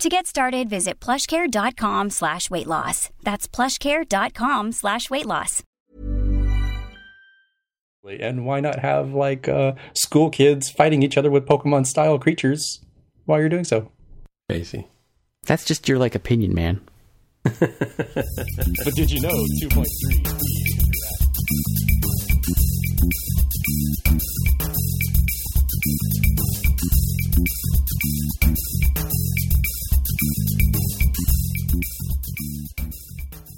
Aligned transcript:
To 0.00 0.10
get 0.10 0.26
started, 0.26 0.68
visit 0.68 1.00
plushcare.com 1.00 2.10
slash 2.10 2.50
weight 2.50 2.66
loss. 2.66 3.08
That's 3.22 3.48
plushcare.com 3.48 4.72
slash 4.72 5.08
weight 5.08 5.24
loss. 5.24 5.62
And 8.04 8.44
why 8.46 8.60
not 8.60 8.78
have 8.80 9.14
like 9.14 9.48
uh, 9.48 9.72
school 9.94 10.30
kids 10.30 10.70
fighting 10.70 11.02
each 11.02 11.16
other 11.16 11.30
with 11.30 11.46
Pokemon 11.46 11.86
style 11.86 12.18
creatures 12.18 12.80
while 13.24 13.40
you're 13.40 13.48
doing 13.48 13.64
so? 13.64 13.90
Casey. 14.48 14.86
That's 15.46 15.64
just 15.64 15.88
your 15.88 15.98
like 15.98 16.14
opinion, 16.14 16.54
man. 16.54 16.82
but 17.42 18.94
did 18.94 19.10
you 19.10 19.20
know 19.22 19.34
2.3? 19.62 20.36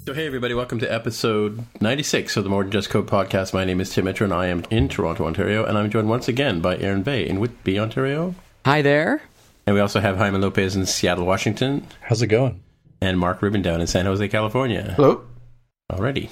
So, 0.05 0.13
hey, 0.13 0.25
everybody, 0.27 0.53
welcome 0.53 0.79
to 0.79 0.91
episode 0.91 1.63
96 1.79 2.35
of 2.35 2.43
the 2.43 2.49
More 2.49 2.63
Than 2.63 2.71
Just 2.71 2.89
Code 2.89 3.07
podcast. 3.07 3.53
My 3.53 3.63
name 3.63 3.79
is 3.79 3.89
Tim 3.91 4.03
Mitchell, 4.05 4.25
and 4.25 4.33
I 4.33 4.47
am 4.47 4.65
in 4.69 4.89
Toronto, 4.89 5.25
Ontario, 5.25 5.63
and 5.63 5.77
I'm 5.77 5.89
joined 5.89 6.09
once 6.09 6.27
again 6.27 6.59
by 6.59 6.77
Aaron 6.77 7.01
Vegh 7.03 7.27
in 7.27 7.39
Whitby, 7.39 7.79
Ontario. 7.79 8.35
Hi 8.65 8.81
there. 8.81 9.21
And 9.65 9.73
we 9.73 9.79
also 9.79 10.01
have 10.01 10.17
Jaime 10.17 10.37
Lopez 10.37 10.75
in 10.75 10.85
Seattle, 10.85 11.25
Washington, 11.25 11.87
How's 12.01 12.21
it 12.21 12.27
going? 12.27 12.61
and 12.99 13.17
Mark 13.17 13.41
Rubin 13.41 13.61
down 13.61 13.79
in 13.79 13.87
San 13.87 14.05
Jose, 14.05 14.27
California. 14.27 14.93
Hello. 14.97 15.23
Already. 15.89 16.29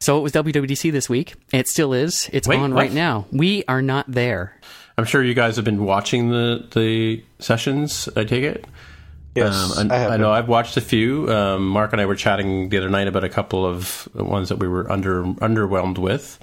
So 0.00 0.18
it 0.18 0.22
was 0.22 0.32
WWDC 0.32 0.90
this 0.90 1.08
week. 1.08 1.34
It 1.52 1.68
still 1.68 1.92
is. 1.92 2.28
It's 2.32 2.48
Wait, 2.48 2.58
on 2.58 2.74
what? 2.74 2.80
right 2.80 2.92
now. 2.92 3.26
We 3.30 3.62
are 3.68 3.82
not 3.82 4.06
there. 4.10 4.58
I'm 4.96 5.04
sure 5.04 5.22
you 5.22 5.34
guys 5.34 5.54
have 5.54 5.64
been 5.64 5.84
watching 5.84 6.30
the, 6.30 6.66
the 6.72 7.22
sessions, 7.38 8.08
I 8.16 8.24
take 8.24 8.42
it? 8.42 8.64
Yes, 9.38 9.78
Um, 9.78 9.90
I 9.90 9.94
I, 9.94 9.98
have 9.98 10.10
I 10.12 10.16
know. 10.16 10.30
I've 10.32 10.48
watched 10.48 10.76
a 10.76 10.80
few. 10.80 11.30
Um, 11.32 11.68
Mark 11.68 11.92
and 11.92 12.00
I 12.00 12.06
were 12.06 12.16
chatting 12.16 12.68
the 12.68 12.78
other 12.78 12.90
night 12.90 13.08
about 13.08 13.24
a 13.24 13.28
couple 13.28 13.64
of 13.66 14.08
ones 14.14 14.48
that 14.50 14.58
we 14.58 14.68
were 14.68 14.90
under 14.90 15.24
underwhelmed 15.24 15.98
with. 15.98 16.38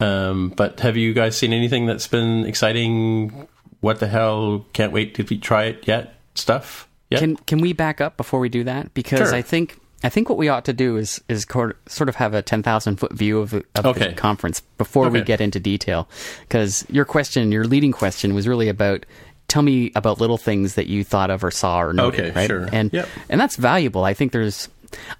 Um, 0.00 0.50
but 0.50 0.80
have 0.80 0.96
you 0.96 1.12
guys 1.14 1.36
seen 1.36 1.52
anything 1.52 1.86
that's 1.86 2.08
been 2.08 2.44
exciting? 2.46 3.46
What 3.80 4.00
the 4.00 4.08
hell? 4.08 4.66
Can't 4.72 4.92
wait 4.92 5.14
to 5.16 5.22
try 5.38 5.64
it 5.64 5.86
yet. 5.86 6.14
Stuff. 6.34 6.88
Yeah. 7.10 7.18
Can 7.20 7.36
can 7.36 7.60
we 7.60 7.72
back 7.72 8.00
up 8.00 8.16
before 8.16 8.40
we 8.40 8.48
do 8.48 8.64
that? 8.64 8.92
Because 8.94 9.28
Sure. 9.28 9.34
I 9.34 9.42
think 9.42 9.78
I 10.02 10.08
think 10.08 10.28
what 10.28 10.36
we 10.36 10.48
ought 10.48 10.64
to 10.64 10.72
do 10.72 10.96
is 10.96 11.22
is 11.28 11.46
sort 11.86 12.08
of 12.08 12.16
have 12.16 12.34
a 12.34 12.42
ten 12.42 12.62
thousand 12.62 12.96
foot 12.96 13.12
view 13.12 13.38
of, 13.38 13.50
the- 13.50 13.64
of 13.76 13.86
Okay. 13.86 14.08
the 14.08 14.14
conference 14.14 14.60
before 14.78 15.08
we 15.10 15.22
get 15.22 15.40
into 15.40 15.60
detail. 15.60 16.08
Because 16.40 16.84
your 16.90 17.04
question, 17.04 17.52
your 17.52 17.64
leading 17.64 17.92
question, 17.92 18.34
was 18.34 18.48
really 18.48 18.68
about 18.68 19.06
tell 19.54 19.62
me 19.62 19.92
about 19.94 20.20
little 20.20 20.36
things 20.38 20.74
that 20.74 20.86
you 20.88 21.04
thought 21.04 21.30
of 21.30 21.44
or 21.44 21.50
saw 21.50 21.80
or 21.80 21.92
noted. 21.92 22.20
Okay, 22.20 22.30
right? 22.34 22.46
sure. 22.50 22.68
And 22.72 22.92
Yep. 22.92 23.08
and 23.30 23.40
that's 23.40 23.56
valuable. 23.56 24.02
I 24.04 24.12
think 24.14 24.32
there's, 24.32 24.68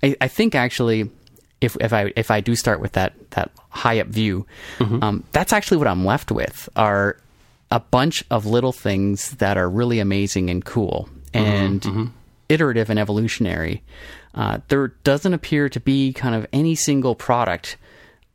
I, 0.02 0.16
I 0.20 0.28
think 0.28 0.54
actually. 0.54 1.10
If, 1.60 1.76
if 1.80 1.94
I 1.94 2.12
if 2.14 2.30
I 2.30 2.40
do 2.42 2.54
start 2.56 2.78
with 2.80 2.92
that 2.92 3.14
that 3.30 3.50
high 3.70 3.98
up 4.00 4.08
view, 4.08 4.44
Mm-hmm. 4.80 5.02
um, 5.02 5.24
that's 5.32 5.50
actually 5.52 5.78
what 5.78 5.86
I'm 5.86 6.04
left 6.04 6.30
with 6.30 6.68
are 6.76 7.16
a 7.70 7.80
bunch 7.80 8.22
of 8.30 8.44
little 8.44 8.72
things 8.72 9.30
that 9.38 9.56
are 9.56 9.70
really 9.70 9.98
amazing 9.98 10.50
and 10.50 10.62
cool 10.62 11.08
and 11.32 12.10
iterative 12.50 12.90
and 12.90 12.98
evolutionary. 12.98 13.82
Uh, 14.34 14.58
there 14.68 14.88
doesn't 15.04 15.32
appear 15.32 15.70
to 15.70 15.80
be 15.80 16.12
kind 16.12 16.34
of 16.34 16.46
any 16.52 16.74
single 16.74 17.14
product 17.14 17.78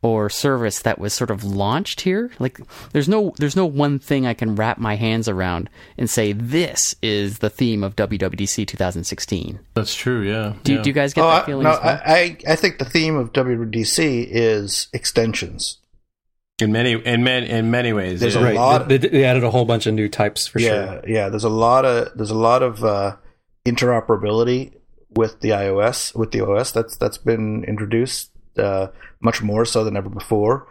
or 0.02 0.30
service 0.30 0.80
that 0.80 0.98
was 0.98 1.12
sort 1.12 1.30
of 1.30 1.44
launched 1.44 2.00
here. 2.00 2.30
Like 2.38 2.58
there's 2.92 3.08
no 3.08 3.34
there's 3.36 3.54
no 3.56 3.66
one 3.66 3.98
thing 3.98 4.26
I 4.26 4.32
can 4.34 4.54
wrap 4.56 4.78
my 4.78 4.96
hands 4.96 5.28
around 5.28 5.68
and 5.98 6.08
say 6.08 6.32
this 6.32 6.94
is 7.02 7.40
the 7.40 7.50
theme 7.50 7.84
of 7.84 7.96
WWDC 7.96 8.66
2016. 8.66 9.60
That's 9.74 9.94
true. 9.94 10.22
Yeah. 10.22 10.54
Do, 10.64 10.74
yeah. 10.74 10.82
do 10.82 10.88
you 10.88 10.94
guys 10.94 11.12
get 11.12 11.22
Oh, 11.24 11.28
that 11.28 11.42
I, 11.42 11.46
feeling? 11.46 11.64
no, 11.64 11.70
as 11.72 11.80
well? 11.84 12.00
I, 12.06 12.12
I 12.14 12.36
I 12.52 12.56
think 12.56 12.78
the 12.78 12.84
theme 12.86 13.16
of 13.16 13.32
WWDC 13.34 14.26
is 14.30 14.88
extensions. 14.94 15.78
in 16.62 16.72
many 16.72 16.92
in 16.92 17.22
many 17.22 17.48
in 17.50 17.70
many 17.70 17.92
ways? 17.92 18.20
There's 18.20 18.34
yeah. 18.36 18.40
a 18.40 18.44
Right. 18.44 18.54
lot- 18.56 18.88
They, 18.88 18.96
they 18.98 19.24
added 19.24 19.44
a 19.44 19.50
whole 19.50 19.64
bunch 19.66 19.86
of 19.86 19.92
new 19.94 20.08
types 20.08 20.46
for 20.46 20.60
yeah, 20.60 20.68
sure. 21.00 21.02
yeah. 21.06 21.28
There's 21.28 21.44
a 21.44 21.48
lot 21.50 21.84
of 21.84 22.16
there's 22.16 22.30
a 22.30 22.34
lot 22.34 22.62
of 22.62 22.82
uh, 22.84 23.16
interoperability 23.66 24.72
with 25.14 25.40
the 25.40 25.50
iOS 25.50 26.14
with 26.16 26.30
the 26.32 26.40
OS 26.40 26.70
that's 26.72 26.96
that's 26.96 27.18
been 27.18 27.64
introduced 27.64 28.30
uh, 28.60 28.90
much 29.20 29.42
more 29.42 29.64
so 29.64 29.84
than 29.84 29.96
ever 29.96 30.08
before, 30.08 30.68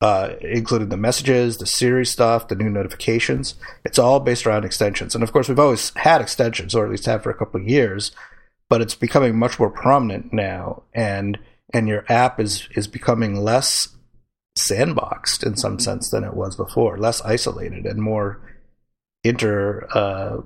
uh, 0.00 0.34
including 0.40 0.88
the 0.88 0.96
messages, 0.96 1.58
the 1.58 1.66
Siri 1.66 2.06
stuff, 2.06 2.48
the 2.48 2.54
new 2.54 2.70
notifications. 2.70 3.54
It's 3.84 3.98
all 3.98 4.20
based 4.20 4.46
around 4.46 4.64
extensions, 4.64 5.14
and 5.14 5.24
of 5.24 5.32
course 5.32 5.48
we've 5.48 5.58
always 5.58 5.90
had 5.96 6.20
extensions, 6.20 6.74
or 6.74 6.84
at 6.84 6.90
least 6.90 7.06
have 7.06 7.22
for 7.22 7.30
a 7.30 7.36
couple 7.36 7.60
of 7.60 7.68
years, 7.68 8.12
but 8.68 8.80
it's 8.80 8.94
becoming 8.94 9.38
much 9.38 9.58
more 9.58 9.70
prominent 9.70 10.32
now, 10.32 10.82
and 10.94 11.38
and 11.72 11.88
your 11.88 12.04
app 12.08 12.38
is 12.38 12.68
is 12.76 12.86
becoming 12.86 13.36
less 13.36 13.96
sandboxed 14.56 15.44
in 15.44 15.56
some 15.56 15.78
sense 15.78 16.10
than 16.10 16.24
it 16.24 16.34
was 16.34 16.56
before, 16.56 16.98
less 16.98 17.22
isolated 17.22 17.86
and 17.86 18.02
more 18.02 18.40
inter 19.24 19.86
uh, 19.94 20.40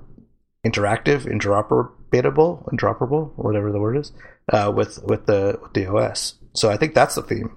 interactive, 0.65 1.25
interoperable, 1.25 2.65
interoperable, 2.73 3.31
whatever 3.35 3.71
the 3.71 3.79
word 3.79 3.97
is, 3.97 4.11
uh, 4.51 4.71
with 4.75 5.03
with 5.03 5.25
the 5.25 5.59
with 5.61 5.73
the 5.73 5.85
OS. 5.87 6.35
So 6.57 6.71
I 6.71 6.77
think 6.77 6.95
that's 6.95 7.13
the 7.15 7.21
theme. 7.21 7.55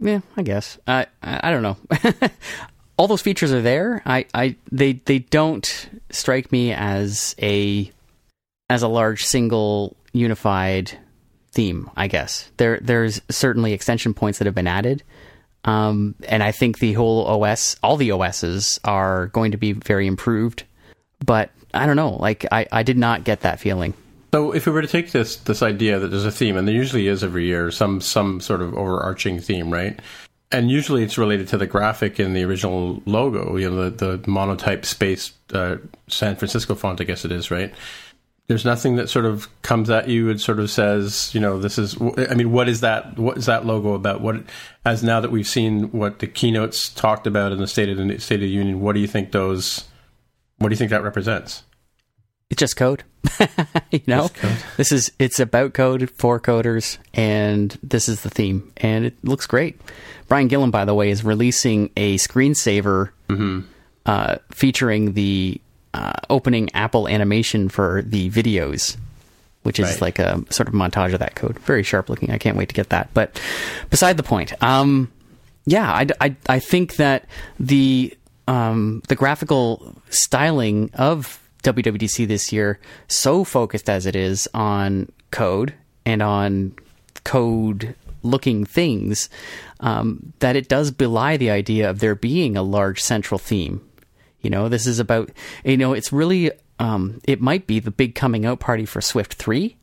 Yeah, 0.00 0.20
I 0.36 0.42
guess. 0.42 0.78
I 0.86 1.06
I 1.22 1.40
I 1.44 1.50
don't 1.50 1.62
know. 1.62 1.76
All 2.98 3.06
those 3.06 3.22
features 3.22 3.52
are 3.52 3.62
there. 3.62 4.02
I, 4.04 4.26
I 4.34 4.56
they 4.72 4.94
they 4.94 5.20
don't 5.20 5.88
strike 6.10 6.50
me 6.50 6.72
as 6.72 7.36
a 7.40 7.90
as 8.68 8.82
a 8.82 8.88
large 8.88 9.24
single 9.24 9.96
unified 10.12 10.98
theme. 11.52 11.88
I 11.96 12.08
guess 12.08 12.50
there 12.56 12.80
there's 12.80 13.20
certainly 13.30 13.72
extension 13.72 14.12
points 14.12 14.38
that 14.38 14.46
have 14.46 14.54
been 14.54 14.66
added, 14.66 15.04
um, 15.64 16.16
and 16.28 16.42
I 16.42 16.50
think 16.50 16.80
the 16.80 16.94
whole 16.94 17.26
OS, 17.26 17.76
all 17.82 17.96
the 17.96 18.10
OSs 18.10 18.80
are 18.82 19.26
going 19.28 19.52
to 19.52 19.56
be 19.56 19.72
very 19.72 20.06
improved. 20.08 20.64
But 21.24 21.50
I 21.72 21.86
don't 21.86 21.96
know. 21.96 22.16
Like 22.16 22.44
I 22.50 22.66
I 22.72 22.82
did 22.82 22.98
not 22.98 23.22
get 23.22 23.42
that 23.42 23.60
feeling. 23.60 23.94
So, 24.32 24.52
if 24.52 24.66
we 24.66 24.72
were 24.72 24.82
to 24.82 24.88
take 24.88 25.12
this 25.12 25.36
this 25.36 25.62
idea 25.62 25.98
that 25.98 26.08
there's 26.08 26.24
a 26.24 26.32
theme, 26.32 26.56
and 26.56 26.66
there 26.66 26.74
usually 26.74 27.08
is 27.08 27.24
every 27.24 27.46
year 27.46 27.70
some 27.70 28.00
some 28.00 28.40
sort 28.40 28.62
of 28.62 28.74
overarching 28.74 29.40
theme, 29.40 29.72
right? 29.72 29.98
And 30.52 30.70
usually 30.70 31.02
it's 31.02 31.18
related 31.18 31.48
to 31.48 31.58
the 31.58 31.66
graphic 31.66 32.20
in 32.20 32.32
the 32.32 32.44
original 32.44 33.02
logo, 33.04 33.56
you 33.56 33.68
know, 33.68 33.90
the, 33.90 34.16
the 34.16 34.30
monotype 34.30 34.86
space 34.86 35.32
uh, 35.52 35.78
San 36.06 36.36
Francisco 36.36 36.76
font, 36.76 37.00
I 37.00 37.04
guess 37.04 37.24
it 37.24 37.32
is, 37.32 37.50
right? 37.50 37.74
there's 38.46 38.64
nothing 38.64 38.96
that 38.96 39.08
sort 39.08 39.24
of 39.24 39.48
comes 39.62 39.90
at 39.90 40.08
you 40.08 40.30
and 40.30 40.40
sort 40.40 40.60
of 40.60 40.70
says, 40.70 41.34
you 41.34 41.40
know, 41.40 41.58
this 41.58 41.78
is. 41.78 41.96
I 42.00 42.34
mean, 42.34 42.52
what 42.52 42.68
is 42.68 42.80
that? 42.80 43.18
What 43.18 43.36
is 43.36 43.46
that 43.46 43.66
logo 43.66 43.94
about? 43.94 44.20
What 44.20 44.36
as 44.84 45.02
now 45.02 45.20
that 45.20 45.32
we've 45.32 45.46
seen 45.46 45.90
what 45.90 46.20
the 46.20 46.28
keynotes 46.28 46.88
talked 46.88 47.26
about 47.26 47.52
in 47.52 47.58
the 47.58 47.66
State 47.66 47.88
of 47.88 47.96
the 47.96 48.18
State 48.18 48.36
of 48.36 48.40
the 48.42 48.48
Union, 48.48 48.80
what 48.80 48.94
do 48.94 49.00
you 49.00 49.08
think 49.08 49.32
those? 49.32 49.84
What 50.58 50.68
do 50.68 50.72
you 50.72 50.78
think 50.78 50.90
that 50.90 51.02
represents? 51.02 51.64
It's 52.48 52.60
just 52.60 52.76
code. 52.76 53.02
you 53.90 54.00
know, 54.06 54.28
this 54.76 54.92
is 54.92 55.12
it's 55.18 55.38
about 55.40 55.74
code 55.74 56.10
for 56.10 56.40
coders, 56.40 56.98
and 57.14 57.78
this 57.82 58.08
is 58.08 58.22
the 58.22 58.30
theme, 58.30 58.72
and 58.78 59.04
it 59.06 59.14
looks 59.24 59.46
great. 59.46 59.80
Brian 60.28 60.48
Gilham, 60.48 60.70
by 60.70 60.84
the 60.84 60.94
way, 60.94 61.10
is 61.10 61.24
releasing 61.24 61.90
a 61.96 62.16
screensaver 62.16 63.10
uh, 64.06 64.36
featuring 64.50 65.12
the 65.14 65.60
uh, 65.94 66.12
opening 66.30 66.68
Apple 66.74 67.08
animation 67.08 67.68
for 67.68 68.02
the 68.02 68.30
videos, 68.30 68.96
which 69.62 69.78
is 69.80 69.92
Right. 69.92 70.00
like 70.00 70.18
a 70.18 70.42
sort 70.50 70.68
of 70.68 70.74
montage 70.74 71.12
of 71.12 71.20
that 71.20 71.34
code. 71.34 71.58
Very 71.60 71.82
sharp 71.82 72.08
looking. 72.08 72.30
I 72.30 72.38
can't 72.38 72.56
wait 72.56 72.68
to 72.68 72.74
get 72.74 72.88
that. 72.90 73.08
But 73.14 73.40
beside 73.90 74.16
the 74.16 74.22
point, 74.22 74.52
um, 74.62 75.10
yeah, 75.64 75.90
I, 75.90 76.06
I, 76.20 76.36
I 76.48 76.58
think 76.58 76.96
that 76.96 77.24
the 77.58 78.16
um, 78.48 79.02
the 79.08 79.16
graphical 79.16 79.96
styling 80.10 80.90
of 80.94 81.40
WWDC 81.62 82.26
this 82.26 82.52
year, 82.52 82.78
so 83.08 83.44
focused 83.44 83.88
as 83.88 84.06
it 84.06 84.16
is 84.16 84.48
on 84.54 85.10
code 85.30 85.74
and 86.04 86.22
on 86.22 86.74
code 87.24 87.94
looking 88.22 88.64
things, 88.64 89.28
um, 89.80 90.32
that 90.40 90.56
it 90.56 90.68
does 90.68 90.90
belie 90.90 91.36
the 91.36 91.50
idea 91.50 91.88
of 91.88 92.00
there 92.00 92.14
being 92.14 92.56
a 92.56 92.62
large 92.62 93.02
central 93.02 93.38
theme. 93.38 93.80
You 94.40 94.50
know, 94.50 94.68
this 94.68 94.86
is 94.86 94.98
about, 94.98 95.30
you 95.64 95.76
know, 95.76 95.92
it's 95.92 96.12
really, 96.12 96.52
um, 96.78 97.20
it 97.24 97.40
might 97.40 97.66
be 97.66 97.80
the 97.80 97.90
big 97.90 98.14
coming 98.14 98.46
out 98.46 98.60
party 98.60 98.84
for 98.84 99.00
Swift 99.00 99.34
3, 99.34 99.76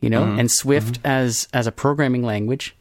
you 0.00 0.10
know, 0.10 0.24
and 0.24 0.50
Swift 0.50 0.98
as, 1.04 1.48
as 1.52 1.66
a 1.66 1.72
programming 1.72 2.22
language. 2.22 2.76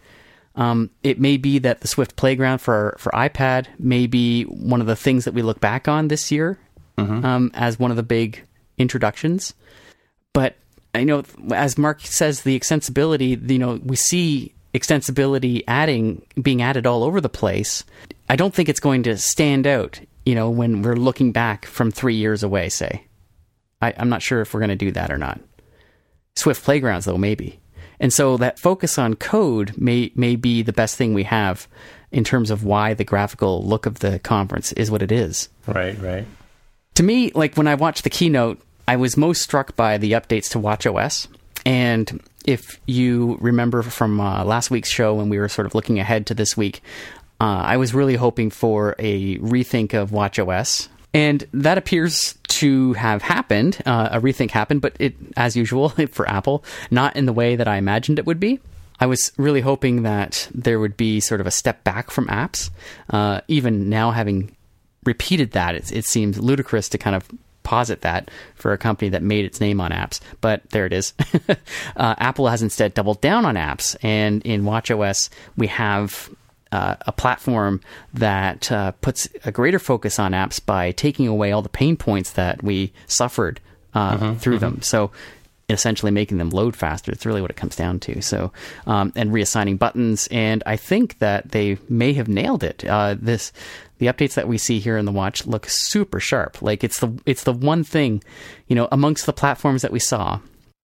Um, 0.55 0.91
it 1.01 1.19
may 1.19 1.37
be 1.37 1.57
that 1.59 1.81
the 1.81 1.87
Swift 1.87 2.15
Playground 2.15 2.59
for 2.59 2.95
for 2.99 3.11
iPad 3.11 3.67
may 3.79 4.05
be 4.05 4.43
one 4.43 4.81
of 4.81 4.87
the 4.87 4.95
things 4.95 5.25
that 5.25 5.33
we 5.33 5.41
look 5.41 5.59
back 5.59 5.87
on 5.87 6.09
this 6.09 6.31
year 6.31 6.59
um, 6.97 7.51
as 7.53 7.79
one 7.79 7.91
of 7.91 7.97
the 7.97 8.03
big 8.03 8.43
introductions. 8.77 9.53
But 10.33 10.55
I 10.95 11.03
know, 11.03 11.23
as 11.53 11.77
Mark 11.77 12.01
says, 12.01 12.41
the 12.41 12.59
extensibility. 12.59 13.49
You 13.49 13.59
know, 13.59 13.79
we 13.83 13.95
see 13.95 14.53
extensibility 14.73 15.63
adding 15.67 16.25
being 16.41 16.61
added 16.61 16.85
all 16.85 17.03
over 17.03 17.21
the 17.21 17.29
place. 17.29 17.83
I 18.29 18.35
don't 18.35 18.53
think 18.53 18.69
it's 18.69 18.79
going 18.79 19.03
to 19.03 19.17
stand 19.17 19.67
out. 19.67 19.99
You 20.25 20.35
know, 20.35 20.49
when 20.49 20.81
we're 20.81 20.95
looking 20.95 21.31
back 21.31 21.65
from 21.65 21.91
three 21.91 22.15
years 22.15 22.43
away, 22.43 22.69
say, 22.69 23.05
I, 23.81 23.93
I'm 23.97 24.09
not 24.09 24.21
sure 24.21 24.41
if 24.41 24.53
we're 24.53 24.61
going 24.61 24.69
to 24.69 24.75
do 24.75 24.91
that 24.91 25.11
or 25.11 25.17
not. 25.17 25.41
Swift 26.35 26.63
Playgrounds, 26.63 27.05
though, 27.05 27.17
maybe. 27.17 27.59
And 27.99 28.11
so 28.11 28.37
that 28.37 28.59
focus 28.59 28.97
on 28.97 29.15
code 29.15 29.73
may 29.77 30.11
may 30.15 30.35
be 30.35 30.61
the 30.61 30.73
best 30.73 30.97
thing 30.97 31.13
we 31.13 31.23
have 31.23 31.67
in 32.11 32.23
terms 32.23 32.51
of 32.51 32.63
why 32.63 32.93
the 32.93 33.03
graphical 33.03 33.63
look 33.63 33.85
of 33.85 33.99
the 33.99 34.19
conference 34.19 34.71
is 34.73 34.89
what 34.91 35.01
it 35.01 35.11
is. 35.11 35.49
Right, 35.67 35.99
right. 35.99 36.25
To 36.95 37.03
me, 37.03 37.31
like 37.33 37.55
when 37.55 37.67
I 37.67 37.75
watched 37.75 38.03
the 38.03 38.09
keynote, 38.09 38.61
I 38.87 38.97
was 38.97 39.17
most 39.17 39.41
struck 39.41 39.75
by 39.75 39.97
the 39.97 40.11
updates 40.11 40.49
to 40.51 40.59
WatchOS. 40.59 41.27
And 41.65 42.21
if 42.45 42.79
you 42.85 43.37
remember 43.39 43.81
from 43.81 44.19
uh, 44.19 44.43
last 44.43 44.69
week's 44.69 44.89
show 44.89 45.15
when 45.15 45.29
we 45.29 45.39
were 45.39 45.49
sort 45.49 45.65
of 45.65 45.73
looking 45.73 45.99
ahead 45.99 46.27
to 46.27 46.33
this 46.33 46.57
week, 46.57 46.81
uh, 47.39 47.63
I 47.65 47.77
was 47.77 47.93
really 47.93 48.15
hoping 48.15 48.49
for 48.49 48.95
a 48.99 49.37
rethink 49.39 49.93
of 49.93 50.11
WatchOS. 50.11 50.89
And 51.13 51.47
that 51.53 51.77
appears 51.77 52.35
to 52.49 52.93
have 52.93 53.21
happened. 53.21 53.81
Uh, 53.85 54.09
a 54.11 54.19
rethink 54.21 54.51
happened, 54.51 54.81
but 54.81 54.95
it, 54.99 55.15
as 55.37 55.55
usual 55.55 55.89
for 56.11 56.27
Apple, 56.29 56.63
not 56.91 57.15
in 57.15 57.25
the 57.25 57.33
way 57.33 57.55
that 57.55 57.67
I 57.67 57.77
imagined 57.77 58.19
it 58.19 58.25
would 58.25 58.39
be. 58.39 58.59
I 58.99 59.05
was 59.05 59.31
really 59.37 59.61
hoping 59.61 60.03
that 60.03 60.47
there 60.53 60.79
would 60.79 60.95
be 60.95 61.19
sort 61.19 61.41
of 61.41 61.47
a 61.47 61.51
step 61.51 61.83
back 61.83 62.11
from 62.11 62.27
apps. 62.27 62.69
Uh, 63.09 63.41
even 63.47 63.89
now, 63.89 64.11
having 64.11 64.55
repeated 65.05 65.51
that, 65.51 65.75
it, 65.75 65.91
it 65.91 66.05
seems 66.05 66.39
ludicrous 66.39 66.89
to 66.89 66.97
kind 66.97 67.15
of 67.15 67.27
posit 67.63 68.01
that 68.01 68.29
for 68.55 68.73
a 68.73 68.77
company 68.77 69.09
that 69.09 69.23
made 69.23 69.45
its 69.45 69.59
name 69.59 69.79
on 69.81 69.91
apps. 69.91 70.19
But 70.41 70.69
there 70.71 70.85
it 70.85 70.93
is. 70.93 71.13
uh, 71.95 72.15
Apple 72.17 72.47
has 72.47 72.61
instead 72.61 72.93
doubled 72.93 73.21
down 73.21 73.45
on 73.45 73.55
apps, 73.55 73.95
and 74.03 74.41
in 74.43 74.63
WatchOS 74.63 75.29
we 75.57 75.67
have 75.67 76.29
uh, 76.71 76.95
a 77.05 77.11
platform 77.11 77.81
that 78.13 78.71
uh, 78.71 78.91
puts 79.01 79.29
a 79.45 79.51
greater 79.51 79.79
focus 79.79 80.19
on 80.19 80.31
apps 80.31 80.63
by 80.63 80.91
taking 80.91 81.27
away 81.27 81.51
all 81.51 81.61
the 81.61 81.69
pain 81.69 81.95
points 81.95 82.31
that 82.33 82.63
we 82.63 82.91
suffered 83.07 83.59
uh, 83.93 84.33
through 84.35 84.57
them. 84.57 84.81
So 84.81 85.11
essentially 85.69 86.11
making 86.11 86.37
them 86.37 86.49
load 86.49 86.75
faster. 86.75 87.11
It's 87.11 87.25
really 87.25 87.41
what 87.41 87.51
it 87.51 87.57
comes 87.57 87.75
down 87.75 87.99
to. 88.01 88.21
So, 88.21 88.51
um, 88.85 89.13
and 89.15 89.31
reassigning 89.31 89.79
buttons. 89.79 90.27
And 90.31 90.63
I 90.65 90.77
think 90.77 91.19
that 91.19 91.51
they 91.51 91.77
may 91.89 92.13
have 92.13 92.27
nailed 92.27 92.63
it. 92.63 92.83
Uh, 92.85 93.15
this, 93.19 93.53
the 94.03 94.11
updates 94.11 94.33
that 94.33 94.47
we 94.47 94.57
see 94.57 94.79
here 94.79 94.97
in 94.97 95.05
the 95.05 95.11
watch 95.11 95.45
look 95.45 95.65
super 95.69 96.19
sharp. 96.19 96.61
Like 96.61 96.83
it's 96.83 96.99
the, 96.99 97.17
it's 97.25 97.43
the 97.43 97.53
one 97.53 97.83
thing, 97.83 98.21
you 98.67 98.75
know, 98.75 98.89
amongst 98.91 99.25
the 99.25 99.33
platforms 99.33 99.81
that 99.81 99.93
we 99.93 99.99
saw, 99.99 100.39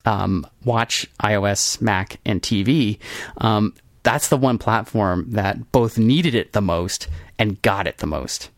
um, 0.05 0.47
watch, 0.63 1.05
iOS, 1.21 1.81
Mac, 1.81 2.19
and 2.25 2.41
TV. 2.41 2.97
Um, 3.37 3.73
that's 4.03 4.29
the 4.29 4.37
one 4.37 4.57
platform 4.57 5.31
that 5.31 5.71
both 5.73 5.97
needed 5.97 6.33
it 6.33 6.53
the 6.53 6.61
most 6.61 7.09
and 7.37 7.61
got 7.61 7.87
it 7.87 7.97
the 7.97 8.07
most. 8.07 8.49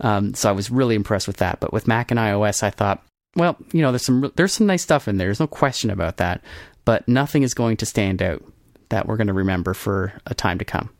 Um, 0.00 0.34
so 0.34 0.50
I 0.50 0.52
was 0.52 0.70
really 0.70 0.94
impressed 0.94 1.26
with 1.26 1.38
that. 1.38 1.58
But 1.60 1.72
with 1.72 1.88
Mac 1.88 2.10
and 2.10 2.20
iOS, 2.20 2.62
I 2.62 2.68
thought, 2.68 3.02
well, 3.34 3.56
you 3.72 3.80
know, 3.80 3.92
there's 3.92 4.04
some 4.04 4.30
there's 4.36 4.52
some 4.52 4.66
nice 4.66 4.82
stuff 4.82 5.08
in 5.08 5.16
there. 5.16 5.28
There's 5.28 5.40
no 5.40 5.46
question 5.46 5.88
about 5.88 6.18
that. 6.18 6.42
But 6.84 7.08
nothing 7.08 7.42
is 7.42 7.54
going 7.54 7.78
to 7.78 7.86
stand 7.86 8.22
out 8.22 8.44
that 8.90 9.06
we're 9.06 9.16
going 9.16 9.26
to 9.26 9.32
remember 9.32 9.72
for 9.72 10.12
a 10.26 10.34
time 10.34 10.58
to 10.58 10.64
come. 10.64 10.90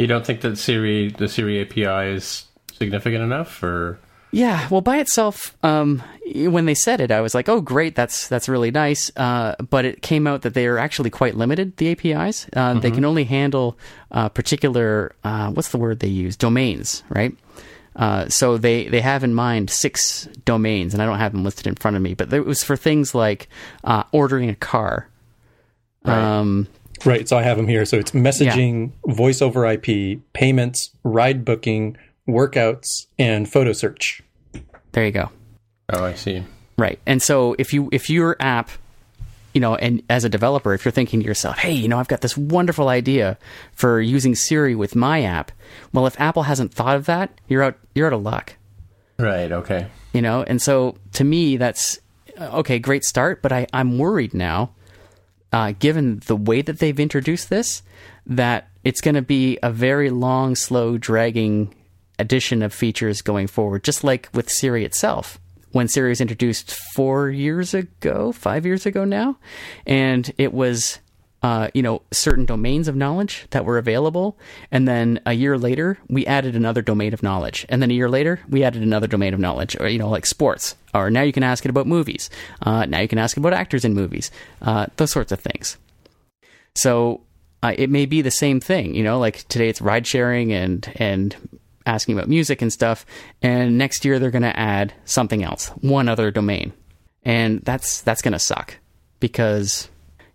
You 0.00 0.06
don't 0.06 0.24
think 0.24 0.40
that 0.40 0.56
Siri, 0.56 1.08
the 1.10 1.28
Siri 1.28 1.60
API 1.60 2.14
is 2.14 2.46
significant 2.72 3.22
enough, 3.22 3.62
or 3.62 3.98
Yeah, 4.32 4.66
well, 4.70 4.80
by 4.80 4.98
itself, 4.98 5.54
um, 5.62 6.02
when 6.34 6.64
they 6.64 6.74
said 6.74 7.00
it, 7.00 7.10
I 7.10 7.20
was 7.20 7.34
like, 7.34 7.50
"Oh, 7.50 7.60
great, 7.60 7.94
that's 7.94 8.26
that's 8.26 8.48
really 8.48 8.70
nice." 8.70 9.10
Uh, 9.14 9.56
but 9.68 9.84
it 9.84 10.00
came 10.00 10.26
out 10.26 10.42
that 10.42 10.54
they 10.54 10.66
are 10.66 10.78
actually 10.78 11.10
quite 11.10 11.36
limited. 11.36 11.76
The 11.76 11.90
APIs 11.90 12.46
uh, 12.54 12.74
they 12.74 12.90
can 12.90 13.04
only 13.04 13.24
handle 13.24 13.76
uh, 14.10 14.30
particular 14.30 15.14
uh, 15.22 15.50
what's 15.50 15.68
the 15.68 15.78
word 15.78 16.00
they 16.00 16.08
use 16.08 16.34
domains, 16.34 17.02
right? 17.10 17.36
Uh, 17.96 18.28
so 18.28 18.56
they, 18.56 18.88
they 18.88 19.00
have 19.00 19.24
in 19.24 19.34
mind 19.34 19.68
six 19.68 20.26
domains, 20.46 20.94
and 20.94 21.02
I 21.02 21.06
don't 21.06 21.18
have 21.18 21.32
them 21.32 21.44
listed 21.44 21.66
in 21.66 21.74
front 21.74 21.96
of 21.96 22.02
me, 22.02 22.14
but 22.14 22.32
it 22.32 22.46
was 22.46 22.64
for 22.64 22.76
things 22.76 23.14
like 23.14 23.48
uh, 23.84 24.04
ordering 24.12 24.48
a 24.48 24.54
car. 24.54 25.08
Um, 26.06 26.68
Right. 27.04 27.28
So 27.28 27.38
I 27.38 27.42
have 27.42 27.56
them 27.56 27.68
here. 27.68 27.84
So 27.84 27.96
it's 27.98 28.10
messaging, 28.10 28.92
voice 29.06 29.40
over 29.42 29.66
IP, 29.66 30.20
payments, 30.32 30.90
ride 31.02 31.44
booking, 31.44 31.96
workouts, 32.28 33.06
and 33.18 33.50
photo 33.50 33.72
search. 33.72 34.22
there 34.92 35.04
you 35.06 35.12
go. 35.12 35.30
oh, 35.92 36.04
I 36.04 36.14
see. 36.14 36.44
Right. 36.76 36.98
And 37.06 37.22
so 37.22 37.54
if 37.58 37.72
you 37.72 37.88
if 37.92 38.08
your 38.08 38.36
app, 38.40 38.70
you 39.52 39.60
know, 39.60 39.74
and 39.76 40.02
as 40.08 40.24
a 40.24 40.28
developer, 40.28 40.72
if 40.74 40.84
you're 40.84 40.92
thinking 40.92 41.20
to 41.20 41.26
yourself, 41.26 41.58
"Hey, 41.58 41.72
you 41.72 41.88
know, 41.88 41.98
I've 41.98 42.08
got 42.08 42.20
this 42.22 42.36
wonderful 42.36 42.88
idea 42.88 43.36
for 43.72 44.00
using 44.00 44.34
Siri 44.34 44.74
with 44.74 44.94
my 44.94 45.22
app." 45.22 45.52
Well, 45.92 46.06
if 46.06 46.18
Apple 46.20 46.44
hasn't 46.44 46.72
thought 46.72 46.96
of 46.96 47.06
that, 47.06 47.30
you're 47.48 47.62
out 47.62 47.76
you're 47.94 48.06
out 48.06 48.12
of 48.12 48.22
luck. 48.22 48.56
Right. 49.18 49.52
Okay. 49.52 49.88
You 50.12 50.22
know, 50.22 50.42
and 50.42 50.60
so 50.62 50.96
to 51.12 51.24
me 51.24 51.56
that's 51.56 51.98
okay, 52.40 52.78
great 52.78 53.04
start, 53.04 53.42
but 53.42 53.52
I 53.52 53.66
I'm 53.72 53.98
worried 53.98 54.32
now 54.32 54.70
uh, 55.52 55.72
given 55.78 56.20
the 56.26 56.36
way 56.36 56.62
that 56.62 56.78
they've 56.78 57.00
introduced 57.00 57.50
this 57.50 57.82
that 58.26 58.68
it's 58.84 59.00
going 59.00 59.14
to 59.14 59.22
be 59.22 59.58
a 59.62 59.70
very 59.70 60.10
long, 60.10 60.54
slow, 60.54 60.96
dragging 60.96 61.74
addition 62.18 62.62
of 62.62 62.72
features 62.72 63.22
going 63.22 63.46
forward, 63.46 63.82
just 63.82 64.04
like 64.04 64.28
with 64.32 64.50
Siri 64.50 64.84
itself. 64.84 65.40
When 65.72 65.88
Siri 65.88 66.10
was 66.10 66.20
introduced 66.20 66.74
four 66.94 67.30
years 67.30 67.74
ago, 67.74 68.32
five 68.32 68.66
years 68.66 68.86
ago 68.86 69.04
now, 69.04 69.38
and 69.86 70.32
it 70.36 70.52
was, 70.52 70.98
uh, 71.42 71.68
you 71.72 71.82
know, 71.82 72.02
certain 72.10 72.44
domains 72.44 72.86
of 72.86 72.96
knowledge 72.96 73.46
that 73.50 73.64
were 73.64 73.78
available, 73.78 74.38
and 74.70 74.86
then 74.86 75.20
a 75.24 75.32
year 75.32 75.56
later 75.56 75.98
we 76.08 76.26
added 76.26 76.54
another 76.54 76.82
domain 76.82 77.14
of 77.14 77.22
knowledge, 77.22 77.64
and 77.68 77.80
then 77.80 77.90
a 77.90 77.94
year 77.94 78.10
later 78.10 78.40
we 78.48 78.62
added 78.62 78.82
another 78.82 79.06
domain 79.06 79.32
of 79.32 79.40
knowledge, 79.40 79.76
or 79.80 79.88
you 79.88 79.98
know, 79.98 80.08
like 80.08 80.26
sports, 80.26 80.76
or 80.92 81.10
now 81.10 81.22
you 81.22 81.32
can 81.32 81.42
ask 81.42 81.64
it 81.64 81.70
about 81.70 81.86
movies, 81.86 82.28
uh, 82.62 82.84
now 82.84 83.00
you 83.00 83.08
can 83.08 83.18
ask 83.18 83.36
it 83.36 83.40
about 83.40 83.54
actors 83.54 83.84
in 83.84 83.94
movies, 83.94 84.30
uh, 84.62 84.86
those 84.96 85.10
sorts 85.10 85.32
of 85.32 85.40
things. 85.40 85.78
So 86.74 87.22
uh, 87.62 87.74
it 87.76 87.88
may 87.88 88.04
be 88.04 88.20
the 88.20 88.30
same 88.30 88.60
thing, 88.60 88.94
you 88.94 89.02
know, 89.02 89.18
like 89.18 89.48
today 89.48 89.68
it's 89.68 89.80
ride 89.80 90.06
sharing 90.06 90.52
and 90.52 90.92
and 90.96 91.34
asking 91.86 92.16
about 92.16 92.28
music 92.28 92.60
and 92.60 92.70
stuff, 92.70 93.06
and 93.40 93.78
next 93.78 94.04
year 94.04 94.18
they're 94.18 94.30
going 94.30 94.42
to 94.42 94.58
add 94.58 94.92
something 95.06 95.42
else, 95.42 95.68
one 95.80 96.06
other 96.06 96.30
domain, 96.30 96.74
and 97.24 97.62
that's 97.62 98.02
that's 98.02 98.20
going 98.20 98.32
to 98.32 98.38
suck 98.38 98.76
because 99.20 99.88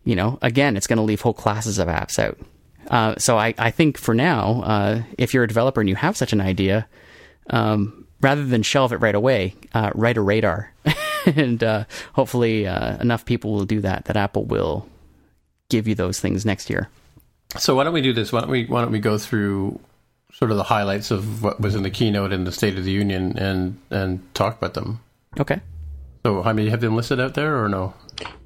you 0.06 0.16
know 0.16 0.40
again 0.42 0.78
it's 0.78 0.88
going 0.88 0.98
to 0.98 1.04
leave 1.04 1.22
whole 1.22 1.34
classes 1.34 1.78
of 1.78 1.88
apps 1.88 2.18
out. 2.18 2.38
Uh, 2.88 3.16
so 3.18 3.38
I, 3.38 3.54
I 3.58 3.72
think 3.72 3.98
for 3.98 4.14
now, 4.14 4.62
uh, 4.62 5.04
if 5.18 5.34
you're 5.34 5.44
a 5.44 5.48
developer 5.48 5.82
and 5.82 5.90
you 5.90 5.96
have 5.96 6.16
such 6.16 6.34
an 6.34 6.40
idea, 6.40 6.88
um, 7.50 8.06
rather 8.22 8.46
than 8.46 8.62
shelve 8.62 8.94
it 8.94 8.98
right 8.98 9.16
away, 9.16 9.56
uh, 9.74 9.90
write 9.96 10.18
a 10.18 10.22
radar 10.22 10.72
and 11.26 11.64
uh, 11.64 11.86
hopefully 12.14 12.68
uh, 12.68 12.98
enough 12.98 13.26
people 13.26 13.54
will 13.54 13.66
do 13.66 13.82
that 13.82 14.06
that 14.06 14.16
Apple 14.16 14.46
will 14.46 14.88
give 15.70 15.88
you 15.88 15.96
those 15.96 16.20
things 16.20 16.46
next 16.46 16.70
year. 16.70 16.90
So 17.58 17.76
why 17.76 17.84
don't 17.84 17.94
we 17.94 18.02
do 18.02 18.14
this? 18.14 18.32
Why 18.32 18.42
don't 18.42 18.50
we 18.50 18.66
why 18.66 18.82
don't 18.82 18.92
we 18.92 19.00
go 19.00 19.18
through 19.18 19.80
sort 20.34 20.52
of 20.52 20.58
the 20.58 20.64
highlights 20.64 21.12
of 21.12 21.42
what 21.42 21.60
was 21.60 21.76
in 21.76 21.84
the 21.84 21.90
keynote 21.90 22.34
and 22.34 22.46
the 22.46 22.52
State 22.52 22.78
of 22.78 22.84
the 22.84 22.92
Union 22.92 23.38
and 23.38 23.80
and 23.90 24.34
talk 24.34 24.58
about 24.58 24.74
them? 24.74 25.00
Okay. 25.40 25.62
So, 26.26 26.42
how 26.42 26.54
many 26.54 26.70
have 26.70 26.82
them 26.82 26.96
listed 26.96 27.20
out 27.20 27.36
there 27.36 27.64
or 27.64 27.70
no? 27.70 27.94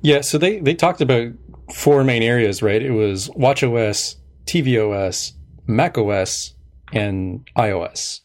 Yeah, 0.01 0.21
so 0.21 0.37
they 0.37 0.59
they 0.59 0.75
talked 0.75 1.01
about 1.01 1.31
four 1.73 2.03
main 2.03 2.23
areas, 2.23 2.61
right? 2.61 2.81
It 2.81 2.91
was 2.91 3.29
WatchOS, 3.29 4.15
tvOS, 4.45 5.33
macOS, 5.67 6.53
and 6.91 7.47
iOS. 7.57 8.21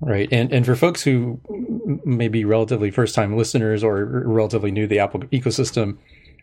Right. 0.00 0.28
And 0.30 0.52
and 0.52 0.66
for 0.66 0.76
folks 0.76 1.02
who 1.02 1.40
may 2.04 2.28
be 2.28 2.44
relatively 2.44 2.90
first 2.90 3.14
time 3.14 3.36
listeners 3.36 3.82
or 3.82 4.04
relatively 4.04 4.70
new 4.70 4.82
to 4.82 4.88
the 4.88 4.98
Apple 4.98 5.20
ecosystem, 5.20 5.98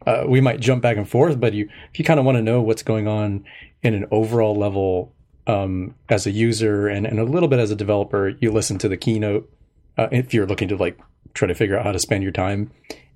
uh, 0.07 0.23
we 0.27 0.41
might 0.41 0.59
jump 0.59 0.81
back 0.81 0.97
and 0.97 1.07
forth, 1.07 1.39
but 1.39 1.53
you 1.53 1.69
if 1.91 1.99
you 1.99 2.05
kind 2.05 2.19
of 2.19 2.25
want 2.25 2.37
to 2.37 2.41
know 2.41 2.61
what's 2.61 2.81
going 2.81 3.07
on 3.07 3.43
in 3.83 3.93
an 3.93 4.05
overall 4.09 4.55
level 4.55 5.13
um, 5.47 5.93
as 6.09 6.25
a 6.25 6.31
user 6.31 6.87
and, 6.87 7.05
and 7.05 7.19
a 7.19 7.23
little 7.23 7.49
bit 7.49 7.59
as 7.59 7.71
a 7.71 7.75
developer, 7.75 8.29
you 8.39 8.51
listen 8.51 8.77
to 8.79 8.87
the 8.87 8.97
keynote 8.97 9.51
uh, 9.97 10.07
if 10.11 10.33
you're 10.33 10.47
looking 10.47 10.69
to 10.69 10.77
like 10.77 10.99
try 11.33 11.47
to 11.47 11.53
figure 11.53 11.77
out 11.77 11.85
how 11.85 11.91
to 11.91 11.99
spend 11.99 12.23
your 12.23 12.31
time. 12.31 12.71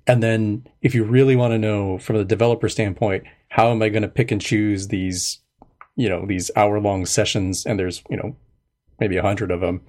And 0.06 0.22
then 0.22 0.66
if 0.82 0.94
you 0.94 1.04
really 1.04 1.36
want 1.36 1.52
to 1.52 1.58
know 1.58 1.98
from 1.98 2.16
the 2.16 2.24
developer 2.24 2.68
standpoint, 2.68 3.24
how 3.48 3.70
am 3.70 3.82
I 3.82 3.88
going 3.88 4.02
to 4.02 4.08
pick 4.08 4.30
and 4.30 4.40
choose 4.40 4.88
these, 4.88 5.40
you 5.96 6.08
know, 6.08 6.24
these 6.26 6.50
hour 6.56 6.80
long 6.80 7.06
sessions? 7.06 7.64
And 7.66 7.78
there's, 7.78 8.02
you 8.08 8.16
know, 8.16 8.36
maybe 9.00 9.16
a 9.16 9.22
hundred 9.22 9.50
of 9.50 9.60
them. 9.60 9.80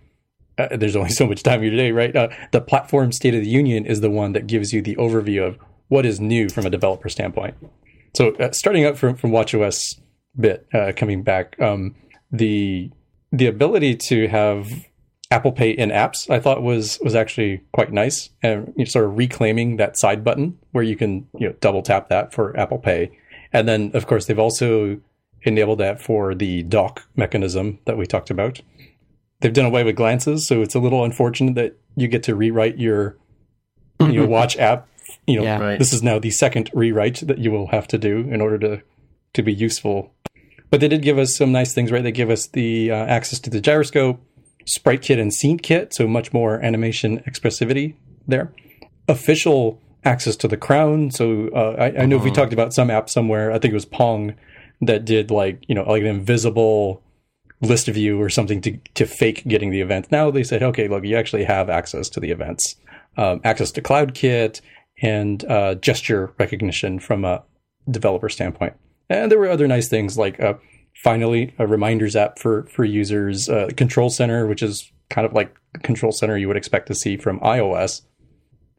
Uh, 0.58 0.76
there's 0.76 0.96
only 0.96 1.10
so 1.12 1.28
much 1.28 1.44
time 1.44 1.64
in 1.64 1.72
today, 1.72 1.92
right? 1.92 2.16
Uh, 2.16 2.30
the 2.52 2.62
platform 2.62 3.12
state 3.12 3.36
of 3.36 3.42
the 3.42 3.50
union 3.50 3.86
is 3.86 4.02
the 4.02 4.10
one 4.10 4.34
that 4.34 4.48
gives 4.48 4.74
you 4.74 4.82
the 4.82 4.96
overview 4.96 5.46
of 5.46 5.58
what 5.90 6.06
is 6.06 6.20
new 6.20 6.50
from 6.50 6.66
a 6.66 6.70
developer 6.70 7.10
standpoint. 7.10 7.56
So 8.16 8.36
uh, 8.36 8.52
starting 8.52 8.86
up 8.86 8.98
from, 8.98 9.16
from 9.16 9.32
WatchOS 9.32 10.00
bit, 10.40 10.68
uh, 10.74 10.92
coming 10.96 11.24
back, 11.24 11.60
um, 11.62 11.96
the, 12.32 12.92
the 13.32 13.48
ability 13.48 13.96
to 14.08 14.28
have 14.28 14.68
Apple 15.30 15.52
Pay 15.52 15.72
in 15.72 15.90
apps, 15.90 16.30
I 16.30 16.40
thought 16.40 16.62
was 16.64 17.00
was 17.02 17.16
actually 17.16 17.62
quite 17.74 17.92
nice, 17.92 18.30
and 18.42 18.68
you 18.78 18.84
know, 18.84 18.86
sort 18.86 19.06
of 19.06 19.18
reclaiming 19.18 19.78
that 19.78 19.98
side 19.98 20.24
button 20.24 20.58
where 20.72 20.84
you 20.84 20.96
can 20.96 21.28
you 21.38 21.48
know 21.48 21.56
double 21.60 21.82
tap 21.82 22.08
that 22.10 22.34
for 22.34 22.58
Apple 22.58 22.78
Pay, 22.78 23.12
and 23.52 23.68
then 23.68 23.92
of 23.94 24.08
course 24.08 24.26
they've 24.26 24.40
also 24.40 25.00
enabled 25.44 25.80
that 25.80 26.02
for 26.02 26.34
the 26.34 26.64
dock 26.64 27.04
mechanism 27.16 27.80
that 27.86 27.98
we 27.98 28.06
talked 28.06 28.30
about. 28.30 28.62
They've 29.42 29.54
done 29.54 29.66
away 29.66 29.84
with 29.84 29.96
glances, 29.96 30.48
so 30.48 30.62
it's 30.62 30.76
a 30.76 30.80
little 30.80 31.04
unfortunate 31.04 31.56
that 31.56 31.78
you 31.96 32.08
get 32.08 32.24
to 32.24 32.36
rewrite 32.36 32.78
your 32.78 33.18
your 34.00 34.28
watch 34.38 34.58
app. 34.58 34.88
You 35.26 35.38
know, 35.38 35.44
Yeah. 35.44 35.60
Right. 35.60 35.80
this 35.80 35.92
is 35.92 36.02
now 36.02 36.20
the 36.20 36.32
second 36.32 36.70
rewrite 36.74 37.28
that 37.28 37.38
you 37.38 37.52
will 37.52 37.68
have 37.68 37.88
to 37.90 37.98
do 37.98 38.20
in 38.32 38.40
order 38.40 38.58
to 38.60 38.82
to 39.34 39.44
be 39.44 39.54
useful. 39.54 40.14
But 40.70 40.80
they 40.80 40.88
did 40.88 41.02
give 41.02 41.18
us 41.18 41.36
some 41.36 41.52
nice 41.52 41.74
things, 41.74 41.92
right? 41.92 42.04
They 42.04 42.12
give 42.12 42.30
us 42.30 42.48
the 42.48 42.92
uh, 42.92 42.96
access 42.96 43.40
to 43.40 43.50
the 43.50 43.62
gyroscope, 43.62 44.22
sprite 44.68 45.02
kit 45.02 45.18
and 45.18 45.34
scene 45.34 45.58
kit, 45.58 45.94
so 45.94 46.08
much 46.08 46.34
more 46.34 46.62
animation 46.62 47.24
expressivity 47.28 47.96
there. 48.28 48.54
Official 49.08 49.82
access 50.04 50.36
to 50.38 50.48
the 50.48 50.58
crown. 50.58 51.12
So 51.12 51.50
uh, 51.50 51.76
I, 51.80 52.04
I 52.04 52.06
know 52.06 52.18
we 52.18 52.32
talked 52.32 52.54
about 52.54 52.74
some 52.74 52.90
app 52.90 53.10
somewhere. 53.10 53.52
I 53.52 53.60
think 53.60 53.72
it 53.72 53.76
was 53.76 53.86
Pong 53.86 54.36
that 54.82 55.06
did 55.06 55.32
like 55.32 55.64
you 55.68 55.76
know 55.76 55.84
like 55.84 56.02
an 56.02 56.08
invisible 56.08 57.02
list 57.62 57.88
view 57.88 58.22
or 58.22 58.30
something 58.30 58.62
to 58.62 58.78
to 58.94 59.06
fake 59.06 59.44
getting 59.48 59.72
the 59.72 59.82
event. 59.82 60.12
Now 60.12 60.30
they 60.30 60.44
said, 60.44 60.62
okay, 60.64 60.88
look, 60.88 61.04
you 61.04 61.18
actually 61.18 61.46
have 61.46 61.70
access 61.70 62.10
to 62.10 62.20
the 62.20 62.32
events, 62.32 62.76
um, 63.18 63.42
access 63.44 63.72
to 63.72 63.82
CloudKit 63.82 64.62
and 65.02 65.44
uh, 65.46 65.76
gesture 65.76 66.34
recognition 66.40 67.00
from 67.00 67.24
a 67.24 67.44
developer 67.90 68.30
standpoint. 68.30 68.74
And 69.10 69.32
there 69.32 69.40
were 69.40 69.50
other 69.50 69.68
nice 69.68 69.88
things 69.88 70.18
like 70.18 70.40
uh, 70.40 70.56
finally 71.04 71.54
a 71.60 71.68
reminders 71.68 72.16
app 72.16 72.40
for 72.40 72.64
for 72.68 72.84
users, 72.84 73.50
uh, 73.50 73.70
Control 73.76 74.10
Center, 74.10 74.48
which 74.48 74.64
is 74.64 74.92
kind 75.10 75.26
of 75.26 75.34
like 75.34 75.56
the 75.74 75.80
Control 75.80 76.12
Center 76.12 76.38
you 76.38 76.48
would 76.48 76.58
expect 76.58 76.88
to 76.88 76.96
see 76.96 77.18
from 77.18 77.40
iOS. 77.40 78.02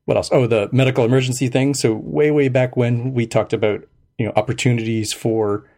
What 0.04 0.16
else? 0.16 0.30
Oh, 0.32 0.46
the 0.46 0.68
medical 0.72 1.04
emergency 1.04 1.48
thing. 1.48 1.74
So 1.74 1.94
way 1.94 2.30
way 2.30 2.48
back 2.48 2.76
when 2.76 3.14
we 3.14 3.26
talked 3.26 3.52
about 3.52 3.84
you 4.18 4.26
know 4.26 4.32
opportunities 4.36 5.12
for 5.12 5.68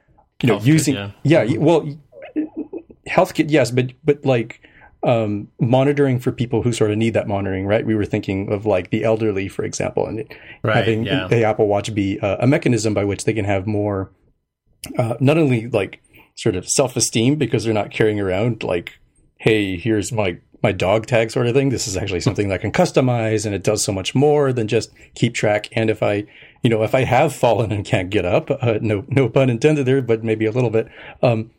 you 0.43 0.49
know 0.49 0.55
Health 0.55 0.65
kit, 0.65 0.73
using 0.73 0.95
yeah. 0.95 1.11
yeah 1.23 1.57
well 1.59 1.89
health 3.07 3.35
kit 3.35 3.51
yes 3.51 3.71
but 3.71 3.93
but 4.05 4.25
like 4.25 4.63
um, 5.03 5.49
monitoring 5.59 6.19
for 6.19 6.31
people 6.31 6.63
who 6.63 6.73
sort 6.73 6.91
of 6.91 6.99
need 6.99 7.15
that 7.15 7.27
monitoring, 7.27 7.67
right? 7.67 7.87
We 7.87 7.95
were 7.95 8.05
thinking 8.05 8.53
of 8.53 8.67
like 8.67 8.91
the 8.91 9.05
elderly, 9.05 9.49
for 9.49 9.65
example, 9.65 10.07
and 10.07 10.25
Right, 10.63 10.77
having 10.77 11.05
yeah. 11.05 11.27
the 11.27 11.43
Apple 11.45 11.69
Watch 11.69 11.95
be 11.95 12.21
uh, 12.21 12.37
a 12.41 12.47
mechanism 12.47 12.93
by 12.93 13.05
which 13.05 13.25
they 13.25 13.33
can 13.33 13.47
have 13.47 13.67
more, 13.67 14.11
uh, 14.99 15.15
not 15.19 15.39
only 15.39 15.69
like 15.69 16.03
sort 16.41 16.57
of 16.57 16.69
self 16.69 16.97
esteem 16.97 17.37
because 17.37 17.65
they're 17.65 17.75
not 17.75 17.91
carrying 17.91 18.19
around 18.19 18.63
like, 18.63 18.99
hey, 19.37 19.77
here's 19.77 20.11
my 20.11 20.39
my 20.63 20.73
dog 20.73 21.07
tag 21.07 21.31
sort 21.31 21.47
of 21.47 21.55
thing. 21.55 21.69
This 21.69 21.87
is 21.87 21.97
actually 21.97 22.21
something 22.21 22.49
that 22.49 22.55
I 22.55 22.59
can 22.59 22.73
customize, 22.73 23.45
and 23.45 23.55
it 23.55 23.63
does 23.63 23.85
so 23.85 23.93
much 23.93 24.15
more 24.15 24.53
than 24.53 24.67
just 24.67 24.91
keep 25.15 25.35
track. 25.35 25.69
And 25.73 25.91
if 25.91 26.03
I, 26.03 26.25
you 26.63 26.71
know, 26.71 26.83
if 26.83 26.95
I 26.95 27.05
have 27.05 27.35
fallen 27.35 27.73
and 27.73 27.85
can't 27.85 28.11
get 28.11 28.25
up, 28.25 28.51
uh, 28.51 28.79
no 28.81 29.05
no 29.09 29.29
pun 29.29 29.51
intended 29.51 29.87
there, 29.87 30.01
but 30.01 30.25
maybe 30.25 30.47
a 30.47 30.53
little 30.53 30.71
bit. 30.71 30.89
Um, 31.23 31.51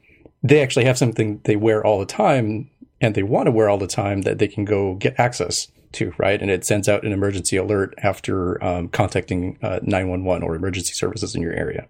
they 0.44 0.62
actually 0.62 0.86
have 0.86 0.98
something 0.98 1.40
they 1.44 1.56
wear 1.56 1.86
all 1.86 2.00
the 2.00 2.06
time 2.06 2.70
and 3.00 3.14
they 3.14 3.22
want 3.22 3.46
to 3.46 3.52
wear 3.52 3.70
all 3.70 3.78
the 3.78 3.86
time 3.86 4.24
that 4.24 4.40
they 4.40 4.48
can 4.48 4.66
go 4.66 4.96
get 4.96 5.20
access 5.20 5.68
to, 5.92 6.14
right? 6.18 6.42
And 6.42 6.50
it 6.50 6.66
sends 6.66 6.90
out 6.90 7.06
an 7.06 7.12
emergency 7.12 7.58
alert 7.58 7.94
after 8.02 8.64
um, 8.64 8.88
contacting 8.88 9.60
uh, 9.62 9.80
911 9.84 10.42
or 10.42 10.56
emergency 10.56 10.94
services 10.94 11.36
in 11.36 11.44
your 11.44 11.54
area. 11.54 11.88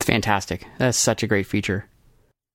It's 0.00 0.08
fantastic. 0.08 0.66
That's 0.78 0.98
such 0.98 1.22
a 1.22 1.28
great 1.28 1.46
feature. 1.46 1.88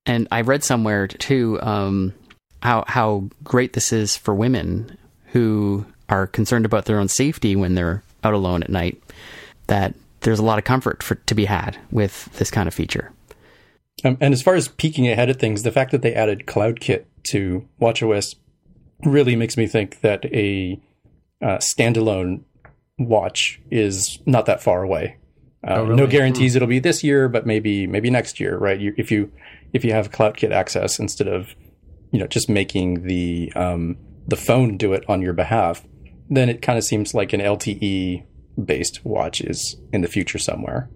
And 0.08 0.26
I 0.32 0.40
read 0.40 0.64
somewhere 0.64 1.06
too 1.06 1.60
um, 1.62 2.14
how 2.62 2.84
how 2.88 3.28
great 3.44 3.74
this 3.74 3.92
is 3.92 4.16
for 4.16 4.34
women 4.34 4.96
who 5.26 5.84
are 6.08 6.26
concerned 6.26 6.64
about 6.64 6.86
their 6.86 6.98
own 6.98 7.08
safety 7.08 7.54
when 7.54 7.74
they're 7.74 8.02
out 8.24 8.34
alone 8.34 8.62
at 8.62 8.70
night. 8.70 9.00
That 9.68 9.94
there's 10.20 10.38
a 10.38 10.44
lot 10.44 10.58
of 10.58 10.64
comfort 10.64 11.02
for, 11.02 11.14
to 11.14 11.34
be 11.34 11.44
had 11.44 11.78
with 11.90 12.24
this 12.38 12.50
kind 12.50 12.66
of 12.66 12.74
feature. 12.74 13.12
Um, 14.04 14.16
and 14.20 14.32
as 14.32 14.42
far 14.42 14.54
as 14.54 14.68
peeking 14.68 15.06
ahead 15.08 15.28
at 15.28 15.38
things, 15.38 15.62
the 15.62 15.72
fact 15.72 15.90
that 15.92 16.02
they 16.02 16.14
added 16.14 16.46
CloudKit 16.46 17.04
to 17.24 17.68
WatchOS 17.80 18.36
really 19.04 19.36
makes 19.36 19.56
me 19.56 19.66
think 19.66 20.00
that 20.00 20.24
a 20.26 20.80
uh, 21.42 21.58
standalone 21.58 22.42
watch 22.98 23.60
is 23.70 24.18
not 24.24 24.46
that 24.46 24.62
far 24.62 24.82
away. 24.82 25.16
Uh, 25.66 25.74
Oh, 25.74 25.84
really? 25.84 25.96
No 25.96 26.06
guarantees 26.06 26.54
it'll 26.54 26.68
be 26.68 26.78
this 26.78 27.04
year, 27.04 27.28
but 27.28 27.44
maybe 27.46 27.86
maybe 27.86 28.10
next 28.10 28.40
year, 28.40 28.56
right? 28.56 28.78
You, 28.80 28.94
if 28.96 29.10
you 29.10 29.30
if 29.72 29.84
you 29.84 29.92
have 29.92 30.10
CloudKit 30.10 30.52
access 30.52 30.98
instead 30.98 31.28
of 31.28 31.54
you 32.10 32.18
know 32.18 32.26
just 32.26 32.48
making 32.48 33.06
the 33.06 33.52
um, 33.54 33.96
the 34.26 34.36
phone 34.36 34.76
do 34.76 34.92
it 34.92 35.04
on 35.08 35.22
your 35.22 35.32
behalf, 35.32 35.84
then 36.28 36.48
it 36.48 36.62
kind 36.62 36.78
of 36.78 36.84
seems 36.84 37.14
like 37.14 37.32
an 37.32 37.40
LTE 37.40 38.24
based 38.62 39.04
watch 39.04 39.40
is 39.40 39.76
in 39.92 40.00
the 40.00 40.08
future 40.08 40.38
somewhere. 40.38 40.90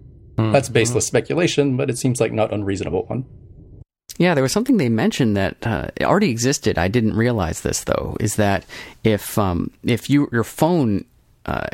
That's 0.51 0.69
baseless 0.69 1.05
speculation, 1.05 1.77
but 1.77 1.89
it 1.89 1.97
seems 1.97 2.19
like 2.19 2.31
not 2.31 2.51
unreasonable 2.51 3.05
one. 3.05 3.25
Yeah, 4.17 4.33
there 4.33 4.43
was 4.43 4.51
something 4.51 4.77
they 4.77 4.89
mentioned 4.89 5.35
that 5.37 5.65
uh, 5.65 5.89
already 6.01 6.29
existed. 6.29 6.77
I 6.77 6.87
didn't 6.87 7.15
realize 7.15 7.61
this 7.61 7.83
though. 7.83 8.17
Is 8.19 8.35
that 8.35 8.65
if 9.03 9.37
um, 9.37 9.71
if 9.83 10.09
you 10.09 10.29
your 10.31 10.43
phone 10.43 11.05
uh, 11.45 11.67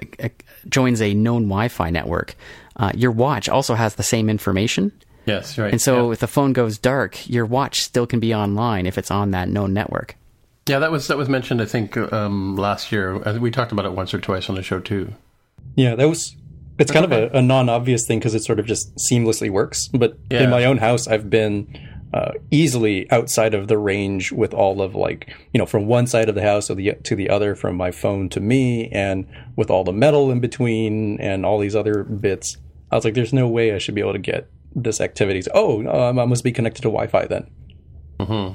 joins 0.68 1.02
a 1.02 1.14
known 1.14 1.44
Wi-Fi 1.44 1.90
network, 1.90 2.36
uh, 2.78 2.92
your 2.96 3.12
watch 3.12 3.50
also 3.50 3.76
has 3.76 3.96
the 3.96 4.04
same 4.04 4.30
information. 4.30 4.92
Yes, 5.26 5.58
right. 5.58 5.72
And 5.72 5.82
so 5.82 6.08
yeah. 6.08 6.14
if 6.14 6.20
the 6.20 6.28
phone 6.28 6.54
goes 6.54 6.78
dark, 6.78 7.30
your 7.30 7.46
watch 7.46 7.82
still 7.82 8.08
can 8.08 8.20
be 8.20 8.34
online 8.34 8.86
if 8.86 8.98
it's 8.98 9.12
on 9.12 9.32
that 9.32 9.48
known 9.50 9.74
network. 9.74 10.16
yeah, 10.68 10.80
that 10.80 10.92
was 10.92 11.08
that 11.08 11.18
was 11.18 11.30
mentioned. 11.30 11.62
I 11.62 11.66
think 11.66 11.96
um, 11.98 12.56
last 12.56 12.92
year. 12.92 13.18
We 13.40 13.52
talked 13.52 13.72
about 13.72 13.86
it 13.86 13.92
once 13.94 14.14
or 14.14 14.20
twice 14.20 14.50
on 14.50 14.56
the 14.56 14.64
show 14.64 14.80
too. 14.80 15.14
Yeah, 15.76 15.96
that 15.96 16.08
was. 16.10 16.36
It's 16.80 16.92
kind 16.92 17.04
of 17.04 17.12
a, 17.12 17.30
a 17.38 17.42
non-obvious 17.42 18.08
thing 18.08 18.20
because 18.20 18.34
it 18.34 18.44
sort 18.44 18.58
of 18.58 18.66
just 18.66 18.96
seamlessly 19.12 19.50
works. 19.50 19.90
But 19.90 20.18
Yeah. 20.32 20.44
in 20.44 20.50
my 20.50 20.64
own 20.64 20.78
house, 20.78 21.08
I've 21.10 21.30
been 21.30 21.68
uh, 22.14 22.32
easily 22.52 23.12
outside 23.12 23.54
of 23.54 23.68
the 23.68 23.78
range 23.78 24.32
with 24.32 24.54
all 24.54 24.82
of 24.82 24.96
like 24.96 25.30
you 25.54 25.58
know 25.60 25.66
from 25.66 25.88
one 25.88 26.08
side 26.08 26.30
of 26.30 26.36
the 26.36 26.42
house 26.42 26.68
to 26.68 26.76
the 26.76 26.94
to 27.04 27.16
the 27.16 27.30
other, 27.30 27.54
from 27.56 27.76
my 27.76 27.92
phone 27.92 28.30
to 28.30 28.40
me, 28.40 28.88
and 28.90 29.28
with 29.58 29.70
all 29.70 29.84
the 29.84 29.92
metal 29.94 30.32
in 30.32 30.40
between 30.40 31.20
and 31.20 31.46
all 31.46 31.60
these 31.60 31.76
other 31.76 32.04
bits. 32.04 32.58
I 32.92 32.96
was 32.96 33.04
like, 33.06 33.14
"There's 33.14 33.34
no 33.34 33.48
way 33.48 33.76
I 33.76 33.78
should 33.78 33.94
be 33.96 34.02
able 34.02 34.14
to 34.14 34.20
get 34.20 34.48
this 34.76 35.02
activity." 35.02 35.42
Oh, 35.54 35.86
um, 35.88 36.20
I 36.20 36.26
must 36.26 36.44
be 36.44 36.52
connected 36.52 36.82
to 36.84 36.90
Wi-Fi 36.90 37.26
then. 37.28 37.48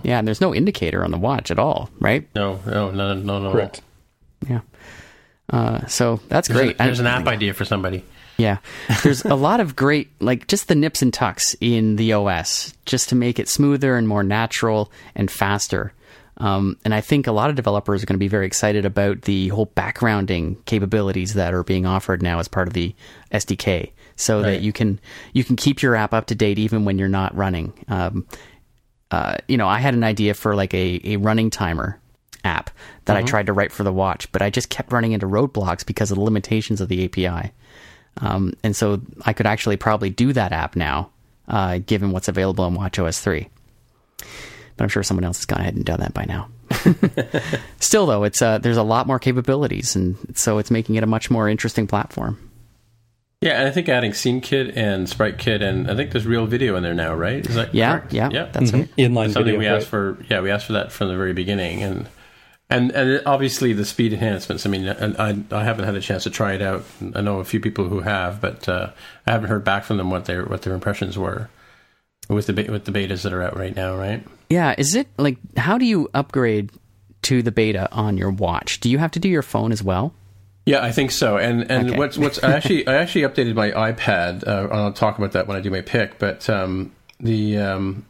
Yeah, 0.03 0.19
and 0.19 0.29
there's 0.29 0.43
no 0.43 0.55
indicator 0.55 1.03
on 1.05 1.11
the 1.11 1.17
watch 1.19 1.51
at 1.51 1.59
all, 1.59 1.89
right? 1.99 2.29
No, 2.35 2.61
no, 2.67 2.91
no, 2.91 3.15
no, 3.15 3.39
no. 3.39 3.51
Correct. 3.53 3.81
Yeah. 4.47 4.61
Uh, 5.49 5.87
so 5.87 6.21
that's 6.29 6.49
There's, 6.49 6.61
great. 6.61 6.75
a- 6.77 6.85
there's 6.85 7.01
I- 7.01 7.03
an 7.03 7.07
app 7.07 7.27
idea 7.27 7.55
for 7.55 7.65
somebody. 7.65 8.05
Yeah. 8.37 8.59
There's 9.03 9.25
a 9.25 9.37
lot 9.37 9.61
of 9.61 9.77
great, 9.77 10.11
like, 10.21 10.49
just 10.49 10.69
the 10.69 10.75
nips 10.75 11.01
and 11.03 11.15
tucks 11.15 11.55
in 11.61 11.97
the 11.97 12.13
OS, 12.13 12.75
just 12.85 13.09
to 13.11 13.15
make 13.15 13.39
it 13.39 13.49
smoother 13.49 13.97
and 13.97 14.07
more 14.09 14.23
natural 14.25 14.91
and 15.15 15.31
faster. 15.31 15.93
Um, 16.39 16.77
and 16.85 16.93
I 16.93 17.01
think 17.01 17.27
a 17.29 17.33
lot 17.33 17.49
of 17.49 17.55
developers 17.57 18.03
are 18.03 18.07
going 18.07 18.17
to 18.17 18.19
be 18.19 18.27
very 18.29 18.45
excited 18.45 18.85
about 18.85 19.23
the 19.23 19.49
whole 19.49 19.69
backgrounding 19.69 20.63
capabilities 20.67 21.35
that 21.35 21.55
are 21.55 21.63
being 21.63 21.87
offered 21.87 22.23
now 22.23 22.41
as 22.41 22.49
part 22.49 22.67
of 22.67 22.75
the 22.75 22.95
SDK, 23.33 23.93
so 24.17 24.37
Right. 24.41 24.53
that 24.53 24.63
you 24.63 24.73
can 24.73 25.01
you 25.33 25.45
can 25.45 25.57
keep 25.57 25.83
your 25.83 25.95
app 25.97 26.15
up 26.15 26.27
to 26.27 26.35
date 26.35 26.59
even 26.59 26.85
when 26.85 26.99
you're 26.99 27.09
not 27.09 27.37
running. 27.37 27.73
Um, 27.89 28.27
uh, 29.11 29.37
you 29.49 29.57
know, 29.57 29.69
I 29.69 29.79
had 29.79 29.95
an 29.95 30.05
idea 30.05 30.35
for 30.35 30.55
like 30.55 30.75
a, 30.75 31.01
a 31.05 31.17
running 31.17 31.51
timer 31.51 32.01
app 32.45 32.71
that 33.07 33.17
I 33.17 33.23
tried 33.23 33.47
to 33.47 33.53
write 33.53 33.71
for 33.73 33.85
the 33.85 33.93
watch, 33.93 34.31
but 34.33 34.43
I 34.43 34.51
just 34.51 34.69
kept 34.69 34.93
running 34.93 35.13
into 35.13 35.27
roadblocks 35.27 35.87
because 35.87 36.11
of 36.11 36.17
the 36.17 36.23
limitations 36.25 36.81
of 36.81 36.89
the 36.89 37.05
API. 37.05 37.53
Um, 38.19 38.55
and 38.63 38.75
so 38.77 39.01
I 39.25 39.33
could 39.33 39.47
actually 39.47 39.77
probably 39.77 40.11
do 40.11 40.33
that 40.33 40.53
app 40.53 40.77
now, 40.77 41.11
uh, 41.49 41.79
given 41.79 42.13
what's 42.13 42.29
available 42.29 42.67
in 42.67 42.75
WatchOS 42.77 43.21
3. 43.21 43.49
But 44.77 44.85
I'm 44.85 44.89
sure 44.89 45.03
someone 45.03 45.25
else 45.25 45.39
has 45.39 45.47
gone 45.47 45.61
ahead 45.61 45.75
and 45.75 45.85
done 45.85 46.01
that 46.01 46.15
by 46.15 46.25
now. 46.25 46.49
Still, 47.81 48.07
though, 48.07 48.25
it's 48.25 48.43
uh, 48.43 48.59
there's 48.59 48.77
a 48.77 48.83
lot 48.83 49.07
more 49.07 49.19
capabilities, 49.19 49.95
and 49.97 50.17
so 50.37 50.59
it's 50.59 50.71
making 50.71 50.97
it 50.97 51.05
a 51.05 51.07
much 51.07 51.31
more 51.31 51.49
interesting 51.49 51.87
platform. 51.87 52.39
Yeah, 53.45 53.59
and 53.59 53.69
I 53.69 53.71
think 53.71 53.91
adding 53.91 54.15
Scene 54.15 54.41
Kit 54.41 54.75
and 54.75 55.07
Sprite 55.07 55.37
Kit, 55.37 55.61
and 55.61 55.91
I 55.91 55.95
think 55.95 56.13
there's 56.13 56.27
real 56.27 56.47
video 56.47 56.77
in 56.77 56.83
there 56.83 56.95
now, 56.95 57.15
right? 57.15 57.45
Is 57.45 57.55
that 57.57 57.75
Yeah, 57.75 57.99
correct? 57.99 58.13
yeah, 58.15 58.31
yeah. 58.33 58.45
that's 58.51 58.73
right. 58.73 58.89
Inline 58.97 59.33
something 59.33 59.45
video. 59.45 59.59
we 59.59 59.67
right? 59.67 59.77
asked 59.77 59.89
for. 59.89 60.17
Yeah, 60.31 60.41
we 60.41 60.51
asked 60.51 60.65
for 60.67 60.73
that 60.73 60.91
from 60.93 61.09
the 61.09 61.17
very 61.17 61.35
beginning, 61.35 61.83
and 61.83 62.09
and 62.71 62.91
and 62.93 63.21
obviously 63.27 63.75
the 63.75 63.85
speed 63.85 64.15
enhancements. 64.15 64.65
I 64.65 64.71
mean, 64.71 64.89
I 64.89 65.37
I 65.53 65.63
haven't 65.63 65.85
had 65.85 65.95
a 65.95 66.01
chance 66.01 66.23
to 66.23 66.31
try 66.31 66.55
it 66.55 66.63
out. 66.63 66.85
I 67.15 67.21
know 67.21 67.39
a 67.41 67.45
few 67.45 67.61
people 67.61 67.87
who 67.87 68.01
have, 68.01 68.41
but 68.41 68.67
uh, 68.67 68.91
I 69.27 69.33
haven't 69.33 69.51
heard 69.51 69.63
back 69.63 69.85
from 69.85 69.99
them 69.99 70.11
what 70.11 70.25
their 70.25 70.47
what 70.47 70.63
their 70.63 70.73
impressions 70.73 71.19
were 71.19 71.51
with 72.31 72.47
the 72.47 72.55
with 72.71 72.87
the 72.87 72.93
betas 72.93 73.25
that 73.25 73.35
are 73.35 73.43
out 73.43 73.59
right 73.59 73.77
now, 73.77 73.95
right? 73.95 74.27
Yeah, 74.49 74.75
is 74.79 74.95
it 74.95 75.07
like 75.19 75.37
how 75.59 75.77
do 75.77 75.85
you 75.85 76.09
upgrade 76.15 76.71
to 77.25 77.43
the 77.43 77.53
beta 77.53 77.93
on 77.93 78.17
your 78.17 78.31
watch? 78.31 78.81
Do 78.81 78.89
you 78.91 78.97
have 78.97 79.11
to 79.11 79.19
do 79.21 79.29
your 79.29 79.43
phone 79.43 79.71
as 79.71 79.83
well? 79.83 80.15
Yeah, 80.67 80.83
I 80.83 80.93
think 80.93 81.11
so. 81.11 81.37
And 81.37 81.71
and 81.71 81.91
Okay. 81.91 81.99
what's 81.99 82.17
what's 82.17 82.43
I 82.43 82.53
actually 82.53 82.87
I 82.87 82.95
actually 82.95 83.23
updated 83.23 83.55
my 83.55 83.71
iPad. 83.71 84.47
Uh, 84.47 84.69
I'll 84.73 84.93
talk 84.93 85.19
about 85.19 85.33
that 85.33 85.47
when 85.47 85.57
I 85.57 85.61
do 85.61 85.71
my 85.71 85.83
pick. 85.83 86.19
But 86.19 86.49
um, 86.49 86.93
the 87.21 87.59
um, 87.59 88.07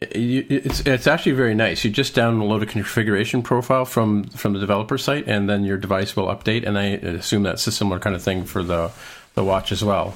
it's 0.00 0.80
it's 0.86 1.06
actually 1.08 1.32
very 1.32 1.54
nice. 1.56 1.84
You 1.84 1.90
just 1.90 2.14
download 2.14 2.62
a 2.62 2.66
configuration 2.66 3.42
profile 3.42 3.84
from 3.84 4.24
from 4.24 4.52
the 4.52 4.60
developer 4.60 4.96
site, 4.98 5.26
and 5.26 5.50
then 5.50 5.64
your 5.64 5.76
device 5.76 6.14
will 6.14 6.26
update. 6.26 6.64
And 6.66 6.78
I 6.78 6.84
assume 6.84 7.42
that's 7.42 7.66
a 7.66 7.72
similar 7.72 7.98
kind 7.98 8.14
of 8.14 8.22
thing 8.22 8.44
for 8.44 8.62
the 8.62 8.92
the 9.34 9.42
watch 9.42 9.72
as 9.72 9.82
well. 9.84 10.14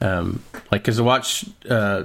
Um, 0.00 0.42
like 0.70 0.82
because 0.82 0.98
the 0.98 1.04
watch. 1.04 1.46
Uh, 1.68 2.04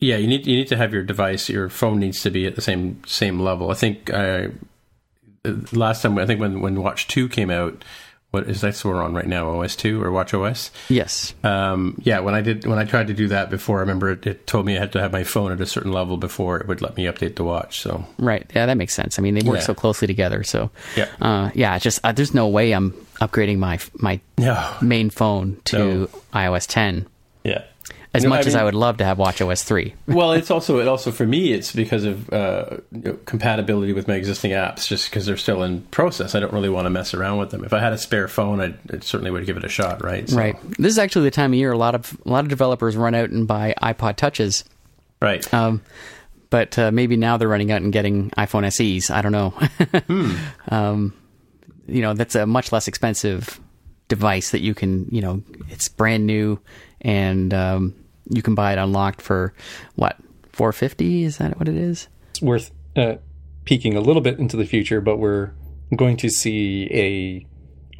yeah, 0.00 0.16
you 0.16 0.28
need 0.28 0.46
you 0.46 0.56
need 0.56 0.68
to 0.68 0.76
have 0.76 0.94
your 0.94 1.02
device. 1.02 1.48
Your 1.48 1.68
phone 1.68 1.98
needs 1.98 2.22
to 2.22 2.30
be 2.30 2.46
at 2.46 2.54
the 2.54 2.62
same 2.62 3.02
same 3.04 3.40
level. 3.40 3.70
I 3.70 3.74
think 3.74 4.10
I 4.14 4.48
last 5.72 6.02
time 6.02 6.18
I 6.18 6.26
think 6.26 6.40
when 6.40 6.60
when 6.60 6.82
Watch 6.82 7.08
Two 7.08 7.28
came 7.28 7.50
out, 7.50 7.84
what 8.30 8.46
is 8.48 8.60
that? 8.60 8.84
we're 8.84 9.02
on 9.02 9.14
right 9.14 9.26
now? 9.26 9.48
OS 9.60 9.74
two 9.74 10.02
or 10.02 10.10
Watch 10.10 10.34
OS? 10.34 10.70
Yes. 10.88 11.32
Um, 11.42 11.98
yeah, 12.04 12.20
when 12.20 12.34
I 12.34 12.40
did 12.42 12.66
when 12.66 12.78
I 12.78 12.84
tried 12.84 13.06
to 13.06 13.14
do 13.14 13.28
that 13.28 13.48
before, 13.50 13.78
I 13.78 13.80
remember 13.80 14.10
it, 14.10 14.26
it 14.26 14.46
told 14.46 14.66
me 14.66 14.76
I 14.76 14.80
had 14.80 14.92
to 14.92 15.00
have 15.00 15.12
my 15.12 15.24
phone 15.24 15.50
at 15.52 15.60
a 15.60 15.66
certain 15.66 15.92
level 15.92 16.16
before 16.18 16.58
it 16.60 16.68
would 16.68 16.82
let 16.82 16.96
me 16.96 17.04
update 17.04 17.36
the 17.36 17.44
watch. 17.44 17.80
So 17.80 18.04
Right. 18.18 18.44
Yeah, 18.54 18.66
that 18.66 18.76
makes 18.76 18.92
sense. 18.94 19.18
I 19.18 19.22
mean, 19.22 19.34
they 19.34 19.40
work 19.48 19.58
Yeah. 19.58 19.64
so 19.64 19.74
closely 19.74 20.06
together. 20.06 20.42
So, 20.44 20.70
Yeah. 20.96 21.08
uh, 21.22 21.50
yeah. 21.54 21.74
It's 21.76 21.84
just 21.84 22.00
uh, 22.04 22.12
there's 22.12 22.34
no 22.34 22.48
way 22.48 22.72
I'm 22.72 22.90
upgrading 23.20 23.58
my 23.58 23.78
my 23.94 24.20
no, 24.36 24.74
main 24.82 25.08
phone 25.10 25.56
to 25.66 25.78
No. 25.78 26.08
iOS 26.34 26.66
10. 26.68 27.06
As 28.14 28.24
No, 28.24 28.30
much 28.30 28.46
as 28.46 28.54
mean- 28.54 28.60
I 28.62 28.64
would 28.64 28.74
love 28.74 28.96
to 28.98 29.04
have 29.04 29.18
WatchOS 29.18 29.64
3. 29.64 29.94
well, 30.06 30.32
it's 30.32 30.50
also 30.50 30.78
it 30.80 30.88
also 30.88 31.10
for 31.10 31.26
me 31.26 31.52
it's 31.52 31.72
because 31.72 32.04
of 32.04 32.32
uh, 32.32 32.78
you 32.90 33.00
know, 33.02 33.12
compatibility 33.26 33.92
with 33.92 34.08
my 34.08 34.14
existing 34.14 34.52
apps. 34.52 34.86
Just 34.88 35.10
because 35.10 35.26
they're 35.26 35.36
still 35.36 35.62
in 35.62 35.82
process, 35.82 36.34
I 36.34 36.40
don't 36.40 36.52
really 36.52 36.70
want 36.70 36.86
to 36.86 36.90
mess 36.90 37.12
around 37.12 37.38
with 37.38 37.50
them. 37.50 37.64
If 37.64 37.72
I 37.74 37.80
had 37.80 37.92
a 37.92 37.98
spare 37.98 38.26
phone, 38.28 38.60
I 38.60 38.74
I 38.92 39.00
certainly 39.00 39.30
would 39.30 39.44
give 39.46 39.56
it 39.58 39.64
a 39.64 39.68
shot. 39.68 40.02
Right. 40.02 40.28
So- 40.28 40.36
Right. 40.36 40.56
This 40.78 40.92
is 40.92 40.98
actually 40.98 41.24
the 41.26 41.30
time 41.32 41.52
of 41.52 41.58
year 41.58 41.70
a 41.72 41.78
lot 41.78 41.94
of 41.94 42.16
a 42.24 42.30
lot 42.30 42.44
of 42.44 42.48
developers 42.48 42.96
run 42.96 43.14
out 43.14 43.28
and 43.30 43.46
buy 43.46 43.74
iPod 43.82 44.16
touches. 44.16 44.64
Right. 45.20 45.52
Um, 45.52 45.82
but 46.50 46.78
uh, 46.78 46.90
maybe 46.90 47.16
now 47.18 47.36
they're 47.36 47.46
running 47.46 47.70
out 47.70 47.82
and 47.82 47.92
getting 47.92 48.30
iPhone 48.30 48.64
SEs. 48.72 49.10
I 49.10 49.20
don't 49.20 49.32
know. 49.32 49.52
um, 50.70 51.12
you 51.86 52.02
know, 52.02 52.14
that's 52.14 52.34
a 52.34 52.46
much 52.46 52.72
less 52.72 52.88
expensive 52.88 53.60
device 54.08 54.52
that 54.52 54.60
you 54.60 54.74
can, 54.74 55.06
you 55.10 55.20
know, 55.20 55.42
it's 55.68 55.88
brand 55.88 56.26
new 56.26 56.58
and 57.00 57.52
um, 57.54 57.94
you 58.30 58.42
can 58.42 58.54
buy 58.54 58.72
it 58.72 58.78
unlocked 58.78 59.20
for 59.22 59.52
what, 59.96 60.16
450? 60.52 61.24
Is 61.24 61.38
that 61.38 61.58
what 61.58 61.68
it 61.68 61.76
is? 61.76 62.08
it's 62.30 62.42
worth 62.42 62.70
uh, 62.96 63.16
peeking 63.64 63.96
a 63.96 64.00
little 64.00 64.22
bit 64.22 64.38
into 64.38 64.56
the 64.56 64.66
future, 64.66 65.00
but 65.00 65.18
we're 65.18 65.52
going 65.96 66.16
to 66.18 66.28
see 66.28 66.88
a 66.92 67.46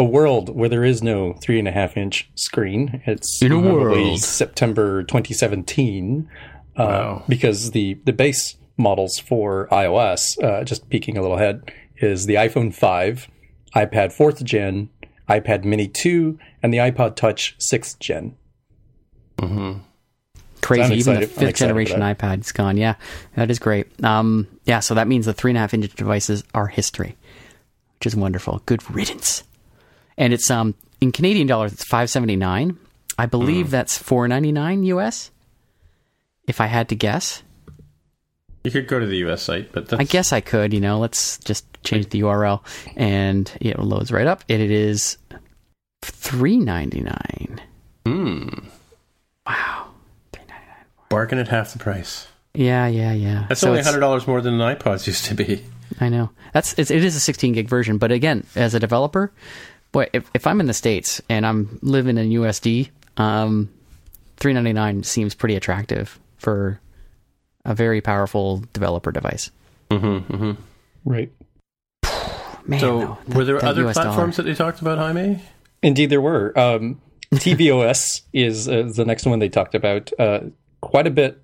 a 0.00 0.04
world 0.04 0.54
where 0.54 0.68
there 0.68 0.84
is 0.84 1.02
no 1.02 1.32
three 1.42 1.58
and 1.58 1.66
a 1.66 1.72
half 1.72 1.96
inch 1.96 2.30
screen. 2.37 3.02
It's 3.04 3.42
In 3.42 3.50
a 3.50 3.61
probably 3.61 3.72
world. 4.04 4.20
September 4.20 5.02
2017, 5.02 6.28
uh, 6.76 6.84
Wow. 6.84 7.24
because 7.28 7.72
the 7.72 7.94
the 8.04 8.12
base 8.12 8.56
models 8.76 9.18
for 9.18 9.66
iOS, 9.72 10.40
uh, 10.42 10.62
just 10.62 10.88
peeking 10.88 11.16
a 11.18 11.20
little 11.22 11.37
ahead, 11.37 11.72
is 11.96 12.26
the 12.26 12.34
iPhone 12.37 12.72
5, 12.72 13.26
iPad 13.74 14.12
4th 14.16 14.44
gen, 14.44 14.88
iPad 15.28 15.64
Mini 15.64 15.88
2, 15.88 16.38
and 16.62 16.72
the 16.72 16.78
iPod 16.78 17.16
Touch 17.16 17.56
6th 17.58 17.98
gen. 17.98 18.37
Crazy. 20.61 20.83
I'm 20.83 20.92
Even 20.98 21.20
the 21.20 21.27
fifth 21.27 21.57
generation 21.57 22.01
that. 22.01 22.18
iPad's 22.18 22.53
gone. 22.53 22.77
Yeah, 22.77 22.94
that 23.37 23.51
is 23.51 23.59
great. 23.59 23.87
Um, 24.05 24.46
yeah, 24.64 24.81
so 24.81 24.94
that 24.94 25.07
means 25.09 25.24
the 25.27 25.33
three 25.33 25.53
and 25.53 25.57
a 25.59 25.61
half 25.61 25.72
inch 25.72 25.94
devices 25.94 26.42
are 26.55 26.66
history, 26.66 27.16
which 27.98 28.07
is 28.07 28.16
wonderful. 28.16 28.61
Good 28.66 28.88
riddance. 28.90 29.44
And 30.16 30.33
it's 30.33 30.51
um 30.51 30.74
in 31.01 31.12
Canadian 31.12 31.46
dollars, 31.46 31.72
it's 31.72 31.85
five 31.85 32.11
seventy 32.11 32.37
nine. 32.37 32.77
I 33.18 33.27
believe 33.27 33.66
Hmm. 33.66 33.70
that's 33.72 33.96
four 33.96 34.27
ninety 34.29 34.51
nine 34.53 34.83
US. 34.85 35.31
If 36.48 36.61
I 36.61 36.66
had 36.66 36.88
to 36.88 36.96
guess, 36.96 37.42
You 38.64 38.70
could 38.72 38.88
go 38.88 38.98
to 38.98 39.07
the 39.07 39.18
US 39.29 39.42
site, 39.42 39.70
but 39.72 39.88
that's, 39.88 40.01
I 40.01 40.05
guess 40.05 40.33
I 40.33 40.40
could. 40.40 40.74
You 40.74 40.81
know, 40.81 40.98
let's 40.98 41.38
just 41.38 41.64
change 41.85 42.09
the 42.11 42.20
URL, 42.22 42.62
and 42.96 43.51
it 43.61 43.79
loads 43.79 44.11
right 44.11 44.27
up. 44.27 44.42
And 44.48 44.61
it 44.61 44.72
is 44.72 45.18
three 46.03 46.57
ninety 46.57 47.01
nine. 47.01 47.61
Hmm. 48.05 48.48
Wow. 49.48 49.88
bargain 51.08 51.38
at 51.38 51.48
half 51.48 51.72
the 51.72 51.78
price. 51.78 52.28
Yeah, 52.54 52.87
yeah, 52.87 53.12
yeah. 53.12 53.46
That's 53.48 53.61
So 53.61 53.68
only 53.68 53.80
it's- 53.80 53.87
hundred 53.90 54.00
dollars 54.00 54.26
more 54.26 54.40
than 54.40 54.61
an 54.61 54.76
iPods 54.76 55.06
used 55.06 55.24
to 55.26 55.34
be. 55.34 55.64
I 56.00 56.08
know 56.11 56.30
that's 56.52 56.74
it's, 56.78 56.90
it 56.90 57.02
is 57.02 57.16
a 57.16 57.20
16 57.20 57.54
gig 57.54 57.68
version, 57.68 57.96
but 57.98 58.12
again, 58.12 58.44
as 58.54 58.74
a 58.74 58.80
developer, 58.80 59.32
boy, 59.92 60.08
if, 60.12 60.30
if 60.34 60.46
I'm 60.46 60.61
in 60.61 60.66
the 60.66 60.74
states 60.74 61.22
and 61.30 61.46
I'm 61.46 61.78
living 61.82 62.18
in 62.18 62.28
USD, 62.30 62.90
um, 63.16 63.70
399 64.37 65.02
seems 65.04 65.34
pretty 65.34 65.56
attractive 65.56 66.18
for 66.37 66.78
a 67.64 67.74
very 67.74 68.00
powerful 68.02 68.62
developer 68.74 69.11
device. 69.12 69.50
Right. 69.90 71.32
Man, 72.66 72.80
so, 72.80 72.98
though, 73.00 73.18
that- 73.28 73.37
were 73.37 73.44
there 73.44 73.64
other 73.64 73.87
US 73.88 73.94
dollar. 73.96 74.06
Platforms 74.08 74.37
that 74.37 74.42
they 74.42 74.54
talked 74.54 74.80
about, 74.82 74.98
Jaime? 74.98 75.40
Indeed, 75.82 76.11
there 76.11 76.20
were. 76.20 76.52
Um, 76.58 77.00
tvOS 77.34 78.22
is 78.32 78.68
uh, 78.68 78.90
the 78.94 79.04
next 79.04 79.26
one 79.26 79.38
they 79.38 79.48
talked 79.48 79.74
about. 79.74 80.10
Uh, 80.18 80.40
quite 80.80 81.06
a 81.06 81.10
bit 81.10 81.42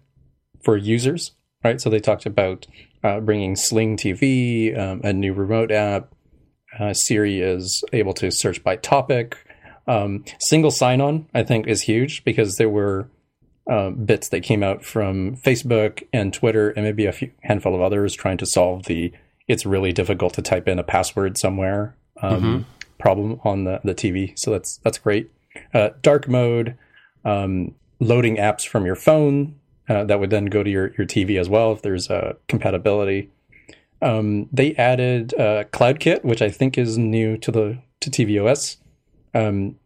for 0.62 0.76
users, 0.76 1.32
right? 1.62 1.80
So 1.80 1.90
they 1.90 2.00
talked 2.00 2.26
about 2.26 2.66
uh, 3.02 3.20
bringing 3.20 3.56
Sling 3.56 3.96
TV, 3.96 4.76
um, 4.78 5.00
a 5.04 5.12
new 5.12 5.32
remote 5.32 5.70
app. 5.70 6.14
Uh, 6.78 6.92
Siri 6.92 7.40
is 7.40 7.84
able 7.92 8.14
to 8.14 8.30
search 8.30 8.64
by 8.64 8.76
topic. 8.76 9.36
Um, 9.86 10.24
single 10.40 10.70
sign-on, 10.70 11.28
I 11.34 11.42
think, 11.42 11.66
is 11.66 11.82
huge 11.82 12.24
because 12.24 12.56
there 12.56 12.70
were 12.70 13.08
uh, 13.70 13.90
bits 13.90 14.28
that 14.30 14.40
came 14.40 14.62
out 14.62 14.84
from 14.84 15.36
Facebook 15.36 16.06
and 16.12 16.32
Twitter, 16.32 16.70
and 16.70 16.84
maybe 16.84 17.06
a 17.06 17.12
few 17.12 17.30
handful 17.42 17.74
of 17.74 17.80
others 17.80 18.14
trying 18.14 18.38
to 18.38 18.46
solve 18.46 18.84
the 18.84 19.12
"it's 19.46 19.66
really 19.66 19.92
difficult 19.92 20.34
to 20.34 20.42
type 20.42 20.68
in 20.68 20.78
a 20.78 20.82
password 20.82 21.38
somewhere" 21.38 21.94
um, 22.22 22.66
problem 22.98 23.40
on 23.44 23.64
the, 23.64 23.80
the 23.84 23.94
TV. 23.94 24.38
So 24.38 24.50
that's 24.50 24.78
that's 24.78 24.98
great. 24.98 25.30
Uh, 25.72 25.90
dark 26.02 26.28
mode, 26.28 26.76
um, 27.24 27.74
loading 28.00 28.36
apps 28.36 28.66
from 28.66 28.84
your 28.84 28.96
phone 28.96 29.54
uh, 29.88 30.04
that 30.04 30.20
would 30.20 30.30
then 30.30 30.46
go 30.46 30.62
to 30.62 30.70
your, 30.70 30.94
your 30.96 31.06
TV 31.06 31.38
as 31.38 31.48
well 31.48 31.72
if 31.72 31.82
there's 31.82 32.10
uh, 32.10 32.34
compatibility. 32.48 33.30
Um, 34.02 34.48
they 34.52 34.74
added 34.74 35.34
uh, 35.34 35.64
CloudKit, 35.72 36.24
which 36.24 36.42
I 36.42 36.50
think 36.50 36.76
is 36.76 36.98
new 36.98 37.36
to 37.38 37.50
the 37.50 37.78
to 38.00 38.10
tvOS. 38.10 38.76
Um, 39.34 39.76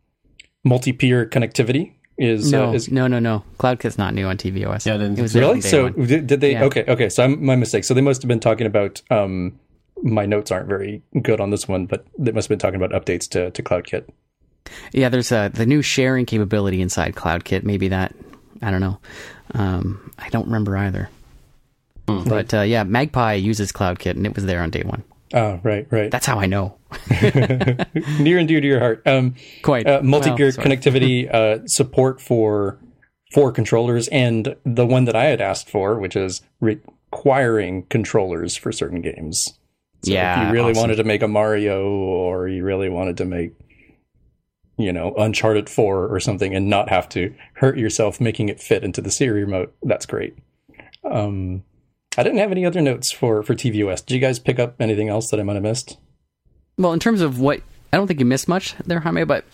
multi-peer 0.65 1.27
connectivity 1.27 1.93
is 2.17 2.51
No, 2.51 2.71
uh, 2.71 2.73
is 2.73 2.91
no, 2.91 3.07
no, 3.07 3.19
no. 3.19 3.45
CloudKit's 3.59 3.97
not 3.97 4.15
new 4.15 4.27
on 4.27 4.37
tvOS. 4.37 4.87
Yeah, 4.87 4.95
I 4.95 4.97
it 4.97 5.19
was 5.21 5.35
really 5.35 5.61
so. 5.61 5.91
Did, 5.91 6.27
did 6.27 6.41
they? 6.41 6.53
Yeah. 6.53 6.65
Okay, 6.65 6.85
okay. 6.89 7.09
So 7.09 7.25
I'm 7.25 7.45
my 7.45 7.57
mistake. 7.57 7.85
So 7.85 7.95
they 7.95 8.01
must 8.01 8.23
have 8.23 8.29
been 8.29 8.41
talking 8.41 8.67
about. 8.67 9.03
Um, 9.11 9.59
my 10.01 10.27
notes 10.27 10.53
aren't 10.53 10.69
very 10.69 11.03
good 11.23 11.41
on 11.41 11.51
this 11.51 11.67
one, 11.67 11.87
but 11.87 12.07
they 12.17 12.31
must 12.31 12.47
have 12.47 12.51
been 12.51 12.61
talking 12.61 12.81
about 12.81 12.93
updates 12.93 13.29
to 13.31 13.51
to 13.51 13.63
CloudKit. 13.63 14.09
Yeah, 14.93 15.09
there's 15.09 15.33
a 15.33 15.51
the 15.53 15.67
new 15.67 15.83
sharing 15.83 16.27
capability 16.27 16.81
inside 16.81 17.15
CloudKit. 17.15 17.63
Maybe 17.63 17.89
that 17.89 18.15
I 18.63 18.71
don't 18.71 18.81
know. 18.81 18.99
Um, 19.55 20.13
I 20.19 20.29
don't 20.31 20.47
remember 20.47 20.77
either. 20.77 21.09
But 22.07 22.55
uh, 22.55 22.63
yeah, 22.63 22.85
Magpie 22.85 23.35
uses 23.35 23.71
CloudKit, 23.71 24.13
and 24.13 24.25
it 24.27 24.35
was 24.35 24.47
there 24.47 24.63
on 24.63 24.71
day 24.71 24.83
one. 24.83 25.03
Oh, 25.35 25.61
right, 25.63 25.87
right. 25.91 26.11
That's 26.11 26.25
how 26.25 26.39
I 26.41 26.47
know. 26.47 26.79
near 28.19 28.39
and 28.39 28.49
dear 28.49 28.61
to 28.63 28.67
your 28.67 28.81
heart. 28.81 29.03
Um, 29.05 29.35
Quite. 29.63 29.87
uh, 29.87 30.01
multi-gear 30.03 30.53
Well, 30.57 30.67
connectivity 30.67 31.33
uh, 31.35 31.67
support 31.67 32.21
for 32.23 32.79
four 33.35 33.53
controllers, 33.53 34.09
and 34.09 34.57
the 34.65 34.87
one 34.87 35.05
that 35.05 35.15
I 35.17 35.25
had 35.27 35.43
asked 35.43 35.69
for, 35.69 35.99
which 35.99 36.17
is 36.17 36.41
requiring 36.61 37.83
controllers 37.91 38.57
for 38.57 38.73
certain 38.73 39.03
games. 39.03 39.45
So 40.03 40.13
Yeah, 40.13 40.41
if 40.43 40.47
you 40.49 40.55
really 40.55 40.71
awesome. 40.71 40.81
wanted 40.81 40.97
to 40.97 41.05
make 41.05 41.23
a 41.23 41.29
Mario, 41.29 41.87
or 41.91 42.49
you 42.49 42.65
really 42.65 42.89
wanted 42.89 43.19
to 43.19 43.27
make, 43.27 43.53
you 44.79 44.93
know, 44.93 45.13
Uncharted 45.19 45.69
Four 45.69 46.07
or 46.07 46.21
something, 46.21 46.55
and 46.55 46.71
not 46.71 46.89
have 46.89 47.09
to 47.11 47.35
hurt 47.55 47.77
yourself 47.77 48.21
making 48.21 48.49
it 48.49 48.61
fit 48.61 48.85
into 48.85 49.03
the 49.03 49.11
Siri 49.11 49.45
remote, 49.45 49.75
that's 49.83 50.07
great. 50.07 50.39
Um, 51.05 51.65
I 52.17 52.23
didn't 52.23 52.39
have 52.39 52.53
any 52.53 52.65
other 52.65 52.81
notes 52.81 53.13
for 53.13 53.43
for 53.43 53.55
tvOS. 53.55 54.05
Did 54.05 54.15
you 54.15 54.21
guys 54.21 54.39
pick 54.39 54.59
up 54.59 54.81
anything 54.81 55.09
else 55.09 55.31
that 55.31 55.41
I 55.41 55.43
might 55.43 55.55
have 55.55 55.63
missed? 55.63 55.99
Well, 56.79 56.93
in 56.93 57.01
terms 57.01 57.21
of 57.21 57.41
what, 57.41 57.61
I 57.93 57.97
don't 57.97 58.07
think 58.07 58.21
you 58.21 58.27
missed 58.27 58.49
much 58.49 58.75
there, 58.87 59.01
Jaime, 59.01 59.25
but 59.25 59.45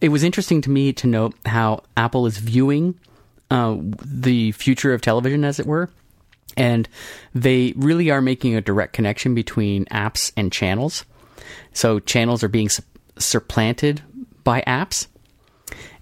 it 0.00 0.10
was 0.10 0.22
interesting 0.22 0.60
to 0.62 0.70
me 0.70 0.92
to 0.94 1.06
note 1.06 1.34
how 1.46 1.82
Apple 1.96 2.26
is 2.26 2.38
viewing 2.38 2.98
uh, 3.50 3.76
the 4.04 4.52
future 4.52 4.94
of 4.94 5.02
television, 5.02 5.44
as 5.44 5.58
it 5.58 5.66
were. 5.66 5.90
And 6.56 6.88
they 7.34 7.74
really 7.76 8.10
are 8.10 8.20
making 8.20 8.54
a 8.54 8.60
direct 8.60 8.92
connection 8.92 9.34
between 9.34 9.84
apps 9.86 10.32
and 10.36 10.52
channels. 10.52 11.04
So 11.72 11.98
channels 12.00 12.42
are 12.42 12.48
being 12.48 12.68
sup- 12.68 12.84
supplanted 13.18 14.02
by 14.50 14.62
apps. 14.66 15.06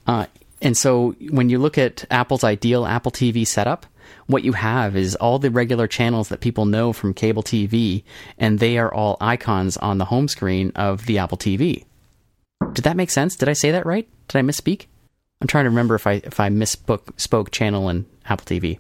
Uh, 0.07 0.25
and 0.63 0.75
so 0.75 1.13
when 1.29 1.51
you 1.51 1.59
look 1.59 1.77
at 1.77 2.07
Apple's 2.11 2.43
ideal 2.43 2.87
Apple 2.87 3.13
TV 3.13 3.47
setup, 3.47 3.85
what 4.27 4.43
you 4.43 4.55
have 4.55 4.97
is 4.97 5.15
all 5.17 5.39
the 5.39 5.51
regular 5.51 5.87
channels 5.87 6.31
that 6.31 6.41
people 6.41 6.65
know 6.65 6.95
from 6.95 7.13
cable 7.13 7.43
TV, 7.43 8.05
and 8.39 8.59
they 8.59 8.79
are 8.79 8.93
all 8.93 9.19
icons 9.21 9.77
on 9.77 9.99
the 9.99 10.07
home 10.07 10.29
screen 10.29 10.73
of 10.75 11.05
the 11.05 11.19
Apple 11.19 11.37
TV. 11.37 11.85
Did 12.73 12.85
that 12.85 12.97
make 12.97 13.11
sense? 13.11 13.37
Did 13.37 13.51
I 13.51 13.53
say 13.53 13.71
that 13.71 13.85
right? 13.85 14.09
Did 14.29 14.39
I 14.39 14.43
misspeak? 14.43 14.87
I'm 15.43 15.47
trying 15.47 15.65
to 15.65 15.71
remember 15.71 15.95
if 15.95 16.07
I 16.07 16.23
if 16.25 16.41
I 16.41 16.49
misspoke 16.49 17.21
spoke 17.21 17.51
channel 17.51 17.91
and 17.91 18.07
Apple 18.25 18.47
TV. 18.47 18.79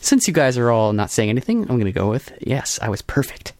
Since 0.00 0.26
you 0.26 0.34
guys 0.34 0.58
are 0.58 0.72
all 0.72 0.92
not 0.92 1.12
saying 1.12 1.30
anything, 1.30 1.62
I'm 1.62 1.78
going 1.78 1.84
to 1.84 1.92
go 1.92 2.10
with 2.10 2.32
yes. 2.40 2.80
I 2.82 2.88
was 2.88 3.00
perfect. 3.00 3.52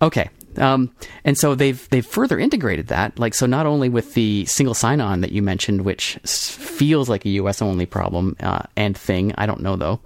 Okay. 0.00 0.30
Um, 0.58 0.94
and 1.24 1.36
so 1.38 1.54
they've 1.54 1.88
they've 1.90 2.04
further 2.04 2.38
integrated 2.38 2.88
that, 2.88 3.18
like 3.18 3.34
so, 3.34 3.46
not 3.46 3.66
only 3.66 3.88
with 3.88 4.14
the 4.14 4.44
single 4.46 4.74
sign-on 4.74 5.20
that 5.22 5.32
you 5.32 5.42
mentioned, 5.42 5.82
which 5.82 6.18
feels 6.24 7.08
like 7.08 7.24
a 7.24 7.30
U.S. 7.30 7.62
only 7.62 7.86
problem 7.86 8.36
uh, 8.40 8.62
and 8.76 8.96
thing. 8.96 9.34
I 9.38 9.46
don't 9.46 9.62
know 9.62 9.76
though, 9.76 10.00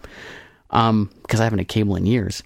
because 0.68 1.40
I 1.40 1.44
haven't 1.44 1.58
had 1.58 1.68
cable 1.68 1.96
in 1.96 2.06
years. 2.06 2.42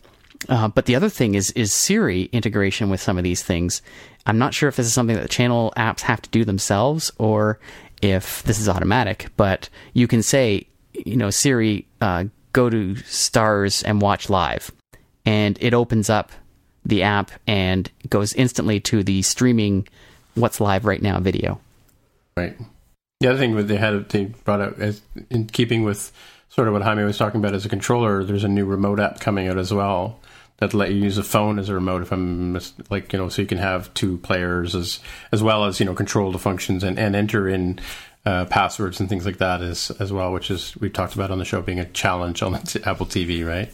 Uh, 0.49 0.69
but 0.69 0.87
the 0.87 0.95
other 0.95 1.09
thing 1.09 1.35
is 1.35 1.51
is 1.53 1.75
Siri 1.75 2.25
integration 2.33 2.89
with 2.89 3.01
some 3.01 3.19
of 3.19 3.25
these 3.25 3.43
things. 3.43 3.83
I'm 4.27 4.39
not 4.39 4.55
sure 4.55 4.69
if 4.69 4.77
this 4.77 4.87
is 4.87 4.93
something 4.93 5.17
that 5.17 5.23
the 5.23 5.29
channel 5.29 5.73
apps 5.77 6.01
have 6.01 6.23
to 6.23 6.31
do 6.31 6.45
themselves 6.45 7.11
or 7.19 7.59
if 8.03 8.43
this 8.45 8.59
is 8.59 8.69
automatic. 8.69 9.29
But 9.37 9.69
you 9.93 10.07
can 10.07 10.23
say, 10.23 10.67
you 10.93 11.17
know, 11.17 11.31
Siri, 11.31 11.87
uh, 12.01 12.25
go 12.53 12.71
to 12.71 12.97
Stars 12.97 13.83
and 13.83 14.01
watch 14.01 14.31
live, 14.31 14.71
and 15.25 15.59
it 15.61 15.75
opens 15.75 16.09
up 16.09 16.33
the 16.85 17.03
app 17.03 17.31
and 17.47 17.91
goes 18.09 18.33
instantly 18.33 18.81
to 18.81 19.03
the 19.03 19.23
streaming 19.23 19.87
what's 20.35 20.61
live 20.61 20.85
right 20.85 21.03
now 21.03 21.21
video. 21.21 21.61
Right. 22.37 22.57
The 23.21 23.29
other 23.29 23.39
thing 23.39 23.57
that 23.57 23.65
they 23.65 23.77
had 23.77 24.09
they 24.09 24.27
brought 24.45 24.61
out 24.61 24.81
as 24.81 25.03
in 25.29 25.47
keeping 25.47 25.85
with 25.85 26.13
sort 26.49 26.69
of 26.69 26.73
what 26.75 26.83
Jaime 26.83 27.05
was 27.05 27.19
talking 27.19 27.41
about 27.41 27.55
as 27.55 27.67
a 27.67 27.69
controller, 27.69 28.25
there's 28.25 28.45
a 28.45 28.49
new 28.49 28.65
remote 28.65 28.99
app 28.99 29.21
coming 29.21 29.49
out 29.49 29.59
as 29.59 29.73
well 29.73 30.21
that 30.57 30.75
let 30.75 30.91
you 30.91 30.97
use 30.97 31.19
a 31.19 31.23
phone 31.23 31.59
as 31.59 31.69
a 31.69 31.75
remote 31.75 32.03
if 32.03 32.13
I'm 32.13 32.59
like 32.91 33.13
you 33.13 33.19
know 33.19 33.31
so 33.31 33.41
you 33.43 33.49
can 33.49 33.59
have 33.59 33.93
two 33.95 34.19
players 34.19 34.75
as 34.75 35.01
as 35.33 35.43
well 35.43 35.65
as 35.65 35.81
you 35.81 35.87
know 35.87 35.95
control 35.95 36.33
the 36.33 36.39
functions 36.39 36.85
and, 36.85 36.99
and 36.99 37.17
enter 37.17 37.49
in 37.49 37.81
uh, 38.27 38.45
passwords 38.47 39.01
and 39.01 39.09
things 39.09 39.25
like 39.25 39.39
that 39.39 39.63
as 39.63 39.91
as 39.99 40.13
well, 40.13 40.33
which 40.33 40.51
is 40.51 40.77
we've 40.79 40.93
talked 40.93 41.15
about 41.15 41.31
on 41.31 41.39
the 41.39 41.45
show 41.45 41.63
being 41.63 41.81
a 41.81 41.87
challenge 41.87 42.43
on 42.43 42.55
Apple 42.85 43.07
TV, 43.07 43.47
right? 43.47 43.73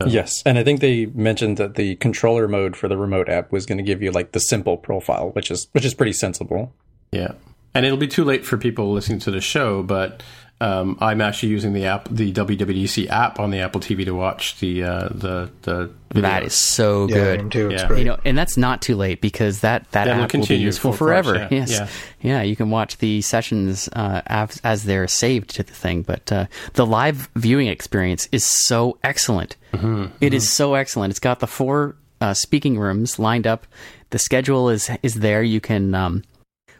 Oh. 0.00 0.06
Yes, 0.06 0.42
and 0.46 0.58
I 0.58 0.64
think 0.64 0.80
they 0.80 1.06
mentioned 1.06 1.56
that 1.56 1.74
the 1.74 1.96
controller 1.96 2.46
mode 2.46 2.76
for 2.76 2.86
the 2.86 2.96
remote 2.96 3.28
app 3.28 3.50
was 3.50 3.66
going 3.66 3.78
to 3.78 3.84
give 3.84 4.00
you 4.00 4.12
like 4.12 4.30
the 4.30 4.38
simple 4.38 4.76
profile, 4.76 5.30
which 5.30 5.50
is 5.50 5.66
which 5.72 5.84
is 5.84 5.92
pretty 5.92 6.12
sensible. 6.12 6.72
Yeah, 7.10 7.32
and 7.74 7.84
it'll 7.84 7.98
be 7.98 8.06
too 8.06 8.24
late 8.24 8.46
for 8.46 8.56
people 8.56 8.92
listening 8.92 9.18
to 9.20 9.32
the 9.32 9.40
show, 9.40 9.82
but 9.82 10.22
um, 10.60 10.98
I'm 11.00 11.20
actually 11.20 11.50
using 11.50 11.72
the 11.72 11.86
app, 11.86 12.08
the 12.10 12.32
WWDC 12.32 13.08
app 13.08 13.38
on 13.38 13.50
the 13.50 13.60
Apple 13.60 13.80
TV 13.80 14.04
to 14.04 14.12
watch 14.12 14.58
the 14.58 14.82
uh, 14.82 15.08
the 15.10 15.50
the. 15.62 15.90
Video. 16.10 16.22
That 16.22 16.42
is 16.42 16.54
so 16.54 17.06
Yeah, 17.06 17.14
good. 17.16 17.40
him 17.40 17.50
too. 17.50 17.70
It's 17.70 17.82
Yeah. 17.82 17.88
great. 17.88 17.98
You 17.98 18.04
know, 18.06 18.18
and 18.24 18.36
that's 18.36 18.56
not 18.56 18.80
too 18.80 18.96
late 18.96 19.20
because 19.20 19.60
that 19.60 19.82
that 19.92 20.06
That'll 20.06 20.24
app 20.24 20.32
will 20.32 20.46
be 20.46 20.56
useful 20.56 20.92
full 20.92 20.96
force, 21.06 21.26
forever. 21.26 21.36
yeah, 21.36 21.48
yes, 21.50 21.70
yeah. 21.70 21.88
yeah, 22.22 22.42
you 22.42 22.56
can 22.56 22.70
watch 22.70 22.96
the 22.96 23.20
sessions 23.20 23.90
uh, 23.92 24.22
as, 24.26 24.58
as 24.64 24.84
they're 24.84 25.06
saved 25.06 25.50
to 25.50 25.62
the 25.62 25.72
thing. 25.74 26.00
But 26.02 26.32
uh, 26.32 26.46
the 26.72 26.86
live 26.86 27.28
viewing 27.36 27.66
experience 27.68 28.26
is 28.32 28.42
so 28.46 28.96
excellent. 29.04 29.56
Mm-hmm, 29.74 30.06
It 30.22 30.32
is 30.32 30.50
so 30.50 30.74
excellent. 30.74 31.10
It's 31.10 31.20
got 31.20 31.40
the 31.40 31.46
four 31.46 31.94
uh, 32.22 32.32
speaking 32.32 32.78
rooms 32.78 33.18
lined 33.18 33.46
up. 33.46 33.66
The 34.08 34.18
schedule 34.18 34.70
is 34.70 34.90
is 35.02 35.12
there. 35.16 35.42
You 35.42 35.60
can 35.60 35.94
um, 35.94 36.24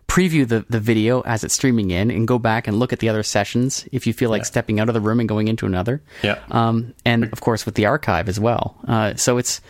preview 0.09 0.49
the, 0.49 0.65
the 0.71 0.81
video 0.81 1.21
as 1.21 1.45
it's 1.45 1.55
streaming 1.55 1.91
in 1.91 2.11
and 2.11 2.27
go 2.27 2.39
back 2.39 2.67
and 2.67 2.79
look 2.79 2.93
at 2.93 2.99
the 2.99 3.09
other 3.09 3.23
sessions 3.23 3.87
if 3.93 4.07
you 4.07 4.13
feel 4.15 4.31
like 4.31 4.45
stepping 4.47 4.81
out 4.81 4.89
of 4.89 4.95
the 4.95 5.01
room 5.01 5.21
and 5.21 5.29
going 5.29 5.49
into 5.49 5.67
another. 5.67 6.03
Yeah. 6.23 6.39
Um, 6.51 6.95
and 7.05 7.25
of 7.25 7.41
course 7.41 7.67
with 7.67 7.75
the 7.75 7.87
archive 7.87 8.29
as 8.29 8.41
well. 8.41 8.77
Uh, 8.89 9.15
so 9.17 9.37
it's 9.39 9.61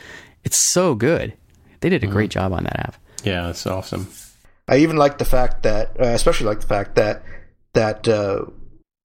it's 0.44 0.72
so 0.72 0.94
good. 0.94 1.35
They 1.81 1.88
did 1.88 2.05
a 2.05 2.07
great 2.07 2.31
job 2.31 2.53
on 2.53 2.64
that 2.64 2.79
app. 2.79 2.96
Yeah, 3.24 3.46
that's 3.46 3.66
awesome. 3.66 4.09
I 4.68 4.79
even 4.79 4.96
like 4.96 5.18
the 5.18 5.24
fact 5.24 5.64
that, 5.64 5.98
uh, 6.01 6.05
especially 6.05 6.46
like 6.46 6.61
the 6.61 6.66
fact 6.66 6.94
that 6.94 7.22
that 7.72 8.07
uh, 8.07 8.44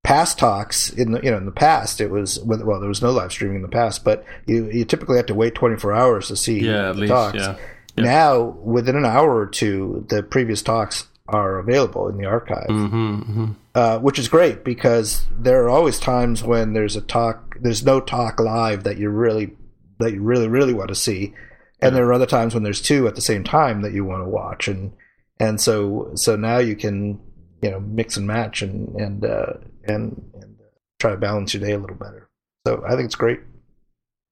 past 0.03 0.37
talks 0.37 0.89
in 0.91 1.11
the 1.13 1.21
you 1.23 1.31
know 1.31 1.37
in 1.37 1.45
the 1.45 1.51
past 1.51 1.99
it 2.01 2.11
was 2.11 2.39
well 2.43 2.79
there 2.79 2.89
was 2.89 3.01
no 3.01 3.11
live 3.11 3.31
streaming 3.31 3.55
in 3.57 3.61
the 3.63 3.67
past, 3.69 4.03
but 4.03 4.23
you 4.45 4.69
you 4.69 4.85
typically 4.85 5.17
had 5.17 5.27
to 5.27 5.33
wait 5.35 5.55
24 5.55 5.93
hours 5.93 6.27
to 6.27 6.35
see 6.35 6.59
Yeah, 6.59 6.89
at 6.89 6.95
the 6.95 7.01
least, 7.01 7.11
talks. 7.11 7.37
yeah. 7.37 7.57
Now 7.97 8.39
within 8.41 8.95
an 8.95 9.05
hour 9.05 9.35
or 9.35 9.47
two, 9.47 10.05
the 10.09 10.21
previous 10.23 10.61
talks 10.61 11.07
are 11.27 11.59
available 11.59 12.09
in 12.09 12.17
the 12.17 12.25
archive, 12.25 12.67
Mm-hmm, 12.69 13.51
Uh, 13.75 13.99
which 13.99 14.19
is 14.19 14.27
great 14.27 14.63
because 14.63 15.25
there 15.37 15.63
are 15.63 15.69
always 15.69 15.99
times 15.99 16.43
when 16.43 16.73
there's 16.73 16.95
a 16.95 17.01
talk, 17.01 17.57
there's 17.61 17.85
no 17.85 17.99
talk 17.99 18.39
live 18.39 18.83
that 18.83 18.97
you 18.97 19.09
really 19.09 19.55
that 19.99 20.13
you 20.13 20.21
really 20.21 20.47
really 20.47 20.73
want 20.73 20.89
to 20.89 20.95
see, 20.95 21.33
and 21.79 21.95
there 21.95 22.05
are 22.05 22.13
other 22.13 22.25
times 22.25 22.53
when 22.53 22.63
there's 22.63 22.81
two 22.81 23.07
at 23.07 23.15
the 23.15 23.21
same 23.21 23.43
time 23.43 23.81
that 23.81 23.93
you 23.93 24.03
want 24.03 24.23
to 24.23 24.29
watch, 24.29 24.67
and 24.67 24.91
and 25.39 25.61
so 25.61 26.11
so 26.15 26.35
now 26.35 26.57
you 26.57 26.75
can 26.75 27.19
you 27.61 27.71
know 27.71 27.79
mix 27.79 28.17
and 28.17 28.27
match 28.27 28.61
and 28.61 28.93
and 28.99 29.23
uh, 29.23 29.53
and, 29.85 30.29
and 30.33 30.55
try 30.99 31.11
to 31.11 31.17
balance 31.17 31.53
your 31.53 31.63
day 31.63 31.71
a 31.73 31.79
little 31.79 31.95
better. 31.95 32.29
So 32.67 32.83
I 32.85 32.95
think 32.95 33.05
it's 33.05 33.15
great. 33.15 33.39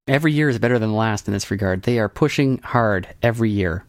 Every 0.07 0.33
year 0.33 0.49
is 0.49 0.59
better 0.59 0.79
than 0.79 0.89
the 0.89 0.95
last 0.95 1.27
in 1.27 1.33
this 1.33 1.51
regard. 1.51 1.83
They 1.83 1.99
are 1.99 2.09
pushing 2.09 2.57
hard 2.59 3.07
every 3.21 3.49
year 3.49 3.85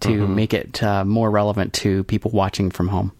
to 0.00 0.26
make 0.26 0.54
it 0.54 0.82
uh, 0.82 1.04
more 1.04 1.30
relevant 1.30 1.72
to 1.74 2.04
people 2.04 2.30
watching 2.30 2.70
from 2.70 2.88
home. 2.88 3.12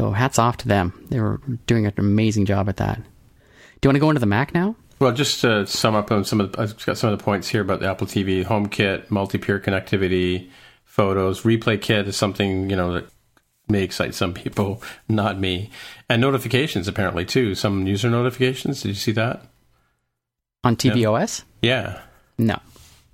So 0.00 0.10
hats 0.10 0.38
off 0.38 0.56
to 0.58 0.68
them. 0.68 1.06
They 1.10 1.20
were 1.20 1.40
doing 1.66 1.86
an 1.86 1.92
amazing 1.98 2.46
job 2.46 2.68
at 2.68 2.78
that. 2.78 2.96
Do 2.96 3.86
you 3.86 3.88
want 3.88 3.96
to 3.96 4.00
go 4.00 4.10
into 4.10 4.20
the 4.20 4.26
Mac 4.26 4.54
now? 4.54 4.74
Well, 4.98 5.12
just 5.12 5.40
to 5.40 5.66
sum 5.66 5.94
up 5.94 6.12
on 6.12 6.24
some 6.24 6.40
of 6.40 6.52
the, 6.52 6.60
I've 6.60 6.86
got 6.86 6.96
some 6.96 7.12
of 7.12 7.18
the 7.18 7.24
points 7.24 7.48
here 7.48 7.60
about 7.60 7.80
the 7.80 7.88
Apple 7.88 8.06
TV 8.06 8.44
HomeKit, 8.44 9.10
multi-peer 9.10 9.58
connectivity, 9.58 10.48
photos, 10.84 11.42
replay 11.42 11.80
kit 11.80 12.06
is 12.06 12.16
something 12.16 12.70
you 12.70 12.76
know 12.76 12.92
that 12.92 13.06
may 13.68 13.82
excite 13.82 14.14
some 14.14 14.32
people, 14.34 14.82
not 15.08 15.38
me, 15.38 15.70
and 16.08 16.20
notifications 16.20 16.86
apparently 16.86 17.24
too. 17.24 17.54
Some 17.54 17.86
user 17.86 18.10
notifications. 18.10 18.82
Did 18.82 18.88
you 18.88 18.94
see 18.94 19.12
that? 19.12 19.44
On 20.64 20.76
tvOS? 20.76 21.42
Yeah. 21.62 22.00
No. 22.38 22.60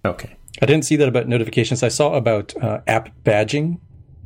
Okay. 0.04 0.36
I 0.60 0.66
didn't 0.66 0.84
see 0.84 0.96
that 0.96 1.08
about 1.08 1.28
notifications. 1.28 1.82
I 1.82 1.88
saw 1.88 2.14
about 2.14 2.54
uh, 2.62 2.80
app 2.86 3.10
badging. 3.24 3.80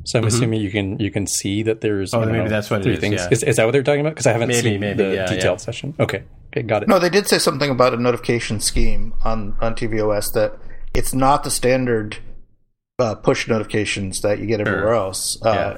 So 0.05 0.19
I'm 0.19 0.25
assuming 0.25 0.59
you 0.59 0.69
can 0.69 0.99
you 0.99 1.09
can 1.11 1.25
see 1.27 1.63
that 1.63 1.79
there's 1.79 2.11
Mm-hmm. 2.11 2.23
Oh, 2.23 2.25
maybe 2.25 2.43
know, 2.43 2.49
that's 2.49 2.69
what 2.69 2.81
it 2.81 2.83
three 2.83 2.93
is, 2.95 2.99
things. 2.99 3.15
yeah. 3.21 3.29
Is, 3.31 3.41
is 3.43 3.55
that 3.55 3.63
what 3.65 3.71
they're 3.71 3.83
talking 3.83 4.01
about? 4.01 4.09
Because 4.11 4.27
I 4.27 4.33
haven't 4.33 4.49
Maybe, 4.49 4.71
seen 4.71 4.79
maybe, 4.81 5.01
the 5.01 5.15
yeah, 5.15 5.25
detailed 5.27 5.59
yeah. 5.59 5.65
session. 5.65 5.93
Okay, 5.97 6.23
okay, 6.47 6.61
got 6.63 6.83
it. 6.83 6.89
No, 6.89 6.99
they 6.99 7.09
did 7.09 7.27
say 7.27 7.37
something 7.37 7.69
about 7.69 7.93
a 7.93 7.97
notification 7.97 8.59
scheme 8.59 9.13
on 9.23 9.55
on 9.61 9.75
tvOS 9.75 10.33
that 10.33 10.57
it's 10.93 11.13
not 11.13 11.45
the 11.45 11.49
standard 11.49 12.17
uh, 12.99 13.15
push 13.15 13.47
notifications 13.47 14.19
that 14.21 14.39
you 14.39 14.45
get 14.45 14.59
everywhere 14.59 14.93
else, 14.93 15.41
uh, 15.45 15.77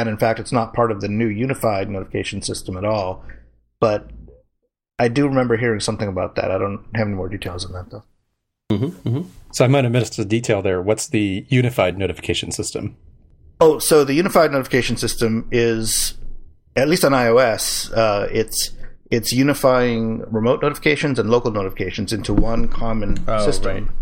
and 0.00 0.08
in 0.08 0.16
fact, 0.16 0.40
it's 0.40 0.52
not 0.52 0.72
part 0.72 0.90
of 0.90 1.02
the 1.02 1.08
new 1.08 1.28
unified 1.28 1.90
notification 1.90 2.40
system 2.40 2.78
at 2.78 2.84
all. 2.86 3.24
But 3.78 4.08
I 4.98 5.08
do 5.08 5.28
remember 5.28 5.58
hearing 5.58 5.80
something 5.80 6.08
about 6.08 6.36
that. 6.36 6.50
I 6.50 6.56
don't 6.56 6.82
have 6.94 7.06
any 7.08 7.14
more 7.16 7.28
details 7.28 7.66
on 7.66 7.72
that 7.72 7.90
though. 7.90 8.04
So 9.56 9.64
I 9.64 9.68
might 9.68 9.84
have 9.84 9.92
missed 9.94 10.18
a 10.18 10.24
detail 10.26 10.60
there. 10.60 10.82
What's 10.82 11.06
the 11.08 11.46
unified 11.48 11.96
notification 11.96 12.52
system? 12.52 12.94
Oh, 13.58 13.78
so 13.78 14.04
the 14.04 14.12
unified 14.12 14.52
notification 14.52 14.98
system 14.98 15.48
is, 15.50 16.18
at 16.76 16.88
least 16.90 17.06
on 17.06 17.12
iOS, 17.12 17.90
uh, 17.96 18.28
it's 18.30 18.72
it's 19.10 19.32
unifying 19.32 20.20
remote 20.30 20.60
notifications 20.60 21.18
and 21.18 21.30
local 21.30 21.52
notifications 21.52 22.12
into 22.12 22.34
one 22.34 22.68
common 22.68 23.16
Oh, 23.26 23.46
system, 23.46 23.94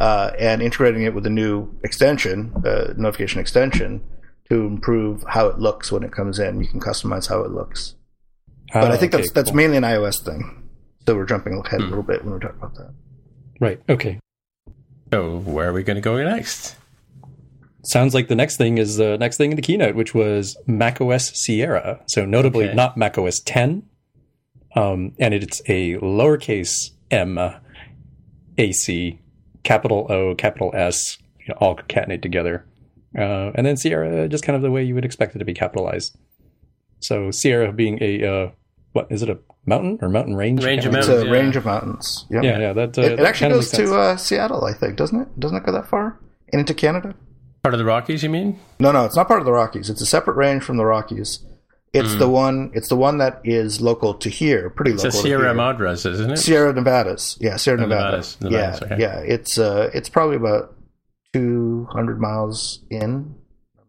uh, 0.00 0.32
and 0.36 0.60
integrating 0.62 1.04
it 1.04 1.14
with 1.14 1.26
a 1.26 1.30
new 1.30 1.68
extension, 1.84 2.52
uh, 2.66 2.92
notification 2.96 3.38
extension, 3.40 4.02
to 4.50 4.62
improve 4.66 5.22
how 5.28 5.46
it 5.46 5.60
looks 5.60 5.92
when 5.92 6.02
it 6.02 6.10
comes 6.10 6.40
in. 6.40 6.60
You 6.60 6.66
can 6.66 6.80
customize 6.80 7.28
how 7.28 7.42
it 7.42 7.52
looks. 7.52 7.94
But 8.72 8.90
Ah, 8.90 8.94
I 8.94 8.96
think 8.96 9.14
okay, 9.14 9.22
that's 9.22 9.32
that's 9.32 9.50
cool. 9.50 9.58
mainly 9.58 9.76
an 9.76 9.84
iOS 9.84 10.24
thing. 10.24 10.68
So 11.06 11.14
we're 11.14 11.24
jumping 11.24 11.62
ahead 11.64 11.82
a 11.82 11.84
little 11.84 12.02
bit 12.02 12.24
when 12.24 12.32
we're 12.32 12.40
talking 12.40 12.58
about 12.58 12.74
that. 12.74 12.90
right. 13.60 13.80
Okay. 13.88 14.18
So 15.12 15.38
where 15.38 15.68
are 15.68 15.72
we 15.72 15.82
going 15.82 15.96
to 15.96 16.00
go 16.02 16.22
next? 16.22 16.76
Sounds 17.84 18.12
like 18.12 18.28
the 18.28 18.34
next 18.34 18.56
thing 18.56 18.76
is 18.78 18.96
the 18.96 19.16
next 19.18 19.36
thing 19.38 19.50
in 19.50 19.56
the 19.56 19.62
keynote, 19.62 19.94
which 19.94 20.14
was 20.14 20.56
macOS 20.66 21.30
Sierra. 21.34 22.00
So 22.06 22.26
notably 22.26 22.66
Okay. 22.66 22.74
not 22.74 22.96
macOS 22.96 23.40
10, 23.40 23.84
um, 24.76 25.12
and 25.18 25.32
it's 25.32 25.62
a 25.66 25.94
lowercase 25.96 26.90
m, 27.10 27.38
AC, 28.58 29.18
capital 29.62 30.06
O, 30.10 30.34
capital 30.34 30.70
S, 30.74 31.16
you 31.40 31.46
know, 31.48 31.54
all 31.60 31.76
concatenated 31.76 32.20
together, 32.22 32.66
uh, 33.16 33.52
and 33.54 33.64
then 33.66 33.76
Sierra 33.76 34.28
just 34.28 34.44
kind 34.44 34.56
of 34.56 34.62
the 34.62 34.70
way 34.70 34.82
you 34.84 34.94
would 34.94 35.04
expect 35.04 35.34
it 35.34 35.38
to 35.38 35.44
be 35.44 35.54
capitalized. 35.54 36.18
So 37.00 37.30
Sierra 37.30 37.72
being 37.72 37.98
a 38.02 38.24
uh, 38.24 38.50
what 38.92 39.06
is 39.10 39.22
it 39.22 39.30
a 39.30 39.38
mountain 39.66 39.98
or 40.02 40.08
mountain 40.08 40.34
range? 40.36 40.64
Range 40.64 40.80
I 40.86 40.90
can't 40.90 40.96
It's 40.96 41.08
a 41.08 41.24
Yeah. 41.26 41.30
range 41.32 41.56
of 41.56 41.64
mountains. 41.64 42.26
Yep. 42.30 42.42
Yeah, 42.44 42.58
yeah. 42.58 42.72
That, 42.72 42.98
uh, 42.98 43.02
It, 43.02 43.12
it 43.12 43.16
that 43.18 43.26
actually 43.26 43.50
kind 43.50 43.54
goes 43.60 43.70
to 43.72 43.94
uh, 43.96 44.16
Seattle, 44.16 44.64
I 44.64 44.72
think, 44.72 44.96
doesn't 44.96 45.20
it? 45.20 45.40
Doesn't 45.40 45.56
it 45.56 45.64
go 45.64 45.72
that 45.72 45.86
far? 45.88 46.18
And 46.52 46.60
into 46.60 46.74
Canada? 46.74 47.14
Part 47.62 47.74
of 47.74 47.78
the 47.78 47.84
Rockies, 47.84 48.22
you 48.22 48.30
mean? 48.30 48.58
No, 48.80 48.92
no, 48.92 49.04
it's 49.04 49.16
not 49.16 49.26
part 49.28 49.40
of 49.40 49.46
the 49.46 49.52
Rockies. 49.52 49.90
It's 49.90 50.00
a 50.00 50.06
separate 50.06 50.34
range 50.36 50.62
from 50.62 50.76
the 50.76 50.84
Rockies. 50.86 51.40
It's 51.94 52.14
the 52.16 52.28
one. 52.28 52.70
It's 52.74 52.88
the 52.88 52.96
one 52.96 53.16
that 53.18 53.40
is 53.44 53.80
local 53.80 54.12
to 54.14 54.28
here, 54.28 54.68
pretty 54.70 54.92
It's 54.92 55.02
local. 55.04 55.18
a 55.18 55.22
to 55.22 55.26
Sierra 55.26 55.44
here. 55.46 55.54
Madres, 55.54 56.04
isn't 56.06 56.30
it? 56.32 56.36
Sierra 56.36 56.72
Nevadas. 56.72 57.36
Yeah, 57.40 57.56
Sierra 57.56 57.78
Oh, 57.78 57.86
Nevada. 57.86 58.04
Nevadas, 58.18 58.40
Nevadas, 58.40 58.78
yeah, 58.80 58.86
okay. 58.86 59.02
yeah. 59.02 59.18
It's 59.34 59.58
uh, 59.58 59.90
it's 59.94 60.08
probably 60.10 60.36
about 60.36 60.74
two 61.32 61.88
hundred 61.90 62.20
miles 62.20 62.84
in. 62.90 63.34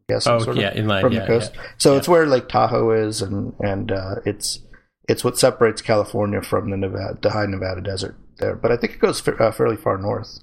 I 0.10 0.14
Oh, 0.16 0.20
sort 0.20 0.48
of, 0.48 0.56
yeah, 0.58 0.74
inland, 0.74 1.02
from 1.04 1.14
yeah, 1.14 1.20
the 1.22 1.28
coast. 1.28 1.52
yeah. 1.54 1.62
So 1.78 1.98
it's 1.98 2.08
where 2.08 2.26
Lake 2.26 2.48
Tahoe 2.48 2.90
is, 2.92 3.22
and 3.22 3.54
and 3.60 3.92
uh, 3.92 4.16
it's 4.26 4.60
it's 5.10 5.24
what 5.24 5.38
separates 5.38 5.82
California 5.82 6.42
from 6.42 6.70
the 6.70 6.78
Nevada, 6.78 7.18
the 7.22 7.32
high 7.32 7.46
Nevada 7.46 7.82
desert 7.82 8.16
there. 8.38 8.56
But 8.56 8.72
I 8.72 8.78
think 8.78 8.94
it 8.94 9.00
goes 9.00 9.20
fa- 9.20 9.36
uh, 9.36 9.52
fairly 9.52 9.76
far 9.76 9.98
north. 9.98 10.40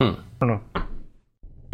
Hmm. 0.00 0.12
I 0.40 0.46
don't 0.46 0.48
know. 0.74 0.82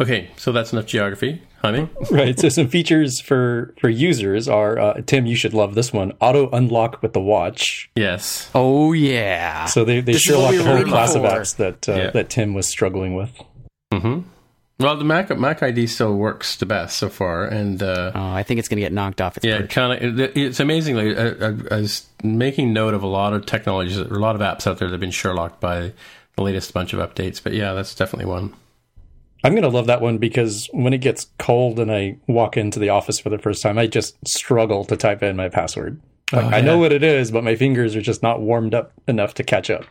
Okay, 0.01 0.29
so 0.35 0.51
that's 0.51 0.73
enough 0.73 0.87
geography. 0.87 1.41
Jaime? 1.61 1.89
right. 2.11 2.37
So 2.37 2.49
some 2.49 2.67
features 2.67 3.21
for 3.21 3.73
for 3.79 3.87
users 3.89 4.49
are 4.49 4.77
uh, 4.77 5.01
Tim. 5.05 5.25
You 5.25 5.35
should 5.35 5.53
love 5.53 5.73
this 5.75 5.93
one. 5.93 6.11
Auto 6.19 6.49
unlock 6.51 7.01
with 7.01 7.13
the 7.13 7.21
watch. 7.21 7.89
Yes. 7.95 8.49
Oh 8.53 8.91
yeah. 8.93 9.65
So 9.65 9.85
they 9.85 10.01
they 10.01 10.13
This 10.13 10.27
is 10.27 10.35
what 10.35 10.53
Sherlock 10.53 10.55
the 10.55 10.63
whole 10.63 10.73
waiting 10.75 10.91
class 10.91 11.15
of 11.15 11.21
apps 11.21 11.55
that 11.57 11.87
uh, 11.87 11.93
Yeah. 11.95 12.09
that 12.11 12.29
Tim 12.29 12.53
was 12.53 12.67
struggling 12.67 13.15
with. 13.15 13.31
hmm 13.93 14.19
Well, 14.77 14.97
the 14.97 15.05
Mac 15.05 15.35
Mac 15.37 15.63
ID 15.63 15.87
still 15.87 16.15
works 16.15 16.57
the 16.57 16.65
best 16.65 16.97
so 16.97 17.07
far, 17.07 17.45
and 17.45 17.81
uh, 17.81 18.11
Oh, 18.13 18.29
I 18.33 18.43
think 18.43 18.59
it's 18.59 18.67
going 18.67 18.77
to 18.77 18.81
get 18.81 18.91
knocked 18.91 19.21
off 19.21 19.37
its 19.37 19.45
yeah, 19.45 19.59
perch. 19.61 19.69
kind 19.69 20.03
of. 20.03 20.19
It, 20.19 20.35
it's 20.35 20.59
amazingly. 20.59 21.15
I, 21.15 21.27
I, 21.29 21.53
I 21.71 21.81
was 21.81 22.05
making 22.23 22.73
note 22.73 22.93
of 22.93 23.01
a 23.01 23.07
lot 23.07 23.31
of 23.33 23.45
technologies, 23.45 23.97
a 23.97 24.03
lot 24.05 24.35
of 24.35 24.41
apps 24.41 24.67
out 24.67 24.77
there 24.79 24.89
that 24.89 24.93
have 24.93 24.99
been 24.99 25.11
Sherlocked 25.11 25.61
by 25.61 25.93
the 26.35 26.41
latest 26.43 26.73
bunch 26.73 26.91
of 26.93 26.99
updates. 26.99 27.41
But 27.41 27.53
yeah, 27.53 27.73
that's 27.73 27.95
definitely 27.95 28.25
one. 28.29 28.53
I'm 29.45 29.53
gonna 29.55 29.69
love 29.69 29.85
that 29.87 30.01
one 30.01 30.17
because 30.17 30.67
when 30.73 30.91
it 30.91 30.97
gets 31.01 31.27
cold 31.37 31.79
and 31.79 31.91
I 31.91 32.17
walk 32.27 32.57
into 32.57 32.79
the 32.79 32.89
office 32.89 33.19
for 33.19 33.29
the 33.29 33.37
first 33.37 33.61
time, 33.61 33.77
I 33.77 33.85
just 33.87 34.15
struggle 34.27 34.83
to 34.85 34.97
type 34.97 35.21
in 35.23 35.35
my 35.35 35.49
password. 35.49 36.01
Like, 36.33 36.51
I 36.51 36.61
know 36.61 36.79
what 36.79 36.91
it 36.91 37.03
is, 37.03 37.29
but 37.29 37.43
my 37.43 37.55
fingers 37.55 37.95
are 37.95 38.01
just 38.01 38.23
not 38.23 38.41
warmed 38.41 38.73
up 38.73 38.91
enough 39.07 39.35
to 39.35 39.43
catch 39.43 39.69
up. 39.69 39.85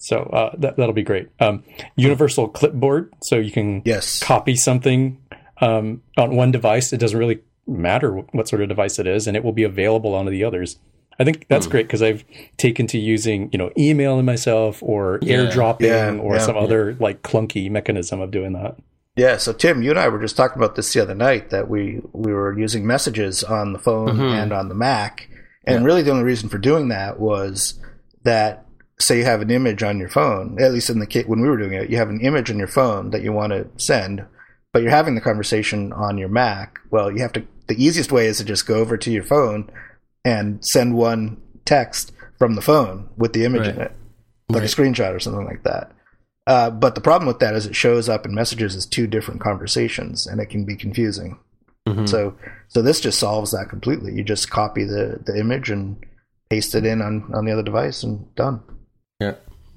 So 0.00 0.22
uh, 0.32 0.54
that 0.58 0.76
that'll 0.76 0.94
be 0.94 1.02
great. 1.02 1.28
Um, 1.40 1.62
universal 1.94 2.48
clipboard, 2.48 3.12
so 3.22 3.36
you 3.36 3.50
can 3.52 3.82
Yes. 3.84 4.20
copy 4.22 4.56
something 4.56 5.18
um, 5.60 6.02
on 6.16 6.34
one 6.34 6.50
device. 6.50 6.92
It 6.92 6.98
doesn't 6.98 7.18
really 7.18 7.40
matter 7.66 8.10
what 8.12 8.48
sort 8.48 8.62
of 8.62 8.68
device 8.68 8.98
it 8.98 9.06
is, 9.06 9.26
and 9.26 9.36
it 9.36 9.44
will 9.44 9.52
be 9.52 9.62
available 9.62 10.14
on 10.14 10.26
the 10.26 10.42
others. 10.42 10.78
I 11.18 11.24
think 11.24 11.46
that's 11.48 11.66
great 11.66 11.86
because 11.86 12.00
I've 12.00 12.24
taken 12.56 12.86
to 12.88 12.98
using, 12.98 13.50
you 13.52 13.58
know, 13.58 13.70
emailing 13.76 14.24
myself 14.24 14.82
or 14.82 15.18
airdropping 15.18 15.80
Yeah, 15.82 16.14
or 16.18 16.36
yeah. 16.36 16.40
some 16.40 16.56
other 16.56 16.94
like 16.98 17.22
clunky 17.22 17.70
mechanism 17.70 18.20
of 18.20 18.30
doing 18.30 18.54
that. 18.54 18.76
Yeah, 19.16 19.36
so 19.36 19.52
Tim, 19.52 19.82
you 19.82 19.90
and 19.90 19.98
I 19.98 20.08
were 20.08 20.18
just 20.20 20.34
talking 20.34 20.56
about 20.56 20.76
this 20.76 20.90
the 20.94 21.02
other 21.02 21.14
night 21.14 21.50
that 21.50 21.68
we 21.68 22.00
we 22.14 22.32
were 22.32 22.58
using 22.58 22.86
messages 22.86 23.44
on 23.44 23.74
the 23.74 23.78
phone 23.78 24.18
and 24.18 24.50
on 24.50 24.68
the 24.70 24.74
Mac, 24.74 25.28
and 25.66 25.84
really 25.84 26.00
the 26.00 26.10
only 26.10 26.24
reason 26.24 26.48
for 26.48 26.56
doing 26.56 26.88
that 26.88 27.20
was 27.20 27.78
that 28.22 28.64
say 29.00 29.18
you 29.18 29.24
have 29.24 29.40
an 29.40 29.50
image 29.50 29.82
on 29.82 29.98
your 29.98 30.08
phone, 30.08 30.60
at 30.60 30.72
least 30.72 30.90
in 30.90 30.98
the 30.98 31.06
case 31.06 31.26
when 31.26 31.40
we 31.40 31.48
were 31.48 31.56
doing 31.56 31.72
it, 31.72 31.90
you 31.90 31.96
have 31.96 32.10
an 32.10 32.20
image 32.20 32.50
on 32.50 32.58
your 32.58 32.68
phone 32.68 33.10
that 33.10 33.22
you 33.22 33.32
want 33.32 33.52
to 33.52 33.68
send, 33.76 34.24
but 34.72 34.82
you're 34.82 34.90
having 34.90 35.14
the 35.14 35.20
conversation 35.20 35.92
on 35.92 36.18
your 36.18 36.28
Mac. 36.28 36.78
Well, 36.90 37.10
you 37.10 37.22
have 37.22 37.32
to. 37.32 37.46
The 37.66 37.82
easiest 37.82 38.12
way 38.12 38.26
is 38.26 38.38
to 38.38 38.44
just 38.44 38.66
go 38.66 38.74
over 38.74 38.96
to 38.96 39.10
your 39.10 39.22
phone 39.24 39.70
and 40.24 40.64
send 40.64 40.94
one 40.94 41.40
text 41.64 42.12
from 42.38 42.54
the 42.54 42.62
phone 42.62 43.08
with 43.16 43.32
the 43.32 43.44
image 43.44 43.66
in 43.68 43.80
it, 43.80 43.92
like 44.48 44.62
a 44.62 44.66
screenshot 44.66 45.14
or 45.14 45.20
something 45.20 45.46
like 45.46 45.62
that. 45.62 45.92
Uh, 46.46 46.70
but 46.70 46.94
the 46.94 47.00
problem 47.00 47.28
with 47.28 47.38
that 47.38 47.54
is 47.54 47.66
it 47.66 47.76
shows 47.76 48.08
up 48.08 48.26
in 48.26 48.34
messages 48.34 48.74
as 48.74 48.86
two 48.86 49.06
different 49.06 49.40
conversations, 49.40 50.26
and 50.26 50.40
it 50.40 50.46
can 50.46 50.64
be 50.64 50.74
confusing. 50.74 51.38
So, 52.06 52.36
so 52.68 52.82
this 52.82 53.00
just 53.00 53.18
solves 53.18 53.52
that 53.52 53.68
completely. 53.68 54.14
You 54.14 54.24
just 54.24 54.50
copy 54.50 54.84
the, 54.84 55.20
the 55.24 55.38
image 55.38 55.70
and 55.70 55.96
paste 56.48 56.74
it 56.74 56.84
in 56.84 57.00
on, 57.02 57.30
on 57.34 57.44
the 57.44 57.52
other 57.52 57.62
device, 57.62 58.02
and 58.02 58.34
done. 58.34 58.60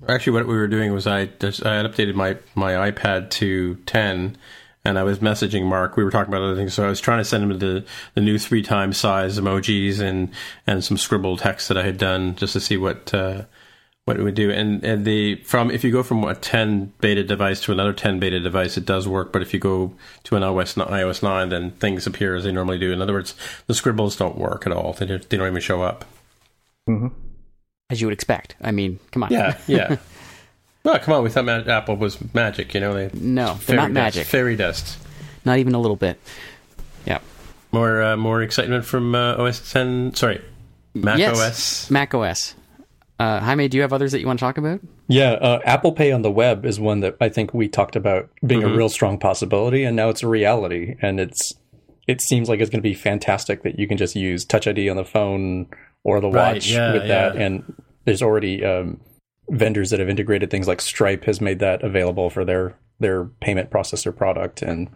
Actually, 0.07 0.33
what 0.33 0.47
we 0.47 0.55
were 0.55 0.67
doing 0.67 0.91
was 0.91 1.07
I 1.07 1.27
just, 1.27 1.65
I 1.65 1.77
had 1.77 1.85
updated 1.85 2.15
my 2.15 2.37
my 2.55 2.91
iPad 2.91 3.29
to 3.31 3.75
10, 3.85 4.37
and 4.83 4.99
I 4.99 5.03
was 5.03 5.19
messaging 5.19 5.63
Mark. 5.65 5.95
We 5.95 6.03
were 6.03 6.11
talking 6.11 6.33
about 6.33 6.43
other 6.43 6.55
things, 6.55 6.73
so 6.73 6.85
I 6.85 6.89
was 6.89 6.99
trying 6.99 7.19
to 7.19 7.25
send 7.25 7.43
him 7.43 7.57
the 7.57 7.85
the 8.13 8.21
new 8.21 8.37
three 8.37 8.61
times 8.61 8.97
size 8.97 9.39
emojis 9.39 9.99
and 9.99 10.29
and 10.67 10.83
some 10.83 10.97
scribbled 10.97 11.39
text 11.39 11.69
that 11.69 11.77
I 11.77 11.83
had 11.83 11.97
done 11.97 12.35
just 12.35 12.53
to 12.53 12.59
see 12.59 12.77
what. 12.77 13.13
Uh, 13.13 13.43
what 14.05 14.19
it 14.19 14.23
would 14.23 14.35
do 14.35 14.51
and 14.51 14.83
and 14.83 15.05
the 15.05 15.35
from 15.45 15.71
if 15.71 15.81
you 15.81 15.89
go 15.89 16.03
from 16.03 16.25
a 16.25 16.35
10 16.35 16.91
beta 16.99 17.23
device 17.23 17.61
to 17.61 17.71
another 17.71 17.93
10 17.93 18.19
beta 18.19 18.37
device 18.37 18.75
it 18.75 18.83
does 18.83 19.07
work 19.07 19.31
but 19.31 19.41
if 19.41 19.53
you 19.53 19.61
go 19.61 19.93
to 20.23 20.35
an 20.35 20.43
iOS 20.43 20.75
iOS 20.87 21.23
9 21.23 21.47
then 21.47 21.71
things 21.71 22.05
appear 22.05 22.35
as 22.35 22.43
they 22.43 22.51
normally 22.51 22.77
do 22.77 22.91
in 22.91 23.01
other 23.01 23.13
words 23.13 23.33
the 23.67 23.73
scribbles 23.73 24.17
don't 24.17 24.37
work 24.37 24.67
at 24.67 24.73
all 24.73 24.91
they 24.91 25.05
don't, 25.05 25.29
they 25.29 25.37
don't 25.37 25.47
even 25.47 25.61
show 25.61 25.81
up 25.83 26.03
as 27.89 28.01
you 28.01 28.07
would 28.07 28.13
expect. 28.13 28.55
I 28.61 28.71
mean, 28.71 28.99
come 29.11 29.23
on. 29.23 29.31
yeah 29.31 29.57
yeah 29.67 29.97
well 30.83 30.99
come 30.99 31.13
on 31.13 31.23
we 31.23 31.29
thought 31.29 31.45
ma- 31.45 31.63
Apple 31.65 31.95
was 31.95 32.17
magic 32.33 32.73
you 32.73 32.79
know 32.79 32.93
they 32.93 33.09
No, 33.17 33.55
they're 33.65 33.75
not 33.75 33.87
dust, 33.87 33.93
magic. 33.93 34.27
fairy 34.27 34.55
dust 34.55 34.97
Not 35.45 35.57
even 35.59 35.75
a 35.75 35.79
little 35.79 35.95
bit. 35.97 36.19
Yeah. 37.05 37.19
more 37.71 38.01
uh, 38.01 38.17
more 38.17 38.41
excitement 38.41 38.85
from 38.85 39.15
uh, 39.15 39.35
OS 39.35 39.71
10 39.71 40.15
sorry 40.15 40.41
Mac 40.93 41.17
yes. 41.17 41.39
OS 41.39 41.91
Mac 41.91 42.13
OS. 42.13 42.55
Uh, 43.19 43.39
Jaime, 43.39 43.67
do 43.67 43.77
you 43.77 43.81
have 43.83 43.93
others 43.93 44.11
that 44.11 44.19
you 44.19 44.27
want 44.27 44.39
to 44.39 44.43
talk 44.43 44.57
about? 44.57 44.79
Yeah, 45.07 45.33
uh, 45.33 45.59
Apple 45.65 45.91
Pay 45.91 46.11
on 46.11 46.23
the 46.23 46.31
web 46.31 46.65
is 46.65 46.79
one 46.79 46.99
that 47.01 47.15
I 47.21 47.29
think 47.29 47.53
we 47.53 47.67
talked 47.69 47.95
about 47.95 48.29
being 48.45 48.63
a 48.63 48.67
real 48.75 48.89
strong 48.89 49.17
possibility, 49.19 49.83
and 49.83 49.95
now 49.95 50.09
it's 50.09 50.23
a 50.23 50.27
reality. 50.27 50.95
And 51.01 51.19
it's 51.19 51.53
it 52.07 52.21
seems 52.21 52.49
like 52.49 52.59
it's 52.59 52.69
going 52.71 52.81
to 52.81 52.87
be 52.89 52.95
fantastic 52.95 53.63
that 53.63 53.77
you 53.79 53.87
can 53.87 53.97
just 53.97 54.15
use 54.15 54.43
Touch 54.43 54.67
ID 54.67 54.89
on 54.89 54.97
the 54.97 55.05
phone 55.05 55.67
or 56.03 56.19
the 56.19 56.29
Right, 56.29 56.55
watch 56.55 56.69
yeah, 56.71 56.93
with 56.93 57.07
that. 57.07 57.35
yeah. 57.35 57.41
And 57.41 57.73
there's 58.05 58.21
already 58.21 58.63
um, 58.63 58.99
vendors 59.49 59.89
that 59.89 59.99
have 59.99 60.09
integrated 60.09 60.49
things 60.49 60.67
like 60.67 60.81
Stripe 60.81 61.25
has 61.25 61.41
made 61.41 61.59
that 61.59 61.83
available 61.83 62.29
for 62.29 62.45
their 62.45 62.75
their 62.99 63.25
payment 63.25 63.69
processor 63.69 64.15
product, 64.15 64.61
and 64.61 64.89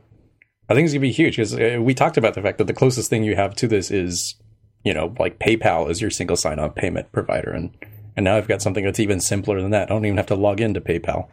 I 0.70 0.74
think 0.74 0.86
it's 0.86 0.94
going 0.94 1.02
to 1.02 1.08
be 1.08 1.12
huge 1.12 1.36
because 1.38 1.54
uh, 1.54 1.80
we 1.82 1.94
talked 1.94 2.18
about 2.18 2.34
the 2.34 2.42
fact 2.42 2.58
that 2.58 2.68
the 2.68 2.74
closest 2.74 3.10
thing 3.10 3.24
you 3.24 3.36
have 3.36 3.56
to 3.56 3.68
this 3.68 3.90
is 3.92 4.36
you 4.84 4.94
know 4.94 5.14
like 5.20 5.40
PayPal 5.40 5.90
is 5.90 6.02
your 6.02 6.12
single 6.12 6.38
sign-on 6.38 6.72
payment 6.72 7.12
provider, 7.12 7.52
and 7.52 7.76
and 8.16 8.24
now 8.24 8.36
I've 8.38 8.48
got 8.48 8.62
something 8.62 8.84
that's 8.84 9.00
even 9.00 9.20
simpler 9.20 9.62
than 9.62 9.72
that. 9.72 9.90
I 9.90 9.94
don't 9.94 10.06
even 10.06 10.18
have 10.18 10.28
to 10.28 10.36
log 10.36 10.60
into 10.62 10.82
PayPal. 10.82 11.28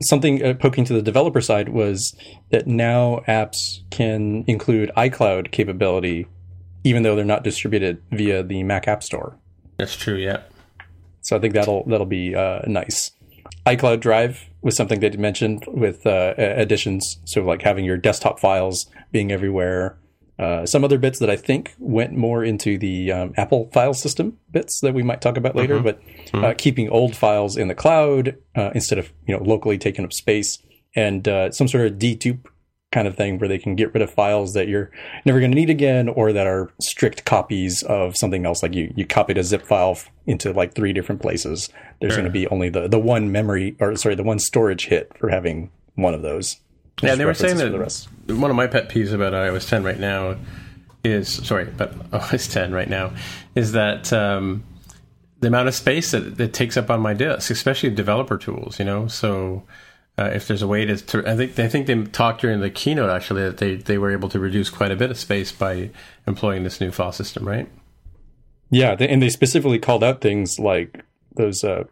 Something 0.00 0.44
uh, 0.44 0.54
poking 0.54 0.84
to 0.84 0.92
the 0.92 1.02
developer 1.02 1.40
side 1.40 1.70
was 1.70 2.14
that 2.50 2.68
now 2.68 3.22
apps 3.26 3.80
can 3.90 4.44
include 4.46 4.92
iCloud 4.96 5.50
capability, 5.50 6.28
even 6.84 7.02
though 7.02 7.16
they're 7.16 7.24
not 7.24 7.44
distributed 7.44 8.02
via 8.10 8.42
the 8.42 8.62
Mac 8.62 8.88
App 8.88 9.02
Store. 9.02 9.36
that's 9.78 9.96
true 9.96 10.16
yeah 10.16 10.42
So 11.22 11.36
I 11.36 11.40
think 11.40 11.54
that'll 11.54 11.84
that'll 11.84 12.06
be 12.06 12.34
uh, 12.34 12.60
nice. 12.66 13.12
iCloud 13.66 14.00
Drive 14.00 14.44
was 14.62 14.76
something 14.76 15.00
that 15.00 15.12
you 15.12 15.18
mentioned 15.18 15.64
with 15.68 16.06
uh, 16.06 16.34
additions, 16.38 17.18
so 17.24 17.44
like 17.44 17.62
having 17.62 17.84
your 17.84 17.96
desktop 17.96 18.40
files 18.40 18.86
being 19.12 19.30
everywhere. 19.30 19.98
Uh, 20.38 20.64
some 20.64 20.84
other 20.84 20.98
bits 20.98 21.18
that 21.18 21.28
I 21.28 21.36
think 21.36 21.74
went 21.78 22.12
more 22.12 22.44
into 22.44 22.78
the 22.78 23.10
um, 23.10 23.34
Apple 23.36 23.70
file 23.72 23.92
system 23.92 24.38
bits 24.52 24.80
that 24.80 24.94
we 24.94 25.02
might 25.02 25.20
talk 25.20 25.36
about 25.36 25.56
later, 25.56 25.80
but 25.80 26.00
uh, 26.32 26.54
keeping 26.56 26.88
old 26.90 27.16
files 27.16 27.56
in 27.56 27.66
the 27.68 27.74
cloud 27.74 28.36
uh, 28.54 28.70
instead 28.74 28.98
of 28.98 29.12
you 29.26 29.36
know 29.36 29.42
locally 29.42 29.78
taking 29.78 30.04
up 30.04 30.12
space, 30.12 30.58
and 30.94 31.26
uh, 31.26 31.50
some 31.50 31.66
sort 31.68 31.86
of 31.86 31.98
dedupe 31.98 32.44
kind 32.90 33.06
of 33.06 33.16
thing 33.16 33.38
where 33.38 33.48
they 33.48 33.58
can 33.58 33.76
get 33.76 33.92
rid 33.92 34.00
of 34.02 34.10
files 34.10 34.54
that 34.54 34.66
you're 34.66 34.90
never 35.26 35.40
going 35.40 35.50
to 35.50 35.54
need 35.54 35.68
again 35.68 36.08
or 36.08 36.32
that 36.32 36.46
are 36.46 36.70
strict 36.80 37.24
copies 37.26 37.82
of 37.82 38.16
something 38.16 38.46
else 38.46 38.62
like 38.62 38.74
you 38.74 38.90
you 38.96 39.04
copied 39.06 39.36
a 39.36 39.44
zip 39.44 39.62
file 39.66 39.90
f- 39.90 40.10
into 40.26 40.52
like 40.54 40.74
three 40.74 40.94
different 40.94 41.20
places 41.20 41.68
there's 42.00 42.14
Sure. 42.14 42.22
going 42.22 42.32
to 42.32 42.38
be 42.38 42.46
only 42.48 42.70
the 42.70 42.88
the 42.88 42.98
one 42.98 43.30
memory 43.30 43.76
or 43.78 43.94
sorry 43.96 44.14
the 44.14 44.22
one 44.22 44.38
storage 44.38 44.86
hit 44.86 45.12
for 45.18 45.28
having 45.28 45.70
one 45.96 46.14
of 46.14 46.22
those 46.22 46.56
Yeah, 47.02 47.14
they 47.14 47.26
were 47.26 47.34
saying 47.34 47.58
that 47.58 47.70
the 47.72 47.78
rest. 47.78 48.08
one 48.26 48.48
of 48.50 48.56
my 48.56 48.66
pet 48.66 48.88
peeves 48.88 49.12
about 49.12 49.34
iOS 49.34 49.68
10 49.68 49.84
right 49.84 50.00
now 50.00 50.36
is 51.04 51.28
sorry, 51.46 51.64
but 51.66 51.92
iOS 52.10 52.50
10 52.50 52.72
right 52.72 52.88
now 52.88 53.12
is 53.54 53.72
that 53.72 54.10
um, 54.14 54.64
the 55.40 55.48
amount 55.48 55.68
of 55.68 55.74
space 55.74 56.12
that 56.12 56.40
it 56.40 56.54
takes 56.54 56.76
up 56.78 56.88
on 56.90 57.00
my 57.00 57.12
disk, 57.14 57.50
especially 57.50 57.90
developer 57.90 58.36
tools. 58.38 58.78
You 58.78 58.84
know, 58.86 59.06
so 59.08 59.62
uh, 60.18 60.30
if 60.34 60.48
there's 60.48 60.62
a 60.62 60.66
way 60.66 60.84
to, 60.84 60.96
to, 60.96 61.26
I 61.30 61.36
think 61.36 61.58
I 61.58 61.68
think 61.68 61.86
they 61.86 62.02
talked 62.04 62.40
during 62.40 62.60
the 62.60 62.70
keynote 62.70 63.10
actually 63.10 63.42
that 63.42 63.58
they 63.58 63.76
they 63.76 63.98
were 63.98 64.10
able 64.10 64.28
to 64.30 64.38
reduce 64.40 64.68
quite 64.70 64.90
a 64.90 64.96
bit 64.96 65.10
of 65.10 65.18
space 65.18 65.52
by 65.52 65.90
employing 66.26 66.64
this 66.64 66.80
new 66.80 66.90
file 66.90 67.12
system, 67.12 67.46
right? 67.46 67.68
Yeah, 68.70 68.94
they, 68.94 69.08
and 69.08 69.22
they 69.22 69.28
specifically 69.30 69.78
called 69.78 70.04
out 70.04 70.20
things 70.20 70.58
like 70.58 71.04
those, 71.36 71.64
uh, 71.64 71.84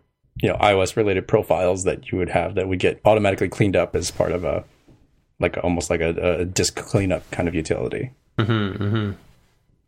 you 0.42 0.48
know, 0.50 0.56
iOS 0.56 0.96
related 0.96 1.26
profiles 1.26 1.84
that 1.84 2.10
you 2.12 2.18
would 2.18 2.28
have 2.30 2.54
that 2.56 2.68
would 2.68 2.80
get 2.80 3.00
automatically 3.04 3.48
cleaned 3.48 3.76
up 3.76 3.96
as 3.96 4.10
part 4.10 4.32
of 4.32 4.44
a, 4.44 4.64
like 5.40 5.56
almost 5.64 5.88
like 5.88 6.00
a, 6.02 6.40
a 6.40 6.44
disk 6.44 6.74
cleanup 6.76 7.30
kind 7.30 7.48
of 7.48 7.54
utility. 7.54 8.10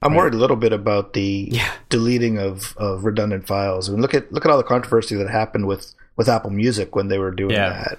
I'm 0.00 0.14
worried 0.14 0.34
a 0.34 0.38
little 0.38 0.56
bit 0.56 0.72
about 0.72 1.12
the 1.12 1.48
Yeah. 1.50 1.70
deleting 1.88 2.38
of, 2.38 2.74
of 2.76 3.04
redundant 3.04 3.46
files. 3.46 3.88
I 3.88 3.92
mean, 3.92 4.00
look 4.00 4.14
at 4.14 4.32
look 4.32 4.44
at 4.44 4.50
all 4.50 4.56
the 4.58 4.62
controversy 4.64 5.16
that 5.16 5.28
happened 5.28 5.66
with, 5.66 5.92
with 6.16 6.28
Apple 6.28 6.50
Music 6.50 6.94
when 6.94 7.08
they 7.08 7.18
were 7.18 7.32
doing 7.32 7.50
Yeah. 7.50 7.70
that. 7.70 7.98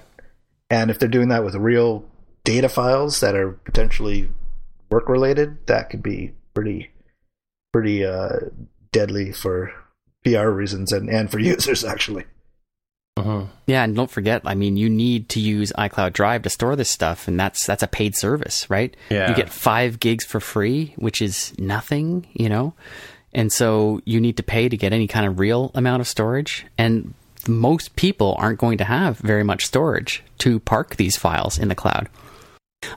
And 0.70 0.90
if 0.90 0.98
they're 0.98 1.08
doing 1.08 1.28
that 1.28 1.44
with 1.44 1.54
real 1.56 2.04
data 2.44 2.68
files 2.68 3.20
that 3.20 3.34
are 3.34 3.52
potentially 3.52 4.30
work 4.90 5.08
related, 5.08 5.66
that 5.66 5.90
could 5.90 6.02
be 6.02 6.32
pretty 6.54 6.90
pretty 7.72 8.04
uh, 8.04 8.38
deadly 8.92 9.32
for 9.32 9.72
PR 10.24 10.48
reasons 10.48 10.92
and, 10.92 11.08
and 11.08 11.30
for 11.30 11.38
users 11.40 11.84
actually. 11.84 12.24
Uh-huh. 13.16 13.44
Yeah, 13.66 13.84
and 13.84 13.94
don't 13.94 14.10
forget, 14.10 14.42
I 14.44 14.54
mean, 14.54 14.76
you 14.76 14.88
need 14.88 15.28
to 15.30 15.40
use 15.40 15.72
iCloud 15.76 16.14
Drive 16.14 16.42
to 16.42 16.50
store 16.50 16.74
this 16.74 16.88
stuff, 16.88 17.28
and 17.28 17.38
that's 17.38 17.66
that's 17.66 17.82
a 17.82 17.88
paid 17.88 18.16
service, 18.16 18.70
right? 18.70 18.96
Yeah. 19.10 19.28
You 19.28 19.34
get 19.34 19.50
five 19.50 20.00
gigs 20.00 20.24
for 20.24 20.40
free, 20.40 20.94
which 20.96 21.20
is 21.20 21.52
nothing, 21.58 22.26
you 22.32 22.48
know, 22.48 22.72
and 23.32 23.52
so 23.52 24.00
you 24.06 24.20
need 24.20 24.36
to 24.38 24.42
pay 24.42 24.68
to 24.68 24.76
get 24.76 24.92
any 24.92 25.06
kind 25.06 25.26
of 25.26 25.38
real 25.38 25.70
amount 25.74 26.00
of 26.00 26.08
storage, 26.08 26.64
and 26.78 27.12
most 27.48 27.96
people 27.96 28.36
aren't 28.38 28.58
going 28.58 28.78
to 28.78 28.84
have 28.84 29.18
very 29.18 29.44
much 29.44 29.66
storage 29.66 30.22
to 30.38 30.60
park 30.60 30.96
these 30.96 31.16
files 31.16 31.58
in 31.58 31.68
the 31.68 31.74
cloud. 31.74 32.08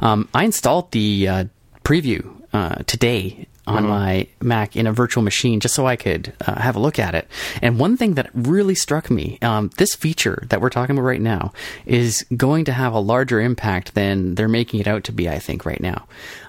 Um, 0.02 0.30
I 0.34 0.46
installed 0.46 0.92
the 0.92 1.28
uh, 1.28 1.46
preview 1.84 2.42
uh, 2.54 2.76
today 2.88 3.48
on 3.66 3.88
my 3.88 4.28
Mac 4.42 4.76
in 4.76 4.88
a 4.88 4.92
virtual 4.94 5.24
machine 5.24 5.60
just 5.60 5.74
so 5.74 5.88
I 5.88 5.96
could 5.96 6.34
uh, 6.46 6.60
have 6.60 6.76
a 6.76 6.80
look 6.80 7.00
at 7.00 7.16
it. 7.16 7.28
And 7.62 7.80
one 7.80 7.96
thing 7.96 8.16
that 8.16 8.30
really 8.34 8.76
struck 8.76 9.10
me 9.10 9.38
um, 9.42 9.72
this 9.78 9.96
feature 9.96 10.44
that 10.50 10.60
we're 10.60 10.70
talking 10.70 10.98
about 10.98 11.06
right 11.06 11.22
now 11.22 11.54
is 11.86 12.26
going 12.36 12.66
to 12.66 12.74
have 12.74 12.94
a 12.94 13.00
larger 13.00 13.40
impact 13.40 13.94
than 13.94 14.36
they're 14.36 14.50
making 14.50 14.82
it 14.82 14.88
out 14.88 15.06
to 15.06 15.12
be, 15.12 15.30
I 15.30 15.40
think, 15.40 15.66
right 15.66 15.82
now. 15.82 16.06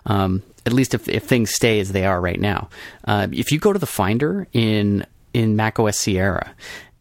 Um, 0.07 0.43
at 0.67 0.73
least 0.73 0.95
if, 0.95 1.09
if 1.09 1.25
things 1.25 1.55
stay 1.55 1.79
as 1.79 1.93
they 1.93 2.05
are 2.05 2.21
right 2.21 2.41
now. 2.41 2.69
Uh, 3.05 3.29
if 3.31 3.53
you 3.53 3.59
go 3.59 3.73
to 3.73 3.79
the 3.79 3.87
Finder 3.87 4.49
in, 4.53 5.07
in 5.33 5.57
macOS 5.57 5.99
Sierra, 5.99 6.55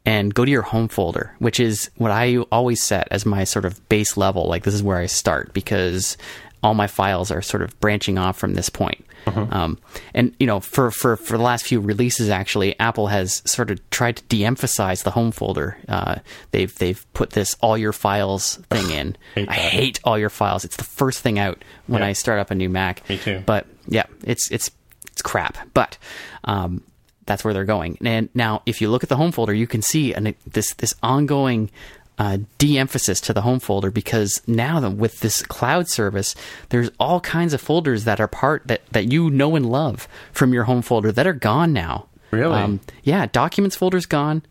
and 0.05 0.33
go 0.33 0.43
to 0.45 0.51
your 0.51 0.61
home 0.63 0.87
folder, 0.87 1.33
which 1.39 1.59
is 1.59 1.89
what 1.95 2.11
I 2.11 2.37
always 2.51 2.83
set 2.83 3.07
as 3.11 3.25
my 3.25 3.43
sort 3.43 3.65
of 3.65 3.87
base 3.89 4.17
level. 4.17 4.47
Like 4.47 4.63
this 4.63 4.73
is 4.73 4.83
where 4.83 4.97
I 4.97 5.05
start 5.05 5.53
because 5.53 6.17
all 6.61 6.73
my 6.73 6.87
files 6.87 7.31
are 7.31 7.41
sort 7.41 7.63
of 7.63 7.79
branching 7.79 8.17
off 8.17 8.37
from 8.37 8.53
this 8.53 8.69
point. 8.69 9.05
Um, 9.25 9.77
and 10.13 10.35
you 10.39 10.47
know, 10.47 10.59
for, 10.59 10.91
for 10.91 11.15
for 11.15 11.37
the 11.37 11.43
last 11.43 11.65
few 11.65 11.79
releases, 11.79 12.29
actually, 12.29 12.77
Apple 12.79 13.07
has 13.07 13.41
sort 13.49 13.71
of 13.71 13.89
tried 13.89 14.17
to 14.17 14.23
de-emphasize 14.23 15.03
the 15.03 15.11
home 15.11 15.31
folder. 15.31 15.77
Uh, 15.87 16.15
they've 16.51 16.73
they've 16.75 17.05
put 17.13 17.29
this 17.31 17.55
all 17.61 17.77
your 17.77 17.93
files 17.93 18.55
thing 18.69 18.89
in. 18.91 19.17
Hate 19.35 19.49
I 19.49 19.53
hate 19.53 19.99
all 20.03 20.19
your 20.19 20.29
files. 20.29 20.65
It's 20.65 20.75
the 20.75 20.83
first 20.83 21.21
thing 21.21 21.39
out 21.39 21.63
when. 21.87 22.03
I 22.03 22.11
start 22.11 22.39
up 22.39 22.51
a 22.51 22.55
new 22.55 22.67
Mac. 22.67 23.07
Me 23.07 23.17
too. 23.17 23.41
But 23.45 23.65
yeah, 23.87 24.07
it's 24.25 24.51
it's 24.51 24.71
it's 25.11 25.21
crap. 25.21 25.57
But 25.73 25.97
um, 26.43 26.83
that's 27.25 27.43
where 27.43 27.53
they're 27.53 27.65
going. 27.65 27.97
And 28.03 28.29
now, 28.33 28.61
if 28.65 28.81
you 28.81 28.89
look 28.89 29.03
at 29.03 29.09
the 29.09 29.15
home 29.15 29.31
folder, 29.31 29.53
you 29.53 29.67
can 29.67 29.81
see 29.81 30.13
an, 30.13 30.35
this 30.45 30.73
this 30.75 30.95
ongoing 31.01 31.69
uh, 32.17 32.37
de-emphasis 32.59 33.19
to 33.21 33.33
the 33.33 33.41
home 33.41 33.59
folder 33.59 33.89
because 33.89 34.41
now 34.47 34.79
that 34.79 34.91
with 34.91 35.19
this 35.21 35.41
cloud 35.41 35.89
service, 35.89 36.35
there's 36.69 36.91
all 36.99 37.19
kinds 37.19 37.53
of 37.53 37.61
folders 37.61 38.03
that 38.05 38.19
are 38.19 38.27
part 38.27 38.67
that 38.67 38.85
that 38.91 39.11
you 39.11 39.29
know 39.29 39.55
and 39.55 39.65
love 39.69 40.07
from 40.31 40.53
your 40.53 40.65
home 40.65 40.81
folder 40.81 41.11
that 41.11 41.25
are 41.27 41.33
gone 41.33 41.73
now. 41.73 42.07
Really? 42.31 42.55
yeah, 43.03 43.25
documents 43.27 43.75
folder's 43.75 44.05
gone. 44.05 44.43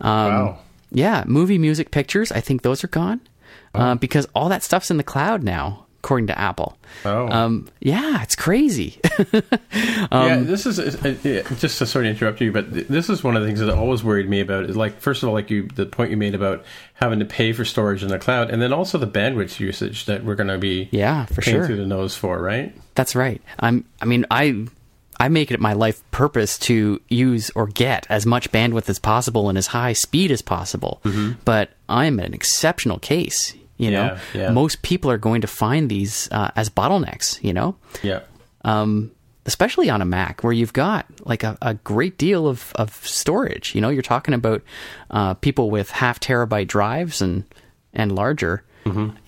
Um, 0.00 0.30
Wow. 0.30 0.58
Yeah, 0.92 1.24
movie, 1.26 1.58
music, 1.58 1.90
pictures. 1.92 2.32
I 2.32 2.40
think 2.40 2.62
those 2.62 2.82
are 2.82 2.88
gone 2.88 3.20
uh, 3.74 3.94
because 3.94 4.26
all 4.34 4.48
that 4.48 4.64
stuff's 4.64 4.90
in 4.90 4.96
the 4.96 5.04
cloud 5.04 5.44
now, 5.44 5.86
according 6.02 6.26
to 6.28 6.38
Apple. 6.38 6.76
Oh. 7.04 7.28
Um, 7.28 7.68
yeah, 7.80 8.22
it's 8.22 8.34
crazy. 8.34 8.98
yeah, 9.32 10.36
this 10.42 10.66
is 10.66 10.76
just 11.60 11.78
to 11.78 11.86
sort 11.86 12.06
of 12.06 12.10
interrupt 12.10 12.40
you, 12.40 12.52
but 12.52 12.72
this 12.72 13.10
is 13.10 13.22
one 13.22 13.36
of 13.36 13.42
the 13.42 13.48
things 13.48 13.60
that 13.60 13.70
always 13.70 14.02
worried 14.02 14.28
me 14.28 14.40
about. 14.40 14.64
Is 14.64 14.76
like 14.76 14.98
first 15.00 15.22
of 15.22 15.28
all, 15.28 15.34
like 15.34 15.50
you, 15.50 15.68
the 15.68 15.86
point 15.86 16.10
you 16.10 16.16
made 16.16 16.34
about 16.34 16.64
having 16.94 17.18
to 17.18 17.24
pay 17.24 17.52
for 17.52 17.64
storage 17.64 18.02
in 18.02 18.08
the 18.08 18.18
cloud, 18.18 18.50
and 18.50 18.60
then 18.62 18.72
also 18.72 18.98
the 18.98 19.06
bandwidth 19.06 19.60
usage 19.60 20.06
that 20.06 20.24
we're 20.24 20.34
going 20.34 20.48
to 20.48 20.58
be 20.58 20.88
Yeah, 20.90 21.26
for 21.26 21.42
paying 21.42 21.58
sure. 21.58 21.66
through 21.66 21.76
the 21.76 21.86
nose 21.86 22.16
for, 22.16 22.40
right? 22.40 22.74
That's 22.94 23.14
right. 23.14 23.40
I'm. 23.58 23.84
I 24.00 24.06
mean, 24.06 24.26
I. 24.30 24.66
I 25.22 25.28
make 25.28 25.50
it 25.50 25.60
my 25.60 25.74
life 25.74 26.02
purpose 26.12 26.58
to 26.60 26.98
use 27.10 27.50
or 27.54 27.66
get 27.66 28.06
as 28.08 28.24
much 28.24 28.50
bandwidth 28.52 28.88
as 28.88 28.98
possible 28.98 29.50
and 29.50 29.58
as 29.58 29.66
high 29.66 29.92
speed 29.92 30.30
as 30.30 30.40
possible. 30.40 31.02
But 31.44 31.72
I'm 31.90 32.18
an 32.20 32.32
exceptional 32.32 32.98
case. 32.98 33.52
You 33.80 33.90
know, 33.90 34.02
Mm-hmm. 34.10 34.38
Yeah, 34.38 34.44
yeah. 34.44 34.50
most 34.52 34.82
people 34.82 35.10
are 35.10 35.18
going 35.18 35.40
to 35.40 35.46
find 35.46 35.90
these 35.90 36.28
uh, 36.30 36.50
as 36.54 36.68
bottlenecks. 36.68 37.42
You 37.42 37.52
know, 37.54 37.76
Yeah. 38.02 38.20
um, 38.64 39.10
especially 39.46 39.88
on 39.88 40.02
a 40.02 40.04
Mac 40.04 40.44
where 40.44 40.52
you've 40.52 40.72
got 40.74 41.06
like 41.24 41.42
a, 41.44 41.56
a 41.62 41.74
great 41.74 42.18
deal 42.18 42.46
of, 42.46 42.72
of 42.74 42.92
storage. 43.06 43.74
You 43.74 43.80
know, 43.80 43.88
you're 43.88 44.02
talking 44.02 44.34
about 44.34 44.62
uh, 45.10 45.34
people 45.34 45.70
with 45.70 45.90
half 45.90 46.20
terabyte 46.20 46.66
drives 46.68 47.22
and 47.22 47.44
and 47.94 48.12
larger, 48.14 48.62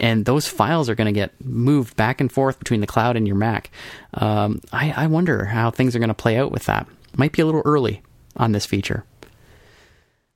and 0.01 0.25
those 0.25 0.47
files 0.49 0.89
are 0.91 0.95
going 0.97 1.07
to 1.13 1.19
get 1.21 1.31
moved 1.45 1.97
back 1.97 2.21
and 2.21 2.31
forth 2.33 2.59
between 2.59 2.81
the 2.81 2.87
cloud 2.87 3.17
and 3.17 3.27
your 3.29 3.37
Mac. 3.37 3.71
Um, 4.15 4.61
I, 4.73 4.93
I 4.97 5.07
wonder 5.07 5.45
how 5.47 5.71
things 5.71 5.95
are 5.95 5.99
going 6.01 6.09
to 6.09 6.15
play 6.15 6.37
out 6.37 6.51
with 6.53 6.65
that. 6.67 6.87
Might 7.17 7.33
be 7.33 7.43
a 7.43 7.47
little 7.47 7.63
early 7.65 8.03
on 8.37 8.53
this 8.53 8.67
feature. 8.67 9.05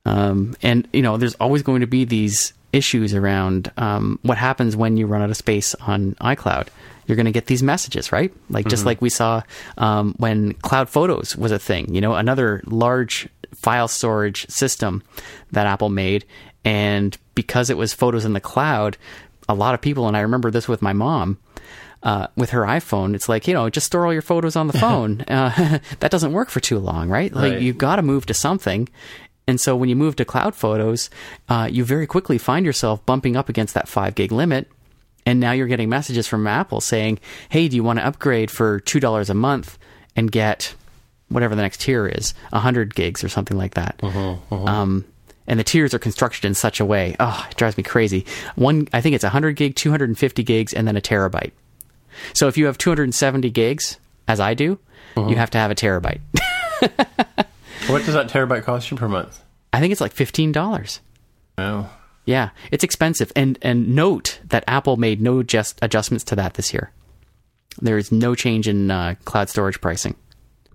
Um, 0.05 0.55
and 0.61 0.87
you 0.93 1.01
know, 1.01 1.17
there's 1.17 1.35
always 1.35 1.61
going 1.63 1.81
to 1.81 1.87
be 1.87 2.05
these 2.05 2.53
issues 2.77 3.13
around 3.13 3.71
um, 3.77 4.19
what 4.21 4.37
happens 4.37 4.75
when 4.75 4.97
you 4.97 5.07
run 5.07 5.21
out 5.21 5.29
of 5.29 5.37
space 5.37 5.73
on 5.75 6.13
iCloud. 6.21 6.67
You're 7.05 7.15
going 7.15 7.25
to 7.25 7.31
get 7.31 7.45
these 7.47 7.63
messages, 7.63 8.11
right? 8.11 8.31
Like 8.49 8.67
just 8.67 8.85
like 8.85 9.01
we 9.01 9.09
saw 9.09 9.41
um, 9.77 10.13
when 10.17 10.53
Cloud 10.55 10.89
Photos 10.89 11.35
was 11.37 11.51
a 11.53 11.59
thing. 11.59 11.93
You 11.95 12.01
know, 12.01 12.15
another 12.15 12.61
large 12.65 13.29
file 13.55 13.87
storage 13.87 14.45
system 14.49 15.01
that 15.51 15.65
Apple 15.67 15.89
made, 15.89 16.25
and 16.65 17.17
because 17.33 17.69
it 17.69 17.77
was 17.77 17.93
photos 17.93 18.25
in 18.25 18.33
the 18.33 18.41
cloud, 18.41 18.97
a 19.47 19.53
lot 19.55 19.73
of 19.73 19.79
people, 19.81 20.07
and 20.09 20.17
I 20.17 20.21
remember 20.21 20.51
this 20.51 20.67
with 20.67 20.81
my 20.81 20.93
mom. 20.93 21.37
Uh, 22.03 22.27
with 22.37 22.51
her 22.51 22.61
iPhone, 22.61 23.15
it's 23.15 23.27
like 23.27 23.47
you 23.47 23.53
know, 23.55 23.69
just 23.71 23.87
store 23.87 24.05
all 24.05 24.13
your 24.13 24.21
photos 24.21 24.55
on 24.55 24.67
the 24.67 24.77
phone. 24.85 25.21
uh, 25.21 25.79
that 25.99 26.11
doesn't 26.11 26.31
work 26.31 26.49
for 26.49 26.59
too 26.59 26.77
long, 26.77 27.09
right? 27.09 27.33
Like 27.33 27.53
Right. 27.53 27.61
you've 27.61 27.77
got 27.79 27.95
to 27.95 28.01
move 28.03 28.25
to 28.27 28.33
something, 28.35 28.87
and 29.47 29.61
so 29.61 29.75
when 29.75 29.87
you 29.87 29.95
move 29.95 30.17
to 30.17 30.25
cloud 30.25 30.55
photos, 30.55 31.09
uh, 31.47 31.69
you 31.71 31.85
very 31.85 32.05
quickly 32.05 32.37
find 32.37 32.65
yourself 32.65 33.03
bumping 33.05 33.37
up 33.37 33.47
against 33.47 33.73
that 33.75 33.87
five 33.87 34.13
gig 34.13 34.31
limit. 34.31 34.69
And 35.25 35.39
now 35.39 35.51
you're 35.53 35.67
getting 35.67 35.89
messages 35.89 36.27
from 36.27 36.45
Apple 36.47 36.81
saying, 36.81 37.19
hey, 37.49 37.67
do 37.67 37.75
you 37.75 37.83
want 37.83 37.99
to 37.99 38.05
upgrade 38.05 38.51
for 38.51 38.81
$2 38.81 39.29
a 39.29 39.33
month 39.33 39.77
and 40.15 40.31
get 40.31 40.75
whatever 41.29 41.55
the 41.55 41.61
next 41.61 41.81
tier 41.81 42.07
is, 42.07 42.33
100 42.51 42.93
gigs 42.95 43.23
or 43.23 43.29
something 43.29 43.57
like 43.57 43.73
that? 43.75 43.99
Um, 44.51 45.05
and 45.47 45.59
the 45.59 45.63
tiers 45.63 45.93
are 45.93 45.99
constructed 45.99 46.45
in 46.45 46.53
such 46.53 46.79
a 46.79 46.85
way, 46.85 47.15
oh, 47.19 47.45
it 47.49 47.57
drives 47.57 47.77
me 47.77 47.83
crazy. 47.83 48.25
One, 48.55 48.87
I 48.91 49.01
think 49.01 49.15
it's 49.15 49.23
100 49.23 49.55
gig, 49.55 49.75
250 49.75 50.43
gigs, 50.43 50.73
and 50.73 50.87
then 50.87 50.97
a 50.97 51.01
terabyte. 51.01 51.51
So 52.33 52.47
if 52.47 52.57
you 52.57 52.65
have 52.65 52.77
270 52.77 53.49
gigs, 53.51 53.97
as 54.27 54.39
I 54.39 54.53
do, 54.53 54.79
you 55.15 55.35
have 55.35 55.49
to 55.51 55.57
have 55.57 55.71
a 55.71 55.75
terabyte. 55.75 56.19
What 57.87 58.03
does 58.03 58.15
that 58.15 58.27
terabyte 58.27 58.63
cost 58.63 58.91
you 58.91 58.97
per 58.97 59.07
month? 59.07 59.41
I 59.73 59.79
think 59.79 59.91
it's 59.91 60.01
like 60.01 60.15
$15. 60.15 60.99
Oh. 61.57 61.89
Yeah, 62.25 62.49
it's 62.71 62.83
expensive. 62.83 63.31
And 63.35 63.57
and 63.61 63.95
note 63.95 64.39
that 64.43 64.65
Apple 64.67 64.97
made 64.97 65.21
no 65.21 65.43
just 65.43 65.79
adjustments 65.81 66.25
to 66.25 66.35
that 66.35 66.55
this 66.55 66.73
year. 66.73 66.91
There 67.81 67.97
is 67.97 68.11
no 68.11 68.35
change 68.35 68.67
in 68.67 68.91
uh, 68.91 69.15
cloud 69.23 69.49
storage 69.49 69.79
pricing. 69.79 70.15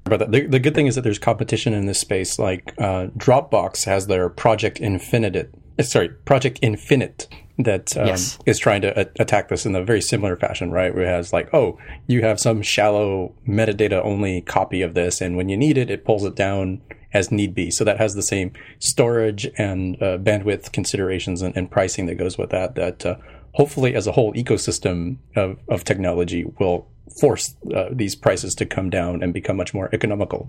But 0.04 0.32
the, 0.32 0.46
the 0.46 0.58
good 0.58 0.74
thing 0.74 0.86
is 0.86 0.94
that 0.94 1.02
there's 1.02 1.18
competition 1.18 1.74
in 1.74 1.86
this 1.86 2.00
space. 2.00 2.38
Like 2.38 2.74
uh, 2.78 3.08
Dropbox 3.16 3.84
has 3.84 4.06
their 4.06 4.28
Project 4.28 4.80
Infinite, 4.80 5.54
sorry, 5.82 6.08
Project 6.08 6.58
Infinite 6.62 7.28
that 7.58 7.96
um, 7.96 8.06
Yes. 8.06 8.38
is 8.46 8.58
trying 8.58 8.82
to 8.82 8.98
a- 8.98 9.10
attack 9.20 9.48
this 9.48 9.66
in 9.66 9.74
a 9.74 9.84
very 9.84 10.00
similar 10.00 10.36
fashion, 10.36 10.70
right? 10.70 10.94
Where 10.94 11.04
it 11.04 11.08
has 11.08 11.32
like, 11.32 11.52
oh, 11.54 11.78
you 12.06 12.22
have 12.22 12.40
some 12.40 12.62
shallow 12.62 13.34
metadata 13.46 14.02
only 14.04 14.40
copy 14.40 14.82
of 14.82 14.94
this, 14.94 15.20
and 15.20 15.36
when 15.36 15.48
you 15.48 15.56
need 15.56 15.76
it, 15.78 15.90
it 15.90 16.04
pulls 16.04 16.24
it 16.24 16.34
down 16.34 16.80
as 17.12 17.30
need 17.30 17.54
be. 17.54 17.70
So 17.70 17.84
that 17.84 17.98
has 17.98 18.14
the 18.14 18.22
same 18.22 18.52
storage 18.78 19.46
and 19.58 20.02
uh, 20.02 20.16
bandwidth 20.18 20.72
considerations 20.72 21.42
and, 21.42 21.54
and 21.56 21.70
pricing 21.70 22.06
that 22.06 22.14
goes 22.14 22.38
with 22.38 22.50
that. 22.50 22.74
That 22.74 23.04
uh, 23.04 23.16
hopefully, 23.52 23.94
as 23.94 24.06
a 24.06 24.12
whole 24.12 24.32
ecosystem 24.32 25.18
of, 25.36 25.58
of 25.68 25.84
technology, 25.84 26.44
will 26.58 26.88
force 27.20 27.54
uh, 27.74 27.90
these 27.92 28.16
prices 28.16 28.54
to 28.54 28.64
come 28.64 28.88
down 28.88 29.22
and 29.22 29.34
become 29.34 29.58
much 29.58 29.74
more 29.74 29.90
economical. 29.92 30.48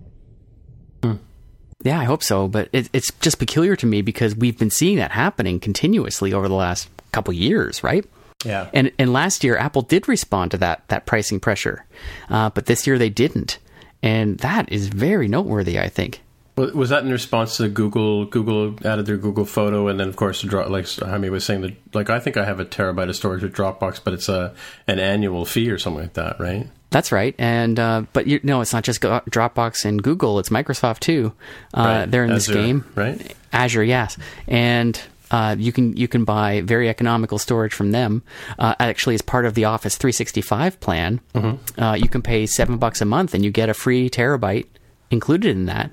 Yeah, 1.84 2.00
I 2.00 2.06
hope 2.06 2.24
so. 2.24 2.48
But 2.48 2.70
it, 2.72 2.90
it's 2.94 3.12
just 3.20 3.40
peculiar 3.40 3.76
to 3.76 3.86
me 3.86 4.02
because 4.02 4.36
we've 4.36 4.58
been 4.58 4.72
seeing 4.72 4.98
that 4.98 5.12
happening 5.12 5.60
continuously 5.60 6.34
over 6.34 6.48
the 6.48 6.56
last 6.56 6.90
couple 7.12 7.34
years, 7.34 7.84
right? 7.84 8.06
Yeah. 8.46 8.70
And 8.74 8.92
and 8.98 9.14
last 9.14 9.44
year 9.44 9.58
Apple 9.58 9.84
did 9.84 10.08
respond 10.08 10.52
to 10.52 10.58
that 10.58 10.88
that 10.88 11.06
pricing 11.06 11.40
pressure, 11.40 11.86
uh, 12.30 12.50
but 12.50 12.66
this 12.66 12.88
year 12.88 12.98
they 12.98 13.10
didn't, 13.10 13.60
and 14.02 14.38
that 14.40 14.72
is 14.72 14.88
very 14.88 15.28
noteworthy. 15.28 15.80
I 15.80 15.90
think. 15.90 16.22
Was 16.56 16.90
that 16.90 17.04
in 17.04 17.12
response 17.12 17.58
to 17.58 17.68
Google? 17.68 18.26
Google 18.26 18.76
added 18.86 19.08
their 19.08 19.18
Google 19.18 19.46
Photo, 19.46 19.88
and 19.88 20.00
then 20.00 20.08
of 20.08 20.16
course, 20.16 20.44
like 20.44 20.88
Jaime 20.88 21.30
was 21.32 21.44
saying, 21.44 21.62
that 21.62 21.74
like 21.94 22.12
I 22.12 22.20
think 22.20 22.38
I 22.38 22.46
have 22.46 22.60
a 22.60 22.66
terabyte 22.66 23.10
of 23.10 23.16
storage 23.16 23.42
with 23.42 23.56
Dropbox, 23.56 24.02
but 24.04 24.14
it's 24.14 24.30
a 24.30 24.54
an 24.88 25.00
annual 25.00 25.46
fee 25.46 25.72
or 25.72 25.80
something 25.80 26.04
like 26.04 26.14
that, 26.14 26.40
right? 26.40 26.68
That's 26.94 27.12
right, 27.12 27.36
and 27.38 27.78
uh, 27.78 28.04
but 28.14 28.28
you 28.28 28.40
no, 28.44 28.62
it's 28.62 28.72
not 28.72 28.84
just 28.86 29.02
Dropbox 29.02 29.84
and 29.84 30.02
Google; 30.02 30.40
it's 30.40 30.50
Microsoft 30.50 31.00
too. 31.00 31.34
Uh, 31.74 31.82
Right. 31.84 32.06
They're 32.12 32.24
in 32.24 32.30
this 32.34 32.48
game, 32.48 32.86
right? 32.96 33.36
Azure, 33.52 33.84
yes, 33.84 34.18
and 34.48 35.00
uh, 35.32 35.56
you 35.58 35.72
can 35.72 35.98
you 35.98 36.08
can 36.08 36.24
buy 36.24 36.62
very 36.62 36.88
economical 36.90 37.38
storage 37.40 37.74
from 37.74 37.92
them. 37.92 38.22
Uh, 38.60 38.76
actually, 38.80 39.16
as 39.16 39.22
part 39.22 39.46
of 39.46 39.56
the 39.56 39.66
Office 39.66 39.98
365 39.98 40.80
plan, 40.80 41.20
Mm-hmm. 41.34 41.82
uh, 41.82 41.94
you 41.96 42.08
can 42.08 42.22
pay 42.22 42.46
seven 42.46 42.78
bucks 42.78 43.02
a 43.02 43.06
month, 43.06 43.34
and 43.34 43.44
you 43.44 43.52
get 43.52 43.70
a 43.70 43.74
free 43.74 44.10
terabyte 44.10 44.68
included 45.12 45.50
in 45.56 45.66
that. 45.66 45.92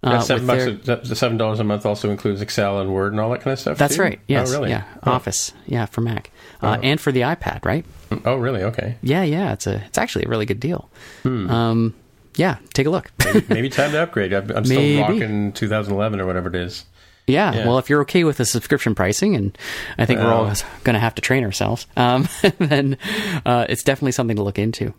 Uh, 0.00 0.20
seven, 0.20 0.46
bucks 0.46 0.64
their, 0.86 0.96
a, 0.98 1.00
the 1.04 1.16
seven 1.16 1.36
dollars 1.36 1.58
a 1.58 1.64
month 1.64 1.84
also 1.84 2.08
includes 2.10 2.40
Excel 2.40 2.80
and 2.80 2.92
Word 2.94 3.12
and 3.12 3.20
all 3.20 3.30
that 3.30 3.40
kind 3.40 3.52
of 3.52 3.58
stuff. 3.58 3.78
That's 3.78 3.96
too? 3.96 4.02
right. 4.02 4.20
Yes. 4.28 4.48
Oh, 4.50 4.52
really? 4.58 4.70
Yeah. 4.70 4.84
Oh. 5.04 5.10
Office. 5.10 5.52
Yeah, 5.66 5.86
for 5.86 6.02
Mac, 6.02 6.30
uh, 6.62 6.78
and 6.82 7.00
for 7.00 7.10
the 7.10 7.22
iPad. 7.22 7.64
Right. 7.64 7.84
Oh, 8.24 8.36
really? 8.36 8.62
Okay. 8.62 8.96
Yeah. 9.02 9.24
Yeah. 9.24 9.52
It's 9.54 9.66
a. 9.66 9.82
It's 9.86 9.98
actually 9.98 10.26
a 10.26 10.28
really 10.28 10.46
good 10.46 10.60
deal. 10.60 10.88
Hmm. 11.24 11.50
Um. 11.50 11.94
Yeah. 12.36 12.58
Take 12.74 12.86
a 12.86 12.90
look. 12.90 13.10
Maybe 13.48 13.68
time 13.68 13.90
to 13.90 14.00
upgrade. 14.02 14.32
I'm, 14.32 14.48
I'm 14.52 14.64
still 14.64 14.78
Maybe. 14.78 15.00
rocking 15.00 15.52
2011 15.52 16.20
or 16.20 16.26
whatever 16.26 16.48
it 16.48 16.54
is. 16.54 16.84
Yeah, 17.26 17.52
Yeah. 17.52 17.66
well, 17.66 17.76
if 17.78 17.90
you're 17.90 18.00
okay 18.02 18.24
with 18.24 18.38
the 18.38 18.46
subscription 18.46 18.94
pricing, 18.94 19.34
and 19.36 19.58
I 19.98 20.06
think 20.06 20.20
we're 20.20 20.32
all 20.32 20.44
going 20.84 20.94
to 20.94 21.00
have 21.00 21.14
to 21.16 21.20
train 21.20 21.44
ourselves, 21.44 21.86
um, 21.96 22.26
then 22.58 22.96
uh, 23.44 23.66
it's 23.68 23.82
definitely 23.82 24.12
something 24.12 24.36
to 24.36 24.42
look 24.42 24.58
into. 24.58 24.94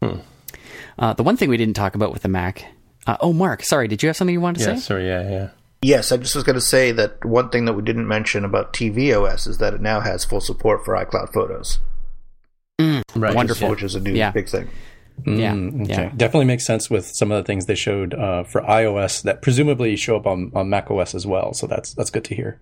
Hmm. 0.00 0.20
Uh, 0.98 1.12
the 1.12 1.22
one 1.24 1.36
thing 1.36 1.50
we 1.50 1.56
didn't 1.58 1.74
talk 1.76 1.94
about 1.94 2.10
with 2.12 2.22
the 2.22 2.28
Mac. 2.28 2.64
Uh, 3.06 3.16
oh, 3.20 3.32
Mark, 3.32 3.62
sorry, 3.64 3.88
did 3.88 4.02
you 4.02 4.08
have 4.08 4.16
something 4.16 4.32
you 4.32 4.40
wanted 4.40 4.60
to 4.64 4.70
Yeah. 4.70 4.76
say? 4.76 4.80
Sorry. 4.80 5.06
Yeah. 5.06 5.30
Yeah. 5.30 5.48
Yes, 5.82 6.12
I 6.12 6.16
just 6.16 6.34
was 6.34 6.44
going 6.44 6.54
to 6.54 6.60
say 6.62 6.92
that 6.92 7.22
one 7.24 7.50
thing 7.50 7.66
that 7.66 7.74
we 7.74 7.82
didn't 7.82 8.08
mention 8.08 8.44
about 8.44 8.72
tvOS 8.72 9.46
is 9.46 9.58
that 9.58 9.74
it 9.74 9.82
now 9.82 10.00
has 10.00 10.24
full 10.24 10.40
support 10.40 10.82
for 10.84 10.94
iCloud 10.94 11.32
photos. 11.34 11.78
Right. 13.14 13.34
Wonderful. 13.34 13.68
Which 13.68 13.82
is 13.82 13.94
a 13.94 14.00
new 14.00 14.12
Yeah. 14.12 14.30
big 14.30 14.48
thing. 14.48 14.68
Yeah, 15.26 15.52
Mm, 15.52 15.82
okay. 15.84 16.04
yeah. 16.04 16.12
Definitely 16.16 16.46
makes 16.46 16.64
sense 16.66 16.90
with 16.90 17.06
some 17.06 17.30
of 17.30 17.36
the 17.36 17.46
things 17.46 17.66
they 17.66 17.76
showed 17.76 18.14
uh, 18.14 18.42
for 18.44 18.62
iOS 18.62 19.22
that 19.22 19.42
presumably 19.42 19.94
show 19.94 20.16
up 20.16 20.26
on, 20.26 20.50
on 20.54 20.68
Mac 20.70 20.90
OS 20.90 21.14
as 21.14 21.24
well. 21.26 21.52
So 21.54 21.66
that's 21.68 21.94
that's 21.94 22.10
good 22.10 22.24
to 22.24 22.34
hear. 22.34 22.60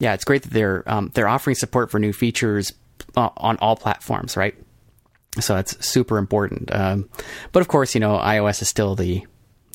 Yeah, 0.00 0.14
it's 0.14 0.24
great 0.24 0.42
that 0.42 0.52
they're 0.52 0.82
um, 0.90 1.10
they're 1.14 1.28
offering 1.28 1.54
support 1.54 1.90
for 1.90 1.98
new 2.00 2.12
features 2.12 2.72
uh, 3.16 3.28
on 3.36 3.56
all 3.58 3.76
platforms, 3.76 4.36
right? 4.36 4.54
So 5.40 5.54
that's 5.54 5.86
super 5.86 6.18
important. 6.18 6.74
Um, 6.74 7.08
but 7.52 7.60
of 7.60 7.68
course, 7.68 7.94
you 7.94 8.00
know, 8.00 8.18
iOS 8.18 8.62
is 8.62 8.68
still 8.68 8.94
the 8.94 9.26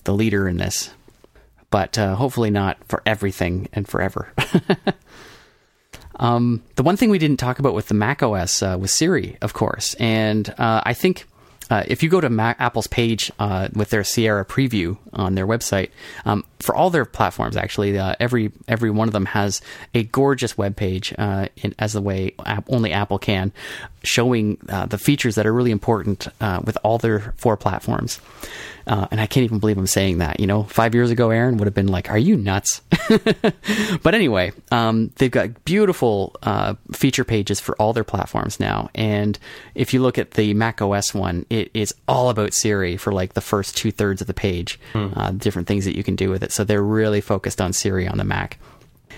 the 0.04 0.14
leader 0.14 0.48
in 0.48 0.58
this, 0.58 0.92
but 1.70 1.98
uh, 1.98 2.16
hopefully 2.16 2.50
not 2.50 2.78
for 2.86 3.02
everything 3.06 3.68
and 3.74 3.88
forever. 3.88 4.32
um, 6.16 6.64
the 6.76 6.84
one 6.84 6.98
thing 6.98 7.10
we 7.10 7.20
didn't 7.20 7.38
talk 7.38 7.60
about 7.60 7.74
with 7.74 7.88
the 7.88 7.94
Mac 7.94 8.24
OS 8.24 8.62
uh, 8.64 8.78
was 8.80 8.92
Siri, 8.92 9.38
of 9.42 9.54
course, 9.54 9.96
and 9.96 10.54
uh, 10.58 10.82
I 10.86 10.94
think. 10.94 11.28
Uh, 11.70 11.86
if 11.88 12.04
you 12.04 12.10
go 12.10 12.20
to 12.20 12.30
Mac, 12.30 12.60
Apple's 12.60 12.88
page 12.88 13.32
uh, 13.40 13.70
with 13.74 13.92
their 13.92 14.04
Sierra 14.04 14.44
preview 14.44 14.98
on 15.14 15.36
their 15.36 15.48
website, 15.48 15.92
um, 16.26 16.44
for 16.60 16.76
all 16.76 16.90
their 16.90 17.06
platforms, 17.06 17.56
actually, 17.56 17.98
uh, 17.98 18.14
every 18.20 18.52
every 18.68 18.92
one 18.92 19.08
of 19.08 19.14
them 19.14 19.24
has 19.28 19.62
a 19.94 20.04
gorgeous 20.04 20.58
web 20.58 20.76
page, 20.76 21.14
as 21.18 21.94
the 21.94 22.02
way 22.02 22.36
app, 22.46 22.66
only 22.68 22.92
Apple 22.92 23.20
can, 23.20 23.54
showing 24.04 24.58
uh, 24.70 24.86
the 24.86 24.98
features 24.98 25.36
that 25.36 25.46
are 25.46 25.54
really 25.54 25.72
important 25.72 26.28
uh, 26.40 26.62
with 26.64 26.78
all 26.84 26.98
their 26.98 27.34
four 27.38 27.58
platforms. 27.58 28.20
Uh, 28.88 29.08
and 29.12 29.22
I 29.22 29.28
can't 29.28 29.44
even 29.44 29.60
believe 29.60 29.78
I'm 29.78 29.86
saying 29.88 30.18
that. 30.18 30.40
You 30.40 30.48
know, 30.48 30.64
five 30.64 30.96
years 30.96 31.12
ago, 31.12 31.30
Aaron 31.30 31.58
would 31.58 31.66
have 31.66 31.74
been 31.74 31.88
like, 31.88 32.10
"Are 32.10 32.18
you 32.18 32.36
nuts?" 32.36 32.82
but 34.02 34.16
anyway, 34.16 34.54
um, 34.72 35.12
they've 35.18 35.30
got 35.30 35.64
beautiful 35.66 36.36
uh, 36.42 36.74
feature 36.92 37.24
pages 37.24 37.60
for 37.60 37.76
all 37.76 37.94
their 37.94 38.04
platforms 38.04 38.60
now. 38.60 38.90
And 38.96 39.38
if 39.76 39.94
you 39.94 40.02
look 40.02 40.18
at 40.18 40.32
the 40.32 40.54
Mac 40.56 40.82
OS 40.82 41.14
one, 41.14 41.46
it 41.50 41.70
is 41.76 41.94
all 42.08 42.30
about 42.30 42.54
Siri 42.54 42.98
for 42.98 43.12
like 43.12 43.34
the 43.34 43.42
first 43.42 43.78
two 43.78 43.92
thirds 43.92 44.22
of 44.22 44.28
the 44.28 44.34
page, 44.34 44.80
uh, 44.96 45.32
different 45.32 45.68
things 45.68 45.86
that 45.86 45.96
you 45.96 46.04
can 46.04 46.16
do 46.16 46.30
with 46.30 46.42
it. 46.42 46.52
So 46.52 46.64
they're 46.64 46.82
really 46.82 47.22
focused 47.22 47.62
on 47.62 47.74
Siri 47.74 48.08
on 48.08 48.18
the 48.18 48.24
Mac. 48.24 48.58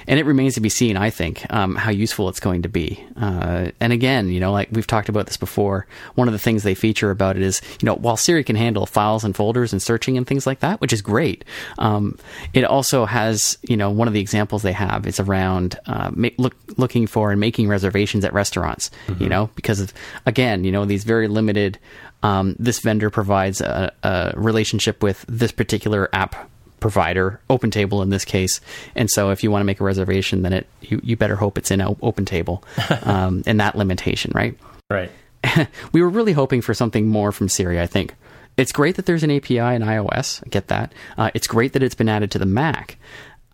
And 0.07 0.19
it 0.19 0.25
remains 0.25 0.55
to 0.55 0.61
be 0.61 0.69
seen, 0.69 0.97
I 0.97 1.09
think, 1.09 1.45
um, 1.49 1.75
how 1.75 1.91
useful 1.91 2.29
it's 2.29 2.39
going 2.39 2.63
to 2.63 2.69
be. 2.69 3.03
Uh, 3.15 3.71
and 3.79 3.93
again, 3.93 4.29
you 4.29 4.39
know, 4.39 4.51
like 4.51 4.69
we've 4.71 4.87
talked 4.87 5.09
about 5.09 5.27
this 5.27 5.37
before, 5.37 5.87
one 6.15 6.27
of 6.27 6.33
the 6.33 6.39
things 6.39 6.63
they 6.63 6.75
feature 6.75 7.11
about 7.11 7.35
it 7.35 7.41
is, 7.41 7.61
you 7.81 7.85
know, 7.85 7.95
while 7.95 8.17
Siri 8.17 8.43
can 8.43 8.55
handle 8.55 8.85
files 8.85 9.23
and 9.23 9.35
folders 9.35 9.71
and 9.71 9.81
searching 9.81 10.17
and 10.17 10.27
things 10.27 10.45
like 10.45 10.59
that, 10.59 10.81
which 10.81 10.93
is 10.93 11.01
great, 11.01 11.45
um, 11.77 12.17
it 12.53 12.63
also 12.63 13.05
has, 13.05 13.57
you 13.63 13.77
know, 13.77 13.89
one 13.89 14.07
of 14.07 14.13
the 14.13 14.21
examples 14.21 14.61
they 14.61 14.73
have 14.73 15.07
is 15.07 15.19
around 15.19 15.79
uh, 15.85 16.11
ma- 16.13 16.29
look, 16.37 16.55
looking 16.77 17.07
for 17.07 17.31
and 17.31 17.39
making 17.39 17.67
reservations 17.67 18.25
at 18.25 18.33
restaurants, 18.33 18.91
you 19.19 19.29
know, 19.29 19.49
because 19.55 19.79
of, 19.79 19.93
again, 20.25 20.63
you 20.63 20.71
know, 20.71 20.85
these 20.85 21.03
very 21.03 21.27
limited, 21.27 21.79
um, 22.23 22.55
this 22.59 22.79
vendor 22.79 23.09
provides 23.09 23.61
a, 23.61 23.91
a 24.03 24.33
relationship 24.35 25.03
with 25.03 25.25
this 25.27 25.51
particular 25.51 26.09
app 26.13 26.49
provider, 26.83 27.39
OpenTable 27.49 28.03
in 28.03 28.09
this 28.09 28.25
case. 28.25 28.59
And 28.93 29.09
so 29.09 29.29
if 29.31 29.41
you 29.41 29.49
want 29.49 29.61
to 29.61 29.65
make 29.65 29.79
a 29.79 29.85
reservation, 29.85 30.41
then 30.41 30.51
it 30.51 30.67
you, 30.81 30.99
you 31.01 31.15
better 31.15 31.37
hope 31.37 31.57
it's 31.57 31.71
in 31.71 31.79
OpenTable 31.79 32.61
um, 33.07 33.41
and 33.47 33.57
that 33.61 33.77
limitation, 33.77 34.33
right? 34.35 34.59
Right. 34.89 35.09
we 35.93 36.01
were 36.01 36.09
really 36.09 36.33
hoping 36.33 36.61
for 36.61 36.73
something 36.73 37.07
more 37.07 37.31
from 37.31 37.47
Siri, 37.47 37.79
I 37.79 37.87
think. 37.87 38.15
It's 38.57 38.73
great 38.73 38.97
that 38.97 39.05
there's 39.05 39.23
an 39.23 39.31
API 39.31 39.59
in 39.59 39.81
iOS. 39.81 40.43
I 40.45 40.49
get 40.49 40.67
that. 40.67 40.91
Uh, 41.17 41.31
it's 41.33 41.47
great 41.47 41.71
that 41.71 41.81
it's 41.81 41.95
been 41.95 42.09
added 42.09 42.31
to 42.31 42.39
the 42.39 42.45
Mac. 42.45 42.97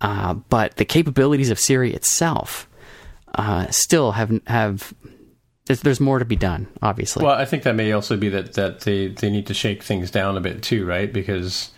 Uh, 0.02 0.34
but 0.34 0.78
the 0.78 0.86
capabilities 0.86 1.52
of 1.52 1.60
Siri 1.60 1.94
itself 1.94 2.68
uh, 3.36 3.68
still 3.70 4.14
have 4.14 4.42
have 4.48 4.92
there's, 5.68 5.82
there's 5.82 6.00
more 6.00 6.18
to 6.18 6.26
be 6.26 6.36
done. 6.36 6.68
Obviously, 6.82 7.24
Well, 7.24 7.36
I 7.36 7.46
think 7.46 7.62
that 7.64 7.76
may 7.76 7.92
also 7.92 8.18
be 8.18 8.30
that 8.30 8.54
that 8.54 8.82
they 8.82 9.10
they 9.10 9.30
need 9.30 9.46
to 9.48 9.54
shake 9.54 9.84
things 9.84 10.10
down 10.10 10.36
a 10.36 10.42
bit 10.42 10.64
too, 10.64 10.84
right? 10.84 11.14
Because 11.14 11.70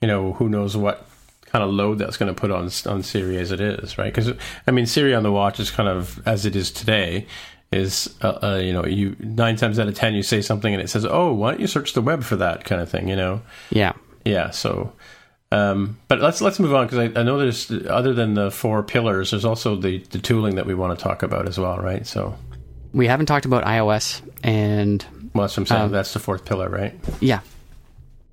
you 0.00 0.08
know 0.08 0.32
who 0.34 0.48
knows 0.48 0.76
what 0.76 1.06
kind 1.46 1.64
of 1.64 1.70
load 1.70 1.98
that's 1.98 2.16
going 2.16 2.32
to 2.32 2.38
put 2.38 2.50
on 2.50 2.70
on 2.86 3.02
Siri 3.02 3.38
as 3.38 3.52
it 3.52 3.60
is, 3.60 3.98
right? 3.98 4.12
Because 4.14 4.32
I 4.66 4.70
mean, 4.70 4.86
Siri 4.86 5.14
on 5.14 5.22
the 5.22 5.32
watch 5.32 5.58
is 5.60 5.70
kind 5.70 5.88
of 5.88 6.20
as 6.26 6.44
it 6.46 6.54
is 6.56 6.70
today. 6.70 7.26
Is 7.70 8.14
uh, 8.22 8.38
uh, 8.42 8.60
you 8.62 8.72
know 8.72 8.86
you 8.86 9.14
nine 9.18 9.56
times 9.56 9.78
out 9.78 9.88
of 9.88 9.94
ten 9.94 10.14
you 10.14 10.22
say 10.22 10.40
something 10.40 10.72
and 10.72 10.82
it 10.82 10.88
says 10.88 11.04
oh 11.04 11.34
why 11.34 11.50
don't 11.50 11.60
you 11.60 11.66
search 11.66 11.92
the 11.92 12.00
web 12.00 12.22
for 12.22 12.36
that 12.36 12.64
kind 12.64 12.80
of 12.80 12.88
thing 12.90 13.08
you 13.08 13.16
know 13.16 13.42
yeah. 13.68 13.92
yeah 14.24 14.48
so 14.48 14.90
um, 15.52 15.98
but 16.08 16.18
let's 16.18 16.40
let's 16.40 16.58
move 16.58 16.72
on 16.74 16.86
because 16.86 16.98
I, 16.98 17.20
I 17.20 17.22
know 17.24 17.36
there's 17.36 17.70
other 17.70 18.14
than 18.14 18.32
the 18.32 18.50
four 18.50 18.82
pillars 18.82 19.32
there's 19.32 19.44
also 19.44 19.76
the 19.76 19.98
the 19.98 20.18
tooling 20.18 20.54
that 20.54 20.64
we 20.64 20.74
want 20.74 20.98
to 20.98 21.02
talk 21.04 21.22
about 21.22 21.46
as 21.46 21.58
well 21.58 21.76
right 21.76 22.06
so 22.06 22.34
We 22.94 23.06
haven't 23.06 23.26
talked 23.26 23.44
about 23.44 23.64
iOS, 23.64 24.22
and 24.42 25.04
well 25.34 25.44
that's 25.44 25.54
what 25.54 25.58
I'm 25.58 25.66
saying 25.66 25.82
Um, 25.82 25.92
that's 25.92 26.14
the 26.14 26.20
fourth 26.20 26.46
pillar 26.46 26.70
right 26.70 26.98
yeah, 27.20 27.40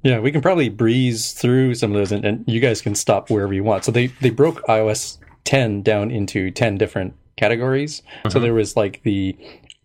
Yeah, 0.05 0.19
we 0.19 0.31
can 0.31 0.41
probably 0.41 0.69
breeze 0.69 1.31
through 1.31 1.73
some 1.73 1.91
of 1.91 1.97
those, 1.97 2.11
and, 2.11 2.23
and 2.23 2.43
you 2.45 2.59
guys 2.59 2.79
can 2.79 2.93
stop 2.93 3.31
wherever 3.31 3.51
you 3.51 3.63
want. 3.63 3.85
So 3.85 3.91
they 3.91 4.07
they 4.21 4.29
broke 4.29 4.61
iOS 4.67 5.17
10 5.45 5.81
down 5.81 6.11
into 6.11 6.51
10 6.51 6.77
different 6.77 7.15
categories. 7.37 8.03
So 8.29 8.39
there 8.39 8.53
was 8.53 8.75
like 8.75 9.01
the 9.01 9.35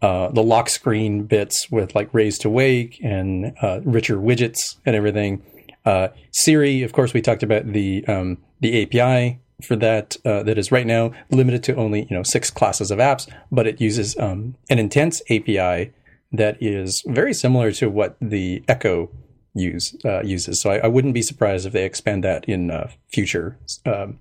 uh, 0.03 0.29
the 0.29 0.43
lock 0.43 0.68
screen 0.68 1.23
bits 1.25 1.71
with 1.71 1.95
like 1.95 2.12
raise 2.12 2.37
to 2.41 2.51
wake 2.51 3.01
and 3.03 3.55
uh, 3.62 3.81
richer 3.83 4.18
widgets 4.18 4.77
and 4.85 4.95
everything. 4.95 5.43
Uh, 5.87 6.09
Siri, 6.33 6.83
of 6.83 6.93
course, 6.93 7.14
we 7.14 7.23
talked 7.23 7.43
about 7.43 7.73
the 7.73 8.07
um, 8.07 8.37
the 8.61 8.83
API 8.83 9.41
for 9.64 9.75
that 9.77 10.18
uh, 10.27 10.43
that 10.43 10.59
is 10.59 10.71
right 10.71 10.87
now 10.87 11.12
limited 11.31 11.62
to 11.62 11.75
only 11.77 12.07
you 12.11 12.14
know 12.14 12.25
six 12.25 12.51
classes 12.51 12.91
of 12.91 12.99
apps, 12.99 13.27
but 13.51 13.66
it 13.66 13.81
uses 13.81 14.18
um, 14.18 14.55
an 14.68 14.79
intents 14.79 15.23
API 15.31 15.93
that 16.31 16.59
is 16.61 17.03
very 17.07 17.33
similar 17.33 17.73
to 17.73 17.89
what 17.89 18.18
the 18.21 18.62
Echo 18.68 19.11
use 19.55 19.97
uh, 20.05 20.23
uses. 20.23 20.61
So 20.63 20.71
I, 20.71 20.79
I 20.79 20.87
wouldn't 20.87 21.15
be 21.15 21.23
surprised 21.23 21.67
if 21.67 21.73
they 21.73 21.85
expand 21.85 22.25
that 22.25 22.45
in 22.47 22.71
uh, 22.71 22.91
future 23.13 23.57
um, 23.87 24.19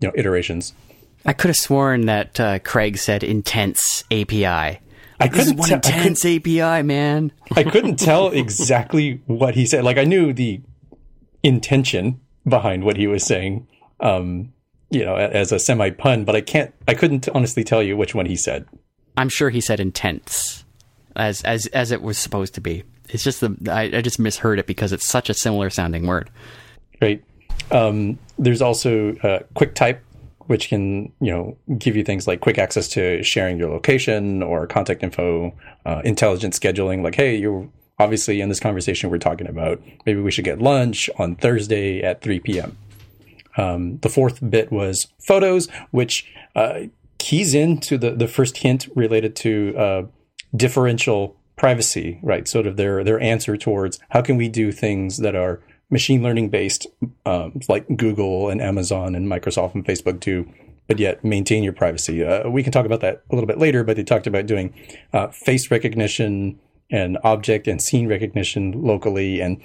you 0.00 0.08
know 0.08 0.12
iterations. 0.16 0.72
I 1.26 1.32
could 1.32 1.48
have 1.48 1.56
sworn 1.56 2.06
that 2.06 2.38
uh, 2.38 2.58
Craig 2.60 2.98
said 2.98 3.22
intense 3.24 4.04
API. 4.10 4.44
I 4.44 4.80
This 5.28 5.32
is 5.32 5.44
couldn't 5.52 5.56
one 5.58 5.68
couldn't- 5.68 5.86
intense 5.86 6.24
API, 6.24 6.82
man. 6.82 7.32
I 7.56 7.62
couldn't 7.64 7.98
tell 7.98 8.30
exactly 8.30 9.20
what 9.26 9.54
he 9.54 9.64
said. 9.64 9.84
Like 9.84 9.96
I 9.96 10.04
knew 10.04 10.32
the 10.32 10.60
intention 11.42 12.20
behind 12.46 12.84
what 12.84 12.96
he 12.96 13.06
was 13.06 13.24
saying, 13.24 13.66
um, 14.00 14.52
you 14.90 15.04
know, 15.04 15.16
as 15.16 15.52
a 15.52 15.58
semi 15.58 15.90
pun, 15.90 16.24
but 16.24 16.36
I 16.36 16.40
can't. 16.40 16.74
I 16.86 16.94
couldn't 16.94 17.28
honestly 17.34 17.64
tell 17.64 17.82
you 17.82 17.96
which 17.96 18.14
one 18.14 18.26
he 18.26 18.36
said. 18.36 18.66
I'm 19.16 19.28
sure 19.28 19.50
he 19.50 19.60
said 19.60 19.80
intense, 19.80 20.64
as 21.16 21.42
as 21.42 21.66
as 21.68 21.90
it 21.90 22.02
was 22.02 22.18
supposed 22.18 22.54
to 22.54 22.60
be. 22.60 22.84
It's 23.08 23.22
just 23.22 23.40
the 23.40 23.56
I, 23.70 23.98
I 23.98 24.00
just 24.00 24.18
misheard 24.18 24.58
it 24.58 24.66
because 24.66 24.92
it's 24.92 25.08
such 25.08 25.30
a 25.30 25.34
similar 25.34 25.70
sounding 25.70 26.06
word. 26.06 26.30
Right. 27.00 27.22
Um, 27.70 28.18
there's 28.38 28.62
also 28.62 29.10
uh, 29.16 29.40
QuickType, 29.54 29.98
which 30.46 30.68
can 30.68 31.12
you 31.20 31.32
know 31.32 31.56
give 31.78 31.96
you 31.96 32.04
things 32.04 32.26
like 32.26 32.40
quick 32.40 32.58
access 32.58 32.88
to 32.88 33.22
sharing 33.22 33.58
your 33.58 33.70
location 33.70 34.42
or 34.42 34.66
contact 34.66 35.02
info, 35.02 35.54
uh, 35.86 36.02
intelligent 36.04 36.54
scheduling. 36.54 37.02
Like, 37.02 37.14
hey, 37.14 37.36
you're 37.36 37.68
obviously 37.98 38.40
in 38.40 38.48
this 38.48 38.60
conversation 38.60 39.10
we're 39.10 39.18
talking 39.18 39.48
about. 39.48 39.80
Maybe 40.06 40.20
we 40.20 40.30
should 40.30 40.44
get 40.44 40.60
lunch 40.60 41.08
on 41.18 41.36
Thursday 41.36 42.02
at 42.02 42.22
3 42.22 42.40
p.m. 42.40 42.76
Um, 43.56 43.98
the 43.98 44.08
fourth 44.08 44.48
bit 44.48 44.72
was 44.72 45.06
photos, 45.24 45.68
which 45.92 46.26
uh, 46.56 46.80
keys 47.18 47.54
into 47.54 47.96
the, 47.96 48.10
the 48.10 48.26
first 48.26 48.58
hint 48.58 48.88
related 48.94 49.36
to 49.36 49.74
uh, 49.76 50.02
differential 50.56 51.36
privacy, 51.56 52.18
right? 52.22 52.46
Sort 52.48 52.66
of 52.66 52.76
their 52.76 53.04
their 53.04 53.20
answer 53.20 53.56
towards 53.56 53.98
how 54.10 54.22
can 54.22 54.36
we 54.36 54.48
do 54.48 54.72
things 54.72 55.18
that 55.18 55.34
are 55.34 55.62
machine 55.90 56.22
learning 56.22 56.48
based, 56.48 56.86
um, 57.26 57.60
like 57.68 57.86
Google 57.96 58.48
and 58.48 58.60
Amazon 58.60 59.14
and 59.14 59.28
Microsoft 59.28 59.74
and 59.74 59.84
Facebook 59.84 60.18
do, 60.18 60.50
but 60.88 60.98
yet 60.98 61.24
maintain 61.24 61.62
your 61.62 61.72
privacy. 61.72 62.24
Uh, 62.24 62.48
we 62.48 62.62
can 62.62 62.72
talk 62.72 62.86
about 62.86 63.00
that 63.00 63.22
a 63.30 63.34
little 63.34 63.46
bit 63.46 63.58
later, 63.58 63.84
but 63.84 63.96
they 63.96 64.02
talked 64.02 64.26
about 64.26 64.46
doing 64.46 64.74
uh, 65.12 65.28
face 65.28 65.70
recognition 65.70 66.58
and 66.90 67.18
object 67.24 67.66
and 67.66 67.80
scene 67.80 68.08
recognition 68.08 68.72
locally 68.82 69.40
and 69.40 69.60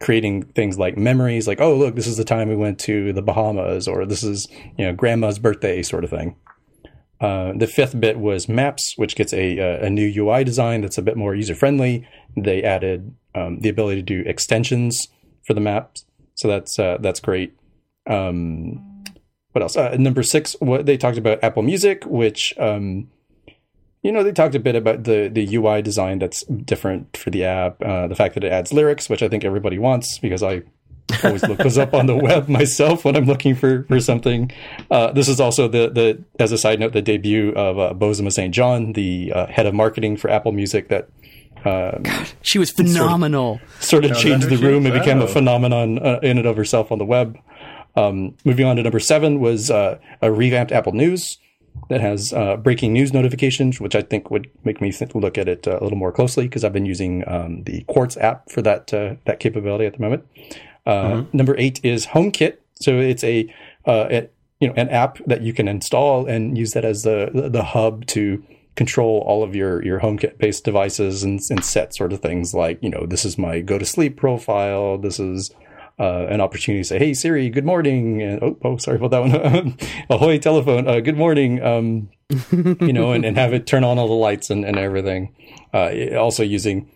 creating 0.00 0.44
things 0.52 0.78
like 0.78 0.96
memories 0.96 1.48
like 1.48 1.60
oh 1.60 1.74
look 1.74 1.96
this 1.96 2.06
is 2.06 2.16
the 2.16 2.24
time 2.24 2.48
we 2.48 2.54
went 2.54 2.78
to 2.78 3.12
the 3.14 3.22
bahamas 3.22 3.88
or 3.88 4.06
this 4.06 4.22
is 4.22 4.46
you 4.76 4.84
know 4.84 4.92
grandma's 4.92 5.40
birthday 5.40 5.82
sort 5.82 6.04
of 6.04 6.10
thing 6.10 6.36
uh, 7.20 7.52
the 7.54 7.66
fifth 7.66 7.98
bit 7.98 8.18
was 8.18 8.48
maps 8.48 8.94
which 8.96 9.16
gets 9.16 9.32
a, 9.32 9.58
a, 9.58 9.84
a 9.84 9.90
new 9.90 10.06
ui 10.22 10.44
design 10.44 10.80
that's 10.80 10.98
a 10.98 11.02
bit 11.02 11.16
more 11.16 11.34
user 11.34 11.54
friendly 11.54 12.06
they 12.36 12.62
added 12.62 13.14
um, 13.34 13.60
the 13.60 13.68
ability 13.68 14.02
to 14.02 14.22
do 14.22 14.28
extensions 14.28 15.08
for 15.46 15.54
the 15.54 15.60
maps 15.60 16.04
so 16.38 16.46
that's 16.46 16.78
uh, 16.78 16.98
that's 17.00 17.18
great. 17.18 17.52
Um, 18.08 19.04
what 19.52 19.62
else? 19.62 19.76
Uh, 19.76 19.96
number 19.98 20.22
six 20.22 20.54
what 20.60 20.86
they 20.86 20.96
talked 20.96 21.18
about 21.18 21.42
apple 21.42 21.62
music 21.62 22.04
which 22.04 22.54
um, 22.58 23.10
you 24.02 24.12
know, 24.12 24.22
they 24.22 24.30
talked 24.30 24.54
a 24.54 24.60
bit 24.60 24.76
about 24.76 25.04
the 25.04 25.28
the 25.28 25.56
UI 25.56 25.82
design 25.82 26.20
that's 26.20 26.44
different 26.44 27.16
for 27.16 27.30
the 27.30 27.44
app, 27.44 27.82
uh, 27.82 28.06
the 28.06 28.14
fact 28.14 28.34
that 28.34 28.44
it 28.44 28.52
adds 28.52 28.72
lyrics, 28.72 29.10
which 29.10 29.22
I 29.22 29.28
think 29.28 29.44
everybody 29.44 29.78
wants 29.78 30.18
because 30.18 30.42
I 30.42 30.62
always 31.24 31.42
look 31.42 31.58
those 31.58 31.78
up 31.78 31.94
on 31.94 32.06
the 32.06 32.16
web 32.16 32.48
myself 32.60 33.04
when 33.04 33.16
I'm 33.16 33.24
looking 33.26 33.54
for 33.54 33.84
for 33.84 34.00
something. 34.00 34.50
Uh, 34.90 35.12
this 35.12 35.28
is 35.28 35.40
also 35.40 35.68
the 35.68 35.88
the 35.90 36.22
as 36.38 36.52
a 36.52 36.58
side 36.58 36.80
note 36.80 36.92
the 36.92 37.02
debut 37.02 37.52
of 37.54 37.78
uh, 37.78 37.94
Bozoma 37.94 38.32
St. 38.32 38.52
John, 38.54 38.92
the 38.92 39.32
uh, 39.34 39.46
head 39.46 39.66
of 39.66 39.74
marketing 39.74 40.16
for 40.16 40.30
Apple 40.30 40.52
Music, 40.52 40.88
that 40.88 41.08
um, 41.64 42.04
She 42.42 42.58
was 42.58 42.70
phenomenal. 42.70 43.60
sort 43.80 44.04
of 44.04 44.12
Oh, 44.12 44.14
changed 44.14 44.48
the 44.48 44.56
room 44.58 44.84
she 44.84 44.90
and 44.90 44.98
became 45.00 45.20
a 45.20 45.26
phenomenon 45.28 45.98
uh, 45.98 46.20
in 46.22 46.38
and 46.38 46.46
of 46.46 46.56
herself 46.56 46.92
on 46.92 46.98
the 46.98 47.04
web. 47.04 47.38
Um, 47.96 48.34
moving 48.44 48.64
on 48.64 48.76
to 48.76 48.82
number 48.82 49.00
seven 49.00 49.40
was 49.40 49.70
uh, 49.70 49.98
a 50.22 50.30
revamped 50.30 50.70
Apple 50.72 50.92
News 50.92 51.38
that 51.90 52.00
has 52.00 52.32
uh, 52.32 52.56
breaking 52.56 52.92
news 52.92 53.12
notifications, 53.12 53.80
which 53.80 53.94
I 53.96 54.02
think 54.02 54.30
would 54.30 54.48
make 54.64 54.80
me 54.80 54.92
th- 54.92 55.14
look 55.14 55.36
at 55.38 55.48
it 55.48 55.66
uh, 55.66 55.78
a 55.80 55.82
little 55.82 55.98
more 55.98 56.12
closely 56.12 56.44
because 56.44 56.62
I've 56.64 56.72
been 56.72 56.86
using 56.86 57.24
um, 57.28 57.62
the 57.64 57.82
Quartz 57.84 58.16
app 58.18 58.50
for 58.50 58.62
that 58.62 58.92
uh, 58.94 59.14
that 59.26 59.40
capability 59.40 59.84
at 59.86 59.94
the 59.94 60.00
moment. 60.00 60.24
Uh, 60.88 61.24
Number 61.32 61.54
eight 61.58 61.80
is 61.84 62.06
HomeKit, 62.06 62.56
so 62.80 62.98
it's 62.98 63.22
a, 63.22 63.52
uh, 63.86 64.06
a 64.10 64.28
you 64.60 64.68
know 64.68 64.74
an 64.76 64.88
app 64.88 65.18
that 65.26 65.42
you 65.42 65.52
can 65.52 65.68
install 65.68 66.26
and 66.26 66.56
use 66.56 66.72
that 66.72 66.84
as 66.84 67.02
the 67.02 67.30
the 67.52 67.62
hub 67.62 68.06
to 68.06 68.42
control 68.74 69.22
all 69.26 69.42
of 69.42 69.54
your 69.54 69.84
your 69.84 70.00
HomeKit 70.00 70.38
based 70.38 70.64
devices 70.64 71.22
and, 71.22 71.40
and 71.50 71.64
set 71.64 71.94
sort 71.94 72.12
of 72.12 72.20
things 72.20 72.54
like 72.54 72.78
you 72.82 72.88
know 72.88 73.06
this 73.06 73.24
is 73.24 73.36
my 73.36 73.60
go 73.60 73.78
to 73.78 73.84
sleep 73.84 74.16
profile, 74.16 74.96
this 74.96 75.20
is 75.20 75.50
uh, 75.98 76.26
an 76.30 76.40
opportunity 76.40 76.80
to 76.80 76.88
say, 76.88 76.98
"Hey 76.98 77.12
Siri, 77.12 77.50
good 77.50 77.64
morning," 77.64 78.22
and 78.22 78.42
oh, 78.42 78.56
oh 78.64 78.76
sorry 78.76 78.96
about 78.96 79.10
that 79.10 79.52
one. 79.52 79.76
Ahoy 80.10 80.38
telephone, 80.38 80.88
uh, 80.88 81.00
good 81.00 81.16
morning. 81.16 81.62
Um, 81.62 82.08
you 82.52 82.92
know, 82.92 83.12
and, 83.12 83.24
and 83.24 83.36
have 83.36 83.52
it 83.52 83.66
turn 83.66 83.84
on 83.84 83.98
all 83.98 84.06
the 84.06 84.14
lights 84.14 84.50
and, 84.50 84.64
and 84.64 84.78
everything. 84.78 85.34
Uh, 85.72 86.14
also 86.16 86.42
using, 86.42 86.90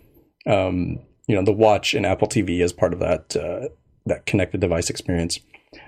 um, 0.47 1.01
you 1.27 1.35
know, 1.35 1.43
the 1.43 1.53
watch 1.53 1.95
and 1.95 2.07
Apple 2.07 2.29
TV 2.29 2.61
as 2.63 2.73
part 2.73 2.93
of 2.93 3.01
that 3.01 3.35
uh, 3.35 3.69
that 4.07 4.27
connected 4.27 4.61
device 4.61 4.91
experience. 4.91 5.41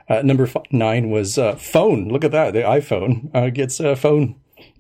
Uh, 0.09 0.23
number 0.23 0.45
f- 0.45 0.57
nine 0.71 1.11
was 1.11 1.39
uh, 1.39 1.57
phone. 1.57 2.09
Look 2.09 2.25
at 2.25 2.33
that, 2.33 2.53
the 2.53 2.61
iPhone 2.61 3.35
uh, 3.35 3.51
gets 3.51 3.81
uh, 3.81 3.95
phone 3.95 4.37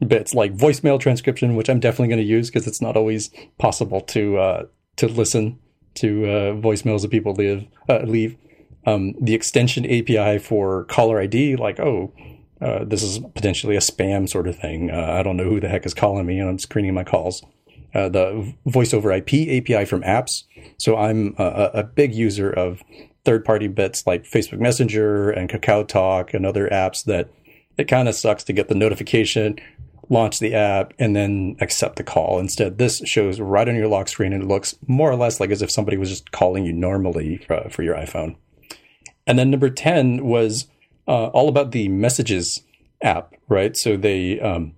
bits 0.06 0.34
like 0.34 0.54
voicemail 0.54 0.98
transcription, 1.00 1.56
which 1.56 1.68
I'm 1.68 1.80
definitely 1.80 2.08
going 2.08 2.20
to 2.20 2.24
use 2.24 2.50
because 2.50 2.66
it's 2.66 2.80
not 2.80 2.96
always 2.96 3.30
possible 3.58 4.00
to 4.00 4.38
uh, 4.38 4.66
to 4.96 5.08
listen 5.08 5.58
to 5.96 6.24
uh, 6.24 6.54
voicemails 6.54 7.02
that 7.02 7.10
people 7.10 7.34
leave 7.34 7.66
uh, 7.88 8.00
leave. 8.00 8.36
Um, 8.86 9.14
the 9.18 9.34
extension 9.34 9.86
API 9.86 10.38
for 10.38 10.84
caller 10.84 11.18
ID, 11.18 11.56
like 11.56 11.80
oh, 11.80 12.12
this 12.60 13.02
is 13.02 13.18
potentially 13.18 13.76
a 13.76 13.80
spam 13.80 14.28
sort 14.28 14.46
of 14.46 14.58
thing. 14.58 14.90
I 14.90 15.22
don't 15.22 15.38
know 15.38 15.44
who 15.44 15.58
the 15.58 15.68
heck 15.68 15.86
is 15.86 15.94
calling 15.94 16.26
me, 16.26 16.38
and 16.38 16.50
I'm 16.50 16.58
screening 16.58 16.92
my 16.92 17.04
calls. 17.04 17.42
Uh, 17.94 18.08
the 18.08 18.54
voice 18.66 18.92
over 18.92 19.10
IP 19.10 19.48
API 19.48 19.86
from 19.86 20.02
apps. 20.02 20.42
So 20.76 20.96
I'm 20.96 21.34
a 21.38 21.70
a 21.74 21.82
big 21.82 22.14
user 22.14 22.50
of 22.50 22.82
third 23.24 23.44
party 23.44 23.68
bits 23.68 24.06
like 24.06 24.24
Facebook 24.24 24.60
Messenger 24.60 25.30
and 25.30 25.48
Kakao 25.48 25.86
Talk 25.86 26.34
and 26.34 26.44
other 26.44 26.68
apps 26.68 27.04
that 27.04 27.30
it 27.76 27.88
kind 27.88 28.08
of 28.08 28.14
sucks 28.14 28.44
to 28.44 28.52
get 28.52 28.68
the 28.68 28.74
notification, 28.74 29.58
launch 30.08 30.38
the 30.38 30.54
app, 30.54 30.92
and 30.98 31.16
then 31.16 31.56
accept 31.60 31.96
the 31.96 32.04
call. 32.04 32.38
Instead, 32.38 32.78
this 32.78 32.98
shows 33.04 33.40
right 33.40 33.68
on 33.68 33.74
your 33.74 33.88
lock 33.88 34.08
screen 34.08 34.32
and 34.32 34.42
it 34.44 34.48
looks 34.48 34.76
more 34.86 35.10
or 35.10 35.16
less 35.16 35.40
like 35.40 35.50
as 35.50 35.62
if 35.62 35.70
somebody 35.70 35.96
was 35.96 36.10
just 36.10 36.30
calling 36.30 36.64
you 36.64 36.72
normally 36.72 37.38
for, 37.46 37.68
for 37.70 37.82
your 37.82 37.96
iPhone. 37.96 38.36
And 39.26 39.38
then 39.38 39.50
number 39.50 39.70
10 39.70 40.24
was 40.24 40.66
uh, 41.08 41.26
all 41.28 41.48
about 41.48 41.72
the 41.72 41.88
messages 41.88 42.62
app, 43.02 43.34
right? 43.48 43.76
So 43.76 43.96
they, 43.96 44.38
um, 44.40 44.74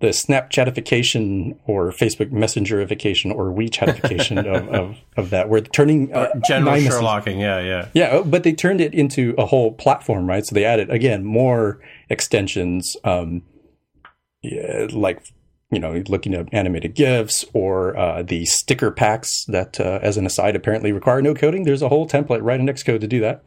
the 0.00 0.08
Snapchatification 0.08 1.58
or 1.66 1.90
Facebook 1.90 2.30
Messengerification 2.30 3.34
or 3.34 3.46
WeChatification 3.46 4.44
of, 4.54 4.68
of, 4.68 4.96
of 5.16 5.30
that, 5.30 5.48
where 5.48 5.60
turning 5.60 6.12
uh, 6.12 6.28
General 6.46 6.76
Sherlocking, 6.76 7.40
yeah, 7.40 7.60
yeah. 7.60 7.88
yeah, 7.94 8.08
oh, 8.12 8.24
but 8.24 8.42
they 8.42 8.52
turned 8.52 8.80
it 8.80 8.94
into 8.94 9.34
a 9.38 9.46
whole 9.46 9.72
platform, 9.72 10.28
right? 10.28 10.44
So 10.44 10.54
they 10.54 10.64
added 10.64 10.90
again 10.90 11.24
more 11.24 11.80
extensions, 12.10 12.96
um, 13.04 13.42
yeah, 14.42 14.88
like 14.90 15.22
you 15.70 15.80
know, 15.80 16.02
looking 16.08 16.34
at 16.34 16.52
animated 16.52 16.94
GIFs 16.94 17.44
or 17.52 17.96
uh, 17.96 18.22
the 18.22 18.44
sticker 18.44 18.90
packs 18.90 19.44
that, 19.46 19.80
uh, 19.80 19.98
as 20.02 20.16
an 20.16 20.24
aside, 20.24 20.54
apparently 20.54 20.92
require 20.92 21.20
no 21.20 21.34
coding. 21.34 21.64
There's 21.64 21.82
a 21.82 21.88
whole 21.88 22.06
template 22.06 22.40
right 22.42 22.60
in 22.60 22.66
Xcode 22.66 23.00
to 23.00 23.08
do 23.08 23.20
that, 23.20 23.42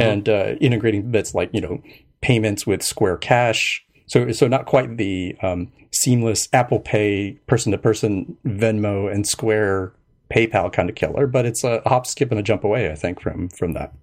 and 0.00 0.28
uh, 0.28 0.54
integrating 0.60 1.10
bits 1.10 1.34
like 1.34 1.50
you 1.52 1.60
know 1.60 1.82
payments 2.20 2.66
with 2.66 2.82
Square 2.82 3.18
Cash. 3.18 3.83
So, 4.06 4.30
so 4.32 4.46
not 4.48 4.66
quite 4.66 4.96
the 4.96 5.36
um, 5.42 5.72
seamless 5.92 6.48
Apple 6.52 6.80
Pay 6.80 7.38
person 7.46 7.72
to 7.72 7.78
person 7.78 8.36
Venmo 8.44 9.12
and 9.12 9.26
Square 9.26 9.92
PayPal 10.32 10.72
kind 10.72 10.88
of 10.90 10.96
killer, 10.96 11.26
but 11.26 11.46
it's 11.46 11.64
a 11.64 11.80
hop, 11.86 12.06
skip, 12.06 12.30
and 12.30 12.40
a 12.40 12.42
jump 12.42 12.64
away. 12.64 12.90
I 12.90 12.94
think 12.94 13.20
from 13.20 13.48
from 13.48 13.72
that. 13.74 13.94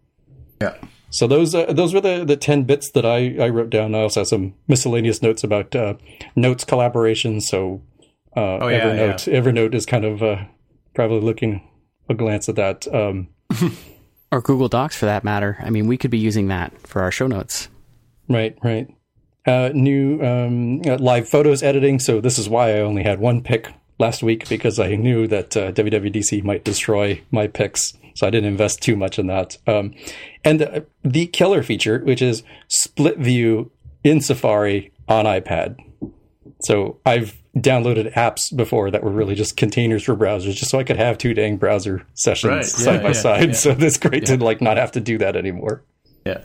Yeah. 0.62 0.76
So 1.10 1.28
those 1.28 1.54
uh, 1.54 1.66
those 1.74 1.94
were 1.94 2.02
the, 2.02 2.24
the 2.24 2.38
ten 2.38 2.64
bits 2.64 2.92
that 2.92 3.06
I, 3.06 3.36
I 3.38 3.50
wrote 3.50 3.70
down. 3.70 3.94
I 3.94 4.02
also 4.02 4.22
have 4.22 4.28
some 4.28 4.54
miscellaneous 4.68 5.22
notes 5.22 5.44
about 5.44 5.76
uh, 5.76 5.96
notes 6.36 6.64
collaboration. 6.64 7.42
So 7.42 7.82
uh, 8.36 8.58
Oh, 8.60 8.68
yeah, 8.70 8.86
Evernote 8.86 9.44
Evernote 9.44 9.76
is 9.76 9.86
kind 9.86 10.06
of 10.06 10.24
uh, 10.24 10.46
probably 10.94 11.20
looking 11.20 11.68
a 12.10 12.14
glance 12.14 12.48
at 12.50 12.56
that. 12.56 12.88
Um, 12.94 13.28
Or 14.34 14.40
Google 14.40 14.70
Docs 14.70 14.96
for 14.96 15.08
that 15.08 15.26
matter. 15.26 15.58
I 15.60 15.70
mean, 15.70 15.88
we 15.88 15.98
could 15.98 16.10
be 16.10 16.18
using 16.18 16.48
that 16.48 16.72
for 16.88 17.02
our 17.02 17.12
show 17.12 17.28
notes. 17.28 17.68
right, 18.30 18.58
right. 18.64 18.88
Uh, 19.46 19.72
new 19.74 20.22
um, 20.24 20.82
uh, 20.86 20.98
live 21.00 21.28
photos 21.28 21.64
editing. 21.64 22.00
So 22.00 22.22
this 22.22 22.38
is 22.38 22.48
why 22.48 22.76
I 22.76 22.80
only 22.82 23.02
had 23.04 23.20
one 23.20 23.42
pick 23.42 23.70
last 23.98 24.22
week 24.22 24.48
because 24.48 24.80
I 24.80 24.96
knew 24.96 25.26
that 25.28 25.58
uh, 25.58 25.72
WWDC 25.72 26.44
might 26.44 26.64
destroy 26.64 27.22
my 27.32 27.48
picks. 27.48 27.98
So 28.16 28.28
I 28.28 28.30
didn't 28.30 28.50
invest 28.50 28.82
too 28.82 28.96
much 28.96 29.18
in 29.18 29.28
that. 29.28 29.58
Um, 29.66 29.96
and 30.44 30.60
the, 30.60 30.86
the 31.04 31.26
killer 31.28 31.64
feature, 31.64 32.00
which 32.04 32.22
is 32.22 32.44
split 32.68 33.18
view 33.18 33.72
in 34.04 34.22
Safari 34.22 34.92
on 35.08 35.26
iPad. 35.26 35.76
So 36.62 37.00
I've 37.06 37.36
downloaded 37.58 38.14
apps 38.14 38.56
before 38.56 38.92
that 38.92 39.04
were 39.04 39.12
really 39.12 39.34
just 39.36 39.58
containers 39.58 40.04
for 40.04 40.16
browsers, 40.16 40.54
just 40.56 40.70
so 40.70 40.78
I 40.80 40.84
could 40.84 40.98
have 40.98 41.18
two 41.18 41.34
dang 41.34 41.58
browser 41.58 42.06
sessions 42.14 42.52
Right. 42.52 42.66
side 42.66 42.94
Yeah, 42.96 43.02
by 43.02 43.08
yeah, 43.08 43.14
side. 43.14 43.48
yeah. 43.50 43.54
So 43.56 43.72
it's 43.72 43.98
great 43.98 44.26
to 44.28 44.38
like 44.38 44.62
not 44.62 44.78
have 44.78 44.92
to 44.94 45.00
do 45.00 45.18
that 45.18 45.36
anymore. 45.36 45.84
Yeah. 46.26 46.42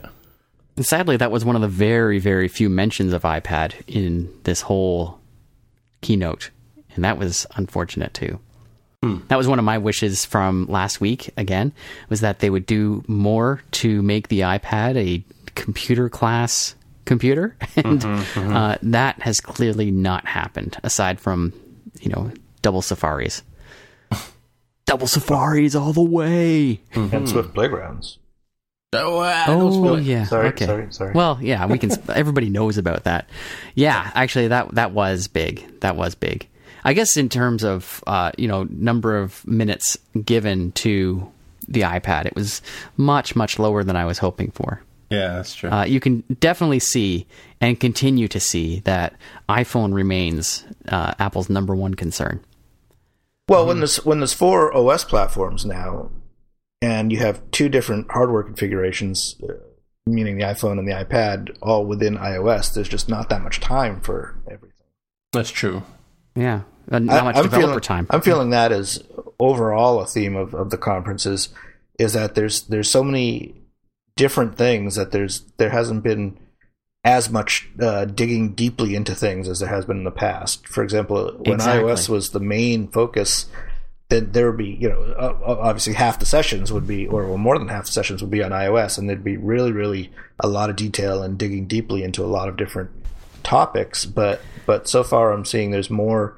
And 0.77 0.85
sadly, 0.85 1.17
that 1.17 1.31
was 1.31 1.43
one 1.43 1.55
of 1.55 1.61
the 1.63 1.67
very, 1.67 2.19
very 2.19 2.47
few 2.47 2.69
mentions 2.69 3.11
of 3.11 3.23
iPad 3.23 3.73
in 3.87 4.31
this 4.43 4.61
whole 4.61 5.19
keynote, 6.01 6.51
and 6.95 7.03
that 7.03 7.17
was 7.17 7.47
unfortunate 7.55 8.13
too. 8.13 8.39
Hmm. 9.03 9.17
That 9.27 9.37
was 9.37 9.47
one 9.47 9.57
of 9.57 9.65
my 9.65 9.79
wishes 9.79 10.23
from 10.23 10.67
last 10.67 11.01
week. 11.01 11.31
Again, 11.35 11.73
was 12.09 12.21
that 12.21 12.39
they 12.39 12.51
would 12.51 12.67
do 12.67 13.03
more 13.07 13.63
to 13.71 14.03
make 14.03 14.27
the 14.27 14.41
iPad 14.41 14.95
a 14.97 15.23
computer 15.55 16.09
class 16.09 16.75
computer, 17.05 17.55
and 17.75 18.01
mm-hmm, 18.01 18.39
mm-hmm. 18.39 18.55
Uh, 18.55 18.75
that 18.83 19.19
has 19.21 19.39
clearly 19.39 19.89
not 19.89 20.27
happened. 20.27 20.77
Aside 20.83 21.19
from 21.19 21.53
you 22.01 22.09
know 22.09 22.31
double 22.61 22.83
safaris, 22.83 23.41
double 24.85 25.07
safaris 25.07 25.73
all 25.73 25.93
the 25.93 26.03
way. 26.03 26.81
and 26.93 27.27
Swift 27.27 27.49
hmm. 27.49 27.55
Playgrounds. 27.55 28.19
Oh, 28.93 29.19
uh, 29.19 29.45
Oh 29.49 29.97
yeah. 29.97 30.23
Sorry, 30.25 30.47
okay. 30.49 30.65
sorry, 30.65 30.87
sorry. 30.93 31.11
Well, 31.13 31.37
yeah, 31.41 31.65
we 31.65 31.77
can. 31.77 31.91
everybody 32.09 32.49
knows 32.49 32.77
about 32.77 33.03
that. 33.03 33.29
Yeah, 33.75 34.11
actually, 34.15 34.47
that 34.47 34.73
that 34.75 34.91
was 34.91 35.27
big. 35.27 35.81
That 35.81 35.97
was 35.97 36.15
big. 36.15 36.47
I 36.85 36.93
guess 36.93 37.17
in 37.17 37.27
terms 37.27 37.63
of 37.65 38.01
uh, 38.07 38.31
you 38.37 38.47
know 38.47 38.65
number 38.69 39.17
of 39.17 39.45
minutes 39.45 39.97
given 40.23 40.71
to 40.73 41.29
the 41.67 41.81
iPad, 41.81 42.27
it 42.27 42.35
was 42.35 42.61
much 42.95 43.35
much 43.35 43.59
lower 43.59 43.83
than 43.83 43.97
I 43.97 44.05
was 44.05 44.19
hoping 44.19 44.51
for. 44.51 44.81
yeah, 45.09 45.35
that's 45.35 45.53
true. 45.53 45.69
Uh, 45.69 45.83
you 45.83 45.99
can 45.99 46.23
definitely 46.39 46.79
see 46.79 47.27
and 47.59 47.77
continue 47.77 48.29
to 48.29 48.39
see 48.39 48.79
that 48.81 49.15
iPhone 49.49 49.93
remains 49.93 50.63
uh, 50.87 51.13
Apple's 51.19 51.49
number 51.49 51.75
one 51.75 51.93
concern. 51.95 52.39
Well, 53.49 53.65
when 53.65 53.79
there's 53.79 54.05
when 54.05 54.19
there's 54.21 54.33
four 54.33 54.73
OS 54.73 55.03
platforms 55.03 55.65
now, 55.65 56.09
and 56.81 57.11
you 57.11 57.19
have 57.19 57.41
two 57.51 57.69
different 57.69 58.11
hardware 58.11 58.43
configurations, 58.43 59.35
uh, 59.43 59.53
meaning 60.05 60.37
the 60.37 60.43
iPhone 60.43 60.79
and 60.79 60.87
the 60.87 60.93
iPad, 60.93 61.55
all 61.61 61.85
within 61.85 62.17
iOS, 62.17 62.73
there's 62.73 62.89
just 62.89 63.09
not 63.09 63.29
that 63.29 63.41
much 63.41 63.59
time 63.59 64.01
for 64.01 64.35
everything. 64.49 64.85
that's 65.31 65.51
true. 65.51 65.83
Yeah, 66.35 66.61
not 66.87 67.01
much 67.03 67.35
developer 67.35 67.57
feeling, 67.57 67.79
time. 67.79 68.07
I'm 68.11 68.21
feeling 68.21 68.51
that 68.51 68.71
as 68.71 69.03
overall 69.39 69.99
a 69.99 70.05
theme 70.05 70.35
of, 70.35 70.53
of 70.53 70.69
the 70.69 70.77
conferences 70.77 71.49
is 71.99 72.13
that 72.13 72.35
there's 72.35 72.61
there's 72.63 72.89
so 72.89 73.03
many 73.03 73.55
different 74.15 74.55
things 74.55 74.95
that 74.95 75.11
there's 75.11 75.41
there 75.57 75.71
hasn't 75.71 76.03
been 76.03 76.37
as 77.03 77.29
much 77.29 77.69
uh, 77.79 78.05
digging 78.05 78.53
deeply 78.53 78.93
into 78.93 79.15
things 79.15 79.47
as 79.47 79.59
there 79.59 79.69
has 79.69 79.85
been 79.85 79.97
in 79.97 80.03
the 80.03 80.11
past. 80.11 80.67
For 80.67 80.83
example, 80.83 81.31
when 81.39 81.55
Exactly. 81.55 81.89
iOS 81.89 82.09
was 82.09 82.31
the 82.31 82.39
main 82.39 82.87
focus, 82.89 83.45
then 84.09 84.31
there 84.31 84.47
would 84.49 84.57
be 84.57 84.77
you 84.79 84.89
know 84.89 85.39
obviously 85.45 85.93
half 85.93 86.19
the 86.19 86.25
sessions 86.25 86.71
would 86.71 86.87
be 86.87 87.07
or 87.07 87.37
more 87.37 87.57
than 87.59 87.67
half 87.67 87.85
the 87.85 87.91
sessions 87.91 88.21
would 88.21 88.31
be 88.31 88.43
on 88.43 88.51
iOS, 88.51 88.97
and 88.97 89.09
there'd 89.09 89.23
be 89.23 89.37
really 89.37 89.71
really 89.71 90.11
a 90.39 90.47
lot 90.47 90.69
of 90.69 90.75
detail 90.75 91.21
and 91.21 91.37
digging 91.37 91.67
deeply 91.67 92.03
into 92.03 92.23
a 92.23 92.27
lot 92.27 92.47
of 92.47 92.57
different 92.57 92.89
topics. 93.43 94.05
But 94.05 94.41
but 94.65 94.87
so 94.87 95.03
far, 95.03 95.31
I'm 95.31 95.45
seeing 95.45 95.71
there's 95.71 95.89
more 95.89 96.37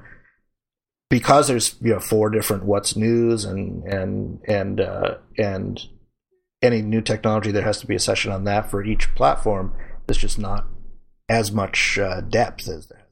because 1.09 1.47
there's 1.47 1.75
you 1.81 1.93
know 1.93 1.99
four 1.99 2.29
different 2.29 2.65
what's 2.65 2.95
news 2.95 3.45
and 3.45 3.83
and 3.83 4.39
and 4.47 4.81
uh, 4.81 5.15
and 5.37 5.79
any 6.61 6.81
new 6.81 7.01
technology 7.01 7.51
there 7.51 7.63
has 7.63 7.79
to 7.79 7.87
be 7.87 7.95
a 7.95 7.99
session 7.99 8.31
on 8.31 8.43
that 8.45 8.69
for 8.69 8.83
each 8.83 9.13
platform. 9.15 9.73
There's 10.07 10.17
just 10.17 10.39
not 10.39 10.65
as 11.27 11.51
much 11.51 11.99
uh, 11.99 12.21
depth 12.21 12.67
as 12.67 12.87
there. 12.87 13.07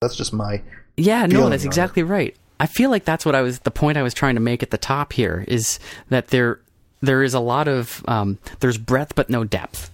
That's 0.00 0.16
just 0.16 0.32
my 0.32 0.62
Yeah, 0.96 1.26
no, 1.26 1.48
that's 1.48 1.62
on 1.62 1.66
it. 1.66 1.66
exactly 1.66 2.02
right. 2.02 2.34
I 2.60 2.66
feel 2.66 2.90
like 2.90 3.04
that's 3.04 3.24
what 3.26 3.34
I 3.34 3.40
was 3.40 3.58
the 3.60 3.70
point 3.70 3.96
I 3.98 4.02
was 4.02 4.14
trying 4.14 4.34
to 4.36 4.40
make 4.40 4.62
at 4.62 4.70
the 4.70 4.78
top 4.78 5.12
here 5.12 5.44
is 5.48 5.80
that 6.10 6.28
there 6.28 6.60
there 7.00 7.22
is 7.22 7.32
a 7.34 7.40
lot 7.40 7.66
of 7.66 8.04
um, 8.06 8.38
there's 8.60 8.76
breadth 8.78 9.14
but 9.14 9.30
no 9.30 9.42
depth. 9.44 9.90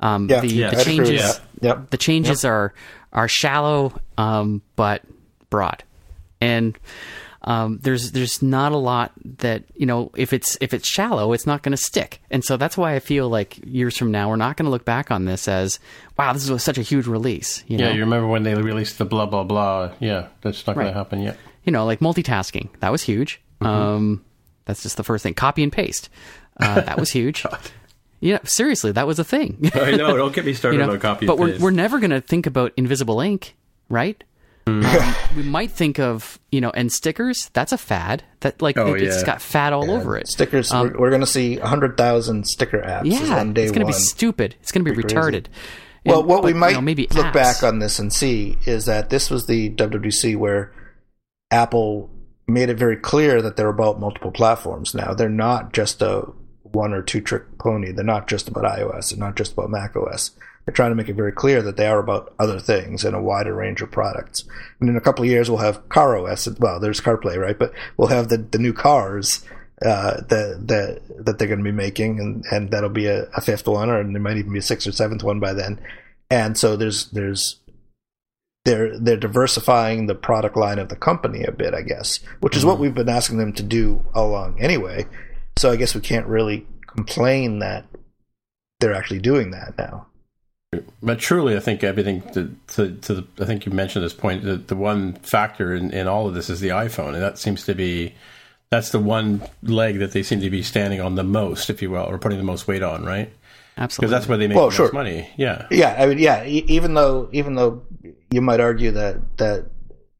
Um, 0.00 0.28
Yeah, 0.28 0.40
the, 0.40 0.48
yeah, 0.48 0.70
the 0.70 0.76
I'd 0.76 0.82
agree 0.82 0.96
changes 0.96 1.22
that. 1.38 1.42
Yep. 1.62 1.90
the 1.90 1.96
changes 1.96 2.44
are 2.44 2.74
are 3.12 3.26
shallow 3.28 3.98
um, 4.18 4.60
but 4.76 5.02
broad, 5.48 5.82
and 6.40 6.76
um, 7.42 7.78
there's 7.82 8.12
there's 8.12 8.42
not 8.42 8.72
a 8.72 8.76
lot 8.76 9.12
that 9.38 9.62
you 9.74 9.86
know 9.86 10.10
if 10.16 10.32
it's 10.32 10.58
if 10.60 10.74
it's 10.74 10.88
shallow 10.88 11.32
it's 11.32 11.46
not 11.46 11.62
going 11.62 11.72
to 11.72 11.82
stick, 11.82 12.20
and 12.30 12.44
so 12.44 12.56
that's 12.58 12.76
why 12.76 12.94
I 12.94 12.98
feel 13.00 13.28
like 13.30 13.58
years 13.64 13.96
from 13.96 14.10
now 14.10 14.28
we're 14.28 14.36
not 14.36 14.56
going 14.56 14.64
to 14.64 14.70
look 14.70 14.84
back 14.84 15.10
on 15.10 15.24
this 15.26 15.46
as 15.48 15.78
wow 16.18 16.32
this 16.34 16.48
was 16.50 16.62
such 16.62 16.76
a 16.76 16.82
huge 16.82 17.06
release. 17.06 17.62
You 17.66 17.78
Yeah, 17.78 17.86
know? 17.86 17.92
you 17.92 18.00
remember 18.00 18.26
when 18.26 18.42
they 18.42 18.54
released 18.54 18.98
the 18.98 19.04
blah 19.06 19.26
blah 19.26 19.44
blah? 19.44 19.92
Yeah, 20.00 20.28
that's 20.42 20.66
not 20.66 20.74
going 20.74 20.88
to 20.88 20.92
happen 20.92 21.22
yet. 21.22 21.38
You 21.64 21.72
know, 21.72 21.84
like 21.86 22.00
multitasking. 22.00 22.68
That 22.80 22.92
was 22.92 23.02
huge. 23.02 23.40
Mm-hmm. 23.60 23.66
Um, 23.66 24.24
that's 24.64 24.82
just 24.82 24.96
the 24.96 25.04
first 25.04 25.22
thing. 25.22 25.34
Copy 25.34 25.62
and 25.62 25.72
paste. 25.72 26.08
Uh, 26.60 26.80
that 26.82 26.98
was 26.98 27.10
huge. 27.12 27.44
Yeah, 28.20 28.38
seriously, 28.44 28.92
that 28.92 29.06
was 29.06 29.18
a 29.18 29.24
thing. 29.24 29.70
I 29.74 29.92
know. 29.92 30.16
Don't 30.16 30.34
get 30.34 30.44
me 30.46 30.54
started 30.54 30.78
you 30.80 30.86
know, 30.86 30.92
on 30.92 31.00
copy. 31.00 31.26
but 31.26 31.34
and 31.34 31.40
we're 31.40 31.48
paste. 31.50 31.60
we're 31.62 31.70
never 31.72 31.98
going 32.00 32.10
to 32.10 32.20
think 32.20 32.46
about 32.46 32.72
invisible 32.76 33.20
ink, 33.20 33.54
right? 33.88 34.22
Mm. 34.66 34.82
Um, 34.82 35.36
we 35.36 35.42
might 35.42 35.70
think 35.72 35.98
of 35.98 36.38
you 36.50 36.62
know, 36.62 36.70
and 36.70 36.90
stickers. 36.90 37.50
That's 37.52 37.72
a 37.72 37.76
fad. 37.76 38.22
That 38.40 38.62
like 38.62 38.78
Oh, 38.78 38.94
it, 38.94 39.02
has 39.02 39.18
yeah. 39.20 39.26
got 39.26 39.42
fad 39.42 39.74
all 39.74 39.90
over 39.90 40.16
it. 40.16 40.26
stickers. 40.28 40.72
we're, 40.72 40.96
we're 40.98 41.10
going 41.10 41.20
to 41.20 41.26
see 41.26 41.56
hundred 41.56 41.98
thousand 41.98 42.46
sticker 42.46 42.78
apps 42.80 43.00
Um, 43.00 43.06
Yeah, 43.28 43.38
on 43.40 43.52
day 43.52 43.64
it's 43.64 43.72
going 43.72 43.86
to 43.86 43.92
be 43.92 43.98
stupid. 43.98 44.54
It's 44.62 44.72
going 44.72 44.82
to 44.84 44.90
be 44.90 44.94
Pretty 44.94 45.14
retarded. 45.14 45.46
Well, 46.06 46.20
And- 46.20 46.28
what 46.28 46.36
but, 46.36 46.44
we 46.44 46.50
you 46.52 46.56
might 46.56 46.72
know, 46.72 46.80
maybe 46.80 47.08
look 47.12 47.26
apps. 47.26 47.32
back 47.34 47.62
on 47.62 47.78
this 47.78 47.98
and 47.98 48.10
see 48.10 48.56
is 48.64 48.86
that 48.86 49.10
this 49.10 49.28
was 49.28 49.44
the 49.46 49.68
WWC 49.70 50.34
where 50.36 50.72
Apple 51.50 52.10
made 52.46 52.68
it 52.68 52.76
very 52.76 52.96
clear 52.96 53.40
that 53.40 53.56
they're 53.56 53.68
about 53.68 54.00
multiple 54.00 54.30
platforms 54.30 54.94
now. 54.94 55.14
They're 55.14 55.28
not 55.28 55.72
just 55.72 56.02
a 56.02 56.26
one 56.62 56.92
or 56.92 57.02
two 57.02 57.20
trick 57.20 57.58
pony. 57.58 57.92
They're 57.92 58.04
not 58.04 58.28
just 58.28 58.48
about 58.48 58.64
iOS. 58.64 59.10
They're 59.10 59.18
not 59.18 59.36
just 59.36 59.52
about 59.52 59.70
Mac 59.70 59.96
OS. 59.96 60.32
They're 60.64 60.74
trying 60.74 60.90
to 60.90 60.94
make 60.94 61.08
it 61.08 61.16
very 61.16 61.32
clear 61.32 61.62
that 61.62 61.76
they 61.76 61.86
are 61.86 61.98
about 61.98 62.34
other 62.38 62.58
things 62.58 63.04
and 63.04 63.14
a 63.14 63.20
wider 63.20 63.54
range 63.54 63.82
of 63.82 63.90
products. 63.90 64.44
And 64.80 64.88
in 64.88 64.96
a 64.96 65.00
couple 65.00 65.24
of 65.24 65.30
years, 65.30 65.50
we'll 65.50 65.58
have 65.58 65.88
Car 65.88 66.16
OS. 66.16 66.48
Well, 66.58 66.80
there's 66.80 67.00
CarPlay, 67.00 67.36
right? 67.36 67.58
But 67.58 67.72
we'll 67.96 68.08
have 68.08 68.28
the, 68.28 68.38
the 68.38 68.58
new 68.58 68.72
cars 68.72 69.44
uh, 69.84 70.22
that 70.22 70.66
that 70.68 71.02
that 71.24 71.38
they're 71.38 71.48
going 71.48 71.58
to 71.58 71.64
be 71.64 71.72
making, 71.72 72.18
and, 72.18 72.44
and 72.50 72.70
that'll 72.70 72.88
be 72.88 73.06
a, 73.06 73.24
a 73.36 73.40
fifth 73.40 73.66
one, 73.66 73.90
or 73.90 74.02
there 74.02 74.20
might 74.20 74.36
even 74.36 74.52
be 74.52 74.58
a 74.58 74.62
sixth 74.62 74.86
or 74.86 74.92
seventh 74.92 75.22
one 75.22 75.40
by 75.40 75.52
then. 75.52 75.80
And 76.30 76.56
so 76.56 76.76
there's 76.76 77.10
there's 77.10 77.60
they're 78.64 78.98
they're 78.98 79.16
diversifying 79.16 80.06
the 80.06 80.14
product 80.14 80.56
line 80.56 80.78
of 80.78 80.88
the 80.88 80.96
company 80.96 81.44
a 81.44 81.52
bit, 81.52 81.74
I 81.74 81.82
guess, 81.82 82.20
which 82.40 82.56
is 82.56 82.64
what 82.64 82.74
mm-hmm. 82.74 82.82
we've 82.82 82.94
been 82.94 83.08
asking 83.08 83.38
them 83.38 83.52
to 83.54 83.62
do 83.62 84.04
all 84.14 84.30
along 84.30 84.60
anyway. 84.60 85.06
So 85.56 85.70
I 85.70 85.76
guess 85.76 85.94
we 85.94 86.00
can't 86.00 86.26
really 86.26 86.66
complain 86.86 87.60
that 87.60 87.84
they're 88.80 88.94
actually 88.94 89.20
doing 89.20 89.50
that 89.52 89.74
now. 89.78 90.06
But 91.02 91.20
truly, 91.20 91.56
I 91.56 91.60
think 91.60 91.84
everything 91.84 92.22
to, 92.32 92.54
to, 92.68 92.94
to 92.96 93.14
the, 93.14 93.26
I 93.40 93.44
think 93.44 93.64
you 93.64 93.70
mentioned 93.70 94.04
this 94.04 94.12
point. 94.12 94.42
The, 94.42 94.56
the 94.56 94.74
one 94.74 95.12
factor 95.14 95.72
in, 95.72 95.92
in 95.92 96.08
all 96.08 96.26
of 96.26 96.34
this 96.34 96.50
is 96.50 96.60
the 96.60 96.70
iPhone, 96.70 97.14
and 97.14 97.22
that 97.22 97.38
seems 97.38 97.64
to 97.66 97.74
be 97.74 98.14
that's 98.70 98.90
the 98.90 98.98
one 98.98 99.40
leg 99.62 100.00
that 100.00 100.12
they 100.12 100.22
seem 100.22 100.40
to 100.40 100.50
be 100.50 100.62
standing 100.62 101.00
on 101.00 101.14
the 101.14 101.22
most, 101.22 101.70
if 101.70 101.80
you 101.80 101.90
will, 101.90 102.04
or 102.04 102.18
putting 102.18 102.38
the 102.38 102.44
most 102.44 102.66
weight 102.66 102.82
on, 102.82 103.04
right? 103.04 103.30
Absolutely, 103.76 104.06
Because 104.06 104.10
that's 104.10 104.28
where 104.28 104.38
they 104.38 104.48
make 104.48 104.56
Well, 104.56 104.70
the 104.70 104.74
sure. 104.74 104.86
most 104.86 104.94
money. 104.94 105.28
Yeah, 105.36 105.66
Yeah, 105.70 105.94
I 105.96 106.06
mean, 106.06 106.18
yeah. 106.18 106.44
e- 106.44 106.64
Even 106.68 106.94
though 106.94 107.28
even 107.32 107.54
though 107.54 107.82
you 108.30 108.40
might 108.40 108.60
argue 108.60 108.90
that 108.92 109.36
that 109.38 109.66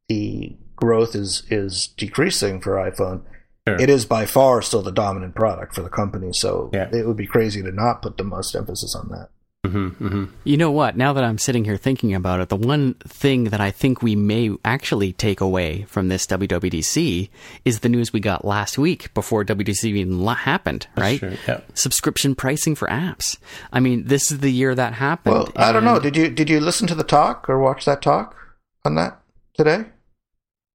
the 0.08 0.56
growth 0.76 1.14
is 1.14 1.44
is 1.50 1.88
decreasing 1.96 2.60
for 2.60 2.72
iPhone, 2.74 3.22
Sure. 3.66 3.80
it 3.80 3.88
is 3.88 4.04
by 4.04 4.26
far 4.26 4.60
still 4.60 4.82
the 4.82 4.92
dominant 4.92 5.34
product 5.34 5.74
for 5.74 5.82
the 5.82 5.88
company. 5.88 6.32
So 6.32 6.70
Yeah. 6.72 6.88
it 6.92 7.06
would 7.06 7.16
be 7.16 7.26
crazy 7.26 7.62
to 7.62 7.72
not 7.72 8.02
put 8.02 8.16
the 8.18 8.24
most 8.24 8.54
emphasis 8.54 8.94
on 8.94 9.08
that. 9.08 9.30
Hmm 9.64 9.88
hmm 9.88 10.24
You 10.44 10.56
know 10.56 10.70
what? 10.70 10.96
Now 10.96 11.12
that 11.14 11.24
I'm 11.24 11.38
sitting 11.38 11.64
here 11.64 11.76
thinking 11.76 12.14
about 12.14 12.40
it, 12.40 12.48
the 12.48 12.56
one 12.56 12.94
thing 12.94 13.44
that 13.44 13.60
I 13.60 13.70
think 13.70 14.02
we 14.02 14.14
may 14.14 14.50
actually 14.64 15.12
take 15.12 15.40
away 15.40 15.82
from 15.88 16.08
this 16.08 16.26
WWDC 16.26 17.30
is 17.64 17.80
the 17.80 17.88
news 17.88 18.12
we 18.12 18.20
got 18.20 18.44
last 18.44 18.78
week 18.78 19.12
before 19.14 19.44
WWDC 19.44 19.84
even 19.84 20.20
la- 20.20 20.34
happened, 20.34 20.86
right? 20.96 21.18
true, 21.18 21.36
yeah. 21.48 21.60
Subscription 21.74 22.34
pricing 22.34 22.74
for 22.74 22.88
apps. 22.88 23.38
I 23.72 23.80
mean, 23.80 24.04
this 24.04 24.30
is 24.30 24.40
the 24.40 24.50
year 24.50 24.74
that 24.74 24.94
happened. 24.94 25.34
Well, 25.34 25.52
I 25.56 25.72
don't 25.72 25.84
know. 25.84 25.98
Did 25.98 26.16
you 26.16 26.28
did 26.28 26.50
you 26.50 26.60
listen 26.60 26.86
to 26.88 26.94
the 26.94 27.04
talk 27.04 27.48
or 27.48 27.58
watch 27.58 27.84
that 27.86 28.02
talk 28.02 28.36
on 28.84 28.94
that 28.96 29.20
today? 29.54 29.86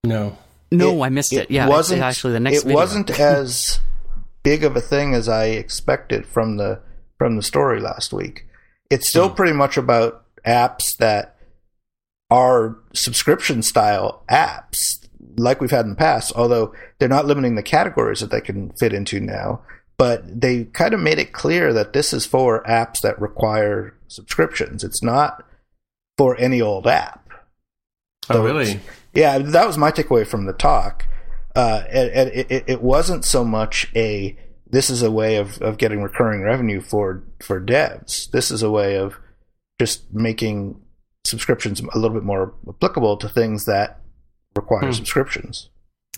No, 0.03 0.37
no, 0.71 1.03
I 1.03 1.09
missed 1.09 1.33
it. 1.33 1.51
Yeah, 1.51 1.65
it's 1.65 1.71
wasn't 1.71 2.01
actually 2.01 2.33
the 2.33 2.39
next. 2.39 2.59
It 2.59 2.63
video. 2.63 2.75
wasn't 2.77 3.19
as 3.19 3.79
big 4.43 4.63
of 4.63 4.75
a 4.75 4.81
thing 4.81 5.13
as 5.13 5.27
I 5.27 5.45
expected 5.45 6.25
from 6.25 6.57
the 6.57 6.81
from 7.17 7.35
the 7.35 7.43
story 7.43 7.79
last 7.79 8.13
week. 8.13 8.45
It's 8.89 9.07
Hmm. 9.07 9.09
still 9.09 9.29
pretty 9.29 9.53
much 9.53 9.77
about 9.77 10.23
apps 10.45 10.95
that 10.99 11.35
are 12.31 12.77
subscription 12.93 13.61
style 13.63 14.23
apps 14.29 14.77
like 15.37 15.61
we've 15.61 15.71
had 15.71 15.85
in 15.85 15.91
the 15.91 15.95
past, 15.95 16.31
although 16.35 16.73
they're 16.97 17.09
not 17.09 17.25
limiting 17.25 17.55
the 17.55 17.63
categories 17.63 18.19
that 18.19 18.31
they 18.31 18.41
can 18.41 18.71
fit 18.79 18.93
into 18.93 19.19
now. 19.19 19.61
But 19.97 20.41
they 20.41 20.65
kind 20.65 20.93
of 20.93 20.99
made 21.01 21.19
it 21.19 21.33
clear 21.33 21.73
that 21.73 21.93
this 21.93 22.13
is 22.13 22.25
for 22.25 22.63
apps 22.63 23.01
that 23.01 23.19
require 23.19 23.95
subscriptions. 24.07 24.83
It's 24.83 25.03
not 25.03 25.43
for 26.17 26.37
any 26.37 26.61
old 26.61 26.87
app. 26.87 27.27
oh 28.29 28.35
So 28.35 28.43
really? 28.45 28.79
Yeah, 29.13 29.39
that 29.39 29.67
was 29.67 29.77
my 29.77 29.91
takeaway 29.91 30.25
from 30.25 30.45
the 30.45 30.53
talk. 30.53 31.05
Uh, 31.55 31.83
and, 31.89 32.09
and 32.11 32.29
it- 32.29 32.63
it 32.67 32.81
wasn't 32.81 33.25
so 33.25 33.43
much 33.43 33.91
a 33.95 34.37
this 34.69 34.89
is 34.89 35.01
a 35.01 35.11
way 35.11 35.37
of, 35.37 35.61
of 35.61 35.77
getting 35.77 36.01
recurring 36.01 36.41
revenue 36.41 36.81
for 36.81 37.23
for 37.41 37.59
devs. 37.59 38.29
This 38.31 38.51
is 38.51 38.61
a 38.63 38.69
way 38.69 38.97
of 38.97 39.17
just 39.79 40.13
making 40.13 40.79
subscriptions 41.25 41.79
a 41.81 41.97
little 41.99 42.15
bit 42.15 42.23
more 42.23 42.53
applicable 42.67 43.17
to 43.17 43.29
things 43.29 43.65
that 43.65 44.01
require 44.55 44.85
Hmm. 44.87 44.91
subscriptions. 44.91 45.69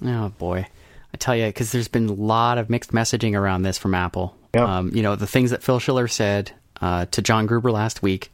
Oh 0.03 0.29
boy, 0.29 0.67
I 1.13 1.17
tell 1.17 1.35
you, 1.35 1.47
because 1.47 1.71
there's 1.71 1.87
been 1.87 2.09
a 2.09 2.13
lot 2.13 2.57
of 2.57 2.69
mixed 2.69 2.91
messaging 2.91 3.37
around 3.37 3.63
this 3.63 3.77
from 3.77 3.93
Apple. 3.93 4.35
Yeah. 4.55 4.77
Um, 4.77 4.91
you 4.93 5.01
know, 5.03 5.15
the 5.15 5.27
things 5.27 5.51
that 5.51 5.63
Phil 5.63 5.79
Schiller 5.79 6.07
said 6.07 6.51
uh, 6.81 7.05
to 7.07 7.21
John 7.21 7.45
Gruber 7.45 7.71
last 7.71 8.01
week, 8.01 8.31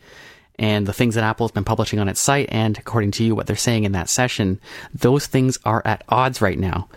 and 0.57 0.87
the 0.87 0.93
things 0.93 1.15
that 1.15 1.23
Apple's 1.23 1.51
been 1.51 1.63
publishing 1.65 1.99
on 1.99 2.07
its 2.07 2.21
site, 2.21 2.47
and 2.51 2.77
according 2.77 3.11
to 3.11 3.23
you, 3.23 3.35
what 3.35 3.45
they're 3.47 3.55
saying 3.55 3.83
in 3.83 3.91
that 3.91 4.09
session, 4.09 4.59
those 4.93 5.27
things 5.27 5.57
are 5.65 5.81
at 5.85 6.03
odds 6.09 6.41
right 6.41 6.57
now, 6.57 6.87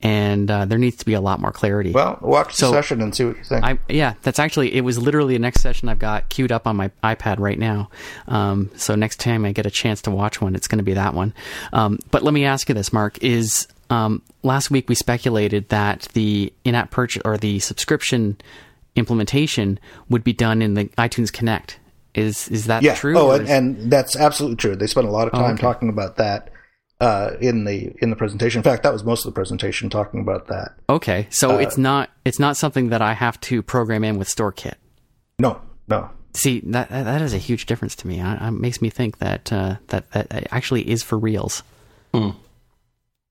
and 0.00 0.48
uh, 0.50 0.64
there 0.64 0.78
needs 0.78 0.96
to 0.96 1.04
be 1.04 1.14
a 1.14 1.20
lot 1.20 1.40
more 1.40 1.50
clarity. 1.50 1.90
Well, 1.90 2.18
watch 2.20 2.56
the 2.56 2.70
session 2.70 3.00
and 3.00 3.14
see 3.14 3.24
what 3.24 3.36
you 3.36 3.44
think. 3.44 3.64
I 3.64 3.78
yeah, 3.88 4.14
that's 4.22 4.38
actually 4.38 4.74
it 4.74 4.82
was 4.82 4.98
literally 4.98 5.34
the 5.34 5.40
next 5.40 5.60
session 5.60 5.88
I've 5.88 5.98
got 5.98 6.28
queued 6.28 6.52
up 6.52 6.66
on 6.66 6.76
my 6.76 6.90
iPad 7.02 7.40
right 7.40 7.58
now. 7.58 7.90
Um, 8.28 8.70
so 8.76 8.94
next 8.94 9.18
time 9.18 9.44
I 9.44 9.52
get 9.52 9.66
a 9.66 9.70
chance 9.70 10.02
to 10.02 10.10
watch 10.10 10.40
one, 10.40 10.54
it's 10.54 10.68
going 10.68 10.78
to 10.78 10.84
be 10.84 10.94
that 10.94 11.14
one. 11.14 11.34
Um, 11.72 11.98
but 12.10 12.22
let 12.22 12.32
me 12.32 12.44
ask 12.44 12.68
you 12.68 12.74
this, 12.74 12.92
Mark: 12.92 13.22
Is 13.22 13.66
um, 13.90 14.22
last 14.42 14.70
week 14.70 14.88
we 14.88 14.94
speculated 14.94 15.68
that 15.70 16.08
the 16.12 16.52
in-app 16.64 16.90
purchase 16.90 17.22
or 17.24 17.36
the 17.36 17.58
subscription 17.58 18.36
implementation 18.94 19.80
would 20.08 20.22
be 20.22 20.32
done 20.32 20.62
in 20.62 20.74
the 20.74 20.84
iTunes 20.96 21.32
Connect? 21.32 21.78
Is 22.14 22.48
is 22.48 22.66
that 22.66 22.82
yeah. 22.84 22.94
true? 22.94 23.18
Oh, 23.18 23.32
and, 23.32 23.42
is- 23.42 23.50
and 23.50 23.92
that's 23.92 24.14
absolutely 24.14 24.56
true. 24.56 24.76
They 24.76 24.86
spent 24.86 25.08
a 25.08 25.10
lot 25.10 25.26
of 25.26 25.32
time 25.32 25.54
okay. 25.54 25.60
talking 25.60 25.88
about 25.88 26.16
that 26.16 26.52
uh, 27.00 27.32
in 27.40 27.64
the 27.64 27.94
in 27.98 28.10
the 28.10 28.16
presentation. 28.16 28.58
In 28.58 28.62
fact, 28.64 28.82
that 28.82 28.92
was 28.92 29.04
most 29.04 29.24
of 29.24 29.32
the 29.32 29.34
presentation 29.34 29.88
talking 29.90 30.20
about 30.20 30.48
that. 30.48 30.74
okay, 30.88 31.26
so 31.30 31.52
uh, 31.52 31.58
it's 31.58 31.78
not 31.78 32.10
it's 32.24 32.38
not 32.38 32.56
something 32.56 32.88
that 32.90 33.02
I 33.02 33.12
have 33.12 33.40
to 33.42 33.62
program 33.62 34.04
in 34.04 34.18
with 34.18 34.28
StoreKit. 34.28 34.74
No, 35.38 35.60
no. 35.86 36.10
See 36.34 36.60
that 36.66 36.88
that 36.90 37.04
that 37.04 37.22
is 37.22 37.34
a 37.34 37.38
huge 37.38 37.66
difference 37.66 37.94
to 37.96 38.08
me. 38.08 38.20
I, 38.20 38.48
it 38.48 38.50
makes 38.52 38.82
me 38.82 38.90
think 38.90 39.18
that 39.18 39.52
uh, 39.52 39.76
that 39.88 40.10
that 40.12 40.48
actually 40.52 40.88
is 40.88 41.02
for 41.02 41.18
reals. 41.18 41.62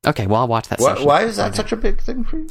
Okay, 0.06 0.28
well 0.28 0.42
I'll 0.42 0.48
watch 0.48 0.70
that. 0.70 0.80
Why, 0.80 0.94
session. 0.94 1.06
why 1.06 1.24
is 1.24 1.36
that 1.38 1.56
such 1.56 1.72
a 1.72 1.76
big 1.76 2.00
thing 2.00 2.24
for 2.24 2.38
you? 2.38 2.48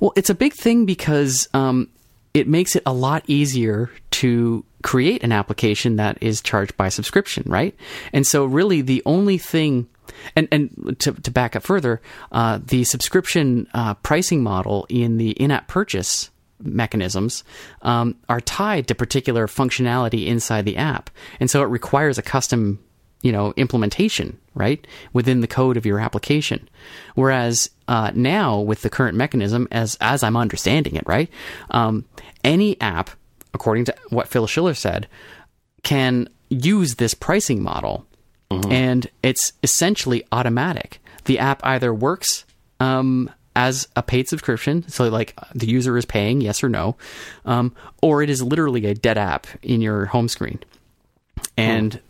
Well, 0.00 0.12
it's 0.16 0.30
a 0.30 0.34
big 0.34 0.54
thing 0.54 0.86
because 0.86 1.48
um, 1.54 1.88
it 2.36 2.46
makes 2.46 2.76
it 2.76 2.82
a 2.84 2.92
lot 2.92 3.24
easier 3.26 3.90
to 4.10 4.62
create 4.82 5.22
an 5.24 5.32
application 5.32 5.96
that 5.96 6.18
is 6.20 6.42
charged 6.42 6.76
by 6.76 6.90
subscription, 6.90 7.42
right? 7.46 7.74
And 8.12 8.26
so, 8.26 8.44
really, 8.44 8.82
the 8.82 9.02
only 9.06 9.38
thing, 9.38 9.88
and 10.36 10.46
and 10.52 10.96
to, 10.98 11.12
to 11.12 11.30
back 11.30 11.56
up 11.56 11.62
further, 11.62 12.02
uh, 12.32 12.60
the 12.62 12.84
subscription 12.84 13.66
uh, 13.72 13.94
pricing 13.94 14.42
model 14.42 14.86
in 14.90 15.16
the 15.16 15.30
in-app 15.30 15.66
purchase 15.66 16.30
mechanisms 16.60 17.42
um, 17.80 18.16
are 18.28 18.42
tied 18.42 18.86
to 18.88 18.94
particular 18.94 19.46
functionality 19.46 20.26
inside 20.26 20.66
the 20.66 20.76
app, 20.76 21.08
and 21.40 21.50
so 21.50 21.62
it 21.62 21.66
requires 21.66 22.18
a 22.18 22.22
custom 22.22 22.78
you 23.22 23.32
know 23.32 23.54
implementation 23.56 24.38
right 24.54 24.86
within 25.14 25.40
the 25.40 25.46
code 25.46 25.78
of 25.78 25.86
your 25.86 25.98
application 25.98 26.68
whereas 27.14 27.70
uh, 27.88 28.10
now 28.14 28.58
with 28.60 28.82
the 28.82 28.90
current 28.90 29.16
mechanism 29.16 29.68
as 29.70 29.96
as 30.00 30.22
i'm 30.22 30.36
understanding 30.36 30.96
it 30.96 31.04
right? 31.06 31.30
Um, 31.70 32.04
any 32.44 32.80
app 32.80 33.10
according 33.54 33.84
to 33.86 33.94
what 34.10 34.28
phil 34.28 34.46
schiller 34.46 34.74
said 34.74 35.08
can 35.82 36.28
use 36.48 36.96
this 36.96 37.14
pricing 37.14 37.62
model. 37.62 38.06
And 38.72 39.08
it's 39.22 39.52
essentially 39.62 40.24
automatic. 40.30 41.00
The 41.24 41.38
app 41.38 41.64
either 41.64 41.92
works 41.92 42.44
um, 42.78 43.30
as 43.56 43.88
a 43.96 44.02
paid 44.02 44.28
subscription 44.28 44.86
so 44.88 45.08
like 45.08 45.34
the 45.54 45.66
user 45.66 45.96
is 45.96 46.04
paying 46.04 46.40
yes 46.40 46.62
or 46.62 46.68
no 46.68 46.96
um, 47.46 47.74
or 48.02 48.22
it 48.22 48.28
is 48.28 48.42
literally 48.42 48.84
a 48.84 48.94
dead 48.94 49.16
app 49.16 49.46
in 49.62 49.80
your 49.80 50.06
home 50.06 50.28
screen. 50.28 50.60
And 51.56 52.00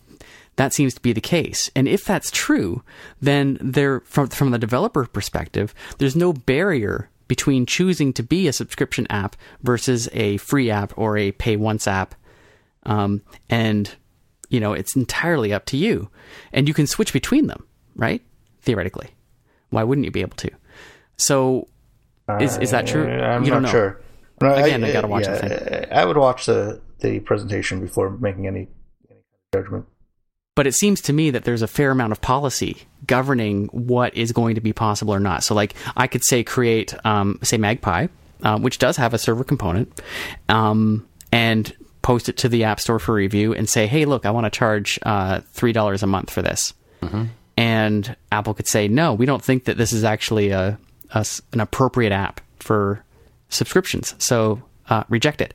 that 0.57 0.72
seems 0.72 0.94
to 0.94 1.00
be 1.00 1.12
the 1.12 1.20
case. 1.20 1.70
And 1.76 1.86
if 1.86 2.04
that's 2.04 2.30
true, 2.30 2.82
then 3.20 3.59
there, 3.61 4.00
from 4.00 4.28
from 4.28 4.50
the 4.50 4.59
developer 4.59 5.07
perspective, 5.07 5.74
there's 5.98 6.16
no 6.16 6.32
barrier 6.32 7.11
between 7.28 7.66
choosing 7.66 8.12
to 8.14 8.22
be 8.22 8.48
a 8.48 8.52
subscription 8.52 9.07
app 9.11 9.36
versus 9.62 10.09
a 10.12 10.36
free 10.38 10.70
app 10.70 10.96
or 10.96 11.16
a 11.18 11.32
pay 11.32 11.57
once 11.57 11.86
app. 11.86 12.14
Um, 12.84 13.22
and 13.50 13.94
you 14.48 14.61
know, 14.61 14.72
it's 14.72 14.94
entirely 14.96 15.52
up 15.52 15.64
to 15.66 15.76
you, 15.76 16.09
and 16.52 16.68
you 16.68 16.74
can 16.74 16.86
switch 16.86 17.12
between 17.12 17.48
them, 17.48 17.66
right? 17.96 18.22
Theoretically, 18.62 19.11
why 19.70 19.82
wouldn't 19.82 20.04
you 20.04 20.11
be 20.11 20.20
able 20.20 20.36
to? 20.36 20.50
So, 21.16 21.68
is 22.40 22.57
is 22.59 22.70
that 22.70 22.86
true? 22.86 23.04
Uh, 23.04 23.24
I'm 23.24 23.44
you 23.44 23.50
not 23.50 23.57
don't 23.57 23.62
know. 23.64 23.70
sure. 23.70 24.00
No, 24.40 24.54
Again, 24.54 24.84
I 24.84 24.92
gotta 24.92 25.09
watch 25.09 25.24
the 25.26 25.36
thing. 25.36 25.86
I 25.92 26.04
would 26.04 26.16
watch 26.16 26.46
the 26.46 26.80
the 27.00 27.20
presentation 27.20 27.80
before 27.80 28.11
making 28.11 28.46
any 28.46 28.68
any 29.11 29.20
judgment. 29.52 29.86
But 30.57 30.66
it 30.66 30.74
seems 30.74 31.00
to 31.02 31.12
me 31.12 31.30
that 31.30 31.44
there's 31.44 31.62
a 31.62 31.68
fair 31.68 31.92
amount 31.92 32.11
of 32.11 32.20
policy 32.20 32.78
governing 33.07 33.66
what 33.66 34.16
is 34.16 34.32
going 34.32 34.57
to 34.57 34.61
be 34.61 34.72
possible 34.72 35.14
or 35.14 35.20
not. 35.20 35.44
So, 35.44 35.54
like, 35.54 35.74
I 35.96 36.09
could 36.09 36.24
say 36.24 36.42
create, 36.42 36.94
um, 37.04 37.38
say, 37.42 37.59
Magpie, 37.59 38.09
uh, 38.42 38.59
which 38.59 38.78
does 38.78 38.96
have 38.96 39.14
a 39.14 39.18
server 39.18 39.44
component, 39.44 40.00
um, 40.48 41.07
and 41.30 41.72
post 42.02 42.28
it 42.28 42.38
to 42.38 42.48
the 42.48 42.64
App 42.64 42.80
Store 42.80 42.98
for 42.98 43.14
review, 43.14 43.52
and 43.54 43.68
say, 43.68 43.86
"Hey, 43.86 44.04
look, 44.07 44.26
I 44.26 44.30
want 44.30 44.44
to 44.44 44.50
charge 44.50 44.98
uh, 45.02 45.40
three 45.52 45.72
dollars 45.72 46.02
a 46.02 46.07
month 46.07 46.30
for 46.30 46.42
this." 46.42 46.72
And 47.57 48.16
Apple 48.32 48.54
could 48.54 48.68
say, 48.68 48.88
"No, 48.88 49.14
we 49.14 49.26
don't 49.26 49.42
think 49.42 49.64
that 49.64 49.76
this 49.76 49.92
is 49.92 50.04
actually 50.04 50.50
a, 50.50 50.78
a 51.11 51.26
an 51.52 51.61
appropriate 51.61 52.12
app 52.12 52.40
for 52.61 53.04
subscriptions, 53.48 54.14
so 54.18 54.62
uh, 54.88 55.04
reject 55.09 55.40
it." 55.40 55.54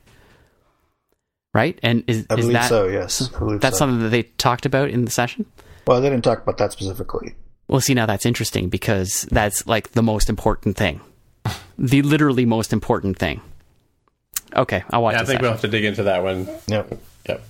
Right? 1.54 1.78
And 1.82 2.02
is, 2.06 2.26
I 2.30 2.34
is 2.34 2.40
believe 2.40 2.52
that 2.54 2.68
so. 2.68 2.88
Yes, 2.88 3.30
I 3.34 3.38
believe 3.38 3.60
that's 3.60 3.76
so. 3.76 3.80
something 3.80 4.00
that 4.00 4.08
they 4.08 4.22
talked 4.22 4.64
about 4.66 4.88
in 4.90 5.04
the 5.04 5.10
session? 5.10 5.44
Well, 5.86 6.00
they 6.00 6.08
didn't 6.08 6.24
talk 6.24 6.42
about 6.42 6.58
that 6.58 6.72
specifically. 6.72 7.34
Well, 7.68 7.80
see, 7.80 7.94
now 7.94 8.06
that's 8.06 8.24
interesting 8.26 8.68
because 8.68 9.26
that's 9.30 9.66
like 9.66 9.92
the 9.92 10.02
most 10.02 10.28
important 10.30 10.76
thing. 10.76 11.00
The 11.78 12.02
literally 12.02 12.46
most 12.46 12.72
important 12.72 13.18
thing. 13.18 13.40
Okay, 14.54 14.84
I'll 14.90 15.02
watch 15.02 15.14
Yeah, 15.14 15.20
I 15.20 15.22
the 15.22 15.26
think 15.28 15.42
we'll 15.42 15.50
have 15.52 15.60
to 15.62 15.68
dig 15.68 15.84
into 15.84 16.02
that 16.04 16.22
one. 16.22 16.48
Yep. 16.68 16.98
Yep. 17.28 17.42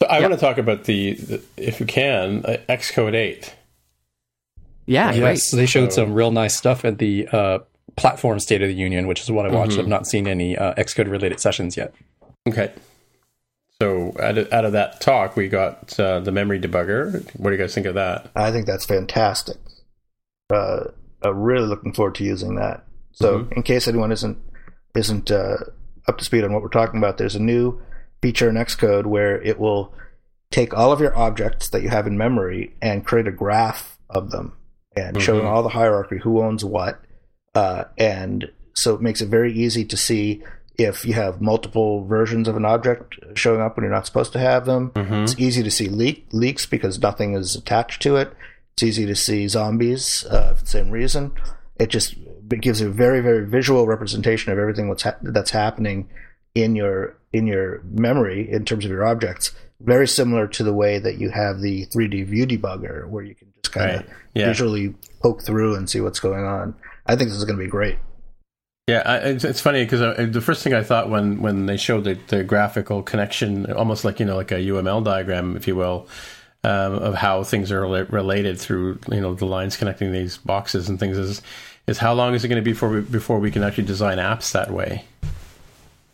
So 0.00 0.06
I 0.06 0.20
want 0.20 0.32
to 0.34 0.38
talk 0.38 0.58
about 0.58 0.84
the, 0.84 1.14
the 1.14 1.42
if 1.56 1.80
you 1.80 1.86
can, 1.86 2.44
uh, 2.44 2.58
Xcode 2.68 3.14
8. 3.14 3.54
Yeah, 4.86 5.12
Yes, 5.12 5.50
great. 5.50 5.58
they 5.60 5.66
showed 5.66 5.92
some 5.92 6.14
real 6.14 6.30
nice 6.30 6.56
stuff 6.56 6.84
at 6.84 6.98
the 6.98 7.28
uh, 7.28 7.58
platform 7.96 8.38
State 8.40 8.62
of 8.62 8.68
the 8.68 8.74
Union, 8.74 9.06
which 9.06 9.20
is 9.22 9.30
what 9.30 9.44
I 9.44 9.50
watched. 9.50 9.78
I've 9.78 9.88
not 9.88 10.06
seen 10.06 10.26
any 10.28 10.56
uh, 10.56 10.74
Xcode 10.74 11.10
related 11.10 11.40
sessions 11.40 11.76
yet. 11.76 11.92
Okay. 12.48 12.72
So 13.80 14.12
out 14.20 14.36
of, 14.38 14.52
out 14.52 14.64
of 14.64 14.72
that 14.72 15.00
talk, 15.00 15.36
we 15.36 15.48
got 15.48 15.98
uh, 16.00 16.18
the 16.20 16.32
memory 16.32 16.58
debugger. 16.58 17.12
What 17.36 17.50
do 17.50 17.56
you 17.56 17.62
guys 17.62 17.74
think 17.74 17.86
of 17.86 17.94
that? 17.94 18.28
I 18.34 18.50
think 18.50 18.66
that's 18.66 18.84
fantastic. 18.84 19.56
Uh, 20.52 20.84
I'm 21.22 21.38
really 21.40 21.66
looking 21.68 21.92
forward 21.92 22.16
to 22.16 22.24
using 22.24 22.56
that. 22.56 22.84
So, 23.12 23.40
Mm-hmm. 23.40 23.52
in 23.54 23.62
case 23.62 23.86
anyone 23.88 24.10
isn't 24.12 24.38
isn't 24.96 25.30
uh, 25.30 25.56
up 26.08 26.18
to 26.18 26.24
speed 26.24 26.42
on 26.44 26.52
what 26.52 26.62
we're 26.62 26.68
talking 26.70 26.98
about, 26.98 27.18
there's 27.18 27.36
a 27.36 27.42
new 27.42 27.80
feature 28.20 28.48
in 28.48 28.56
Xcode 28.56 29.06
where 29.06 29.40
it 29.42 29.60
will 29.60 29.94
take 30.50 30.74
all 30.76 30.90
of 30.92 30.98
your 31.00 31.16
objects 31.16 31.68
that 31.70 31.82
you 31.82 31.88
have 31.88 32.06
in 32.06 32.16
memory 32.18 32.74
and 32.82 33.06
create 33.06 33.28
a 33.28 33.32
graph 33.32 33.96
of 34.10 34.30
them 34.30 34.56
and 34.96 35.20
showing 35.22 35.40
Mm-hmm. 35.42 35.48
all 35.48 35.62
the 35.62 35.68
hierarchy, 35.68 36.18
who 36.18 36.42
owns 36.42 36.64
what, 36.64 37.00
uh, 37.54 37.84
and 37.96 38.50
so 38.74 38.94
it 38.94 39.00
makes 39.02 39.20
it 39.20 39.28
very 39.28 39.52
easy 39.52 39.84
to 39.84 39.96
see 39.96 40.42
if 40.78 41.04
you 41.04 41.12
have 41.12 41.40
multiple 41.40 42.04
versions 42.04 42.46
of 42.48 42.56
an 42.56 42.64
object 42.64 43.16
showing 43.34 43.60
up 43.60 43.76
when 43.76 43.82
you're 43.84 43.92
not 43.92 44.06
supposed 44.06 44.32
to 44.32 44.38
have 44.38 44.64
them. 44.64 44.92
It's 44.94 45.34
easy 45.38 45.62
to 45.64 45.70
see 45.70 45.88
leak, 45.88 46.26
leaks 46.32 46.66
because 46.66 47.00
nothing 47.02 47.34
is 47.34 47.56
attached 47.56 48.00
to 48.02 48.14
it. 48.16 48.32
It's 48.74 48.84
easy 48.84 49.04
to 49.06 49.16
see 49.16 49.48
zombies 49.48 50.24
uh, 50.30 50.54
for 50.54 50.62
the 50.62 50.70
same 50.70 50.90
reason. 50.90 51.32
It 51.80 51.88
just 51.90 52.14
it 52.50 52.60
gives 52.60 52.80
a 52.80 52.88
very 52.88 53.20
very 53.20 53.44
visual 53.46 53.86
representation 53.86 54.52
of 54.52 54.58
everything 54.58 54.88
what's 54.88 55.02
ha- 55.02 55.16
that's 55.22 55.50
happening 55.50 56.08
in 56.54 56.76
your 56.76 57.16
in 57.32 57.46
your 57.48 57.82
memory 57.84 58.48
in 58.50 58.64
terms 58.64 58.84
of 58.84 58.90
your 58.90 59.04
objects. 59.04 59.52
Very 59.80 60.06
similar 60.08 60.46
to 60.48 60.62
the 60.64 60.72
way 60.72 60.98
that 60.98 61.18
you 61.18 61.30
have 61.30 61.60
the 61.60 61.86
3D 61.86 62.26
view 62.26 62.46
debugger, 62.46 63.06
where 63.08 63.22
you 63.24 63.34
can 63.34 63.48
just 63.62 63.72
kind 63.74 63.90
of 63.90 63.96
Right. 64.00 64.08
Yeah. 64.34 64.46
visually 64.46 64.94
poke 65.22 65.42
through 65.44 65.74
and 65.76 65.88
see 65.90 66.00
what's 66.00 66.20
going 66.20 66.44
on. 66.44 66.74
I 67.06 67.16
think 67.16 67.30
this 67.30 67.38
is 67.38 67.44
going 67.44 67.58
to 67.58 67.64
be 67.64 67.70
great. 67.70 67.96
Yeah, 68.88 69.02
I, 69.04 69.16
it's, 69.18 69.44
it's 69.44 69.60
funny 69.60 69.84
because 69.84 70.32
the 70.32 70.40
first 70.40 70.64
thing 70.64 70.72
I 70.72 70.82
thought 70.82 71.10
when, 71.10 71.42
when 71.42 71.66
they 71.66 71.76
showed 71.76 72.04
the, 72.04 72.14
the 72.28 72.42
graphical 72.42 73.02
connection, 73.02 73.70
almost 73.70 74.02
like 74.02 74.18
you 74.18 74.24
know 74.24 74.34
like 74.34 74.50
a 74.50 74.54
UML 74.54 75.04
diagram, 75.04 75.58
if 75.58 75.68
you 75.68 75.76
will, 75.76 76.08
um, 76.64 76.94
of 76.94 77.14
how 77.14 77.44
things 77.44 77.70
are 77.70 77.82
rela- 77.82 78.10
related 78.10 78.58
through 78.58 78.98
you 79.12 79.20
know 79.20 79.34
the 79.34 79.44
lines 79.44 79.76
connecting 79.76 80.10
these 80.10 80.38
boxes 80.38 80.88
and 80.88 80.98
things 80.98 81.18
is 81.18 81.42
is 81.86 81.98
how 81.98 82.14
long 82.14 82.34
is 82.34 82.44
it 82.44 82.48
going 82.48 82.60
to 82.60 82.64
be 82.64 82.72
before 82.72 82.88
we, 82.88 83.00
before 83.02 83.38
we 83.38 83.50
can 83.50 83.62
actually 83.62 83.84
design 83.84 84.16
apps 84.16 84.52
that 84.52 84.70
way? 84.70 85.04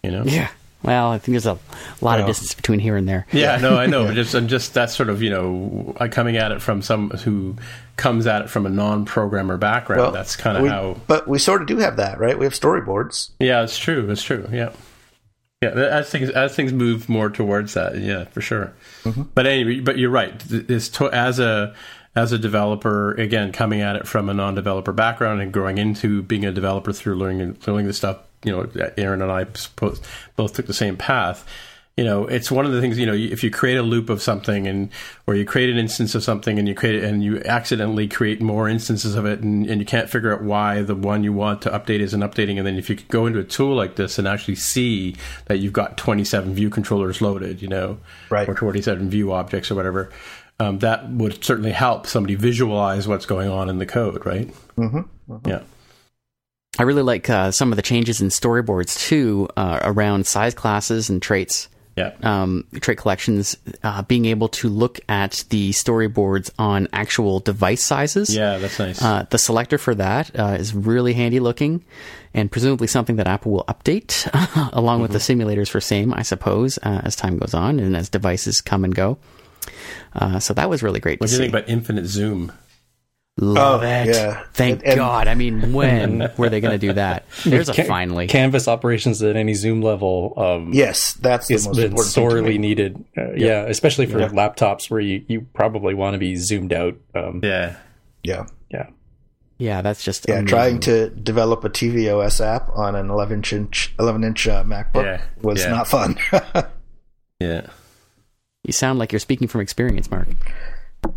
You 0.02 0.10
know, 0.10 0.24
Yeah. 0.24 0.48
Well, 0.85 1.11
I 1.11 1.18
think 1.18 1.32
there's 1.32 1.47
a 1.47 1.59
lot 2.03 2.20
of 2.20 2.26
distance 2.26 2.55
between 2.55 2.78
here 2.78 2.97
and 2.97 3.09
there. 3.09 3.26
Yeah, 3.32 3.57
no, 3.57 3.76
I 3.78 3.87
know. 3.87 4.12
Just 4.14 4.35
I'm 4.35 4.49
just 4.49 4.74
that's 4.74 4.95
sort 4.95 5.09
of 5.09 5.22
you 5.22 5.30
know 5.30 5.95
uh, 5.99 6.09
coming 6.11 6.37
at 6.37 6.53
it 6.53 6.61
from 6.61 6.82
some 6.82 7.11
who 7.11 7.57
comes 7.97 8.26
at 8.26 8.43
it 8.43 8.51
from 8.51 8.66
a 8.66 8.68
non-programmer 8.68 9.57
background. 9.57 10.14
that's 10.14 10.37
kind 10.37 10.57
of 10.57 10.62
we- 10.62 10.68
how. 10.68 10.97
But 11.07 11.26
we 11.26 11.39
sort 11.39 11.62
of 11.62 11.68
do 11.68 11.78
have 11.78 11.97
that, 11.97 12.18
right? 12.18 12.39
We 12.39 12.45
have 12.45 12.53
storyboards. 12.53 13.30
Yeah, 13.41 13.62
it's 13.62 13.78
true. 13.78 14.11
It's 14.11 14.22
true. 14.22 14.47
Yeah, 14.53 14.72
yeah. 15.62 15.70
As 15.70 16.11
things 16.11 16.28
as 16.30 16.55
things 16.55 16.72
move 16.72 17.09
more 17.09 17.30
towards 17.30 17.74
that, 17.74 17.99
yeah, 17.99 18.24
for 18.24 18.43
sure. 18.43 18.74
Mm-hmm. 19.05 19.22
But 19.35 19.47
anyway, 19.47 19.80
but 19.80 19.97
you're 19.99 20.11
right. 20.11 20.35
It's 20.51 20.89
to, 20.91 21.11
as 21.11 21.39
a 21.39 21.74
as 22.16 22.30
a 22.32 22.39
developer, 22.39 23.12
again, 23.14 23.51
coming 23.53 23.80
at 23.80 23.97
it 23.97 24.07
from 24.07 24.28
a 24.28 24.35
non-developer 24.35 24.93
background 24.93 25.41
and 25.41 25.53
growing 25.53 25.78
into 25.78 26.22
being 26.22 26.45
a 26.45 26.53
developer 26.53 26.93
through 26.93 27.16
learning 27.16 27.57
learning 27.66 27.87
the 27.87 27.93
stuff. 27.93 28.18
You 28.45 28.53
know, 28.53 28.90
Aaron 28.97 29.22
and 29.22 29.32
I 29.32 29.45
both 29.45 30.53
took 30.55 30.66
the 30.66 30.74
same 30.74 30.97
path. 30.97 31.47
You 31.97 32.03
know, 32.03 32.26
it's 32.26 32.51
one 32.51 32.66
of 32.66 32.72
the 32.72 32.80
things. 32.80 32.99
You 32.99 33.07
know, 33.07 33.14
if 33.14 33.45
you 33.45 33.53
create 33.53 33.76
a 33.76 33.82
loop 33.82 34.11
of 34.11 34.20
something, 34.20 34.66
and 34.66 34.88
or 35.28 35.36
you 35.36 35.45
create 35.45 35.70
an 35.70 35.76
instance 35.76 36.16
of 36.16 36.24
something, 36.24 36.59
and 36.59 36.66
you 36.66 36.74
create 36.74 36.97
it, 36.97 37.05
and 37.05 37.22
you 37.22 37.40
accidentally 37.45 38.09
create 38.09 38.42
more 38.42 38.68
instances 38.68 39.14
of 39.14 39.26
it, 39.26 39.38
and, 39.40 39.64
and 39.70 39.80
you 39.80 39.86
can't 39.86 40.11
figure 40.11 40.32
out 40.34 40.42
why 40.42 40.82
the 40.82 40.97
one 40.97 41.22
you 41.22 41.32
want 41.32 41.62
to 41.62 41.70
update 41.70 42.01
isn't 42.01 42.20
updating, 42.20 42.59
and 42.59 42.66
then 42.66 42.76
if 42.76 42.90
you 42.90 42.97
could 42.97 43.07
go 43.07 43.26
into 43.26 43.38
a 43.38 43.45
tool 43.45 43.76
like 43.76 43.95
this 43.95 44.18
and 44.18 44.26
actually 44.26 44.57
see 44.57 45.14
that 45.47 45.59
you've 45.61 45.72
got 45.72 45.97
27 45.97 46.53
view 46.53 46.68
controllers 46.68 47.22
loaded, 47.22 47.62
you 47.62 47.68
know, 47.68 47.99
Right. 48.28 48.49
or 48.49 48.55
27 48.55 49.09
view 49.09 49.30
objects 49.32 49.70
or 49.70 49.76
whatever, 49.76 50.11
um, 50.59 50.80
that 50.80 51.09
would 51.11 51.45
certainly 51.45 51.70
help 51.72 52.09
somebody 52.09 52.34
visualize 52.34 53.07
what's 53.07 53.24
going 53.26 53.49
on 53.49 53.68
in 53.70 53.78
the 53.78 53.86
code, 53.86 54.26
right? 54.26 54.53
Mm-hmm. 54.76 55.49
Yeah. 55.49 55.61
I 56.78 56.82
really 56.82 57.02
like 57.02 57.30
uh, 57.30 57.50
some 57.52 57.72
of 57.72 57.76
the 57.76 57.82
changes 57.82 58.20
in 58.20 58.28
storyboards 58.28 58.98
too 58.98 59.48
uh, 59.56 59.78
around 59.82 60.26
size 60.26 60.54
classes 60.54 61.08
and 61.10 61.22
traits. 61.22 61.68
Yeah. 61.96 62.10
um, 62.24 62.64
trait 62.80 62.98
collections, 62.98 63.56
uh, 63.84 64.02
being 64.02 64.24
able 64.24 64.48
to 64.48 64.68
look 64.68 64.98
at 65.08 65.44
the 65.50 65.70
storyboards 65.70 66.50
on 66.58 66.88
actual 66.92 67.38
device 67.38 67.86
sizes. 67.86 68.34
Yeah, 68.34 68.58
that's 68.58 68.80
nice. 68.80 69.00
Uh, 69.00 69.26
the 69.30 69.38
selector 69.38 69.78
for 69.78 69.94
that 69.94 70.36
uh, 70.36 70.56
is 70.58 70.74
really 70.74 71.12
handy 71.12 71.38
looking, 71.38 71.84
and 72.34 72.50
presumably 72.50 72.88
something 72.88 73.14
that 73.14 73.28
Apple 73.28 73.52
will 73.52 73.64
update 73.68 74.28
along 74.72 75.02
with 75.02 75.12
the 75.12 75.18
Mm-hmm. 75.18 75.40
simulators 75.42 75.68
for 75.68 75.80
same, 75.80 76.12
I 76.12 76.22
suppose, 76.22 76.78
uh, 76.82 77.02
as 77.04 77.14
time 77.14 77.38
goes 77.38 77.54
on 77.54 77.78
and 77.78 77.96
as 77.96 78.08
devices 78.08 78.60
come 78.60 78.82
and 78.82 78.92
go. 78.92 79.16
Uh, 80.14 80.40
so 80.40 80.52
that 80.54 80.68
was 80.68 80.82
really 80.82 80.98
great 80.98 81.20
what 81.20 81.28
do 81.28 81.32
you 81.32 81.36
see. 81.36 81.44
think 81.44 81.54
about 81.54 81.68
infinite 81.68 82.06
zoom? 82.06 82.50
Love 83.37 83.82
Oh, 83.82 83.85
it! 83.85 84.07
yeah. 84.14 84.45
Thank 84.53 84.80
And- 84.82 84.91
and- 84.91 84.97
God. 84.97 85.26
I 85.26 85.35
mean, 85.35 85.72
when 85.72 86.30
were 86.37 86.49
they 86.49 86.61
going 86.61 86.78
to 86.78 86.87
do 86.87 86.93
that? 86.93 87.24
There's 87.45 87.68
a 87.68 87.85
finally. 87.85 88.28
Canvas 88.28 88.68
operations 88.68 89.20
at 89.22 89.35
any 89.35 89.55
zoom 89.55 89.82
level. 89.82 90.35
Um, 90.37 90.72
Yes, 90.72 91.14
that's 91.14 91.49
the 91.49 91.55
most 91.55 91.64
been 91.74 91.85
important 91.87 91.97
thing 92.14 92.24
to 92.24 92.30
sorely 92.30 92.59
needed. 92.59 93.05
Uh, 93.18 93.32
yeah. 93.32 93.62
especially 93.66 94.07
for 94.07 94.18
laptops 94.20 94.89
where 94.89 95.01
you, 95.01 95.24
you 95.26 95.47
probably 95.53 95.95
want 95.95 96.14
to 96.14 96.18
be 96.18 96.37
zoomed 96.37 96.72
out. 96.72 96.95
Um, 97.14 97.41
Yeah. 97.43 97.76
Yeah, 98.22 98.47
yeah. 98.70 98.87
yeah, 99.59 99.82
that's 99.82 100.03
just 100.05 100.26
yeah. 100.28 100.35
amazing. 100.37 100.47
Trying 100.47 100.80
to 100.80 101.11
develop 101.11 101.64
a 101.64 101.68
tvOS 101.70 102.41
app 102.41 102.70
on 102.74 102.95
an 102.95 103.11
11 103.11 103.43
inch 103.53 103.93
11 103.99 104.22
inch 104.24 104.47
uh, 104.49 104.62
MacBook 104.64 105.05
Yeah, 105.05 105.22
was 105.43 105.61
yeah. 105.62 105.70
not 105.70 105.89
fun. 105.89 106.16
Yeah. 107.41 107.66
You 108.62 108.72
sound 108.72 108.99
like 109.01 109.12
you're 109.12 109.18
speaking 109.18 109.49
from 109.49 109.61
experience, 109.61 110.09
Mark. 110.11 110.28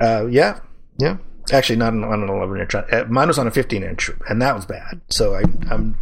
uh, 0.02 0.26
yeah, 0.30 0.60
yeah. 1.00 1.18
Actually, 1.52 1.78
not 1.78 1.94
on 1.94 2.04
on 2.04 2.24
an 2.24 2.30
11 2.30 2.60
inch. 2.60 2.76
Uh, 2.76 3.06
mine 3.08 3.28
was 3.28 3.40
on 3.40 3.48
a 3.48 3.52
15 3.52 3.84
inch, 3.84 4.12
and 4.30 4.42
that 4.42 4.56
was 4.56 4.66
bad. 4.66 5.02
So 5.10 5.36
I, 5.36 5.44
I'm 5.70 5.96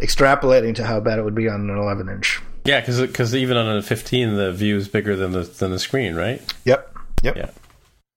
extrapolating 0.00 0.74
to 0.76 0.84
how 0.84 1.00
bad 1.00 1.18
it 1.18 1.24
would 1.24 1.34
be 1.34 1.48
on 1.48 1.68
an 1.68 1.76
11 1.76 2.08
inch. 2.08 2.40
Yeah, 2.64 2.80
because 2.80 3.00
because 3.00 3.34
even 3.34 3.56
on 3.56 3.76
a 3.76 3.82
15, 3.82 4.36
the 4.36 4.52
view 4.52 4.76
is 4.76 4.88
bigger 4.88 5.16
than 5.16 5.32
the 5.32 5.42
than 5.42 5.70
the 5.70 5.78
screen, 5.78 6.14
right? 6.14 6.40
Yep. 6.64 6.96
Yep. 7.22 7.36
Yeah. 7.36 7.50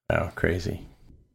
Oh, 0.10 0.32
crazy. 0.36 0.86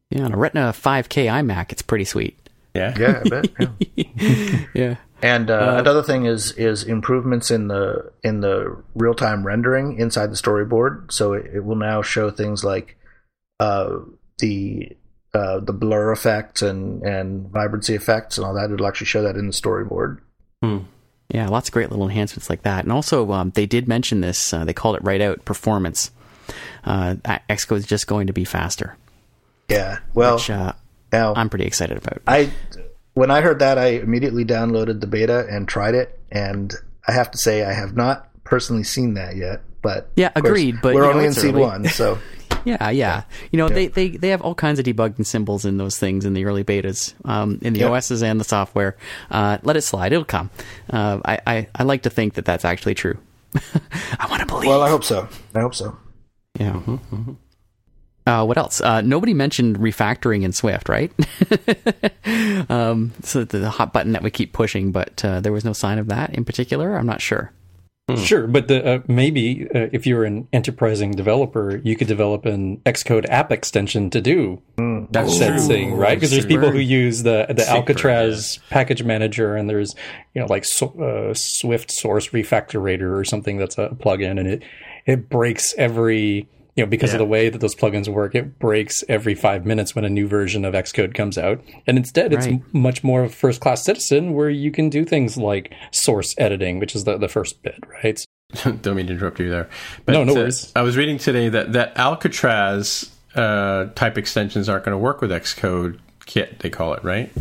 Yeah, 0.09 0.25
on 0.25 0.33
a 0.33 0.37
Retina 0.37 0.71
5K 0.71 1.25
iMac, 1.25 1.71
it's 1.71 1.81
pretty 1.81 2.05
sweet. 2.05 2.37
Yeah. 2.73 2.95
Yeah, 2.97 3.21
I 3.23 3.29
bet. 3.29 3.49
Yeah. 3.59 4.59
Yeah. 4.73 4.95
And 5.21 5.49
uh, 5.49 5.77
another 5.79 6.03
thing 6.03 6.25
is 6.25 6.51
is 6.53 6.83
improvements 6.83 7.49
in 7.49 7.69
the 7.69 8.11
in 8.23 8.41
the 8.41 8.83
real 8.93 9.13
time 9.13 9.45
rendering 9.45 9.97
inside 9.97 10.31
the 10.31 10.35
storyboard. 10.35 11.11
So 11.13 11.31
it, 11.33 11.45
it 11.55 11.63
will 11.63 11.77
now 11.77 12.01
show 12.01 12.29
things 12.29 12.63
like 12.65 12.97
uh, 13.59 13.99
the 14.39 14.91
uh, 15.33 15.59
the 15.59 15.73
blur 15.73 16.11
effects 16.11 16.61
and 16.61 17.01
and 17.03 17.49
vibrancy 17.49 17.95
effects 17.95 18.37
and 18.37 18.45
all 18.45 18.53
that. 18.53 18.71
It'll 18.71 18.87
actually 18.87 19.07
show 19.07 19.23
that 19.23 19.35
in 19.35 19.47
the 19.47 19.53
storyboard. 19.53 20.19
Yeah, 21.29 21.47
lots 21.47 21.69
of 21.69 21.73
great 21.73 21.89
little 21.89 22.05
enhancements 22.05 22.49
like 22.49 22.61
that. 22.61 22.83
And 22.83 22.91
also, 22.91 23.31
um, 23.31 23.49
they 23.51 23.65
did 23.65 23.87
mention 23.87 24.21
this. 24.21 24.53
Uh, 24.53 24.65
they 24.65 24.73
called 24.73 24.95
it 24.97 25.03
right 25.03 25.19
out 25.19 25.43
performance. 25.45 26.11
Uh, 26.83 27.15
Xcode 27.49 27.77
is 27.77 27.87
just 27.87 28.07
going 28.07 28.27
to 28.27 28.33
be 28.33 28.43
faster, 28.45 28.95
Yeah. 29.69 29.99
Well, 30.13 30.35
which 30.35 30.49
uh, 30.49 30.73
now 31.11 31.33
I'm 31.33 31.49
pretty 31.49 31.65
excited 31.65 31.97
about. 31.97 32.21
I 32.27 32.51
when 33.13 33.31
I 33.31 33.41
heard 33.41 33.59
that, 33.59 33.77
I 33.77 33.87
immediately 33.87 34.45
downloaded 34.45 34.99
the 35.01 35.07
beta 35.07 35.47
and 35.49 35.67
tried 35.67 35.95
it, 35.95 36.19
and 36.31 36.73
I 37.07 37.13
have 37.13 37.31
to 37.31 37.37
say 37.37 37.63
I 37.63 37.73
have 37.73 37.95
not 37.95 38.29
personally 38.43 38.83
seen 38.83 39.13
that 39.15 39.35
yet. 39.35 39.61
But 39.81 40.11
Yeah, 40.15 40.27
of 40.27 40.43
course, 40.43 40.49
agreed, 40.49 40.75
but, 40.81 40.93
we're 40.93 41.01
you 41.05 41.09
know, 41.09 41.19
only 41.19 41.25
in 41.25 41.37
early. 41.37 41.61
one, 41.61 41.85
so 41.87 42.19
Yeah, 42.65 42.89
yeah. 42.89 43.23
You 43.51 43.57
know, 43.57 43.69
They, 43.69 43.87
they 43.87 44.09
they 44.09 44.29
have 44.29 44.41
all 44.41 44.55
kinds 44.55 44.79
of 44.79 44.85
debugging 44.85 45.25
symbols 45.25 45.65
in 45.65 45.77
those 45.77 45.97
things 45.97 46.25
in 46.25 46.33
the 46.33 46.45
early 46.45 46.63
betas, 46.63 47.13
um, 47.25 47.59
in 47.61 47.73
the 47.73 47.79
Yep. 47.81 47.91
OSs 47.91 48.23
and 48.23 48.39
the 48.39 48.43
software. 48.45 48.95
Uh, 49.31 49.57
let 49.63 49.75
it 49.77 49.81
slide; 49.81 50.13
it'll 50.13 50.23
come. 50.25 50.49
Uh, 50.89 51.19
I, 51.25 51.39
I 51.45 51.67
I 51.75 51.83
like 51.83 52.03
to 52.03 52.09
think 52.09 52.35
that 52.35 52.45
that's 52.45 52.65
actually 52.65 52.95
true. 52.95 53.17
I 54.19 54.27
want 54.29 54.39
to 54.41 54.45
believe. 54.47 54.67
well, 54.69 54.81
I 54.81 54.89
hope 54.89 55.03
so. 55.03 55.27
I 55.53 55.59
hope 55.59 55.75
so. 55.75 55.97
Yeah. 56.59 56.79
Uh, 58.25 58.45
what 58.45 58.57
else? 58.57 58.79
Uh, 58.79 59.01
nobody 59.01 59.33
mentioned 59.33 59.77
refactoring 59.79 60.43
in 60.43 60.53
Swift, 60.53 60.87
right? 60.87 61.11
um, 62.69 63.11
so 63.23 63.43
the, 63.43 63.57
the 63.59 63.69
hot 63.69 63.91
button 63.91 64.13
that 64.13 64.23
we 64.23 64.31
keep 64.31 64.53
pushing, 64.53 64.91
but 64.91 65.23
uh, 65.25 65.41
there 65.41 65.51
was 65.51 65.65
no 65.65 65.73
sign 65.73 65.99
of 65.99 66.07
that 66.07 66.33
in 66.33 66.45
particular. 66.45 66.95
I'm 66.95 67.05
not 67.05 67.21
sure. 67.21 67.51
Sure, 68.17 68.47
but 68.47 68.67
the, 68.67 68.85
uh, 68.85 68.99
maybe 69.07 69.65
uh, 69.73 69.87
if 69.93 70.05
you're 70.05 70.25
an 70.25 70.49
enterprising 70.51 71.11
developer, 71.11 71.77
you 71.85 71.95
could 71.95 72.07
develop 72.07 72.45
an 72.45 72.77
Xcode 72.85 73.25
app 73.29 73.49
extension 73.49 74.09
to 74.09 74.19
do 74.19 74.61
That's 75.09 75.37
said 75.37 75.57
true. 75.57 75.67
thing, 75.67 75.93
right? 75.93 76.15
Because 76.15 76.31
there's 76.31 76.45
people 76.45 76.69
who 76.69 76.79
use 76.79 77.23
the 77.23 77.45
the 77.49 77.65
Alcatraz 77.65 78.59
package 78.69 79.03
manager, 79.03 79.55
and 79.55 79.69
there's 79.69 79.95
you 80.33 80.41
know 80.41 80.47
like 80.47 80.65
uh, 80.81 81.33
Swift 81.33 81.91
Source 81.91 82.29
Refactorator 82.29 83.17
or 83.17 83.23
something 83.23 83.57
that's 83.57 83.77
a 83.77 83.89
plugin, 83.91 84.37
and 84.37 84.49
it 84.49 84.63
it 85.05 85.29
breaks 85.29 85.73
every 85.77 86.49
you 86.75 86.83
know 86.83 86.89
because 86.89 87.13
of 87.13 87.19
the 87.19 87.25
way 87.25 87.49
that 87.49 87.59
those 87.59 87.75
plugins 87.75 88.07
work, 88.07 88.35
it 88.35 88.59
breaks 88.59 89.03
every 89.07 89.35
five 89.35 89.65
minutes 89.65 89.95
when 89.95 90.05
a 90.05 90.09
new 90.09 90.27
version 90.27 90.65
of 90.65 90.73
Xcode 90.73 91.13
comes 91.13 91.37
out, 91.37 91.61
and 91.87 91.97
instead 91.97 92.33
it's 92.33 92.45
Right. 92.45 92.55
m- 92.55 92.65
much 92.71 93.03
more 93.03 93.23
of 93.23 93.31
a 93.31 93.33
first 93.33 93.61
class 93.61 93.83
citizen 93.83 94.33
where 94.33 94.49
you 94.49 94.71
can 94.71 94.89
do 94.89 95.05
things 95.05 95.37
like 95.37 95.73
source 95.91 96.33
editing, 96.37 96.79
which 96.79 96.95
is 96.95 97.03
the 97.03 97.17
the 97.17 97.27
first 97.27 97.61
bit, 97.63 97.79
right? 98.03 98.23
Don't 98.63 98.95
mean 98.95 99.07
to 99.07 99.13
interrupt 99.13 99.39
you 99.39 99.49
there. 99.49 99.69
But, 100.05 100.13
no, 100.13 100.23
no 100.23 100.33
uh, 100.33 100.35
worries. 100.35 100.71
I 100.75 100.81
was 100.81 100.95
reading 100.97 101.17
today 101.17 101.49
that 101.49 101.73
that 101.73 101.97
Alcatraz 101.97 103.09
uh, 103.35 103.85
type 103.95 104.17
extensions 104.17 104.69
aren't 104.69 104.85
going 104.85 104.93
to 104.93 104.97
work 104.99 105.21
with 105.21 105.31
Xcode 105.31 105.99
Kit. 106.25 106.59
They 106.59 106.69
call 106.69 106.93
it 106.93 107.03
right. 107.03 107.31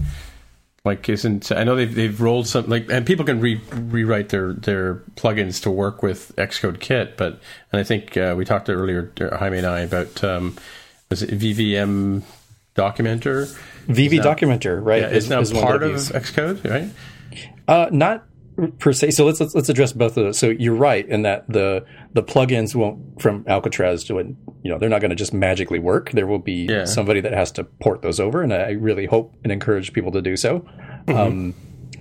Like, 0.85 1.09
isn't 1.09 1.53
I 1.53 1.63
know 1.63 1.77
they've 1.77 1.95
they've 1.95 2.21
rolled 2.21 2.49
some 2.49 2.69
like, 2.69 2.91
and 2.91 3.07
people 3.07 3.25
can 3.25 3.41
re- 3.41 3.61
rewrite 3.71 4.31
their 4.31 4.53
their 4.53 4.97
plugins 5.15 5.63
to 5.63 5.71
work 5.71 6.03
with 6.03 6.35
Xcode 6.37 6.81
Kit. 6.81 7.17
But 7.17 7.41
and 7.71 7.81
I 7.81 7.85
think 7.85 8.17
uh, 8.17 8.35
we 8.37 8.45
talked 8.45 8.69
earlier, 8.69 9.13
uh, 9.21 9.37
Jaime 9.37 9.59
and 9.59 9.67
I, 9.67 9.81
about 9.81 10.25
um, 10.25 10.57
was 11.09 11.23
it 11.23 11.31
VVM 11.39 12.23
Documenter? 12.75 13.57
VV 13.87 14.21
Documenter, 14.23 14.85
right? 14.85 15.03
Yeah, 15.03 15.09
it's 15.09 15.29
now 15.29 15.41
is 15.41 15.53
part 15.53 15.85
of 15.85 15.95
Xcode, 15.95 16.69
right? 16.69 16.91
Uh, 17.69 17.89
not 17.93 18.25
per 18.79 18.93
se. 18.93 19.11
So 19.13 19.25
let's, 19.25 19.41
let's 19.41 19.55
let's 19.55 19.69
address 19.69 19.93
both 19.93 20.17
of 20.17 20.25
those. 20.25 20.39
So 20.39 20.49
you're 20.51 20.75
right 20.75 21.07
in 21.09 21.23
that 21.23 21.49
the 21.49 21.85
the 22.13 22.23
plugins 22.23 22.75
won't 22.75 23.21
from 23.21 23.45
Alcatraz 23.49 24.05
to 24.05 24.19
it. 24.19 24.27
You 24.63 24.71
know, 24.71 24.79
they're 24.79 24.89
not 24.89 25.01
going 25.01 25.11
to 25.11 25.17
just 25.17 25.33
magically 25.35 25.79
work. 25.79 26.11
There 26.13 26.27
will 26.27 26.39
be 26.39 26.67
Yeah. 26.69 26.85
somebody 26.85 27.21
that 27.21 27.33
has 27.33 27.51
to 27.53 27.65
port 27.65 28.03
those 28.03 28.21
over, 28.21 28.43
and 28.43 28.53
I 28.53 28.71
really 28.73 29.07
hope 29.07 29.35
and 29.43 29.53
encourage 29.53 29.93
people 29.93 30.13
to 30.13 30.23
do 30.23 30.37
so. 30.37 30.65
Um, 31.09 31.55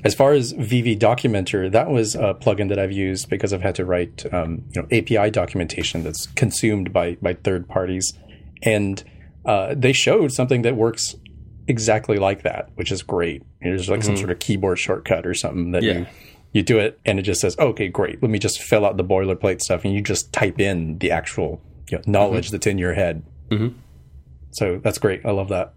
as 0.04 0.16
far 0.16 0.34
as 0.34 0.54
VV 0.54 0.98
Documenter, 0.98 1.72
that 1.72 1.90
was 1.90 2.16
a 2.16 2.34
plugin 2.34 2.70
that 2.70 2.80
I've 2.80 2.92
used 2.92 3.30
because 3.30 3.54
I've 3.54 3.62
had 3.62 3.76
to 3.76 3.86
write 3.86 4.26
um, 4.34 4.64
you 4.74 4.82
know 4.82 4.88
API 4.92 5.30
documentation 5.32 6.04
that's 6.04 6.28
consumed 6.28 6.92
by 6.94 7.18
by 7.22 7.34
third 7.34 7.68
parties, 7.68 8.14
and 8.64 9.04
uh, 9.46 9.74
they 9.78 9.94
showed 9.94 10.32
something 10.32 10.62
that 10.64 10.76
works 10.76 11.16
exactly 11.68 12.18
like 12.18 12.42
that, 12.44 12.70
which 12.76 12.92
is 12.92 13.02
great. 13.04 13.44
There's 13.62 13.90
like 13.90 14.04
some 14.04 14.18
sort 14.18 14.32
of 14.32 14.40
keyboard 14.40 14.80
shortcut 14.80 15.26
or 15.26 15.34
something 15.34 15.72
that 15.72 15.84
Yeah. 15.84 15.94
you 16.00 16.06
you 16.52 16.64
do 16.64 16.80
it 16.80 17.00
and 17.06 17.20
it 17.20 17.24
just 17.24 17.42
says, 17.42 17.58
okay, 17.58 17.88
great. 17.88 18.22
Let 18.22 18.32
me 18.32 18.40
just 18.40 18.62
fill 18.62 18.86
out 18.86 18.98
the 18.98 19.04
boilerplate 19.04 19.62
stuff, 19.62 19.86
and 19.86 19.94
you 19.94 20.02
just 20.02 20.34
type 20.34 20.60
in 20.60 20.98
the 21.00 21.12
actual 21.12 21.62
you 21.90 21.98
know, 21.98 22.04
knowledge 22.06 22.52
that's 22.52 22.68
in 22.68 22.78
your 22.78 22.94
head. 22.94 23.24
Mhm. 23.50 23.74
So 24.52 24.80
that's 24.84 24.98
great. 24.98 25.26
I 25.26 25.32
love 25.32 25.50
that. 25.50 25.74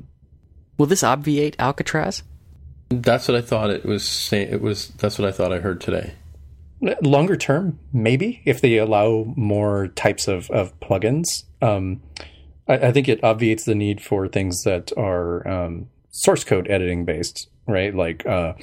Will 0.79 0.87
this 0.87 1.05
obviate 1.05 1.57
Alcatraz? 1.59 2.23
That's 2.89 3.29
what 3.29 3.37
I 3.37 3.41
thought 3.41 3.71
it 3.71 3.85
was 3.85 4.07
saying. 4.07 4.49
It 4.51 4.61
was 4.61 4.89
that's 4.99 5.19
what 5.19 5.29
I 5.29 5.33
thought 5.33 5.53
I 5.53 5.59
heard 5.59 5.81
today. 5.81 6.15
longer 7.01 7.37
term, 7.37 7.79
maybe 7.95 8.43
if 8.45 8.61
they 8.61 8.77
allow 8.77 9.33
more 9.37 9.89
types 9.89 10.29
of, 10.29 10.51
of 10.51 10.79
plugins. 10.81 11.45
Um, 11.63 12.03
I, 12.69 12.75
I, 12.75 12.93
think 12.93 13.09
it 13.09 13.25
obviates 13.25 13.65
the 13.65 13.75
need 13.75 14.03
for 14.03 14.29
things 14.29 14.65
that 14.65 14.93
are 14.95 15.49
um, 15.49 15.89
source 16.11 16.45
code 16.45 16.69
editing 16.69 17.07
based, 17.07 17.49
right? 17.67 17.95
Like 17.95 18.27
uh, 18.27 18.55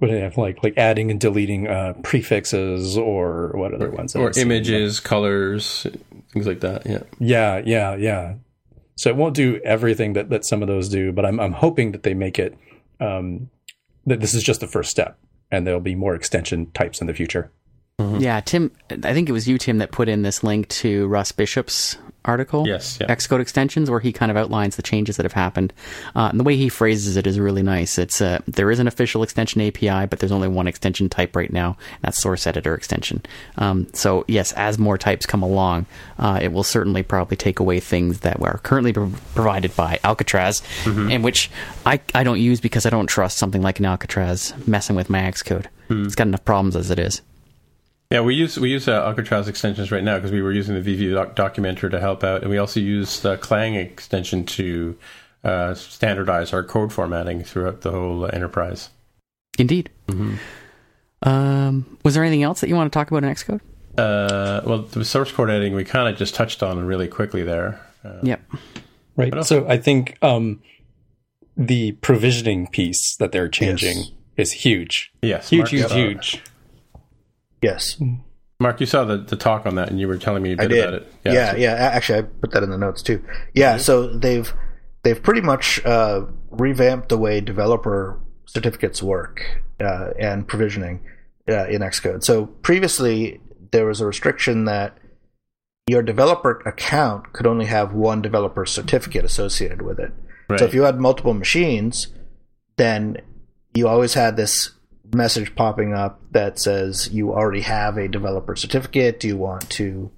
what 0.00 0.08
do 0.08 0.14
they 0.14 0.20
have? 0.20 0.36
Like 0.36 0.64
like 0.64 0.74
adding 0.76 1.10
and 1.10 1.20
deleting 1.20 1.68
uh, 1.68 1.92
prefixes 2.02 2.96
or 2.96 3.52
what 3.54 3.74
other 3.74 3.90
ones? 3.90 4.16
Or 4.16 4.32
images, 4.36 4.98
colors, 4.98 5.86
things 6.32 6.46
like 6.46 6.60
that. 6.60 6.86
Yeah. 6.86 7.02
Yeah, 7.18 7.62
yeah, 7.64 7.96
yeah. 7.96 8.34
So 8.96 9.10
it 9.10 9.16
won't 9.16 9.34
do 9.34 9.60
everything 9.62 10.14
that, 10.14 10.30
that 10.30 10.44
some 10.44 10.62
of 10.62 10.68
those 10.68 10.88
do, 10.88 11.12
but 11.12 11.24
I'm 11.26 11.38
I'm 11.38 11.52
hoping 11.52 11.92
that 11.92 12.02
they 12.02 12.14
make 12.14 12.38
it 12.38 12.56
um, 12.98 13.50
that 14.06 14.20
this 14.20 14.34
is 14.34 14.42
just 14.42 14.60
the 14.60 14.66
first 14.66 14.90
step 14.90 15.18
and 15.50 15.66
there'll 15.66 15.80
be 15.80 15.94
more 15.94 16.14
extension 16.14 16.70
types 16.72 17.00
in 17.02 17.06
the 17.06 17.14
future. 17.14 17.50
Mm-hmm. 17.98 18.20
Yeah, 18.20 18.40
Tim, 18.40 18.72
I 18.90 19.12
think 19.12 19.28
it 19.28 19.32
was 19.32 19.46
you, 19.46 19.58
Tim, 19.58 19.78
that 19.78 19.92
put 19.92 20.08
in 20.08 20.22
this 20.22 20.42
link 20.42 20.68
to 20.68 21.06
Russ 21.08 21.32
Bishop's 21.32 21.98
article, 22.24 22.66
yes, 22.66 22.98
yeah. 23.00 23.06
Xcode 23.08 23.40
extensions, 23.40 23.90
where 23.90 24.00
he 24.00 24.12
kind 24.12 24.30
of 24.30 24.36
outlines 24.36 24.76
the 24.76 24.82
changes 24.82 25.16
that 25.16 25.24
have 25.24 25.32
happened. 25.32 25.72
Uh, 26.14 26.28
and 26.30 26.38
the 26.38 26.44
way 26.44 26.56
he 26.56 26.68
phrases 26.68 27.16
it 27.16 27.26
is 27.26 27.38
really 27.38 27.62
nice. 27.62 27.98
It's 27.98 28.20
uh, 28.20 28.40
there 28.46 28.70
is 28.70 28.78
an 28.78 28.86
official 28.86 29.22
extension 29.22 29.60
API, 29.60 30.06
but 30.06 30.18
there's 30.18 30.32
only 30.32 30.48
one 30.48 30.66
extension 30.66 31.08
type 31.08 31.34
right 31.34 31.52
now. 31.52 31.76
that's 32.02 32.20
source 32.20 32.46
editor 32.46 32.74
extension. 32.74 33.22
Um, 33.56 33.86
so 33.92 34.24
yes, 34.28 34.52
as 34.52 34.78
more 34.78 34.98
types 34.98 35.26
come 35.26 35.42
along, 35.42 35.86
uh, 36.18 36.38
it 36.42 36.52
will 36.52 36.64
certainly 36.64 37.02
probably 37.02 37.36
take 37.36 37.60
away 37.60 37.80
things 37.80 38.20
that 38.20 38.40
are 38.42 38.58
currently 38.58 38.92
pro- 38.92 39.12
provided 39.34 39.74
by 39.76 39.98
Alcatraz, 40.04 40.60
mm-hmm. 40.84 41.10
and 41.10 41.24
which 41.24 41.50
I 41.86 42.00
I 42.14 42.22
don't 42.22 42.40
use 42.40 42.60
because 42.60 42.86
I 42.86 42.90
don't 42.90 43.06
trust 43.06 43.38
something 43.38 43.62
like 43.62 43.78
an 43.78 43.86
Alcatraz 43.86 44.54
messing 44.66 44.96
with 44.96 45.10
my 45.10 45.20
Xcode. 45.20 45.66
Mm. 45.88 46.06
It's 46.06 46.14
got 46.14 46.26
enough 46.26 46.44
problems 46.44 46.76
as 46.76 46.90
it 46.90 46.98
is. 46.98 47.22
Yeah, 48.10 48.22
we 48.22 48.34
use 48.34 48.58
we 48.58 48.70
use 48.70 48.88
uh, 48.88 49.04
Alcatraz 49.04 49.46
extensions 49.46 49.92
right 49.92 50.02
now 50.02 50.16
because 50.16 50.32
we 50.32 50.42
were 50.42 50.52
using 50.52 50.80
the 50.80 50.80
VV 50.80 51.14
doc- 51.14 51.36
documenter 51.36 51.88
to 51.88 52.00
help 52.00 52.24
out, 52.24 52.42
and 52.42 52.50
we 52.50 52.58
also 52.58 52.80
use 52.80 53.20
the 53.20 53.36
Clang 53.36 53.76
extension 53.76 54.44
to 54.46 54.96
uh, 55.44 55.74
standardize 55.74 56.52
our 56.52 56.64
code 56.64 56.92
formatting 56.92 57.44
throughout 57.44 57.82
the 57.82 57.92
whole 57.92 58.26
enterprise. 58.26 58.90
Indeed. 59.58 59.90
Mm-hmm. 60.08 60.34
Um, 61.22 61.98
was 62.04 62.14
there 62.14 62.24
anything 62.24 62.42
else 62.42 62.60
that 62.62 62.68
you 62.68 62.74
want 62.74 62.92
to 62.92 62.96
talk 62.96 63.10
about 63.10 63.22
in 63.22 63.30
Xcode? 63.30 63.60
Uh, 63.96 64.60
well, 64.64 64.82
the 64.82 65.04
source 65.04 65.30
code 65.30 65.50
editing 65.50 65.74
we 65.74 65.84
kind 65.84 66.08
of 66.08 66.16
just 66.16 66.34
touched 66.34 66.62
on 66.64 66.84
really 66.84 67.06
quickly 67.06 67.44
there. 67.44 67.80
Uh, 68.04 68.18
yep. 68.22 68.42
Right. 69.16 69.44
So 69.44 69.68
I 69.68 69.76
think 69.76 70.16
um, 70.22 70.62
the 71.56 71.92
provisioning 71.92 72.66
piece 72.68 73.16
that 73.16 73.32
they're 73.32 73.48
changing 73.48 73.98
yes. 73.98 74.10
is 74.36 74.52
huge. 74.52 75.12
Yes. 75.22 75.50
Huge, 75.50 75.70
huge, 75.70 75.92
huge. 75.92 76.42
Yes. 77.62 78.00
Mark, 78.58 78.80
you 78.80 78.86
saw 78.86 79.04
the, 79.04 79.18
the 79.18 79.36
talk 79.36 79.66
on 79.66 79.76
that, 79.76 79.88
and 79.88 79.98
you 79.98 80.06
were 80.06 80.18
telling 80.18 80.42
me 80.42 80.52
a 80.52 80.56
bit 80.56 80.72
about 80.72 80.94
it. 80.94 81.12
Yeah, 81.24 81.32
yeah, 81.32 81.50
so. 81.52 81.56
yeah, 81.58 81.72
Actually, 81.72 82.18
I 82.18 82.22
put 82.22 82.50
that 82.52 82.62
in 82.62 82.70
the 82.70 82.78
notes 82.78 83.02
too. 83.02 83.24
Yeah. 83.54 83.74
Mm-hmm. 83.74 83.82
So 83.82 84.18
they've 84.18 84.52
they've 85.02 85.22
pretty 85.22 85.40
much 85.40 85.84
uh, 85.84 86.26
revamped 86.50 87.08
the 87.08 87.18
way 87.18 87.40
developer 87.40 88.20
certificates 88.46 89.02
work 89.02 89.62
uh, 89.80 90.10
and 90.18 90.46
provisioning 90.46 91.00
uh, 91.48 91.66
in 91.68 91.80
Xcode. 91.80 92.22
So 92.22 92.46
previously, 92.46 93.40
there 93.72 93.86
was 93.86 94.00
a 94.00 94.06
restriction 94.06 94.66
that 94.66 94.98
your 95.86 96.02
developer 96.02 96.62
account 96.66 97.32
could 97.32 97.46
only 97.46 97.66
have 97.66 97.92
one 97.92 98.22
developer 98.22 98.66
certificate 98.66 99.24
associated 99.24 99.82
with 99.82 99.98
it. 99.98 100.12
Right. 100.48 100.58
So 100.58 100.64
if 100.64 100.74
you 100.74 100.82
had 100.82 101.00
multiple 101.00 101.34
machines, 101.34 102.08
then 102.76 103.18
you 103.74 103.88
always 103.88 104.14
had 104.14 104.36
this 104.36 104.70
message 105.12 105.54
popping 105.54 105.94
up 105.94 106.20
that 106.32 106.58
says 106.58 107.08
you 107.12 107.32
already 107.32 107.62
have 107.62 107.96
a 107.96 108.08
developer 108.08 108.56
certificate. 108.56 109.20
Do 109.20 109.28
you 109.28 109.36
want 109.36 109.68
to 109.70 110.10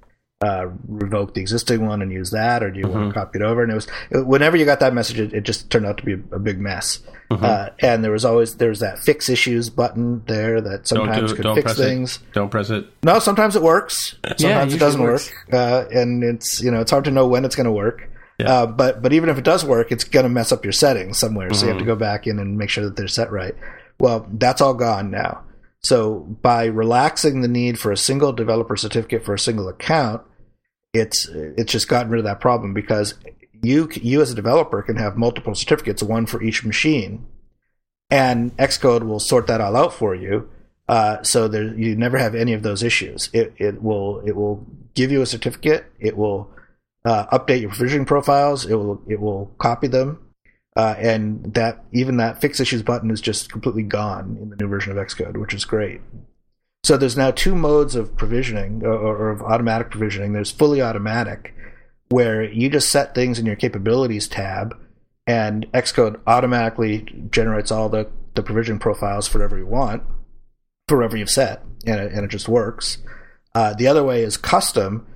uh, 0.42 0.66
revoke 0.88 1.34
the 1.34 1.40
existing 1.40 1.86
one 1.86 2.02
and 2.02 2.10
use 2.10 2.30
that, 2.30 2.62
or 2.62 2.70
do 2.70 2.80
you 2.80 2.86
mm-hmm. 2.86 2.98
want 2.98 3.14
to 3.14 3.20
copy 3.20 3.38
it 3.38 3.42
over? 3.42 3.62
And 3.62 3.70
it 3.70 3.74
was 3.74 3.86
whenever 4.10 4.56
you 4.56 4.64
got 4.64 4.80
that 4.80 4.94
message, 4.94 5.20
it, 5.20 5.32
it 5.32 5.44
just 5.44 5.70
turned 5.70 5.86
out 5.86 5.98
to 5.98 6.04
be 6.04 6.14
a, 6.14 6.36
a 6.36 6.38
big 6.38 6.58
mess. 6.58 7.00
Mm-hmm. 7.30 7.44
Uh, 7.44 7.68
and 7.78 8.04
there 8.04 8.10
was 8.10 8.24
always 8.24 8.56
there's 8.56 8.80
that 8.80 8.98
fix 8.98 9.28
issues 9.28 9.70
button 9.70 10.22
there 10.26 10.60
that 10.60 10.86
sometimes 10.86 11.32
do, 11.32 11.42
could 11.42 11.54
fix 11.54 11.76
things. 11.76 12.16
It. 12.16 12.32
Don't 12.32 12.50
press 12.50 12.70
it. 12.70 12.86
No, 13.04 13.18
sometimes 13.18 13.56
it 13.56 13.62
works. 13.62 14.16
Sometimes 14.24 14.42
yeah, 14.42 14.62
it, 14.64 14.72
it 14.74 14.78
doesn't 14.78 15.00
work, 15.00 15.22
uh, 15.52 15.84
and 15.90 16.24
it's 16.24 16.60
you 16.60 16.70
know 16.70 16.80
it's 16.80 16.90
hard 16.90 17.04
to 17.04 17.10
know 17.10 17.26
when 17.26 17.44
it's 17.44 17.56
going 17.56 17.66
to 17.66 17.72
work. 17.72 18.08
Yeah. 18.38 18.50
Uh, 18.50 18.66
but 18.66 19.02
but 19.02 19.12
even 19.12 19.28
if 19.28 19.38
it 19.38 19.44
does 19.44 19.64
work, 19.64 19.92
it's 19.92 20.04
going 20.04 20.24
to 20.24 20.30
mess 20.30 20.52
up 20.52 20.64
your 20.64 20.72
settings 20.72 21.18
somewhere. 21.18 21.48
Mm-hmm. 21.48 21.54
So 21.54 21.66
you 21.66 21.68
have 21.68 21.78
to 21.78 21.84
mm-hmm. 21.84 21.92
go 21.92 21.96
back 21.96 22.26
in 22.26 22.38
and 22.38 22.58
make 22.58 22.70
sure 22.70 22.84
that 22.84 22.96
they're 22.96 23.08
set 23.08 23.30
right. 23.30 23.54
Well, 23.98 24.26
that's 24.32 24.60
all 24.60 24.74
gone 24.74 25.10
now. 25.10 25.42
So 25.82 26.20
by 26.42 26.66
relaxing 26.66 27.40
the 27.40 27.48
need 27.48 27.78
for 27.78 27.90
a 27.90 27.96
single 27.96 28.32
developer 28.32 28.76
certificate 28.76 29.24
for 29.24 29.34
a 29.34 29.38
single 29.38 29.68
account, 29.68 30.22
it's 30.92 31.26
it's 31.26 31.72
just 31.72 31.88
gotten 31.88 32.10
rid 32.10 32.18
of 32.18 32.24
that 32.24 32.40
problem 32.40 32.74
because 32.74 33.14
you 33.62 33.88
you 33.94 34.20
as 34.20 34.30
a 34.30 34.36
developer 34.36 34.82
can 34.82 34.96
have 34.96 35.16
multiple 35.16 35.54
certificates, 35.54 36.02
one 36.02 36.26
for 36.26 36.42
each 36.42 36.64
machine, 36.64 37.26
and 38.10 38.56
Xcode 38.58 39.04
will 39.04 39.20
sort 39.20 39.46
that 39.48 39.60
all 39.60 39.76
out 39.76 39.92
for 39.92 40.14
you. 40.14 40.48
Uh, 40.88 41.22
so 41.22 41.48
there, 41.48 41.74
you 41.74 41.96
never 41.96 42.18
have 42.18 42.34
any 42.34 42.52
of 42.52 42.62
those 42.62 42.82
issues. 42.82 43.28
It 43.32 43.54
it 43.56 43.82
will 43.82 44.20
it 44.26 44.36
will 44.36 44.64
give 44.94 45.10
you 45.10 45.22
a 45.22 45.26
certificate. 45.26 45.86
It 45.98 46.16
will 46.16 46.50
uh, 47.04 47.26
update 47.38 47.60
your 47.62 47.70
provisioning 47.70 48.06
profiles. 48.06 48.66
It 48.66 48.74
will 48.74 49.02
it 49.08 49.20
will 49.20 49.52
copy 49.58 49.88
them 49.88 50.31
uh, 50.76 50.94
and 50.98 51.54
that 51.54 51.84
even 51.92 52.16
that 52.16 52.40
fix 52.40 52.60
issues 52.60 52.82
button 52.82 53.10
is 53.10 53.20
just 53.20 53.50
completely 53.50 53.82
gone 53.82 54.38
in 54.40 54.50
the 54.50 54.56
new 54.56 54.68
version 54.68 54.96
of 54.96 55.06
Xcode, 55.06 55.36
which 55.36 55.54
is 55.54 55.64
great. 55.64 56.00
So 56.84 56.96
there's 56.96 57.16
now 57.16 57.30
two 57.30 57.54
modes 57.54 57.94
of 57.94 58.16
provisioning 58.16 58.84
or, 58.84 58.94
or 58.94 59.30
of 59.30 59.42
automatic 59.42 59.90
provisioning. 59.90 60.32
There's 60.32 60.50
fully 60.50 60.82
automatic, 60.82 61.54
where 62.08 62.42
you 62.42 62.68
just 62.68 62.90
set 62.90 63.14
things 63.14 63.38
in 63.38 63.46
your 63.46 63.56
capabilities 63.56 64.26
tab, 64.26 64.76
and 65.26 65.70
Xcode 65.72 66.20
automatically 66.26 67.06
generates 67.30 67.70
all 67.70 67.88
the, 67.88 68.10
the 68.34 68.42
provisioning 68.42 68.80
profiles 68.80 69.28
for 69.28 69.38
whatever 69.38 69.58
you 69.58 69.66
want, 69.66 70.02
for 70.88 70.96
whatever 70.96 71.16
you've 71.16 71.30
set, 71.30 71.62
and 71.86 72.00
it, 72.00 72.12
and 72.12 72.24
it 72.24 72.28
just 72.28 72.48
works. 72.48 72.98
Uh, 73.54 73.74
the 73.74 73.86
other 73.86 74.02
way 74.02 74.22
is 74.22 74.36
custom, 74.36 75.06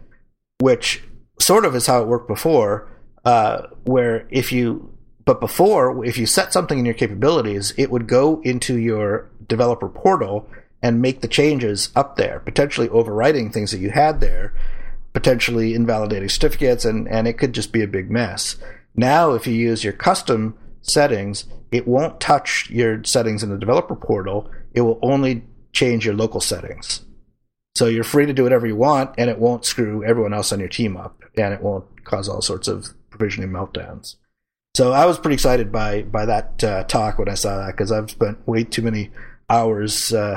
which 0.61 1.03
sort 1.41 1.65
of 1.65 1.75
is 1.75 1.87
how 1.87 2.01
it 2.01 2.07
worked 2.07 2.29
before, 2.29 2.89
uh, 3.25 3.63
where 3.85 4.29
if 4.31 4.53
you 4.53 4.96
but 5.27 5.41
before, 5.41 6.05
if 6.05 6.17
you 6.17 6.25
set 6.25 6.53
something 6.53 6.79
in 6.79 6.87
your 6.87 6.95
capabilities, 6.95 7.75
it 7.77 7.91
would 7.91 8.07
go 8.07 8.41
into 8.43 8.79
your 8.79 9.29
developer 9.49 9.89
portal 9.89 10.49
and 10.81 11.03
make 11.03 11.21
the 11.21 11.29
changes 11.29 11.91
up 11.97 12.15
there, 12.15 12.39
potentially 12.41 12.89
overwriting 12.89 13.53
things 13.53 13.73
that 13.73 13.81
you 13.81 13.91
had 13.91 14.21
there, 14.21 14.55
potentially 15.13 15.75
invalidating 15.75 16.29
certificates, 16.29 16.85
and, 16.85 17.09
and 17.09 17.27
it 17.27 17.39
could 17.39 17.53
just 17.53 17.73
be 17.73 17.83
a 17.83 17.89
big 17.89 18.09
mess. 18.09 18.57
Now, 18.95 19.33
if 19.33 19.49
you 19.49 19.55
use 19.55 19.83
your 19.83 19.93
custom 19.93 20.57
settings, 20.81 21.47
it 21.73 21.89
won't 21.89 22.21
touch 22.21 22.71
your 22.71 23.03
settings 23.03 23.43
in 23.43 23.51
the 23.51 23.59
developer 23.59 23.97
portal. 23.97 24.49
It 24.75 24.83
will 24.83 25.01
only 25.03 25.43
change 25.73 26.07
your 26.07 26.15
local 26.15 26.41
settings. 26.41 27.05
So 27.75 27.87
you're 27.87 28.05
free 28.05 28.27
to 28.27 28.33
do 28.33 28.45
whatever 28.45 28.67
you 28.67 28.77
want, 28.77 29.11
and 29.19 29.29
it 29.29 29.41
won't 29.41 29.65
screw 29.65 30.05
everyone 30.05 30.33
else 30.33 30.53
on 30.53 30.61
your 30.61 30.69
team 30.69 30.97
up, 30.97 31.21
and 31.37 31.53
it 31.53 31.63
won't 31.63 32.05
cause 32.05 32.29
all 32.29 32.43
sorts 32.43 32.69
of 32.69 32.91
provisioning 33.11 33.51
meltdowns. 33.51 34.15
So 34.77 34.93
I 34.93 35.07
was 35.07 35.19
pretty 35.19 35.37
excited 35.37 35.73
by 35.73 36.03
by 36.03 36.27
that 36.27 36.63
uh, 36.63 36.85
talk 36.85 37.19
when 37.19 37.31
I 37.31 37.35
saw 37.35 37.57
that 37.65 37.69
because 37.69 37.91
I've 37.91 38.11
spent 38.11 38.47
way 38.47 38.63
too 38.63 38.83
many 38.83 39.11
hours 39.49 40.13
uh, 40.13 40.37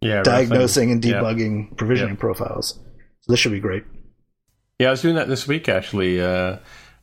yeah, 0.00 0.22
diagnosing 0.22 0.90
and 0.92 1.02
debugging 1.02 1.68
yeah. 1.68 1.74
provisioning 1.76 2.14
yeah. 2.14 2.20
profiles. 2.20 2.78
So 3.20 3.32
this 3.32 3.38
should 3.38 3.52
be 3.52 3.60
great. 3.60 3.84
Yeah, 4.78 4.88
I 4.88 4.90
was 4.92 5.02
doing 5.02 5.16
that 5.16 5.28
this 5.28 5.46
week 5.46 5.68
actually. 5.68 6.22
Uh, 6.22 6.56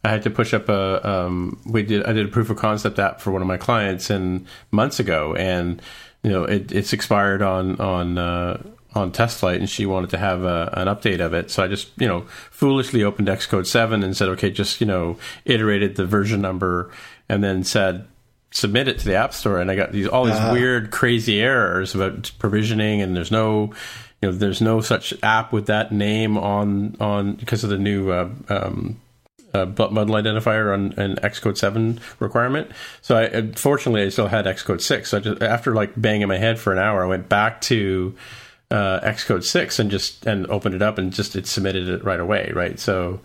I 0.03 0.09
had 0.09 0.23
to 0.23 0.31
push 0.31 0.51
up 0.55 0.67
a 0.67 1.07
um, 1.07 1.61
we 1.63 1.83
did 1.83 2.07
I 2.07 2.13
did 2.13 2.25
a 2.25 2.29
proof 2.29 2.49
of 2.49 2.57
concept 2.57 2.97
app 2.97 3.21
for 3.21 3.29
one 3.29 3.43
of 3.43 3.47
my 3.47 3.57
clients 3.57 4.09
and 4.09 4.47
months 4.71 4.99
ago, 4.99 5.35
and 5.35 5.79
you 6.23 6.31
know 6.31 6.43
it, 6.45 6.71
it's 6.71 6.91
expired 6.91 7.43
on 7.43 7.79
on 7.79 8.17
uh, 8.17 8.63
on 8.95 9.11
TestFlight 9.11 9.57
and 9.57 9.69
she 9.69 9.85
wanted 9.85 10.09
to 10.11 10.17
have 10.17 10.43
a, 10.43 10.69
an 10.73 10.87
update 10.87 11.19
of 11.19 11.33
it. 11.33 11.49
So 11.49 11.63
I 11.63 11.67
just, 11.67 11.89
you 11.97 12.07
know, 12.07 12.21
foolishly 12.51 13.03
opened 13.03 13.27
Xcode 13.27 13.65
7 13.65 14.03
and 14.03 14.15
said, 14.15 14.29
okay, 14.29 14.51
just, 14.51 14.79
you 14.81 14.87
know, 14.87 15.17
iterated 15.45 15.95
the 15.95 16.05
version 16.05 16.41
number 16.41 16.91
and 17.27 17.43
then 17.43 17.63
said, 17.63 18.07
submit 18.51 18.87
it 18.87 18.99
to 18.99 19.05
the 19.05 19.15
App 19.15 19.33
Store. 19.33 19.59
And 19.59 19.71
I 19.71 19.75
got 19.75 19.91
these 19.91 20.07
all 20.07 20.25
these 20.25 20.35
uh 20.35 20.51
weird, 20.53 20.91
crazy 20.91 21.41
errors 21.41 21.95
about 21.95 22.31
provisioning 22.39 23.01
and 23.01 23.15
there's 23.15 23.31
no, 23.31 23.73
you 24.21 24.29
know, 24.29 24.31
there's 24.31 24.61
no 24.61 24.79
such 24.81 25.13
app 25.23 25.51
with 25.51 25.65
that 25.67 25.91
name 25.91 26.37
on, 26.37 26.95
on, 26.99 27.33
because 27.33 27.63
of 27.63 27.69
the 27.69 27.79
new, 27.79 28.11
uh, 28.11 28.29
um, 28.49 28.99
uh, 29.55 29.65
bundle 29.65 30.15
identifier 30.15 30.73
on 30.73 30.93
an 30.93 31.15
Xcode 31.17 31.57
7 31.57 31.99
requirement. 32.19 32.71
So 33.01 33.17
I, 33.17 33.51
fortunately, 33.51 34.01
I 34.01 34.09
still 34.09 34.27
had 34.27 34.45
Xcode 34.45 34.81
6. 34.81 35.09
So 35.09 35.17
I 35.17 35.19
just, 35.19 35.43
after 35.43 35.75
like 35.75 35.93
banging 35.95 36.27
my 36.27 36.37
head 36.37 36.59
for 36.59 36.73
an 36.73 36.79
hour, 36.79 37.03
I 37.03 37.07
went 37.07 37.29
back 37.29 37.61
to, 37.61 38.15
uh, 38.73 38.99
Xcode 39.01 39.43
six 39.43 39.77
and 39.77 39.91
just 39.91 40.25
and 40.25 40.47
opened 40.47 40.73
it 40.73 40.81
up 40.81 40.97
and 40.97 41.13
just 41.13 41.35
it 41.35 41.45
submitted 41.45 41.87
it 41.87 42.03
right 42.03 42.19
away, 42.19 42.51
right? 42.55 42.79
So 42.79 43.21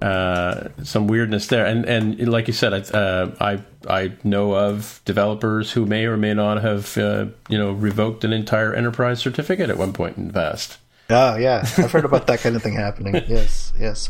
uh, 0.00 0.68
some 0.82 1.06
weirdness 1.06 1.48
there, 1.48 1.66
and 1.66 1.84
and 1.84 2.26
like 2.26 2.46
you 2.46 2.54
said, 2.54 2.72
I, 2.72 2.78
uh, 2.96 3.34
I 3.38 3.62
I 3.86 4.12
know 4.24 4.54
of 4.54 5.02
developers 5.04 5.72
who 5.72 5.84
may 5.84 6.06
or 6.06 6.16
may 6.16 6.32
not 6.32 6.62
have 6.62 6.96
uh, 6.96 7.26
you 7.50 7.58
know 7.58 7.72
revoked 7.72 8.24
an 8.24 8.32
entire 8.32 8.72
enterprise 8.72 9.20
certificate 9.20 9.68
at 9.68 9.76
one 9.76 9.92
point 9.92 10.16
in 10.16 10.28
the 10.28 10.32
past. 10.32 10.78
Oh 11.10 11.36
yeah, 11.36 11.60
I've 11.76 11.92
heard 11.92 12.06
about 12.06 12.26
that 12.28 12.40
kind 12.40 12.56
of 12.56 12.62
thing 12.62 12.74
happening. 12.74 13.14
Yes, 13.28 13.74
yes. 13.78 14.08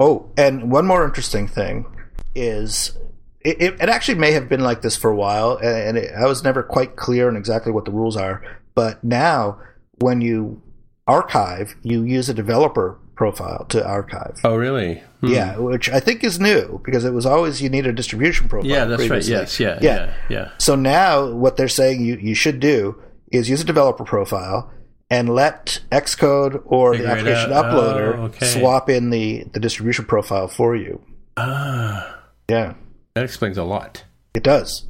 Oh, 0.00 0.30
and 0.36 0.72
one 0.72 0.84
more 0.84 1.04
interesting 1.04 1.46
thing 1.46 1.86
is 2.34 2.98
it, 3.40 3.60
it, 3.60 3.88
actually 3.88 4.18
may 4.18 4.32
have 4.32 4.48
been 4.48 4.62
like 4.62 4.82
this 4.82 4.96
for 4.96 5.10
a 5.10 5.14
while, 5.14 5.56
and, 5.58 5.96
and 5.96 5.98
it, 5.98 6.12
I 6.12 6.26
was 6.26 6.42
never 6.42 6.64
quite 6.64 6.96
clear 6.96 7.28
on 7.28 7.36
exactly 7.36 7.70
what 7.70 7.84
the 7.84 7.92
rules 7.92 8.16
are. 8.16 8.42
But 8.74 9.02
now, 9.04 9.58
when 9.98 10.20
you 10.20 10.62
archive, 11.06 11.74
you 11.82 12.02
use 12.04 12.28
a 12.28 12.34
developer 12.34 12.98
profile 13.14 13.66
to 13.66 13.86
archive. 13.86 14.38
Oh, 14.44 14.56
really? 14.56 15.02
Hmm. 15.20 15.28
Yeah, 15.28 15.56
which 15.58 15.88
I 15.90 16.00
think 16.00 16.24
is 16.24 16.40
new 16.40 16.80
because 16.84 17.04
it 17.04 17.12
was 17.12 17.26
always 17.26 17.60
you 17.62 17.68
need 17.68 17.86
a 17.86 17.92
distribution 17.92 18.48
profile. 18.48 18.70
Yeah, 18.70 18.84
that's 18.86 19.00
previously. 19.06 19.34
right. 19.34 19.40
Yes, 19.42 19.60
yeah, 19.60 19.78
Yeah. 19.80 19.94
yeah, 19.94 20.14
yeah. 20.28 20.50
So 20.58 20.74
now 20.74 21.30
what 21.30 21.56
they're 21.56 21.68
saying 21.68 22.00
you, 22.04 22.16
you 22.16 22.34
should 22.34 22.58
do 22.60 23.00
is 23.30 23.48
use 23.48 23.60
a 23.60 23.64
developer 23.64 24.04
profile 24.04 24.70
and 25.10 25.28
let 25.28 25.80
Xcode 25.92 26.62
or 26.64 26.92
Figure 26.94 27.06
the 27.06 27.12
application 27.12 27.50
uploader 27.50 28.16
Oh, 28.18 28.22
okay. 28.24 28.46
swap 28.46 28.88
in 28.88 29.10
the, 29.10 29.44
the 29.52 29.60
distribution 29.60 30.06
profile 30.06 30.48
for 30.48 30.74
you. 30.74 31.00
Ah, 31.36 32.18
Yeah, 32.48 32.74
that 33.14 33.24
explains 33.24 33.58
a 33.58 33.64
lot. 33.64 34.04
it 34.34 34.42
does. 34.42 34.86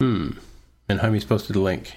Hmm. 0.00 0.32
And 0.88 1.00
how 1.00 1.08
am 1.08 1.14
you 1.14 1.20
supposed 1.20 1.46
to 1.48 1.58
link? 1.60 1.96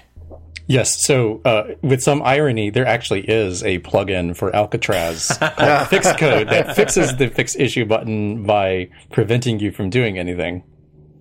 Yes. 0.72 1.04
So, 1.04 1.42
uh, 1.44 1.74
with 1.82 2.02
some 2.02 2.22
irony, 2.22 2.70
there 2.70 2.86
actually 2.86 3.28
is 3.28 3.62
a 3.62 3.78
plugin 3.80 4.34
for 4.34 4.56
Alcatraz 4.56 5.28
called 5.38 5.52
FixCode 5.88 6.48
that 6.48 6.74
fixes 6.74 7.14
the 7.16 7.28
fix 7.28 7.54
issue 7.56 7.84
button 7.84 8.44
by 8.44 8.88
preventing 9.10 9.60
you 9.60 9.70
from 9.70 9.90
doing 9.90 10.18
anything. 10.18 10.64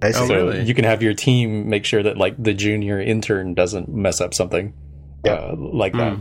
I 0.02 0.12
see. 0.12 0.20
Oh, 0.22 0.28
so 0.28 0.36
really? 0.36 0.64
you 0.64 0.74
can 0.74 0.86
have 0.86 1.04
your 1.04 1.14
team 1.14 1.70
make 1.70 1.84
sure 1.84 2.02
that 2.02 2.18
like 2.18 2.42
the 2.42 2.54
junior 2.54 3.02
intern 3.02 3.54
doesn't 3.54 3.90
mess 3.90 4.22
up 4.22 4.34
something 4.34 4.74
uh, 5.28 5.54
like 5.58 5.94
that. 5.94 6.14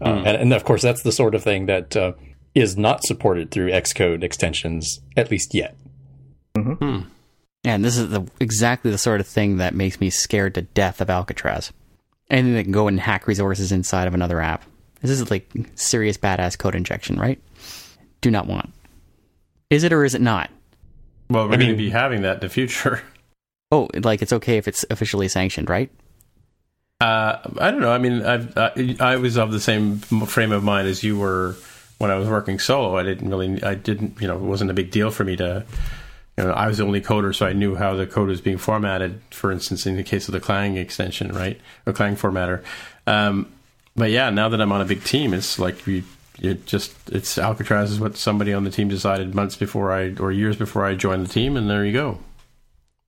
Uh, 0.00 0.04
and, 0.04 0.36
and 0.36 0.52
of 0.52 0.62
course, 0.62 0.82
that's 0.82 1.02
the 1.02 1.12
sort 1.12 1.34
of 1.34 1.42
thing 1.42 1.66
that 1.66 1.96
uh, 1.96 2.12
is 2.54 2.76
not 2.76 3.02
supported 3.02 3.50
through 3.50 3.72
Xcode 3.72 4.22
extensions, 4.22 5.00
at 5.16 5.32
least 5.32 5.54
yet. 5.54 5.76
And 7.64 7.84
this 7.84 7.98
is 7.98 8.10
the, 8.10 8.24
exactly 8.38 8.92
the 8.92 8.98
sort 8.98 9.20
of 9.20 9.26
thing 9.26 9.56
that 9.56 9.74
makes 9.74 10.00
me 10.00 10.08
scared 10.08 10.54
to 10.54 10.62
death 10.62 11.00
of 11.00 11.10
Alcatraz. 11.10 11.72
Anything 12.28 12.54
that 12.54 12.64
can 12.64 12.72
go 12.72 12.88
and 12.88 12.98
hack 12.98 13.26
resources 13.26 13.72
inside 13.72 14.08
of 14.08 14.14
another 14.14 14.40
app. 14.40 14.64
This 15.00 15.10
is 15.10 15.30
like 15.30 15.50
serious 15.74 16.16
badass 16.16 16.58
code 16.58 16.74
injection, 16.74 17.18
right? 17.18 17.40
Do 18.20 18.30
not 18.30 18.46
want. 18.46 18.72
Is 19.70 19.84
it 19.84 19.92
or 19.92 20.04
is 20.04 20.14
it 20.14 20.20
not? 20.20 20.50
Well, 21.30 21.46
we're 21.48 21.54
I 21.54 21.56
going 21.56 21.70
to 21.70 21.76
be 21.76 21.90
having 21.90 22.22
that 22.22 22.34
in 22.34 22.40
the 22.40 22.48
future. 22.48 23.02
Oh, 23.72 23.88
like 23.94 24.22
it's 24.22 24.32
okay 24.32 24.58
if 24.58 24.68
it's 24.68 24.84
officially 24.90 25.26
sanctioned, 25.26 25.68
right? 25.68 25.90
Uh, 27.00 27.38
I 27.58 27.72
don't 27.72 27.80
know. 27.80 27.90
I 27.90 27.98
mean, 27.98 28.22
I've, 28.22 28.56
I, 28.56 28.96
I 29.00 29.16
was 29.16 29.36
of 29.36 29.50
the 29.50 29.58
same 29.58 29.98
frame 29.98 30.52
of 30.52 30.62
mind 30.62 30.86
as 30.86 31.02
you 31.02 31.18
were 31.18 31.56
when 31.98 32.12
I 32.12 32.14
was 32.14 32.28
working 32.28 32.60
solo. 32.60 32.96
I 32.96 33.02
didn't 33.02 33.28
really, 33.28 33.60
I 33.64 33.74
didn't, 33.74 34.20
you 34.20 34.28
know, 34.28 34.36
it 34.36 34.42
wasn't 34.42 34.70
a 34.70 34.74
big 34.74 34.92
deal 34.92 35.10
for 35.10 35.24
me 35.24 35.34
to, 35.36 35.66
you 36.36 36.44
know, 36.44 36.52
I 36.52 36.66
was 36.66 36.78
the 36.78 36.84
only 36.84 37.00
coder, 37.00 37.34
so 37.34 37.46
I 37.46 37.52
knew 37.52 37.74
how 37.74 37.94
the 37.94 38.06
code 38.06 38.28
was 38.28 38.40
being 38.40 38.58
formatted. 38.58 39.20
For 39.30 39.50
instance, 39.50 39.86
in 39.86 39.96
the 39.96 40.02
case 40.02 40.28
of 40.28 40.32
the 40.32 40.40
Clang 40.40 40.76
extension, 40.76 41.32
right, 41.32 41.60
or 41.86 41.92
Clang 41.92 42.16
formatter. 42.16 42.62
Um, 43.06 43.52
but 43.94 44.10
yeah, 44.10 44.30
now 44.30 44.48
that 44.48 44.60
I'm 44.60 44.72
on 44.72 44.82
a 44.82 44.84
big 44.84 45.02
team, 45.04 45.32
it's 45.32 45.58
like 45.58 45.86
we, 45.86 46.04
it 46.38 46.66
just, 46.66 46.94
it's 47.10 47.38
Alcatraz 47.38 47.90
is 47.90 48.00
what 48.00 48.16
somebody 48.16 48.52
on 48.52 48.64
the 48.64 48.70
team 48.70 48.88
decided 48.88 49.34
months 49.34 49.56
before 49.56 49.92
I, 49.92 50.14
or 50.20 50.30
years 50.30 50.56
before 50.56 50.84
I 50.84 50.94
joined 50.94 51.26
the 51.26 51.32
team, 51.32 51.56
and 51.56 51.70
there 51.70 51.84
you 51.84 51.92
go. 51.92 52.18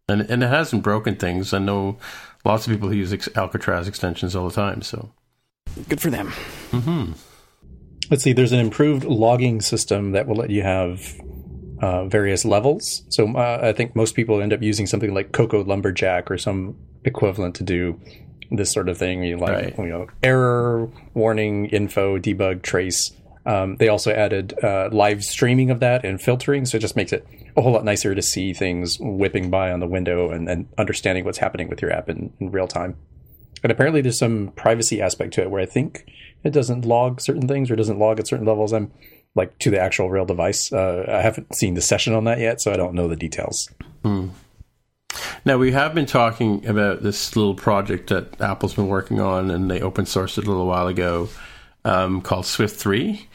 And 0.09 0.23
and 0.23 0.43
it 0.43 0.49
hasn't 0.49 0.83
broken 0.83 1.17
things. 1.17 1.53
I 1.53 1.59
know 1.59 1.99
lots 2.45 2.67
of 2.67 2.73
people 2.73 2.89
who 2.89 2.95
use 2.95 3.29
Alcatraz 3.37 3.87
extensions 3.87 4.35
all 4.35 4.49
the 4.49 4.55
time. 4.55 4.81
So. 4.81 5.11
Good 5.89 6.01
for 6.01 6.09
them. 6.11 6.29
hmm 6.71 7.13
Let's 8.11 8.23
see. 8.23 8.33
There's 8.33 8.53
an 8.53 8.59
improved 8.59 9.05
logging 9.05 9.61
system 9.61 10.13
that 10.13 10.27
will 10.27 10.37
let 10.37 10.49
you 10.49 10.63
have 10.63 11.21
uh, 11.81 12.07
various 12.07 12.45
levels. 12.45 13.03
So 13.09 13.37
uh, 13.37 13.61
I 13.63 13.73
think 13.73 13.95
most 13.95 14.15
people 14.15 14.41
end 14.41 14.53
up 14.53 14.63
using 14.63 14.87
something 14.87 15.13
like 15.15 15.33
Cocoa 15.33 15.63
Lumberjack 15.65 16.31
or 16.31 16.39
some 16.39 16.77
equivalent 17.05 17.55
to 17.57 17.65
do 17.65 18.01
this 18.51 18.73
sort 18.73 18.89
of 18.89 18.97
thing. 18.99 19.23
You 19.23 19.37
like 19.39 19.51
Right. 19.51 19.79
you 19.79 19.87
know 19.87 20.07
error 20.23 20.91
warning, 21.15 21.67
info, 21.67 22.19
debug, 22.19 22.63
trace. 22.63 23.13
Um, 23.47 23.77
they 23.77 23.89
also 23.89 24.13
added 24.13 24.53
uh, 24.63 24.91
live 24.93 25.23
streaming 25.25 25.71
of 25.71 25.81
that 25.81 26.05
and 26.05 26.21
filtering, 26.21 26.67
so 26.67 26.77
it 26.77 26.81
just 26.81 26.97
makes 26.97 27.13
it 27.13 27.27
a 27.57 27.63
whole 27.63 27.73
lot 27.73 27.85
nicer 27.85 28.15
to 28.15 28.21
see 28.21 28.53
things 28.53 28.99
whipping 29.01 29.49
by 29.49 29.73
on 29.73 29.81
the 29.81 29.87
window 29.87 30.31
and, 30.31 30.49
and 30.51 30.69
understanding 30.77 31.25
what's 31.25 31.39
happening 31.39 31.69
with 31.69 31.81
your 31.81 31.91
app 31.91 32.09
in, 32.11 32.31
in 32.41 32.51
real 32.51 32.69
time. 32.69 32.97
And 33.63 33.73
apparently, 33.73 34.03
there's 34.03 34.19
some 34.19 34.53
privacy 34.55 35.01
aspect 35.01 35.33
to 35.35 35.43
it 35.43 35.51
where 35.51 35.63
I 35.63 35.67
think 35.67 36.05
it 36.45 36.53
doesn't 36.53 36.85
log 36.85 37.21
certain 37.21 37.49
things 37.49 37.71
or 37.71 37.77
doesn't 37.77 37.99
log 37.99 38.21
at 38.21 38.29
certain 38.29 38.47
levels. 38.47 38.73
I'm 38.73 38.93
like 39.35 39.59
to 39.59 39.71
the 39.71 39.81
actual 39.81 40.11
real 40.11 40.25
device. 40.25 40.73
Uh, 40.73 41.05
I 41.09 41.21
haven't 41.21 41.55
seen 41.55 41.75
the 41.75 41.81
session 41.81 42.15
on 42.15 42.25
that 42.25 42.39
yet, 42.39 42.61
so 42.61 42.73
I 42.73 42.77
don't 42.77 42.95
know 42.95 43.09
the 43.09 43.17
details. 43.17 43.71
Now 45.45 45.59
we 45.59 45.73
have 45.73 45.95
been 45.95 46.07
talking 46.07 46.67
about 46.67 47.03
this 47.03 47.35
little 47.35 47.55
project 47.55 48.11
that 48.11 48.41
Apple's 48.41 48.75
been 48.75 48.89
working 48.89 49.21
on, 49.21 49.51
and 49.51 49.71
they 49.71 49.81
open 49.81 50.05
sourced 50.05 50.39
it 50.39 50.45
a 50.45 50.51
little 50.51 50.67
while 50.67 50.87
ago, 50.87 51.29
um, 51.85 52.21
called 52.21 52.47
Swift 52.47 52.77
Three, 52.77 53.29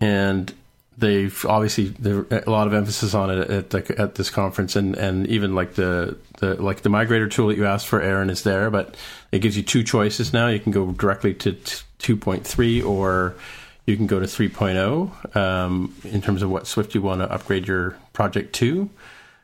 and 0.00 0.52
they've 0.98 1.46
obviously 1.46 1.94
a 2.30 2.50
lot 2.50 2.66
of 2.66 2.74
emphasis 2.74 3.14
on 3.14 3.30
it 3.30 3.50
at 3.50 3.70
the, 3.70 3.94
at 3.98 4.16
this 4.16 4.28
conference, 4.28 4.76
and, 4.76 4.94
and 4.96 5.26
even 5.28 5.54
like 5.54 5.74
the, 5.74 6.18
the 6.38 6.60
like 6.60 6.82
the 6.82 6.90
migrator 6.90 7.30
tool 7.30 7.48
that 7.48 7.56
you 7.56 7.64
asked 7.64 7.86
for, 7.86 8.02
Aaron, 8.02 8.28
is 8.28 8.42
there, 8.42 8.70
but 8.70 8.96
it 9.32 9.38
gives 9.38 9.56
you 9.56 9.62
two 9.62 9.82
choices 9.82 10.32
now. 10.32 10.48
You 10.48 10.60
can 10.60 10.72
go 10.72 10.92
directly 10.92 11.32
to 11.34 11.56
two 11.98 12.16
point 12.16 12.46
three, 12.46 12.82
or 12.82 13.34
you 13.90 13.96
can 13.96 14.06
go 14.06 14.20
to 14.20 14.26
3.0 14.26 15.36
um, 15.36 15.94
in 16.04 16.22
terms 16.22 16.42
of 16.42 16.50
what 16.50 16.66
Swift 16.66 16.94
you 16.94 17.02
want 17.02 17.20
to 17.20 17.30
upgrade 17.30 17.66
your 17.66 17.96
project 18.12 18.54
to. 18.56 18.88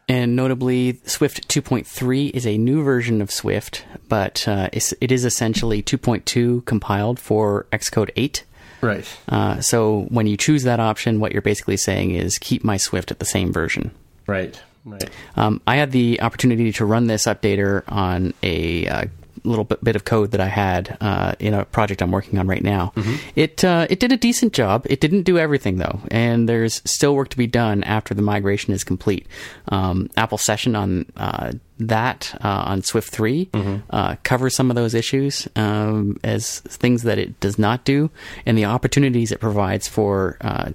And 0.08 0.36
notably, 0.36 1.00
Swift 1.04 1.48
2.3 1.48 2.30
is 2.30 2.46
a 2.46 2.56
new 2.56 2.82
version 2.84 3.20
of 3.20 3.30
Swift, 3.30 3.84
but 4.08 4.46
uh, 4.46 4.68
it 4.72 5.10
is 5.10 5.24
essentially 5.24 5.82
2.2 5.82 6.64
compiled 6.64 7.18
for 7.18 7.66
Xcode 7.72 8.10
8. 8.14 8.44
Right. 8.82 9.18
Uh, 9.28 9.60
so 9.60 10.02
when 10.02 10.28
you 10.28 10.36
choose 10.36 10.62
that 10.62 10.78
option, 10.78 11.18
what 11.18 11.32
you're 11.32 11.42
basically 11.42 11.76
saying 11.76 12.12
is 12.12 12.38
keep 12.38 12.62
my 12.62 12.76
Swift 12.76 13.10
at 13.10 13.18
the 13.18 13.24
same 13.24 13.52
version. 13.52 13.90
Right. 14.26 14.60
Right. 14.84 15.10
Um, 15.34 15.60
I 15.66 15.76
had 15.76 15.90
the 15.90 16.20
opportunity 16.20 16.70
to 16.72 16.84
run 16.84 17.08
this 17.08 17.26
updater 17.26 17.82
on 17.88 18.32
a 18.44 18.86
uh, 18.86 19.04
little 19.48 19.64
bit, 19.64 19.82
bit 19.82 19.96
of 19.96 20.04
code 20.04 20.30
that 20.32 20.40
I 20.40 20.46
had 20.48 20.96
uh, 21.00 21.34
in 21.38 21.54
a 21.54 21.64
project 21.64 22.02
I'm 22.02 22.10
working 22.10 22.38
on 22.38 22.46
right 22.46 22.62
now. 22.62 22.92
It 23.34 23.64
uh, 23.64 23.86
it 23.90 24.00
did 24.00 24.12
a 24.12 24.16
decent 24.16 24.52
job. 24.52 24.86
It 24.88 25.00
didn't 25.00 25.22
do 25.22 25.38
everything 25.38 25.78
though, 25.78 26.00
and 26.10 26.48
there's 26.48 26.82
still 26.84 27.14
work 27.14 27.28
to 27.30 27.36
be 27.36 27.46
done 27.46 27.84
after 27.84 28.14
the 28.14 28.22
migration 28.22 28.72
is 28.72 28.84
complete. 28.84 29.26
Um, 29.68 30.10
Apple 30.16 30.38
Session 30.38 30.76
on 30.76 31.06
uh, 31.16 31.52
that 31.78 32.34
uh, 32.42 32.64
on 32.66 32.82
Swift 32.82 33.10
3 33.10 33.50
uh, 33.90 34.16
covers 34.22 34.54
some 34.56 34.70
of 34.70 34.76
those 34.76 34.94
issues 34.94 35.46
um, 35.56 36.18
as 36.24 36.60
things 36.60 37.02
that 37.02 37.18
it 37.18 37.38
does 37.40 37.58
not 37.58 37.84
do, 37.84 38.10
and 38.46 38.56
the 38.56 38.64
opportunities 38.64 39.30
it 39.30 39.40
provides 39.40 39.86
for 39.86 40.38
uh, 40.40 40.70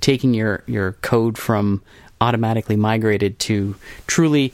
taking 0.00 0.34
your 0.34 0.62
your 0.66 0.92
code 1.02 1.36
from 1.36 1.82
automatically 2.20 2.76
migrated 2.76 3.38
to 3.40 3.74
truly 4.06 4.52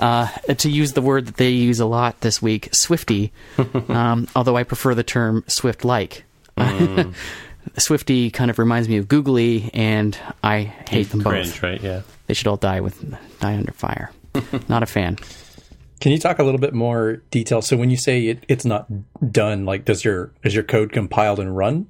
uh, 0.00 0.26
to 0.54 0.70
use 0.70 0.92
the 0.94 1.02
word 1.02 1.26
that 1.26 1.36
they 1.36 1.50
use 1.50 1.78
a 1.80 1.86
lot 1.86 2.20
this 2.20 2.40
week, 2.42 2.68
Swifty, 2.72 3.32
um, 3.88 4.26
although 4.34 4.56
I 4.56 4.64
prefer 4.64 4.94
the 4.94 5.04
term 5.04 5.44
Swift 5.46 5.84
like. 5.84 6.24
Swifty 7.78 8.30
kind 8.30 8.50
of 8.50 8.58
reminds 8.58 8.88
me 8.88 8.96
of 8.96 9.06
Googly, 9.08 9.70
and 9.74 10.16
I 10.42 10.60
hate 10.88 11.10
them 11.10 11.20
both. 11.20 11.62
Right? 11.62 11.80
Yeah. 11.80 12.02
They 12.26 12.34
should 12.34 12.46
all 12.46 12.56
die 12.56 12.80
with 12.80 12.98
die 13.40 13.54
under 13.56 13.72
fire. 13.72 14.10
Not 14.68 14.82
a 14.82 14.86
fan. 14.86 15.16
Can 16.00 16.12
you 16.12 16.18
talk 16.18 16.38
a 16.38 16.42
little 16.42 16.60
bit 16.60 16.72
more 16.72 17.16
detail? 17.30 17.60
So 17.60 17.76
when 17.76 17.90
you 17.90 17.98
say 17.98 18.28
it, 18.28 18.44
it's 18.48 18.64
not 18.64 18.86
done, 19.32 19.66
like 19.66 19.84
does 19.84 20.02
your 20.02 20.32
is 20.42 20.54
your 20.54 20.64
code 20.64 20.92
compiled 20.92 21.38
and 21.38 21.54
run 21.54 21.88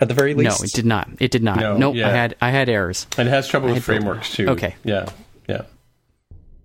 at 0.00 0.08
the 0.08 0.14
very 0.14 0.34
least? 0.34 0.60
No, 0.60 0.64
it 0.64 0.72
did 0.72 0.84
not. 0.84 1.08
It 1.20 1.30
did 1.30 1.44
not. 1.44 1.60
No, 1.60 1.76
nope. 1.76 1.94
yeah. 1.94 2.08
I 2.08 2.10
had 2.10 2.36
I 2.40 2.50
had 2.50 2.68
errors. 2.68 3.06
And 3.16 3.28
it 3.28 3.30
has 3.30 3.46
trouble 3.46 3.68
I 3.68 3.74
with 3.74 3.86
had 3.86 3.92
built- 3.92 4.02
frameworks 4.02 4.32
too. 4.34 4.48
Okay. 4.48 4.74
Yeah. 4.82 5.08
Yeah. 5.48 5.62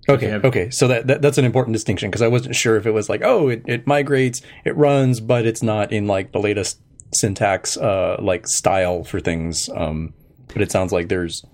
Okay, 0.10 0.28
have- 0.28 0.46
okay. 0.46 0.70
So 0.70 0.88
that, 0.88 1.08
that 1.08 1.22
that's 1.22 1.38
an 1.38 1.46
important 1.46 1.74
distinction 1.74 2.10
because 2.10 2.22
I 2.22 2.28
wasn't 2.28 2.56
sure 2.56 2.78
if 2.78 2.86
it 2.86 2.92
was 2.92 3.10
like, 3.10 3.22
oh, 3.24 3.50
it, 3.50 3.64
it 3.66 3.88
migrates, 3.88 4.42
it 4.66 4.76
runs, 4.76 5.20
but 5.20 5.46
it's 5.46 5.64
not 5.64 5.92
in 5.92 6.08
like 6.08 6.32
the 6.32 6.40
latest 6.40 6.80
syntax, 7.14 7.78
uh, 7.78 8.18
like 8.20 8.48
style 8.48 9.04
for 9.04 9.20
things. 9.20 9.70
Um, 9.76 10.14
but 10.48 10.62
it 10.62 10.72
sounds 10.72 10.92
like 10.92 11.10
there's 11.10 11.46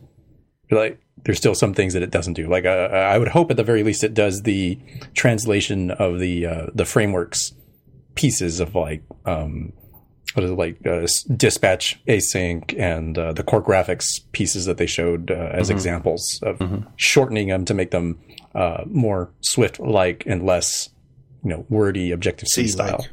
like 0.72 1.00
there's 1.24 1.38
still 1.38 1.56
some 1.56 1.74
things 1.74 1.94
that 1.94 2.04
it 2.04 2.12
doesn't 2.12 2.34
do. 2.34 2.48
Like 2.48 2.66
uh, 2.66 2.70
I 2.70 3.18
would 3.18 3.30
hope 3.30 3.50
at 3.52 3.58
the 3.58 3.64
very 3.64 3.84
least 3.84 4.04
it 4.04 4.14
does 4.14 4.44
the 4.44 4.80
translation 5.14 5.92
of 5.92 6.20
the 6.20 6.46
uh, 6.46 6.68
the 6.74 6.86
frameworks 6.86 7.54
pieces 8.16 8.60
of 8.60 8.76
like 8.76 9.04
um, 9.26 9.74
what 10.34 10.44
is 10.44 10.52
it 10.52 10.58
like 10.58 10.86
uh, 10.86 11.08
dispatch 11.36 12.00
async 12.08 12.78
and 12.80 13.18
uh, 13.18 13.34
the 13.34 13.44
core 13.44 13.64
graphics 13.64 14.22
pieces 14.32 14.66
that 14.66 14.78
they 14.78 14.86
showed 14.86 15.32
uh, 15.32 15.34
as 15.34 15.68
mm-hmm. 15.68 15.78
examples 15.78 16.40
of 16.44 16.60
mm-hmm. 16.60 16.88
shortening 16.96 17.48
them 17.50 17.66
to 17.66 17.74
make 17.74 17.92
them 17.92 18.20
uh, 18.56 18.84
more 18.86 19.32
Swift 19.42 19.80
like 19.80 20.24
and 20.26 20.46
less 20.46 20.90
you 21.44 21.50
know 21.50 21.66
wordy 21.70 22.12
Objective 22.12 22.48
C 22.48 22.68
style. 22.68 23.06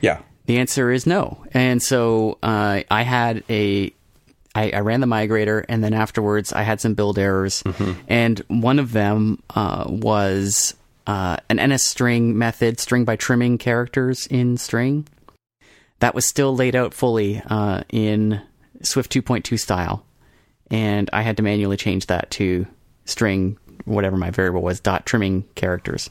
Yeah. 0.00 0.20
The 0.46 0.58
answer 0.58 0.90
is 0.90 1.06
no. 1.06 1.44
And 1.52 1.82
so 1.82 2.38
uh, 2.42 2.82
I 2.90 3.02
had 3.02 3.44
a 3.48 3.92
I, 4.52 4.70
I, 4.70 4.80
ran 4.80 5.00
the 5.00 5.06
migrator, 5.06 5.64
and 5.68 5.84
then 5.84 5.94
afterwards 5.94 6.52
I 6.52 6.62
had 6.62 6.80
some 6.80 6.94
build 6.94 7.20
errors, 7.20 7.62
mm-hmm. 7.62 8.00
and 8.08 8.40
one 8.48 8.80
of 8.80 8.90
them 8.90 9.40
uh, 9.50 9.84
was 9.86 10.74
uh, 11.06 11.36
an 11.48 11.64
NS 11.64 11.86
string 11.86 12.36
method, 12.36 12.80
string 12.80 13.04
by 13.04 13.14
trimming 13.14 13.58
characters 13.58 14.26
in 14.26 14.56
string. 14.56 15.06
That 16.00 16.16
was 16.16 16.26
still 16.26 16.56
laid 16.56 16.74
out 16.74 16.94
fully 16.94 17.40
uh, 17.46 17.84
in 17.90 18.42
Swift 18.82 19.12
2.2 19.12 19.56
style, 19.56 20.04
and 20.68 21.08
I 21.12 21.22
had 21.22 21.36
to 21.36 21.44
manually 21.44 21.76
change 21.76 22.06
that 22.06 22.32
to 22.32 22.66
string 23.04 23.56
whatever 23.94 24.16
my 24.16 24.30
variable 24.30 24.62
was 24.62 24.80
dot 24.80 25.06
trimming 25.06 25.44
characters. 25.54 26.10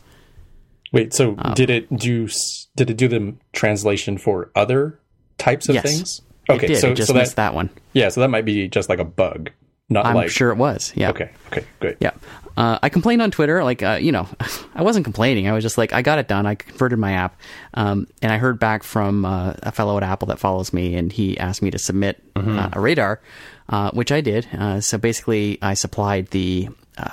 Wait, 0.91 1.13
so 1.13 1.35
um, 1.37 1.53
did 1.53 1.69
it 1.69 1.95
do 1.95 2.27
did 2.75 2.89
it 2.89 2.97
do 2.97 3.07
the 3.07 3.35
translation 3.53 4.17
for 4.17 4.51
other 4.55 4.99
types 5.37 5.69
of 5.69 5.75
yes, 5.75 5.83
things? 5.83 6.21
Okay, 6.49 6.75
so 6.75 6.95
so 6.95 7.13
that, 7.13 7.35
that 7.35 7.53
one. 7.53 7.69
Yeah, 7.93 8.09
so 8.09 8.21
that 8.21 8.29
might 8.29 8.45
be 8.45 8.67
just 8.67 8.89
like 8.89 8.99
a 8.99 9.05
bug. 9.05 9.51
Not 9.89 10.05
I'm 10.05 10.15
like, 10.15 10.29
sure 10.29 10.51
it 10.51 10.57
was. 10.57 10.93
Yeah. 10.95 11.09
Okay. 11.09 11.31
Okay. 11.47 11.65
Great. 11.79 11.97
Yeah. 11.99 12.11
Uh, 12.55 12.77
I 12.83 12.89
complained 12.89 13.21
on 13.21 13.31
Twitter, 13.31 13.63
like 13.63 13.81
uh, 13.81 13.99
you 14.01 14.11
know, 14.11 14.27
I 14.75 14.83
wasn't 14.83 15.05
complaining. 15.05 15.47
I 15.47 15.53
was 15.53 15.63
just 15.63 15.77
like, 15.77 15.93
I 15.93 16.01
got 16.01 16.19
it 16.19 16.27
done. 16.27 16.45
I 16.45 16.55
converted 16.55 16.99
my 16.99 17.13
app, 17.13 17.39
um, 17.73 18.07
and 18.21 18.31
I 18.31 18.37
heard 18.37 18.59
back 18.59 18.83
from 18.83 19.25
uh, 19.25 19.53
a 19.63 19.71
fellow 19.71 19.95
at 19.97 20.03
Apple 20.03 20.27
that 20.27 20.39
follows 20.39 20.73
me, 20.73 20.95
and 20.95 21.11
he 21.11 21.37
asked 21.37 21.61
me 21.61 21.71
to 21.71 21.79
submit 21.79 22.21
mm-hmm. 22.33 22.59
Uh, 22.59 22.69
a 22.73 22.79
radar, 22.79 23.21
uh, 23.69 23.91
which 23.91 24.11
I 24.11 24.21
did. 24.21 24.47
Uh, 24.53 24.81
so 24.81 24.97
basically, 24.97 25.57
I 25.61 25.73
supplied 25.73 26.27
the 26.27 26.69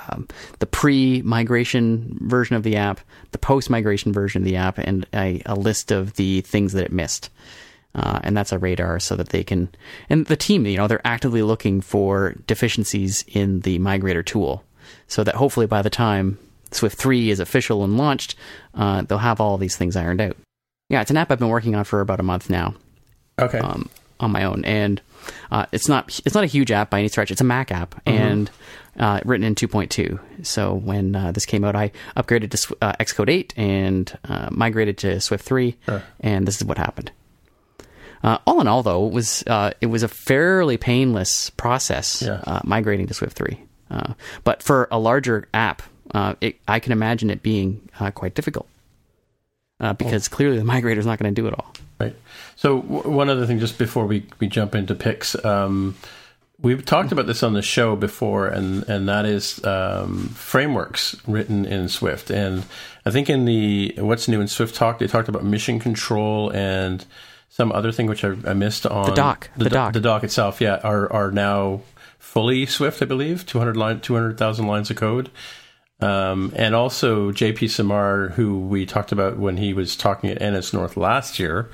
um, 0.09 0.27
the 0.59 0.65
pre-migration 0.65 2.17
version 2.21 2.55
of 2.55 2.63
the 2.63 2.75
app, 2.75 2.99
the 3.31 3.37
post-migration 3.37 4.13
version 4.13 4.41
of 4.41 4.45
the 4.45 4.55
app, 4.55 4.77
and 4.77 5.05
a, 5.13 5.41
a 5.45 5.55
list 5.55 5.91
of 5.91 6.13
the 6.13 6.41
things 6.41 6.73
that 6.73 6.85
it 6.85 6.91
missed. 6.91 7.29
Uh, 7.95 8.19
and 8.23 8.37
that's 8.37 8.51
a 8.51 8.59
radar 8.59 8.99
so 8.99 9.15
that 9.15 9.29
they 9.29 9.43
can 9.43 9.69
and 10.07 10.27
the 10.27 10.35
team 10.35 10.67
you 10.67 10.77
know 10.77 10.87
they're 10.87 11.07
actively 11.07 11.41
looking 11.41 11.81
for 11.81 12.35
deficiencies 12.45 13.23
in 13.27 13.61
the 13.61 13.79
migrator 13.79 14.23
tool. 14.23 14.63
So 15.07 15.23
that 15.23 15.35
hopefully 15.35 15.65
by 15.65 15.81
the 15.81 15.89
time 15.89 16.37
swift 16.69 16.97
3 16.97 17.31
is 17.31 17.39
official 17.39 17.83
and 17.83 17.97
launched 17.97 18.35
uh, 18.75 19.01
they'll 19.01 19.17
have 19.17 19.41
all 19.41 19.57
these 19.57 19.77
things 19.77 19.95
ironed 19.95 20.21
out. 20.21 20.37
Yeah 20.89 21.01
it's 21.01 21.09
an 21.09 21.17
app 21.17 21.31
i've 21.31 21.39
been 21.39 21.47
working 21.47 21.73
on 21.73 21.85
for 21.85 22.01
about 22.01 22.19
a 22.19 22.23
month 22.23 22.51
now 22.51 22.75
okay. 23.39 23.59
um, 23.59 23.89
on 24.19 24.31
my 24.31 24.43
own. 24.43 24.65
And 24.65 25.01
uh, 25.51 25.65
it's 25.71 25.87
not 25.87 26.19
it's 26.25 26.35
not 26.35 26.43
a 26.43 26.47
huge 26.47 26.71
app 26.71 26.89
by 26.89 26.99
any 26.99 27.07
stretch 27.07 27.31
it's 27.31 27.41
a 27.41 27.45
mac 27.45 27.71
app 27.71 27.95
mm-hmm. 28.05 28.17
and 28.17 28.51
uh, 28.99 29.19
written 29.25 29.43
in 29.43 29.55
2.2 29.55 30.19
so 30.45 30.73
when 30.73 31.15
uh, 31.15 31.31
this 31.31 31.45
came 31.45 31.63
out 31.63 31.75
i 31.75 31.91
upgraded 32.15 32.51
to 32.51 32.77
uh, 32.81 32.93
xcode 32.99 33.29
8 33.29 33.53
and 33.57 34.17
migrated 34.51 34.97
to 34.97 35.21
swift 35.21 35.45
3 35.45 35.75
sure. 35.85 36.03
and 36.19 36.47
this 36.47 36.57
is 36.57 36.63
what 36.63 36.77
happened 36.77 37.11
uh, 38.23 38.37
all 38.45 38.61
in 38.61 38.67
all, 38.67 38.83
though, 38.83 39.07
it 39.07 39.13
was 39.13 39.43
uh, 39.47 39.71
it 39.81 39.87
was 39.87 40.03
a 40.03 40.07
fairly 40.07 40.77
painless 40.77 41.49
process 41.51 42.21
yeah. 42.21 42.41
uh, 42.45 42.61
migrating 42.63 43.07
to 43.07 43.13
Swift 43.13 43.37
three. 43.37 43.61
Uh, 43.89 44.13
but 44.43 44.63
for 44.63 44.87
a 44.91 44.99
larger 44.99 45.47
app, 45.53 45.81
uh, 46.13 46.35
it, 46.41 46.59
I 46.67 46.79
can 46.79 46.91
imagine 46.91 47.29
it 47.29 47.41
being 47.41 47.87
uh, 47.99 48.11
quite 48.11 48.35
difficult 48.35 48.67
because 49.97 50.27
oh. 50.27 50.35
clearly 50.35 50.57
the 50.57 50.63
migrator 50.73 50.97
is 50.97 51.05
not 51.05 51.19
going 51.19 51.33
to 51.33 51.41
do 51.41 51.47
it 51.47 51.53
all. 51.53 51.73
Right. 51.99 52.15
So 52.55 52.81
w- 52.81 53.09
one 53.09 53.29
other 53.29 53.45
thing, 53.45 53.59
just 53.59 53.77
before 53.77 54.05
we 54.05 54.25
we 54.39 54.47
jump 54.47 54.75
into 54.75 54.95
picks. 54.95 55.35
Um, 55.43 55.95
We've 56.59 56.83
talked 56.83 57.11
about 57.11 57.27
this 57.27 57.43
on 57.43 57.53
the 57.53 57.61
show 57.61 57.95
before, 57.95 58.47
and 58.47 58.81
and 58.89 59.07
that 59.07 59.27
is 59.27 59.63
um, 59.63 60.29
frameworks 60.29 61.15
written 61.27 61.65
in 61.67 61.87
Swift. 61.87 62.31
And 62.31 62.65
I 63.05 63.11
think 63.11 63.29
in 63.29 63.45
the 63.45 63.93
what's 63.99 64.27
new 64.27 64.41
in 64.41 64.47
Swift 64.47 64.73
talk, 64.73 64.97
they 64.97 65.05
talked 65.05 65.29
about 65.29 65.43
mission 65.43 65.79
control 65.79 66.49
and 66.49 67.05
some 67.49 67.71
other 67.71 67.91
thing 67.91 68.07
which 68.07 68.23
I, 68.23 68.29
I 68.43 68.53
missed 68.53 68.87
on 68.87 69.05
the 69.05 69.15
Dock. 69.15 69.51
The, 69.55 69.65
the 69.65 69.69
Dock. 69.69 69.93
The 69.93 69.99
Dock 69.99 70.23
itself, 70.23 70.59
yeah, 70.59 70.79
are 70.83 71.11
are 71.13 71.29
now 71.29 71.81
fully 72.17 72.65
Swift, 72.65 73.03
I 73.03 73.05
believe, 73.05 73.45
200 73.45 73.77
line, 73.77 73.99
200,000 74.01 74.65
lines 74.65 74.89
of 74.89 74.97
code. 74.97 75.29
Um, 75.99 76.53
and 76.55 76.75
also 76.75 77.31
JP 77.31 77.69
Simard, 77.71 78.33
who 78.33 78.59
we 78.59 78.85
talked 78.85 79.11
about 79.11 79.37
when 79.37 79.57
he 79.57 79.73
was 79.73 79.95
talking 79.95 80.29
at 80.29 80.39
NSNorth 80.39 80.95
last 80.95 81.39
year, 81.39 81.69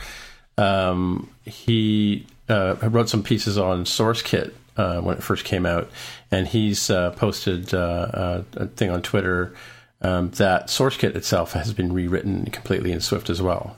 um, 0.57 1.29
he 1.43 2.25
uh, 2.47 2.75
wrote 2.83 3.09
some 3.09 3.23
pieces 3.23 3.57
on 3.57 3.83
SourceKit 3.83 4.53
uh, 4.77 5.01
when 5.01 5.17
it 5.17 5.23
first 5.23 5.45
came 5.45 5.65
out, 5.65 5.89
and 6.31 6.47
he's 6.47 6.89
uh, 6.89 7.11
posted 7.11 7.73
uh, 7.73 7.77
uh, 7.77 8.43
a 8.55 8.67
thing 8.67 8.89
on 8.89 9.01
Twitter 9.01 9.53
um, 10.01 10.31
that 10.31 10.67
SourceKit 10.67 11.15
itself 11.15 11.53
has 11.53 11.73
been 11.73 11.93
rewritten 11.93 12.45
completely 12.45 12.91
in 12.91 13.01
Swift 13.01 13.29
as 13.29 13.41
well. 13.41 13.77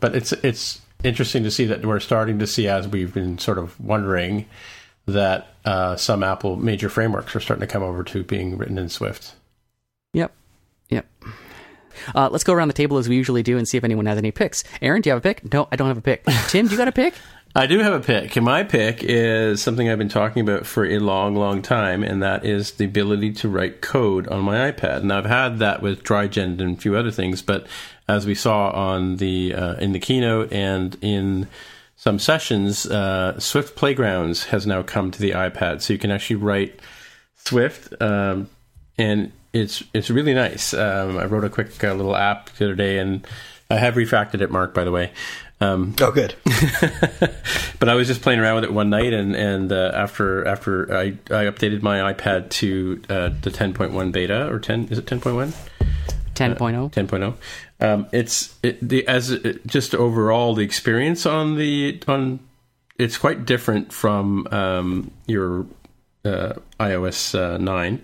But 0.00 0.14
it's 0.14 0.32
it's 0.32 0.80
interesting 1.02 1.44
to 1.44 1.50
see 1.50 1.66
that 1.66 1.84
we're 1.84 2.00
starting 2.00 2.38
to 2.38 2.46
see, 2.46 2.68
as 2.68 2.88
we've 2.88 3.12
been 3.12 3.38
sort 3.38 3.58
of 3.58 3.78
wondering, 3.80 4.46
that 5.06 5.48
uh, 5.64 5.96
some 5.96 6.22
Apple 6.22 6.56
major 6.56 6.88
frameworks 6.88 7.34
are 7.36 7.40
starting 7.40 7.66
to 7.66 7.72
come 7.72 7.82
over 7.82 8.02
to 8.04 8.22
being 8.22 8.56
written 8.56 8.78
in 8.78 8.88
Swift. 8.88 9.34
Yep. 10.14 10.32
Yep. 10.88 11.06
Uh, 12.14 12.28
let's 12.30 12.44
go 12.44 12.52
around 12.54 12.68
the 12.68 12.74
table 12.74 12.96
as 12.96 13.08
we 13.08 13.16
usually 13.16 13.42
do 13.42 13.58
and 13.58 13.68
see 13.68 13.76
if 13.76 13.84
anyone 13.84 14.06
has 14.06 14.18
any 14.18 14.30
picks. 14.30 14.64
Aaron, 14.80 15.02
do 15.02 15.10
you 15.10 15.12
have 15.14 15.24
a 15.24 15.28
pick? 15.28 15.52
No, 15.52 15.68
I 15.70 15.76
don't 15.76 15.88
have 15.88 15.98
a 15.98 16.02
pick. 16.02 16.24
Tim, 16.48 16.66
do 16.66 16.72
you 16.72 16.78
got 16.78 16.88
a 16.88 16.92
pick? 16.92 17.14
I 17.56 17.66
do 17.66 17.78
have 17.78 17.92
a 17.92 18.00
pick. 18.00 18.34
And 18.34 18.44
my 18.44 18.64
pick 18.64 19.04
is 19.04 19.62
something 19.62 19.88
I've 19.88 19.98
been 19.98 20.08
talking 20.08 20.42
about 20.42 20.66
for 20.66 20.84
a 20.84 20.98
long, 20.98 21.36
long 21.36 21.62
time, 21.62 22.02
and 22.02 22.20
that 22.20 22.44
is 22.44 22.72
the 22.72 22.84
ability 22.84 23.32
to 23.34 23.48
write 23.48 23.80
code 23.80 24.26
on 24.26 24.40
my 24.40 24.72
iPad. 24.72 24.98
And 24.98 25.12
I've 25.12 25.24
had 25.24 25.60
that 25.60 25.80
with 25.80 26.02
DryGen 26.02 26.60
and 26.60 26.76
a 26.76 26.80
few 26.80 26.96
other 26.96 27.12
things, 27.12 27.42
but 27.42 27.68
as 28.08 28.26
we 28.26 28.34
saw 28.34 28.70
on 28.70 29.16
the 29.16 29.54
uh, 29.54 29.74
in 29.74 29.92
the 29.92 30.00
keynote 30.00 30.52
and 30.52 30.96
in 31.00 31.46
some 31.96 32.18
sessions, 32.18 32.86
uh, 32.86 33.38
Swift 33.38 33.76
Playgrounds 33.76 34.46
has 34.46 34.66
now 34.66 34.82
come 34.82 35.12
to 35.12 35.20
the 35.20 35.30
iPad, 35.30 35.80
so 35.80 35.92
you 35.92 35.98
can 35.98 36.10
actually 36.10 36.36
write 36.36 36.80
Swift, 37.36 37.94
um, 38.02 38.48
and 38.98 39.30
it's 39.54 39.82
it's 39.94 40.10
really 40.10 40.34
nice. 40.34 40.74
Um, 40.74 41.16
I 41.16 41.24
wrote 41.24 41.44
a 41.44 41.48
quick 41.48 41.82
uh, 41.82 41.94
little 41.94 42.16
app 42.16 42.50
the 42.56 42.66
other 42.66 42.74
day, 42.74 42.98
and 42.98 43.26
I 43.70 43.76
have 43.76 43.94
refactored 43.94 44.42
it, 44.42 44.50
Mark, 44.50 44.74
by 44.74 44.84
the 44.84 44.90
way. 44.90 45.12
Um, 45.60 45.94
oh, 46.00 46.10
good. 46.10 46.34
but 47.78 47.88
I 47.88 47.94
was 47.94 48.08
just 48.08 48.20
playing 48.20 48.40
around 48.40 48.56
with 48.56 48.64
it 48.64 48.72
one 48.72 48.90
night, 48.90 49.12
and 49.12 49.34
and 49.34 49.72
uh, 49.72 49.92
after 49.94 50.46
after 50.46 50.92
I, 50.94 51.06
I 51.30 51.46
updated 51.46 51.82
my 51.82 52.12
iPad 52.12 52.50
to 52.50 53.00
uh, 53.08 53.30
the 53.40 53.50
10.1 53.50 54.12
beta 54.12 54.48
or 54.52 54.58
10 54.58 54.88
is 54.88 54.98
it 54.98 55.06
10.1? 55.06 55.54
10.0. 56.34 56.56
Uh, 56.60 56.88
10.0. 56.88 57.34
Um, 57.80 58.06
it's 58.12 58.58
it, 58.62 58.86
the 58.86 59.06
as 59.06 59.30
it, 59.30 59.66
just 59.66 59.94
overall 59.94 60.54
the 60.54 60.64
experience 60.64 61.24
on 61.24 61.56
the 61.56 62.02
on 62.08 62.40
it's 62.98 63.16
quite 63.16 63.44
different 63.44 63.92
from 63.92 64.46
um, 64.50 65.10
your 65.26 65.66
uh, 66.24 66.54
iOS 66.80 67.38
uh, 67.38 67.58
nine, 67.58 68.02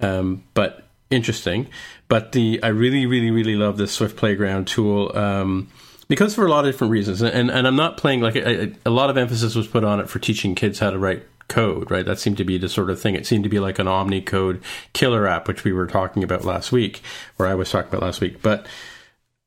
um, 0.00 0.42
but 0.54 0.89
interesting. 1.10 1.68
But 2.08 2.32
the 2.32 2.60
I 2.62 2.68
really 2.68 3.06
really 3.06 3.30
really 3.30 3.56
love 3.56 3.76
the 3.76 3.86
Swift 3.86 4.16
Playground 4.16 4.66
tool. 4.66 5.16
Um, 5.16 5.68
because 6.08 6.34
for 6.34 6.44
a 6.44 6.50
lot 6.50 6.64
of 6.64 6.72
different 6.72 6.90
reasons, 6.90 7.22
and 7.22 7.50
and 7.50 7.66
I'm 7.66 7.76
not 7.76 7.96
playing 7.96 8.20
like 8.20 8.34
a, 8.36 8.72
a 8.84 8.90
lot 8.90 9.10
of 9.10 9.16
emphasis 9.16 9.54
was 9.54 9.68
put 9.68 9.84
on 9.84 10.00
it 10.00 10.08
for 10.08 10.18
teaching 10.18 10.54
kids 10.54 10.80
how 10.80 10.90
to 10.90 10.98
write 10.98 11.22
code, 11.50 11.90
right? 11.90 12.06
That 12.06 12.18
seemed 12.18 12.38
to 12.38 12.44
be 12.44 12.56
the 12.56 12.68
sort 12.68 12.90
of 12.90 13.00
thing. 13.00 13.14
It 13.14 13.26
seemed 13.26 13.44
to 13.44 13.50
be 13.50 13.60
like 13.60 13.78
an 13.78 13.86
Omni 13.86 14.22
code 14.22 14.62
killer 14.92 15.26
app, 15.26 15.46
which 15.46 15.64
we 15.64 15.72
were 15.72 15.86
talking 15.86 16.24
about 16.24 16.44
last 16.44 16.72
week, 16.72 17.02
or 17.38 17.46
I 17.46 17.54
was 17.54 17.70
talking 17.70 17.90
about 17.90 18.02
last 18.02 18.20
week. 18.20 18.40
But 18.40 18.66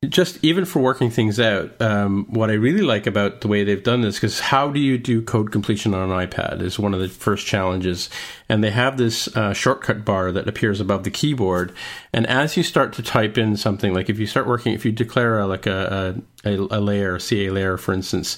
just 0.10 0.40
even 0.44 0.66
for 0.66 0.80
working 0.80 1.10
things 1.10 1.40
out, 1.40 1.80
um, 1.82 2.26
what 2.30 2.50
I 2.50 2.54
really 2.54 2.82
like 2.82 3.08
about 3.08 3.42
the 3.42 3.48
way 3.48 3.64
they've 3.64 3.84
done 3.84 4.02
this, 4.02 4.16
because 4.16 4.40
how 4.40 4.70
do 4.70 4.80
you 4.80 4.98
do 4.98 5.22
code 5.22 5.52
completion 5.52 5.94
on 5.94 6.12
an 6.12 6.28
iPad 6.28 6.62
is 6.62 6.80
one 6.80 6.94
of 6.94 7.00
the 7.00 7.08
first 7.08 7.46
challenges. 7.46 8.10
And 8.50 8.64
they 8.64 8.72
have 8.72 8.98
this 8.98 9.28
uh, 9.36 9.54
shortcut 9.54 10.06
bar 10.06 10.32
that 10.32 10.48
appears 10.48 10.80
above 10.80 11.04
the 11.04 11.12
keyboard. 11.12 11.74
And 12.12 12.28
as 12.28 12.56
you 12.58 12.64
start 12.64 12.94
to 12.94 13.04
type 13.04 13.38
in 13.38 13.58
something, 13.58 13.94
like 13.94 14.10
if 14.10 14.20
you 14.20 14.28
start 14.28 14.48
working, 14.48 14.74
if 14.74 14.86
you 14.86 14.92
declare 14.92 15.40
a, 15.40 15.48
like 15.48 15.66
a, 15.66 16.22
a, 16.44 16.56
a 16.56 16.80
layer, 16.80 17.16
a 17.16 17.20
CA 17.20 17.50
layer, 17.50 17.78
for 17.78 17.94
instance, 17.94 18.38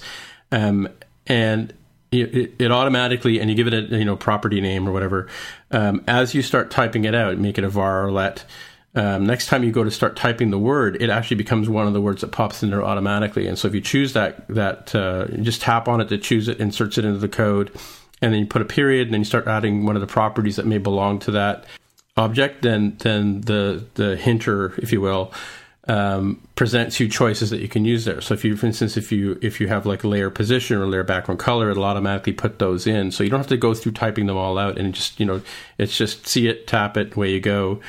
um, 0.52 0.88
and 1.28 1.74
it, 2.12 2.54
it, 2.60 2.72
automatically, 2.72 3.40
and 3.40 3.50
you 3.50 3.56
give 3.56 3.68
it 3.68 3.74
a 3.74 3.98
you 3.98 4.06
know 4.06 4.16
property 4.16 4.62
name 4.62 4.88
or 4.88 4.92
whatever, 4.92 5.28
um, 5.72 6.04
as 6.08 6.34
you 6.34 6.42
start 6.42 6.72
typing 6.72 7.06
it 7.06 7.16
out, 7.16 7.38
make 7.38 7.58
it 7.58 7.64
a 7.64 7.70
var 7.70 8.06
or 8.06 8.12
let 8.12 8.46
um, 8.96 9.26
next 9.26 9.48
time 9.48 9.64
you 9.64 9.72
go 9.72 9.84
to 9.84 9.92
start 9.92 10.16
typing 10.16 10.52
the 10.52 10.58
word, 10.58 11.02
it 11.02 11.10
actually 11.10 11.38
becomes 11.38 11.68
one 11.68 11.86
of 11.86 11.94
the 11.94 12.02
words 12.02 12.22
that 12.22 12.32
pops 12.32 12.64
in 12.64 12.70
there 12.70 12.84
automatically. 12.84 13.46
And 13.48 13.60
so 13.60 13.68
if 13.68 13.76
you 13.76 13.82
choose 13.82 14.14
that, 14.14 14.48
that 14.48 14.96
uh, 14.96 15.28
just 15.42 15.62
tap 15.62 15.88
on 15.88 16.00
it 16.00 16.08
to 16.10 16.18
choose 16.18 16.48
it, 16.48 16.60
inserts 16.60 16.98
it 16.98 17.04
into 17.04 17.20
the 17.20 17.28
code, 17.28 17.72
and 18.22 18.34
then 18.34 18.40
you 18.40 18.46
put 18.48 18.62
a 18.62 18.66
period, 18.66 19.08
and 19.08 19.14
then 19.14 19.22
you 19.22 19.26
start 19.26 19.48
adding 19.48 19.86
one 19.86 19.96
of 19.96 20.02
the 20.02 20.08
properties 20.08 20.56
that 20.56 20.66
may 20.66 20.78
belong 20.78 21.20
to 21.20 21.32
that 21.32 21.66
object. 22.16 22.62
Then, 22.62 22.96
then 23.00 23.42
the 23.42 23.86
the 23.96 24.16
hinter, 24.16 24.74
if 24.78 24.94
you 24.94 25.02
will, 25.02 25.34
um, 25.90 26.42
presents 26.56 27.00
you 27.00 27.10
choices 27.10 27.50
that 27.50 27.60
you 27.60 27.68
can 27.68 27.84
use 27.84 28.06
there. 28.06 28.22
So 28.22 28.34
if 28.34 28.46
you, 28.46 28.56
for 28.56 28.66
instance, 28.66 28.96
if 28.96 29.12
you 29.12 29.38
if 29.42 29.60
you 29.60 29.68
have 29.68 29.86
like 29.86 30.06
layer 30.06 30.30
position 30.30 30.78
or 30.78 30.88
layer 30.88 31.04
background 31.04 31.40
color, 31.40 31.70
it'll 31.70 31.84
automatically 31.84 32.34
put 32.34 32.60
those 32.60 32.88
in. 32.88 33.12
So 33.12 33.24
you 33.24 33.30
don't 33.30 33.40
have 33.40 33.48
to 33.48 33.58
go 33.58 33.74
through 33.74 33.92
typing 33.92 34.26
them 34.26 34.38
all 34.38 34.58
out 34.58 34.78
and 34.78 34.94
just 34.94 35.20
you 35.20 35.26
know 35.26 35.42
it's 35.78 35.98
just 35.98 36.28
see 36.28 36.48
it, 36.48 36.68
tap 36.68 36.96
it, 36.96 37.16
away 37.16 37.32
you 37.32 37.42
go. 37.42 37.82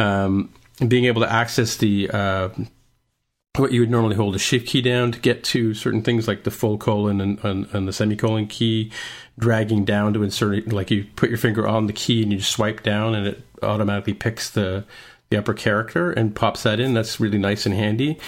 Um, 0.00 0.52
being 0.86 1.04
able 1.04 1.20
to 1.20 1.30
access 1.30 1.76
the 1.76 2.10
uh, 2.10 2.48
what 3.56 3.72
you 3.72 3.80
would 3.80 3.90
normally 3.90 4.16
hold 4.16 4.34
a 4.34 4.38
shift 4.38 4.66
key 4.66 4.80
down 4.80 5.12
to 5.12 5.18
get 5.18 5.44
to 5.44 5.74
certain 5.74 6.02
things 6.02 6.26
like 6.26 6.44
the 6.44 6.50
full 6.50 6.78
colon 6.78 7.20
and, 7.20 7.38
and, 7.44 7.66
and, 7.72 7.86
the 7.86 7.92
semicolon 7.92 8.46
key, 8.46 8.90
dragging 9.38 9.84
down 9.84 10.14
to 10.14 10.22
insert 10.22 10.72
like 10.72 10.90
you 10.90 11.04
put 11.16 11.28
your 11.28 11.38
finger 11.38 11.66
on 11.66 11.86
the 11.86 11.92
key 11.92 12.22
and 12.22 12.32
you 12.32 12.40
swipe 12.40 12.82
down 12.82 13.14
and 13.14 13.26
it 13.26 13.42
automatically 13.62 14.14
picks 14.14 14.50
the 14.50 14.84
the 15.30 15.36
upper 15.36 15.54
character 15.54 16.10
and 16.10 16.34
pops 16.34 16.64
that 16.64 16.80
in. 16.80 16.94
That's 16.94 17.20
really 17.20 17.38
nice 17.38 17.66
and 17.66 17.74
handy. 17.74 18.18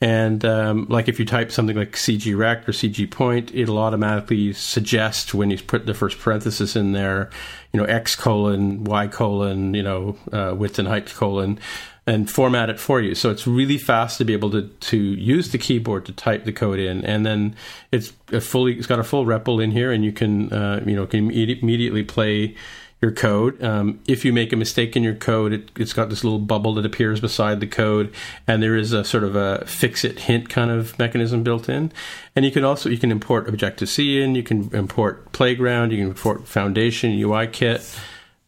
And 0.00 0.44
um, 0.44 0.86
like 0.90 1.08
if 1.08 1.18
you 1.18 1.24
type 1.24 1.50
something 1.50 1.76
like 1.76 1.92
CG 1.92 2.36
rect 2.36 2.68
or 2.68 2.72
CG 2.72 3.10
point, 3.10 3.54
it'll 3.54 3.78
automatically 3.78 4.52
suggest 4.52 5.32
when 5.32 5.50
you 5.50 5.58
put 5.58 5.86
the 5.86 5.94
first 5.94 6.18
parenthesis 6.18 6.76
in 6.76 6.92
there, 6.92 7.30
you 7.72 7.80
know, 7.80 7.86
X 7.86 8.14
colon, 8.14 8.84
Y 8.84 9.06
colon, 9.06 9.72
you 9.72 9.82
know, 9.82 10.18
uh, 10.32 10.54
width 10.54 10.78
and 10.78 10.86
height 10.86 11.06
colon, 11.06 11.58
and 12.06 12.30
format 12.30 12.68
it 12.68 12.78
for 12.78 13.00
you. 13.00 13.14
So 13.14 13.30
it's 13.30 13.46
really 13.46 13.78
fast 13.78 14.18
to 14.18 14.26
be 14.26 14.34
able 14.34 14.50
to 14.50 14.68
to 14.68 14.98
use 14.98 15.50
the 15.50 15.58
keyboard 15.58 16.04
to 16.06 16.12
type 16.12 16.44
the 16.44 16.52
code 16.52 16.78
in, 16.78 17.02
and 17.04 17.24
then 17.24 17.56
it's 17.90 18.12
fully 18.40 18.76
it's 18.76 18.86
got 18.86 18.98
a 18.98 19.04
full 19.04 19.24
REPL 19.24 19.64
in 19.64 19.70
here, 19.70 19.92
and 19.92 20.04
you 20.04 20.12
can 20.12 20.52
uh, 20.52 20.84
you 20.86 20.94
know 20.94 21.06
can 21.06 21.30
immediately 21.30 22.04
play 22.04 22.54
your 23.00 23.12
code. 23.12 23.62
Um, 23.62 24.00
if 24.06 24.24
you 24.24 24.32
make 24.32 24.52
a 24.52 24.56
mistake 24.56 24.96
in 24.96 25.02
your 25.02 25.14
code, 25.14 25.52
it, 25.52 25.70
has 25.76 25.92
got 25.92 26.08
this 26.08 26.24
little 26.24 26.38
bubble 26.38 26.74
that 26.74 26.86
appears 26.86 27.20
beside 27.20 27.60
the 27.60 27.66
code, 27.66 28.12
and 28.46 28.62
there 28.62 28.76
is 28.76 28.92
a 28.92 29.04
sort 29.04 29.24
of 29.24 29.36
a 29.36 29.64
fix 29.66 30.04
it 30.04 30.20
hint 30.20 30.48
kind 30.48 30.70
of 30.70 30.98
mechanism 30.98 31.42
built 31.42 31.68
in. 31.68 31.92
And 32.34 32.44
you 32.44 32.50
can 32.50 32.64
also 32.64 32.88
you 32.88 32.98
can 32.98 33.10
import 33.10 33.48
Objective 33.48 33.88
C 33.88 34.20
in, 34.20 34.34
you 34.34 34.42
can 34.42 34.74
import 34.74 35.32
Playground, 35.32 35.92
you 35.92 35.98
can 35.98 36.08
import 36.08 36.48
Foundation 36.48 37.18
UI 37.18 37.46
Kit. 37.48 37.98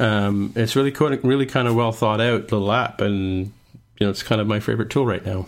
Um, 0.00 0.52
it's 0.56 0.76
really 0.76 0.92
really 1.22 1.46
kind 1.46 1.68
of 1.68 1.74
well 1.74 1.92
thought 1.92 2.20
out 2.20 2.50
little 2.50 2.72
app, 2.72 3.00
and 3.00 3.52
you 3.98 4.06
know 4.06 4.10
it's 4.10 4.22
kind 4.22 4.40
of 4.40 4.46
my 4.46 4.60
favorite 4.60 4.90
tool 4.90 5.04
right 5.04 5.24
now. 5.24 5.46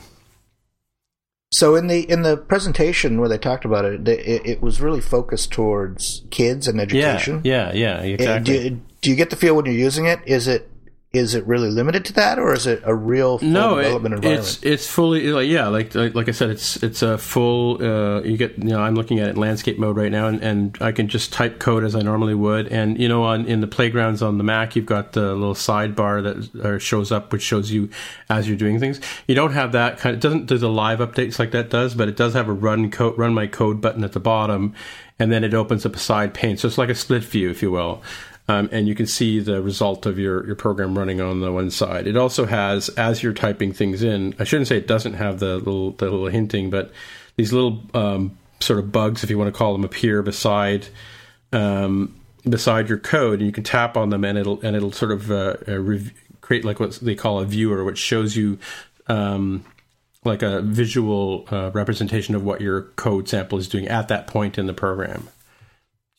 So 1.52 1.74
in 1.74 1.88
the 1.88 2.08
in 2.08 2.22
the 2.22 2.36
presentation 2.36 3.18
where 3.18 3.28
they 3.28 3.38
talked 3.38 3.64
about 3.64 3.84
it, 3.84 4.06
it, 4.06 4.46
it 4.46 4.62
was 4.62 4.80
really 4.80 5.00
focused 5.00 5.50
towards 5.50 6.22
kids 6.30 6.68
and 6.68 6.80
education. 6.80 7.40
Yeah, 7.44 7.72
yeah, 7.72 8.02
yeah 8.02 8.14
exactly. 8.14 8.70
Do, 8.70 8.80
do 9.00 9.10
you 9.10 9.16
get 9.16 9.30
the 9.30 9.36
feel 9.36 9.56
when 9.56 9.66
you're 9.66 9.74
using 9.74 10.06
it? 10.06 10.20
Is 10.26 10.46
it 10.46 10.70
is 11.12 11.34
it 11.34 11.44
really 11.44 11.70
limited 11.70 12.04
to 12.04 12.12
that, 12.12 12.38
or 12.38 12.54
is 12.54 12.68
it 12.68 12.82
a 12.84 12.94
real 12.94 13.38
full 13.38 13.48
no, 13.48 13.74
development 13.74 14.12
it, 14.12 14.16
environment? 14.18 14.48
It's 14.48 14.62
it's 14.62 14.86
fully 14.86 15.32
like 15.32 15.48
yeah, 15.48 15.66
like, 15.66 15.92
like 15.96 16.14
like 16.14 16.28
I 16.28 16.30
said, 16.30 16.50
it's 16.50 16.80
it's 16.84 17.02
a 17.02 17.18
full. 17.18 17.84
Uh, 17.84 18.22
you 18.22 18.36
get 18.36 18.56
you 18.58 18.70
know 18.70 18.80
I'm 18.80 18.94
looking 18.94 19.18
at 19.18 19.26
it 19.26 19.30
in 19.30 19.36
landscape 19.36 19.76
mode 19.76 19.96
right 19.96 20.12
now, 20.12 20.28
and, 20.28 20.40
and 20.40 20.78
I 20.80 20.92
can 20.92 21.08
just 21.08 21.32
type 21.32 21.58
code 21.58 21.82
as 21.82 21.96
I 21.96 22.02
normally 22.02 22.36
would. 22.36 22.68
And 22.68 22.96
you 22.96 23.08
know 23.08 23.24
on 23.24 23.46
in 23.46 23.60
the 23.60 23.66
playgrounds 23.66 24.22
on 24.22 24.38
the 24.38 24.44
Mac, 24.44 24.76
you've 24.76 24.86
got 24.86 25.12
the 25.12 25.34
little 25.34 25.54
sidebar 25.54 26.22
that 26.22 26.64
uh, 26.64 26.78
shows 26.78 27.10
up, 27.10 27.32
which 27.32 27.42
shows 27.42 27.72
you 27.72 27.90
as 28.28 28.46
you're 28.46 28.56
doing 28.56 28.78
things. 28.78 29.00
You 29.26 29.34
don't 29.34 29.52
have 29.52 29.72
that 29.72 29.98
kind. 29.98 30.14
Of, 30.14 30.18
it 30.18 30.22
doesn't 30.22 30.46
do 30.46 30.58
the 30.58 30.70
live 30.70 31.00
updates 31.00 31.40
like 31.40 31.50
that 31.50 31.70
does, 31.70 31.92
but 31.92 32.08
it 32.08 32.16
does 32.16 32.34
have 32.34 32.48
a 32.48 32.52
run 32.52 32.88
code 32.88 33.18
run 33.18 33.34
my 33.34 33.48
code 33.48 33.80
button 33.80 34.04
at 34.04 34.12
the 34.12 34.20
bottom, 34.20 34.74
and 35.18 35.32
then 35.32 35.42
it 35.42 35.54
opens 35.54 35.84
up 35.84 35.96
a 35.96 35.98
side 35.98 36.34
pane. 36.34 36.56
So 36.56 36.68
it's 36.68 36.78
like 36.78 36.88
a 36.88 36.94
split 36.94 37.24
view, 37.24 37.50
if 37.50 37.62
you 37.62 37.72
will 37.72 38.00
um, 38.50 38.68
and 38.72 38.88
you 38.88 38.96
can 38.96 39.06
see 39.06 39.38
the 39.38 39.62
result 39.62 40.06
of 40.06 40.18
your, 40.18 40.44
your 40.44 40.56
program 40.56 40.98
running 40.98 41.20
on 41.20 41.40
the 41.40 41.52
one 41.52 41.70
side. 41.70 42.08
It 42.08 42.16
also 42.16 42.46
has, 42.46 42.88
as 42.90 43.22
you're 43.22 43.32
typing 43.32 43.72
things 43.72 44.02
in, 44.02 44.34
I 44.40 44.44
shouldn't 44.44 44.66
say 44.66 44.76
it 44.76 44.88
doesn't 44.88 45.14
have 45.14 45.38
the 45.38 45.58
little 45.58 45.92
the 45.92 46.06
little 46.06 46.26
hinting, 46.26 46.68
but 46.68 46.90
these 47.36 47.52
little 47.52 47.80
um, 47.94 48.36
sort 48.58 48.80
of 48.80 48.90
bugs, 48.90 49.22
if 49.22 49.30
you 49.30 49.38
want 49.38 49.54
to 49.54 49.56
call 49.56 49.72
them, 49.72 49.84
appear 49.84 50.20
beside 50.22 50.88
um, 51.52 52.20
beside 52.42 52.88
your 52.88 52.98
code, 52.98 53.38
and 53.38 53.46
you 53.46 53.52
can 53.52 53.62
tap 53.62 53.96
on 53.96 54.10
them, 54.10 54.24
and 54.24 54.36
it'll 54.36 54.60
and 54.62 54.74
it'll 54.74 54.90
sort 54.90 55.12
of 55.12 55.30
uh, 55.30 55.54
uh, 55.68 55.78
rev- 55.78 56.12
create 56.40 56.64
like 56.64 56.80
what 56.80 56.94
they 56.94 57.14
call 57.14 57.38
a 57.38 57.44
viewer, 57.44 57.84
which 57.84 57.98
shows 57.98 58.34
you 58.34 58.58
um, 59.06 59.64
like 60.24 60.42
a 60.42 60.60
visual 60.60 61.46
uh, 61.52 61.70
representation 61.72 62.34
of 62.34 62.42
what 62.42 62.60
your 62.60 62.82
code 62.96 63.28
sample 63.28 63.58
is 63.58 63.68
doing 63.68 63.86
at 63.86 64.08
that 64.08 64.26
point 64.26 64.58
in 64.58 64.66
the 64.66 64.74
program. 64.74 65.28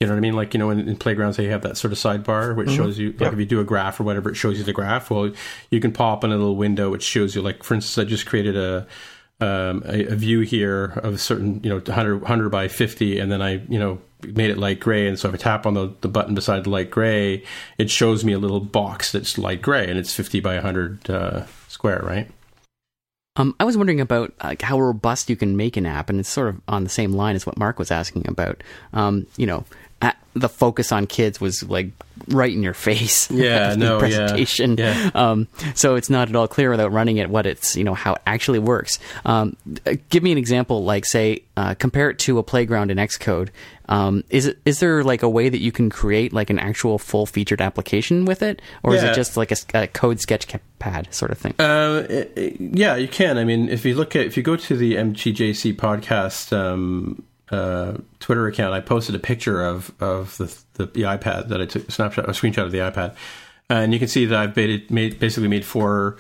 You 0.02 0.08
know 0.08 0.14
what 0.14 0.18
I 0.18 0.22
mean? 0.22 0.34
Like, 0.34 0.56
you 0.56 0.58
know, 0.58 0.72
in, 0.72 0.80
in 0.90 0.96
playgrounds, 0.98 1.38
they 1.38 1.46
have 1.46 1.62
that 1.62 1.78
sort 1.78 1.94
of 1.94 2.00
sidebar 2.00 2.56
which 2.56 2.70
mm-hmm. 2.70 2.76
shows 2.76 2.98
you, 2.98 3.14
like, 3.20 3.34
if 3.34 3.38
you 3.38 3.46
do 3.46 3.60
a 3.60 3.64
graph 3.64 4.00
or 4.00 4.04
whatever, 4.04 4.32
it 4.32 4.36
shows 4.36 4.58
you 4.58 4.64
the 4.64 4.74
graph. 4.74 5.12
Well, 5.12 5.32
you 5.70 5.80
can 5.80 5.92
pop 5.92 6.24
in 6.24 6.32
a 6.32 6.36
little 6.36 6.56
window 6.56 6.90
which 6.90 7.04
shows 7.04 7.36
you, 7.36 7.44
like, 7.44 7.62
for 7.62 7.76
instance, 7.76 8.04
I 8.04 8.10
just 8.10 8.26
created 8.26 8.58
a, 8.58 8.88
um, 9.42 9.84
a, 9.86 10.08
a, 10.08 10.16
view 10.16 10.40
here 10.40 10.86
of 11.04 11.14
a 11.14 11.18
certain, 11.20 11.62
you 11.64 11.70
know, 11.70 11.76
100, 11.76 12.22
100 12.22 12.50
by 12.50 12.68
50, 12.68 13.20
and 13.20 13.32
then 13.32 13.44
I, 13.44 13.62
you 13.70 13.78
know, 13.78 14.02
made 14.24 14.50
it 14.50 14.58
light 14.58 14.80
gray. 14.80 15.08
And 15.08 15.20
so 15.20 15.30
if 15.30 15.36
I 15.36 15.38
tap 15.38 15.68
on 15.68 15.76
the, 15.76 15.94
the 16.02 16.08
button 16.08 16.34
beside 16.34 16.64
the 16.64 16.72
light 16.72 16.90
gray, 16.90 17.44
it 17.78 17.92
shows 17.92 18.26
me 18.26 18.34
a 18.34 18.40
little 18.40 18.60
box 18.60 19.12
that's 19.12 19.38
light 19.38 19.62
gray, 19.62 19.88
and 19.88 20.00
it's 20.00 20.16
50 20.16 20.40
by 20.40 20.56
100 20.56 21.12
uh, 21.12 21.46
square, 21.68 22.02
right? 22.04 22.28
Um, 23.36 23.56
I 23.60 23.66
was 23.66 23.78
wondering 23.78 24.02
about 24.02 24.34
like 24.44 24.64
how 24.64 24.80
robust 24.80 25.30
you 25.30 25.36
can 25.36 25.56
make 25.56 25.78
an 25.78 25.86
app, 25.86 26.10
and 26.10 26.20
it's 26.20 26.30
sort 26.30 26.50
of 26.50 26.60
on 26.68 26.84
the 26.84 26.90
same 26.90 27.14
line 27.14 27.36
as 27.36 27.46
what 27.46 27.58
Mark 27.58 27.80
was 27.80 27.92
asking 27.92 28.28
about. 28.28 28.62
Um, 28.94 29.28
you 29.38 29.46
know, 29.46 29.64
the 30.34 30.50
focus 30.50 30.92
on 30.92 31.08
kids 31.08 31.42
was 31.42 31.64
like 31.64 31.92
right 32.28 32.52
in 32.52 32.64
your 32.64 32.74
face. 32.74 33.30
Yeah, 33.42 33.76
no, 33.76 33.98
presentation. 33.98 34.78
Yeah, 34.78 35.10
yeah. 35.16 35.32
Um, 35.32 35.48
so 35.74 35.96
it's 35.96 36.10
not 36.10 36.30
at 36.30 36.36
all 36.36 36.48
clear 36.48 36.70
without 36.70 36.92
running 36.92 37.18
it 37.18 37.30
what 37.30 37.46
it's 37.46 37.76
you 37.76 37.84
know 37.84 37.96
how 37.96 38.14
it 38.14 38.22
actually 38.28 38.60
works. 38.60 39.00
Um, 39.26 39.56
give 40.10 40.22
me 40.22 40.32
an 40.32 40.38
example, 40.38 40.84
like 40.84 41.06
say 41.06 41.44
uh, 41.58 41.74
compare 41.76 42.10
it 42.12 42.20
to 42.20 42.38
a 42.38 42.44
playground 42.44 42.92
in 42.92 42.98
Xcode. 42.98 43.50
Um, 43.90 44.24
is 44.30 44.46
it 44.46 44.60
is 44.64 44.80
there 44.80 45.04
like 45.04 45.24
a 45.24 45.30
way 45.30 45.50
that 45.50 45.60
you 45.60 45.72
can 45.72 45.90
create 45.90 46.34
like 46.34 46.50
an 46.50 46.60
actual 46.60 47.00
full 47.00 47.26
featured 47.26 47.62
application 47.62 48.26
with 48.26 48.44
it, 48.44 48.62
or 48.84 48.94
yeah. 48.94 48.98
is 48.98 49.04
it 49.06 49.16
just 49.16 49.38
like 49.38 49.52
a, 49.52 49.58
a 49.74 49.88
code 49.88 50.20
sketch 50.20 50.48
pad 50.78 51.08
sort 51.12 51.32
of 51.32 51.38
thing? 51.38 51.56
Uh, 51.58 52.26
yeah, 52.60 52.96
you 52.96 53.08
can. 53.08 53.38
I 53.38 53.44
mean, 53.44 53.70
if 53.70 53.86
you 53.86 53.96
look 53.96 54.16
at 54.16 54.26
if 54.28 54.38
you 54.38 54.44
go 54.44 54.56
to 54.56 54.78
the 54.78 54.96
MTJC 54.96 55.76
podcast 55.78 56.56
um, 56.56 57.24
uh, 57.52 57.98
Twitter 58.20 58.48
account, 58.48 58.74
I 58.74 58.80
posted 58.80 59.16
a 59.16 59.20
picture 59.20 59.64
of 59.64 59.92
of 60.00 60.38
the, 60.38 60.46
the, 60.74 60.86
the 60.88 61.02
iPad 61.02 61.50
that 61.50 61.62
I 61.62 61.66
took 61.66 61.88
a 61.88 61.92
snapshot, 61.92 62.26
a 62.26 62.32
screenshot 62.32 62.64
of 62.64 62.72
the 62.72 62.80
iPad, 62.80 63.16
and 63.70 63.94
you 63.94 64.00
can 64.00 64.08
see 64.08 64.26
that 64.26 64.40
I've 64.40 64.56
made, 64.56 64.90
made 64.90 65.20
basically 65.20 65.48
made 65.48 65.66
four 65.66 66.18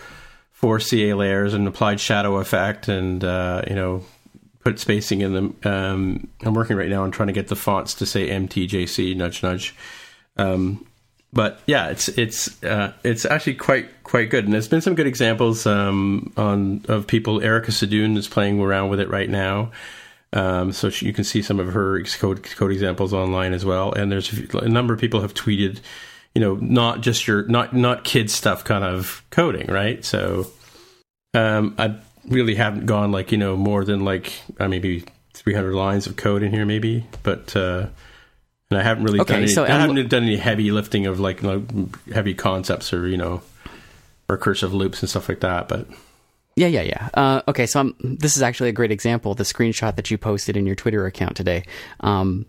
four 0.52 0.80
CA 0.80 1.14
layers 1.14 1.54
and 1.54 1.68
applied 1.68 2.00
shadow 2.00 2.38
effect, 2.38 2.88
and 2.88 3.24
uh, 3.24 3.64
you 3.68 3.76
know 3.76 4.04
put 4.64 4.80
spacing 4.80 5.22
in 5.22 5.34
them. 5.34 5.58
Um, 5.64 6.28
I'm 6.42 6.54
working 6.54 6.78
right 6.78 6.90
now 6.90 7.04
on 7.04 7.12
trying 7.12 7.28
to 7.28 7.34
get 7.34 7.48
the 7.48 7.56
fonts 7.56 7.96
to 7.96 8.06
say 8.06 8.30
MTJC, 8.30 9.16
nudge 9.16 9.42
nudge. 9.42 9.76
Um, 10.38 10.86
but 11.34 11.62
yeah, 11.66 11.88
it's 11.90 12.10
it's 12.10 12.62
uh, 12.64 12.94
it's 13.04 13.26
actually 13.26 13.56
quite 13.56 14.04
quite 14.04 14.30
good, 14.30 14.46
and 14.46 14.54
there's 14.54 14.68
been 14.68 14.82
some 14.82 14.96
good 14.96 15.08
examples 15.08 15.66
um, 15.66 16.34
on 16.36 16.84
of 16.88 17.08
people. 17.08 17.42
Erica 17.42 17.72
Sadun 17.72 18.18
is 18.18 18.28
playing 18.28 18.60
around 18.60 18.90
with 18.90 19.00
it 19.00 19.10
right 19.10 19.30
now. 19.30 19.72
Um, 20.34 20.72
so 20.72 20.90
she, 20.90 21.06
you 21.06 21.14
can 21.14 21.24
see 21.24 21.42
some 21.42 21.60
of 21.60 21.74
her 21.74 22.02
code, 22.04 22.44
code 22.44 22.72
examples 22.72 23.14
online 23.14 23.54
as 23.54 23.66
well. 23.66 23.92
And 23.92 24.12
there's 24.12 24.32
a 24.54 24.70
number 24.70 24.94
of 24.94 25.00
people 25.00 25.22
have 25.22 25.34
tweeted, 25.34 25.80
you 26.34 26.42
know, 26.42 26.56
not 26.56 27.02
just 27.02 27.28
your 27.28 27.44
not 27.48 27.76
not 27.76 28.04
kid 28.04 28.32
stuff 28.32 28.64
kind 28.64 28.84
of 28.84 29.24
coding, 29.30 29.68
right? 29.68 30.04
So 30.06 30.48
um, 31.34 31.76
I 31.78 31.96
really 32.28 32.56
haven't 32.56 32.86
gone 32.86 33.12
like 33.12 33.32
you 33.32 33.38
know 33.38 33.58
more 33.58 33.84
than 33.84 34.06
like 34.06 34.34
uh, 34.60 34.68
maybe 34.68 35.04
300 35.34 35.74
lines 35.74 36.08
of 36.08 36.16
code 36.16 36.44
in 36.44 36.52
here, 36.52 36.66
maybe, 36.66 37.06
but. 37.24 37.56
Uh, 37.56 37.88
and 38.70 38.80
I 38.80 38.84
haven't 38.84 39.04
really 39.04 39.20
okay, 39.20 39.34
done 39.34 39.42
any, 39.44 39.52
so 39.52 39.66
I 39.66 39.68
haven't 39.68 39.98
lo- 39.98 40.04
done 40.04 40.24
any 40.24 40.38
heavy 40.38 40.72
lifting 40.72 41.06
of 41.06 41.20
like 41.20 41.44
know, 41.44 41.66
heavy 42.14 42.34
concepts 42.34 42.94
or 42.94 43.06
you 43.06 43.18
know 43.18 43.42
recursive 44.30 44.72
loops 44.72 45.02
and 45.02 45.10
stuff 45.10 45.28
like 45.28 45.42
that. 45.42 45.68
But 45.68 45.88
yeah, 46.56 46.68
yeah, 46.68 46.82
yeah. 46.82 47.10
Uh, 47.14 47.42
okay, 47.48 47.66
so 47.66 47.80
I'm, 47.80 47.96
this 48.00 48.36
is 48.36 48.44
actually 48.44 48.70
a 48.70 48.74
great 48.74 48.92
example. 48.92 49.34
The 49.36 49.44
screenshot 49.44 49.96
that 49.96 50.12
you 50.12 50.18
posted 50.18 50.58
in 50.58 50.66
your 50.66 50.76
Twitter 50.76 51.06
account 51.06 51.36
today. 51.36 51.64
Um, 52.02 52.46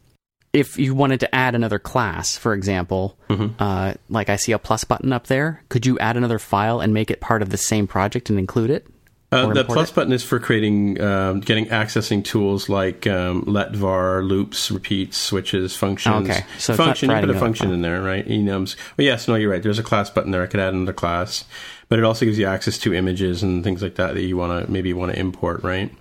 if 0.52 0.78
you 0.78 0.94
wanted 0.94 1.20
to 1.20 1.34
add 1.34 1.54
another 1.54 1.78
class, 1.78 2.36
for 2.36 2.52
example, 2.52 3.16
mm-hmm. 3.28 3.54
uh, 3.58 3.94
like 4.08 4.28
I 4.28 4.36
see 4.36 4.52
a 4.52 4.58
plus 4.58 4.84
button 4.84 5.12
up 5.12 5.26
there, 5.26 5.62
could 5.68 5.86
you 5.86 5.98
add 5.98 6.16
another 6.16 6.38
file 6.38 6.80
and 6.80 6.92
make 6.92 7.10
it 7.10 7.20
part 7.20 7.42
of 7.42 7.50
the 7.50 7.56
same 7.56 7.86
project 7.86 8.28
and 8.28 8.38
include 8.38 8.70
it? 8.70 8.86
Uh, 9.30 9.46
the 9.54 9.64
plus 9.64 9.88
it? 9.88 9.94
button 9.94 10.12
is 10.12 10.22
for 10.22 10.38
creating, 10.38 11.00
um, 11.00 11.40
getting 11.40 11.64
accessing 11.66 12.22
tools 12.22 12.68
like 12.68 13.06
um, 13.06 13.44
let 13.46 13.74
var, 13.74 14.22
loops, 14.22 14.70
repeats, 14.70 15.16
switches, 15.16 15.74
functions. 15.74 16.28
Okay, 16.28 16.44
so 16.58 16.74
function. 16.74 17.08
You 17.08 17.18
put 17.18 17.30
a 17.30 17.38
function 17.38 17.72
in 17.72 17.80
there, 17.80 18.02
right? 18.02 18.28
Enums. 18.28 18.76
Well, 18.98 19.06
yes, 19.06 19.28
no, 19.28 19.36
you're 19.36 19.50
right. 19.50 19.62
There's 19.62 19.78
a 19.78 19.82
class 19.82 20.10
button 20.10 20.32
there. 20.32 20.42
I 20.42 20.48
could 20.48 20.60
add 20.60 20.74
another 20.74 20.92
class 20.92 21.46
but 21.92 21.98
it 21.98 22.06
also 22.06 22.24
gives 22.24 22.38
you 22.38 22.46
access 22.46 22.78
to 22.78 22.94
images 22.94 23.42
and 23.42 23.62
things 23.62 23.82
like 23.82 23.96
that 23.96 24.14
that 24.14 24.22
you 24.22 24.34
want 24.34 24.64
to 24.64 24.72
maybe 24.72 24.94
want 24.94 25.12
to 25.12 25.18
import, 25.18 25.62
right? 25.62 25.92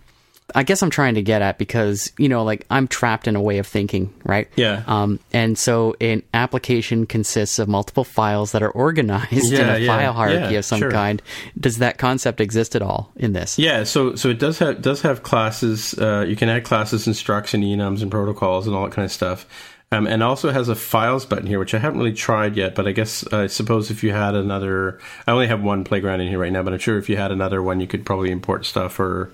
I 0.55 0.63
guess 0.63 0.81
I'm 0.81 0.89
trying 0.89 1.15
to 1.15 1.21
get 1.21 1.41
at 1.41 1.57
because 1.57 2.13
you 2.17 2.29
know, 2.29 2.45
like 2.45 2.65
I'm 2.69 2.87
trapped 2.87 3.27
in 3.27 3.35
a 3.35 3.41
way 3.41 3.57
of 3.57 3.67
thinking, 3.67 4.13
right? 4.23 4.47
Yeah. 4.55 4.85
Um, 4.87 5.19
and 5.33 5.59
so 5.59 5.97
an 5.99 6.23
application 6.33 7.07
consists 7.07 7.59
of 7.59 7.67
multiple 7.67 8.05
files 8.05 8.53
that 8.53 8.63
are 8.63 8.69
organized 8.71 9.51
in 9.51 9.67
a 9.67 9.79
yeah, 9.79 9.87
file 9.97 10.13
hierarchy 10.13 10.53
yeah, 10.53 10.59
of 10.59 10.63
some 10.63 10.79
sure. 10.79 10.91
kind. 10.91 11.21
Does 11.59 11.79
that 11.79 11.97
concept 11.97 12.39
exist 12.39 12.73
at 12.73 12.81
all 12.81 13.11
in 13.17 13.33
this? 13.33 13.59
Yeah, 13.59 13.83
so 13.83 14.15
so 14.15 14.29
it 14.29 14.39
does 14.39 14.59
have 14.59 14.81
does 14.81 15.01
have 15.01 15.23
classes. 15.23 15.93
Uh, 15.99 16.23
you 16.25 16.37
can 16.37 16.47
add 16.47 16.63
classes, 16.63 17.05
instructs, 17.05 17.53
and 17.53 17.65
enums 17.65 18.01
and 18.01 18.09
protocols 18.09 18.65
and 18.65 18.73
all 18.73 18.85
that 18.85 18.93
kind 18.93 19.05
of 19.05 19.11
stuff. 19.11 19.45
Um, 19.93 20.07
and 20.07 20.23
also 20.23 20.51
has 20.51 20.69
a 20.69 20.75
files 20.75 21.25
button 21.25 21.47
here, 21.47 21.59
which 21.59 21.73
I 21.73 21.77
haven't 21.79 21.99
really 21.99 22.13
tried 22.13 22.55
yet. 22.55 22.75
But 22.75 22.87
I 22.87 22.93
guess 22.93 23.27
I 23.33 23.47
suppose 23.47 23.91
if 23.91 24.03
you 24.03 24.11
had 24.13 24.35
another, 24.35 24.99
I 25.27 25.31
only 25.31 25.47
have 25.47 25.61
one 25.61 25.83
playground 25.83 26.21
in 26.21 26.29
here 26.29 26.39
right 26.39 26.51
now. 26.51 26.63
But 26.63 26.71
I'm 26.73 26.79
sure 26.79 26.97
if 26.97 27.09
you 27.09 27.17
had 27.17 27.31
another 27.31 27.61
one, 27.61 27.81
you 27.81 27.87
could 27.87 28.05
probably 28.05 28.31
import 28.31 28.65
stuff 28.65 28.99
or. 28.99 29.31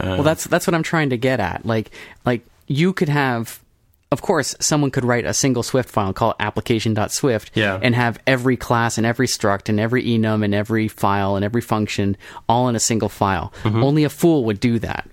Uh, 0.00 0.16
Well, 0.16 0.22
that's 0.22 0.44
that's 0.44 0.66
what 0.66 0.74
I'm 0.74 0.82
trying 0.82 1.10
to 1.10 1.18
get 1.18 1.40
at. 1.40 1.66
Like 1.66 1.90
like 2.24 2.46
you 2.68 2.94
could 2.94 3.10
have 3.10 3.60
of 4.12 4.20
course, 4.20 4.54
someone 4.60 4.90
could 4.90 5.06
write 5.06 5.24
a 5.24 5.32
single 5.32 5.62
Swift 5.62 5.88
file 5.88 6.12
called 6.12 6.34
application.swift 6.38 7.50
Yeah. 7.54 7.80
and 7.82 7.94
have 7.94 8.18
every 8.26 8.58
class 8.58 8.98
and 8.98 9.06
every 9.06 9.26
struct 9.26 9.70
and 9.70 9.80
every 9.80 10.04
enum 10.04 10.44
and 10.44 10.54
every 10.54 10.86
file 10.86 11.34
and 11.34 11.42
every 11.42 11.62
function 11.62 12.18
all 12.46 12.68
in 12.68 12.76
a 12.76 12.80
single 12.80 13.08
file. 13.08 13.54
Mm-hmm. 13.62 13.82
Only 13.82 14.04
a 14.04 14.10
fool 14.10 14.44
would 14.44 14.60
do 14.60 14.78
that. 14.80 15.08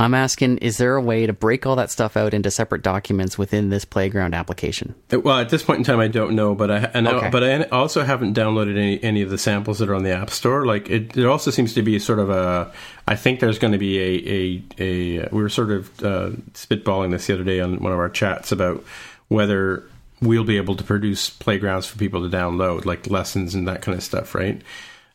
I'm 0.00 0.12
asking, 0.12 0.58
is 0.58 0.76
there 0.78 0.96
a 0.96 1.00
way 1.00 1.24
to 1.24 1.32
break 1.32 1.66
all 1.66 1.76
that 1.76 1.88
stuff 1.88 2.16
out 2.16 2.34
into 2.34 2.50
separate 2.50 2.82
documents 2.82 3.38
within 3.38 3.70
this 3.70 3.84
playground 3.84 4.34
application? 4.34 4.96
Well, 5.12 5.38
at 5.38 5.50
this 5.50 5.62
point 5.62 5.78
in 5.78 5.84
time, 5.84 6.00
I 6.00 6.08
don't 6.08 6.34
know, 6.34 6.54
but 6.56 6.70
I 6.70 6.78
and 6.94 7.06
Okay. 7.06 7.26
I, 7.26 7.30
but 7.30 7.44
I 7.44 7.62
also 7.64 8.02
haven't 8.02 8.36
downloaded 8.36 8.76
any 8.76 9.02
any 9.04 9.22
of 9.22 9.30
the 9.30 9.38
samples 9.38 9.78
that 9.78 9.88
are 9.88 9.94
on 9.94 10.02
the 10.02 10.10
App 10.10 10.30
Store. 10.30 10.66
Like 10.66 10.90
it, 10.90 11.12
there 11.12 11.30
also 11.30 11.52
seems 11.52 11.74
to 11.74 11.82
be 11.82 11.98
sort 12.00 12.18
of 12.18 12.28
a. 12.28 12.72
I 13.06 13.14
think 13.14 13.38
there's 13.38 13.58
going 13.60 13.72
to 13.72 13.78
be 13.78 13.98
a 13.98 14.62
a, 14.78 15.22
a 15.22 15.28
we 15.30 15.42
were 15.42 15.48
sort 15.48 15.70
of 15.70 15.88
uh, 16.02 16.30
spitballing 16.54 17.12
this 17.12 17.28
the 17.28 17.34
other 17.34 17.44
day 17.44 17.60
on 17.60 17.78
one 17.78 17.92
of 17.92 17.98
our 17.98 18.10
chats 18.10 18.50
about 18.50 18.84
whether 19.28 19.84
we'll 20.20 20.44
be 20.44 20.56
able 20.56 20.74
to 20.74 20.84
produce 20.84 21.30
playgrounds 21.30 21.86
for 21.86 21.98
people 21.98 22.28
to 22.28 22.36
download, 22.36 22.84
like 22.84 23.08
lessons 23.08 23.54
and 23.54 23.68
that 23.68 23.82
kind 23.82 23.96
of 23.96 24.02
stuff, 24.02 24.34
right? 24.34 24.60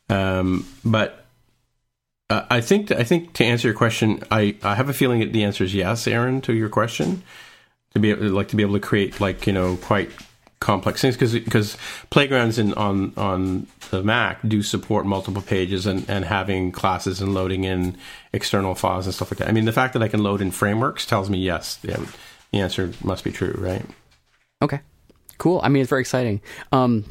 Um, 0.09 0.65
but 0.85 1.18
uh, 2.29 2.45
I 2.49 2.61
think 2.61 2.91
I 2.91 3.03
think 3.03 3.33
to 3.33 3.43
answer 3.43 3.67
your 3.67 3.75
question, 3.75 4.23
I, 4.29 4.55
I 4.63 4.75
have 4.75 4.89
a 4.89 4.93
feeling 4.93 5.19
that 5.21 5.33
the 5.33 5.43
answer 5.43 5.63
is 5.63 5.73
yes, 5.73 6.07
Aaron, 6.07 6.41
to 6.41 6.53
your 6.53 6.69
question. 6.69 7.23
To 7.93 7.99
be 7.99 8.11
able, 8.11 8.27
like 8.27 8.49
to 8.49 8.55
be 8.55 8.61
able 8.61 8.75
to 8.75 8.79
create 8.79 9.19
like 9.19 9.47
you 9.47 9.53
know 9.53 9.77
quite 9.77 10.11
complex 10.59 11.01
things 11.01 11.15
because 11.15 11.33
because 11.33 11.77
playgrounds 12.11 12.59
in 12.59 12.73
on 12.75 13.13
on 13.17 13.65
the 13.89 14.03
Mac 14.03 14.39
do 14.47 14.61
support 14.61 15.07
multiple 15.07 15.41
pages 15.41 15.87
and 15.87 16.07
and 16.07 16.25
having 16.25 16.71
classes 16.71 17.19
and 17.19 17.33
loading 17.33 17.63
in 17.63 17.97
external 18.31 18.75
files 18.75 19.07
and 19.07 19.15
stuff 19.15 19.31
like 19.31 19.39
that. 19.39 19.47
I 19.47 19.51
mean, 19.51 19.65
the 19.65 19.71
fact 19.71 19.93
that 19.93 20.03
I 20.03 20.07
can 20.07 20.21
load 20.21 20.39
in 20.39 20.51
frameworks 20.51 21.05
tells 21.05 21.29
me 21.31 21.39
yes. 21.39 21.77
The 21.77 22.07
answer 22.53 22.91
must 23.03 23.23
be 23.23 23.31
true, 23.31 23.55
right? 23.57 23.83
Okay, 24.61 24.81
cool. 25.39 25.61
I 25.63 25.69
mean, 25.69 25.81
it's 25.81 25.89
very 25.89 26.01
exciting. 26.01 26.41
Um, 26.71 27.05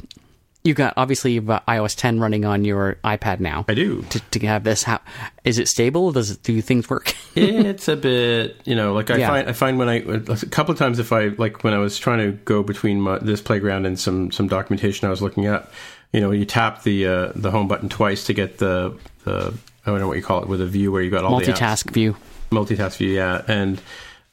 you 0.63 0.73
got 0.73 0.93
obviously 0.97 1.31
you've 1.31 1.47
got 1.47 1.65
iOS 1.67 1.95
10 1.95 2.19
running 2.19 2.43
on 2.45 2.65
your 2.65 2.95
iPad 3.03 3.39
now. 3.39 3.65
I 3.69 3.73
do. 3.73 4.01
To, 4.09 4.19
to 4.19 4.39
have 4.47 4.63
this, 4.65 4.83
how 4.83 4.99
is 5.45 5.57
it 5.57 5.67
stable? 5.69 6.11
Does 6.11 6.31
it, 6.31 6.43
do 6.43 6.61
things 6.61 6.89
work? 6.89 7.15
it's 7.35 7.87
a 7.87 7.95
bit 7.95 8.57
you 8.65 8.75
know 8.75 8.93
like 8.93 9.09
i 9.09 9.17
Yeah. 9.17 9.29
find 9.29 9.47
i 9.49 9.53
find 9.53 9.77
when 9.79 9.87
i 9.87 9.95
a 9.97 10.35
couple 10.47 10.71
of 10.73 10.77
times 10.79 10.99
if 10.99 11.13
i 11.13 11.27
like 11.37 11.63
when 11.63 11.73
i 11.73 11.77
was 11.77 11.97
trying 11.97 12.19
to 12.19 12.31
go 12.43 12.63
between 12.63 12.99
my, 12.99 13.19
this 13.19 13.39
playground 13.41 13.85
and 13.85 13.97
some 13.99 14.31
some 14.31 14.47
documentation 14.47 15.07
i 15.07 15.09
was 15.09 15.21
looking 15.21 15.45
at 15.45 15.69
you 16.11 16.19
know 16.19 16.31
you 16.31 16.43
tap 16.43 16.83
the 16.83 17.05
uh, 17.07 17.31
the 17.35 17.51
home 17.51 17.67
button 17.67 17.87
twice 17.87 18.25
to 18.25 18.33
get 18.33 18.57
the 18.57 18.97
the 19.25 19.53
i 19.85 19.89
don't 19.91 19.99
know 19.99 20.07
what 20.07 20.17
you 20.17 20.23
call 20.23 20.41
it 20.41 20.49
with 20.49 20.59
a 20.59 20.65
view 20.65 20.91
where 20.91 21.01
you 21.01 21.11
got 21.11 21.23
all 21.23 21.39
the 21.39 21.45
apps. 21.45 21.55
Multitask 21.57 21.91
view. 21.91 22.15
multitask 22.51 22.97
view 22.97 23.11
yeah 23.11 23.43
and 23.47 23.79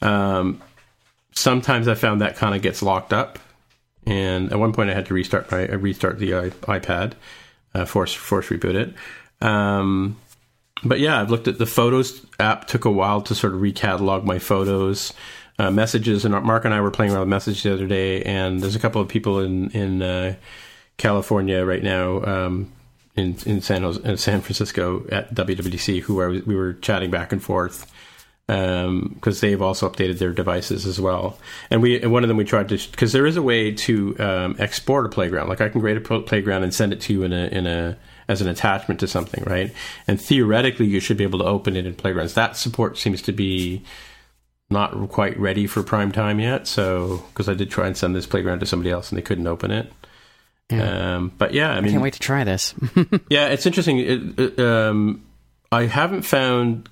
um 0.02 0.60
sometimes 1.32 1.86
i 1.86 1.94
found 1.94 2.20
that 2.22 2.34
kind 2.36 2.54
of 2.54 2.62
gets 2.62 2.82
locked 2.82 3.12
up 3.12 3.38
and 4.06 4.52
at 4.52 4.58
one 4.58 4.72
point 4.72 4.90
i 4.90 4.94
had 4.94 5.06
to 5.06 5.14
restart 5.14 5.50
my 5.50 5.68
uh, 5.68 5.76
restart 5.76 6.18
the 6.18 6.30
ipad 6.30 7.12
uh, 7.74 7.84
force 7.84 8.14
force 8.14 8.48
reboot 8.48 8.74
it 8.74 8.94
um 9.46 10.16
but 10.84 11.00
yeah, 11.00 11.20
I've 11.20 11.30
looked 11.30 11.48
at 11.48 11.58
the 11.58 11.66
Photos 11.66 12.24
app. 12.38 12.66
Took 12.66 12.84
a 12.84 12.90
while 12.90 13.22
to 13.22 13.34
sort 13.34 13.54
of 13.54 13.60
recatalog 13.60 14.24
my 14.24 14.38
photos, 14.38 15.12
uh, 15.58 15.70
messages, 15.70 16.24
and 16.24 16.34
Mark 16.44 16.64
and 16.64 16.74
I 16.74 16.80
were 16.80 16.90
playing 16.90 17.12
around 17.12 17.20
with 17.20 17.28
messages 17.28 17.62
the 17.62 17.72
other 17.72 17.86
day. 17.86 18.22
And 18.22 18.60
there's 18.60 18.76
a 18.76 18.80
couple 18.80 19.00
of 19.00 19.08
people 19.08 19.40
in 19.40 19.70
in 19.70 20.02
uh, 20.02 20.36
California 20.98 21.64
right 21.64 21.82
now, 21.82 22.22
um, 22.24 22.72
in 23.16 23.36
in 23.46 23.60
San 23.62 23.82
Jose, 23.82 24.16
San 24.16 24.40
Francisco 24.40 25.06
at 25.10 25.34
WWDC, 25.34 26.00
who 26.02 26.22
I 26.22 26.26
was, 26.26 26.46
we 26.46 26.54
were 26.54 26.74
chatting 26.74 27.10
back 27.10 27.32
and 27.32 27.42
forth 27.42 27.90
because 28.46 29.40
they've 29.40 29.60
also 29.60 29.88
updated 29.88 30.18
their 30.18 30.32
devices 30.32 30.86
as 30.86 31.00
well. 31.00 31.38
And 31.70 31.82
we 31.82 32.00
and 32.00 32.12
one 32.12 32.22
of 32.22 32.28
them 32.28 32.36
we 32.36 32.44
tried 32.44 32.68
to 32.68 32.78
because 32.90 33.12
there 33.12 33.26
is 33.26 33.36
a 33.36 33.42
way 33.42 33.72
to 33.72 34.16
um, 34.18 34.56
export 34.58 35.06
a 35.06 35.08
playground. 35.08 35.48
Like 35.48 35.60
I 35.60 35.68
can 35.68 35.80
create 35.80 35.96
a 35.96 36.00
pl- 36.00 36.22
playground 36.22 36.62
and 36.62 36.72
send 36.72 36.92
it 36.92 37.00
to 37.02 37.12
you 37.12 37.22
in 37.24 37.32
a 37.32 37.46
in 37.46 37.66
a 37.66 37.98
as 38.28 38.40
an 38.40 38.48
attachment 38.48 39.00
to 39.00 39.08
something, 39.08 39.42
right? 39.44 39.72
And 40.06 40.20
theoretically, 40.20 40.86
you 40.86 41.00
should 41.00 41.16
be 41.16 41.24
able 41.24 41.38
to 41.40 41.44
open 41.44 41.76
it 41.76 41.86
in 41.86 41.94
playgrounds. 41.94 42.34
That 42.34 42.56
support 42.56 42.98
seems 42.98 43.22
to 43.22 43.32
be 43.32 43.82
not 44.68 45.10
quite 45.10 45.38
ready 45.38 45.66
for 45.66 45.82
prime 45.82 46.12
time 46.12 46.40
yet. 46.40 46.66
So 46.66 47.24
because 47.28 47.48
I 47.48 47.54
did 47.54 47.70
try 47.70 47.86
and 47.86 47.96
send 47.96 48.14
this 48.14 48.26
playground 48.26 48.60
to 48.60 48.66
somebody 48.66 48.90
else 48.90 49.10
and 49.10 49.18
they 49.18 49.22
couldn't 49.22 49.46
open 49.46 49.70
it. 49.70 49.92
Um, 50.70 51.32
but 51.38 51.54
yeah, 51.54 51.74
I 51.74 51.78
I 51.78 51.82
can't 51.82 52.02
wait 52.02 52.14
to 52.14 52.20
try 52.20 52.42
this. 52.42 52.74
yeah, 53.30 53.48
it's 53.48 53.66
interesting. 53.66 53.98
It, 53.98 54.40
it, 54.40 54.60
um, 54.60 55.24
I 55.70 55.84
haven't 55.84 56.22
found 56.22 56.88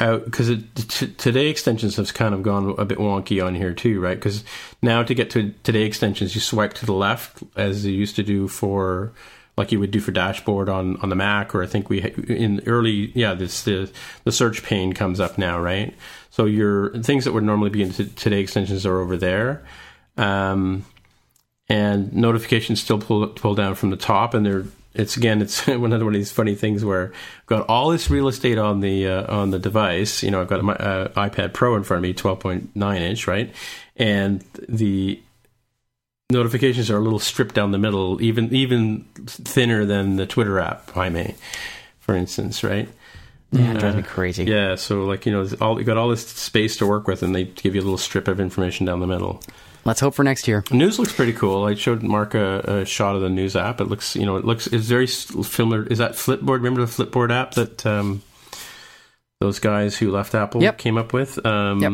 out 0.00 0.24
because 0.24 0.48
t- 0.74 1.12
today 1.12 1.48
extensions 1.48 1.96
have 1.96 2.12
kind 2.14 2.34
of 2.34 2.42
gone 2.42 2.74
a 2.78 2.84
bit 2.84 2.98
wonky 2.98 3.44
on 3.44 3.54
here 3.54 3.74
too, 3.74 4.00
right? 4.00 4.16
Because 4.16 4.44
now 4.82 5.02
to 5.02 5.14
get 5.14 5.30
to 5.30 5.52
today 5.62 5.82
extensions, 5.82 6.34
you 6.34 6.40
swipe 6.40 6.74
to 6.74 6.86
the 6.86 6.92
left 6.92 7.42
as 7.56 7.84
you 7.84 7.92
used 7.92 8.16
to 8.16 8.22
do 8.22 8.48
for 8.48 9.12
like 9.56 9.72
you 9.72 9.80
would 9.80 9.90
do 9.90 10.00
for 10.00 10.12
dashboard 10.12 10.68
on 10.68 10.96
on 10.98 11.08
the 11.08 11.16
Mac, 11.16 11.54
or 11.54 11.62
I 11.62 11.66
think 11.66 11.88
we 11.88 12.00
in 12.28 12.62
early 12.66 13.12
yeah 13.14 13.34
this 13.34 13.62
the 13.62 13.90
the 14.24 14.32
search 14.32 14.62
pane 14.62 14.92
comes 14.92 15.20
up 15.20 15.38
now, 15.38 15.60
right? 15.60 15.94
So 16.30 16.46
your 16.46 16.90
things 17.02 17.24
that 17.24 17.32
would 17.32 17.44
normally 17.44 17.70
be 17.70 17.82
in 17.82 17.92
t- 17.92 18.06
today 18.06 18.40
extensions 18.40 18.86
are 18.86 18.98
over 18.98 19.16
there. 19.16 19.62
Um, 20.16 20.84
and 21.68 22.12
notifications 22.12 22.80
still 22.80 22.98
pull 22.98 23.26
pull 23.28 23.54
down 23.54 23.74
from 23.74 23.90
the 23.90 23.96
top, 23.96 24.34
and 24.34 24.44
they're 24.44 24.64
it's 24.94 25.16
again 25.16 25.40
it's 25.40 25.66
of 25.68 25.80
one 25.80 25.92
of 25.92 26.12
these 26.12 26.32
funny 26.32 26.54
things 26.54 26.84
where 26.84 27.12
I've 27.40 27.46
got 27.46 27.68
all 27.68 27.90
this 27.90 28.10
real 28.10 28.28
estate 28.28 28.58
on 28.58 28.80
the 28.80 29.06
uh, 29.06 29.34
on 29.34 29.50
the 29.50 29.58
device. 29.58 30.22
You 30.22 30.30
know, 30.30 30.40
I've 30.40 30.48
got 30.48 30.62
my 30.62 30.74
uh, 30.74 31.08
iPad 31.08 31.52
Pro 31.52 31.76
in 31.76 31.84
front 31.84 31.98
of 31.98 32.02
me, 32.02 32.12
twelve 32.12 32.40
point 32.40 32.74
nine 32.74 33.02
inch, 33.02 33.26
right, 33.26 33.54
and 33.96 34.44
the 34.68 35.20
notifications 36.30 36.90
are 36.90 36.96
a 36.96 37.00
little 37.00 37.18
stripped 37.18 37.54
down 37.54 37.70
the 37.72 37.78
middle, 37.78 38.20
even 38.22 38.54
even 38.54 39.04
thinner 39.26 39.84
than 39.84 40.16
the 40.16 40.26
Twitter 40.26 40.58
app, 40.58 40.90
Jaime, 40.90 41.34
for 42.00 42.14
instance, 42.14 42.64
right? 42.64 42.88
yeah, 43.52 43.72
drives 43.74 43.96
me 43.96 44.02
crazy. 44.02 44.44
Yeah, 44.44 44.76
so 44.76 45.04
like 45.04 45.26
you 45.26 45.32
know, 45.32 45.48
all 45.60 45.78
you 45.78 45.84
got 45.84 45.96
all 45.96 46.08
this 46.08 46.26
space 46.26 46.76
to 46.78 46.86
work 46.86 47.06
with, 47.06 47.22
and 47.22 47.34
they 47.34 47.44
give 47.44 47.74
you 47.74 47.80
a 47.80 47.84
little 47.84 47.98
strip 47.98 48.28
of 48.28 48.40
information 48.40 48.86
down 48.86 49.00
the 49.00 49.06
middle. 49.06 49.42
Let's 49.84 50.00
hope 50.00 50.14
for 50.14 50.22
next 50.24 50.46
year. 50.46 50.62
News 50.70 50.98
looks 50.98 51.12
pretty 51.12 51.32
cool. 51.32 51.64
I 51.64 51.74
showed 51.74 52.02
Mark 52.02 52.34
a, 52.34 52.80
a 52.82 52.84
shot 52.84 53.16
of 53.16 53.22
the 53.22 53.30
news 53.30 53.56
app. 53.56 53.80
It 53.80 53.84
looks, 53.84 54.14
you 54.14 54.26
know, 54.26 54.36
it 54.36 54.44
looks 54.44 54.66
it's 54.66 54.86
very 54.86 55.06
similar. 55.06 55.84
Is 55.84 55.98
that 55.98 56.12
Flipboard? 56.12 56.58
Remember 56.62 56.84
the 56.84 56.86
Flipboard 57.04 57.30
app 57.32 57.52
that 57.54 57.86
um, 57.86 58.22
those 59.40 59.58
guys 59.58 59.96
who 59.96 60.10
left 60.10 60.34
Apple 60.34 60.62
Yep. 60.62 60.78
came 60.78 60.98
up 60.98 61.12
with? 61.12 61.44
Um, 61.46 61.80
Yep. 61.80 61.92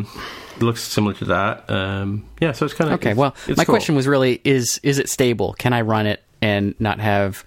It 0.56 0.62
looks 0.62 0.82
similar 0.82 1.14
to 1.14 1.24
that. 1.26 1.70
Um, 1.70 2.24
yeah, 2.40 2.52
so 2.52 2.64
it's 2.64 2.74
kind 2.74 2.90
of 2.90 2.98
Okay, 2.98 3.12
well, 3.14 3.36
my 3.48 3.54
cool. 3.56 3.74
question 3.74 3.94
was 3.94 4.06
really 4.08 4.40
is 4.42 4.80
is 4.82 4.98
it 4.98 5.08
stable? 5.10 5.52
Can 5.58 5.72
I 5.72 5.82
run 5.82 6.06
it 6.06 6.22
and 6.42 6.74
not 6.80 6.98
have 6.98 7.44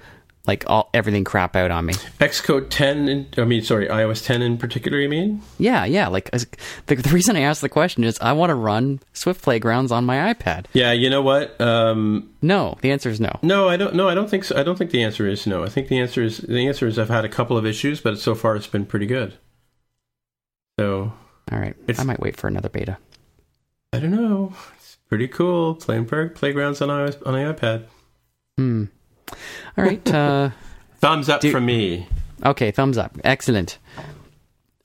like 0.50 0.64
all 0.68 0.90
everything 0.96 1.24
crap 1.24 1.56
out 1.56 1.70
on 1.70 1.86
me? 1.86 1.94
Xcode 2.20 2.68
10. 2.72 3.08
In, 3.08 3.28
I 3.38 3.46
mean, 3.46 3.62
sorry, 3.62 3.88
iOS 3.88 4.26
10 4.26 4.42
in 4.42 4.58
particular. 4.58 4.98
You 5.00 5.08
mean? 5.08 5.42
Yeah, 5.60 5.86
yeah. 5.86 6.08
Like 6.08 6.32
the, 6.32 6.96
the 6.96 7.10
reason 7.12 7.36
I 7.36 7.42
asked 7.42 7.62
the 7.62 7.70
question 7.70 8.04
is 8.04 8.18
I 8.20 8.34
want 8.34 8.50
to 8.50 8.56
run 8.56 9.00
Swift 9.14 9.42
Playgrounds 9.44 9.92
on 9.92 10.06
my 10.06 10.34
iPad. 10.34 10.66
Yeah, 10.74 10.92
you 10.92 11.10
know 11.10 11.22
what? 11.22 11.60
Um, 11.62 12.32
No, 12.42 12.78
the 12.82 12.92
answer 12.92 13.10
is 13.10 13.20
no. 13.20 13.32
no, 13.44 13.70
I 13.70 13.78
don't. 13.78 13.94
No, 13.94 14.10
I 14.10 14.16
don't 14.16 14.30
think 14.30 14.44
so. 14.44 14.58
I 14.58 14.64
don't 14.64 14.78
think 14.78 14.90
the 14.92 15.04
answer 15.04 15.28
is 15.28 15.46
no. 15.46 15.64
I 15.64 15.70
think 15.70 15.88
the 15.88 16.00
answer 16.00 16.24
is 16.24 16.40
the 16.40 16.68
answer 16.68 16.88
is 16.88 16.98
I've 16.98 17.10
had 17.10 17.26
a 17.26 17.30
couple 17.30 17.56
of 17.58 17.66
issues, 17.66 18.02
but 18.02 18.18
so 18.18 18.34
far 18.34 18.56
it's 18.56 18.68
been 18.68 18.86
pretty 18.88 19.06
good. 19.06 19.36
So 20.80 21.14
All 21.52 21.60
right, 21.60 21.76
I 21.98 22.04
might 22.04 22.20
wait 22.20 22.38
for 22.38 22.48
another 22.48 22.70
beta. 22.70 22.98
I 23.94 24.00
don't 24.00 24.12
know. 24.12 24.54
It's 24.78 24.98
pretty 25.10 25.28
cool 25.28 25.76
playing 25.76 26.06
play- 26.06 26.30
playgrounds 26.30 26.82
on 26.82 26.90
iOS 26.90 27.22
on 27.28 27.34
iPad. 27.34 27.86
Hmm. 28.58 28.86
All 29.78 29.84
right. 29.84 30.14
Uh, 30.14 30.50
Thumbs 31.00 31.30
up 31.30 31.42
Do- 31.42 31.52
from 31.52 31.66
me. 31.66 32.08
okay, 32.46 32.72
thumbs 32.72 32.98
up. 32.98 33.18
Excellent. 33.24 33.78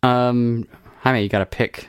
Um, 0.02 0.68
Jaime, 1.00 1.22
you 1.22 1.28
got 1.28 1.40
to 1.40 1.46
pick. 1.46 1.88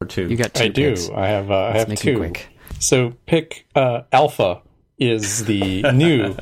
Or 0.00 0.06
two. 0.06 0.28
You 0.28 0.36
got 0.36 0.52
two 0.54 0.64
I 0.64 0.68
do. 0.68 0.94
I 1.14 1.28
have. 1.28 1.50
Uh, 1.50 1.54
I 1.54 1.66
Let's 1.68 1.78
have 1.80 1.88
make 1.88 1.98
two. 1.98 2.10
it 2.12 2.16
quick. 2.18 2.48
So 2.80 3.14
pick 3.26 3.66
uh, 3.74 4.02
Alpha 4.12 4.60
is 4.98 5.44
the 5.46 5.82
new 5.94 6.34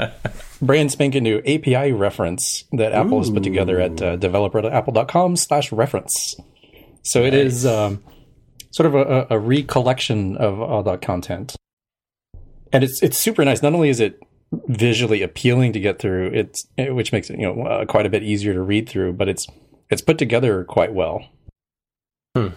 brand 0.60 0.90
spanking 0.90 1.22
new 1.22 1.38
API 1.46 1.92
reference 1.92 2.64
that 2.72 2.92
Apple 2.92 3.18
has 3.18 3.30
put 3.30 3.42
together 3.44 3.78
at 3.80 4.02
uh, 4.02 4.16
developer.apple.com 4.16 5.36
slash 5.36 5.70
reference. 5.70 6.34
So 7.04 7.22
it 7.22 7.34
is 7.34 7.64
um, 7.66 8.02
sort 8.72 8.86
of 8.86 8.94
a, 8.94 9.26
a 9.30 9.38
recollection 9.38 10.36
of 10.38 10.60
all 10.60 10.82
that 10.84 11.02
content, 11.02 11.54
and 12.72 12.82
it's 12.82 13.02
it's 13.02 13.18
super 13.18 13.44
nice. 13.44 13.62
Not 13.62 13.74
only 13.74 13.88
is 13.90 14.00
it 14.00 14.20
visually 14.68 15.22
appealing 15.22 15.72
to 15.72 15.80
get 15.80 15.98
through, 15.98 16.28
it's 16.28 16.66
which 16.78 17.12
makes 17.12 17.30
it 17.30 17.38
you 17.38 17.46
know 17.46 17.62
uh, 17.62 17.84
quite 17.84 18.06
a 18.06 18.10
bit 18.10 18.22
easier 18.22 18.52
to 18.54 18.62
read 18.62 18.88
through, 18.88 19.14
but 19.14 19.28
it's 19.28 19.46
it's 19.90 20.02
put 20.02 20.18
together 20.18 20.64
quite 20.64 20.92
well. 20.92 21.24
Hmm. 22.36 22.48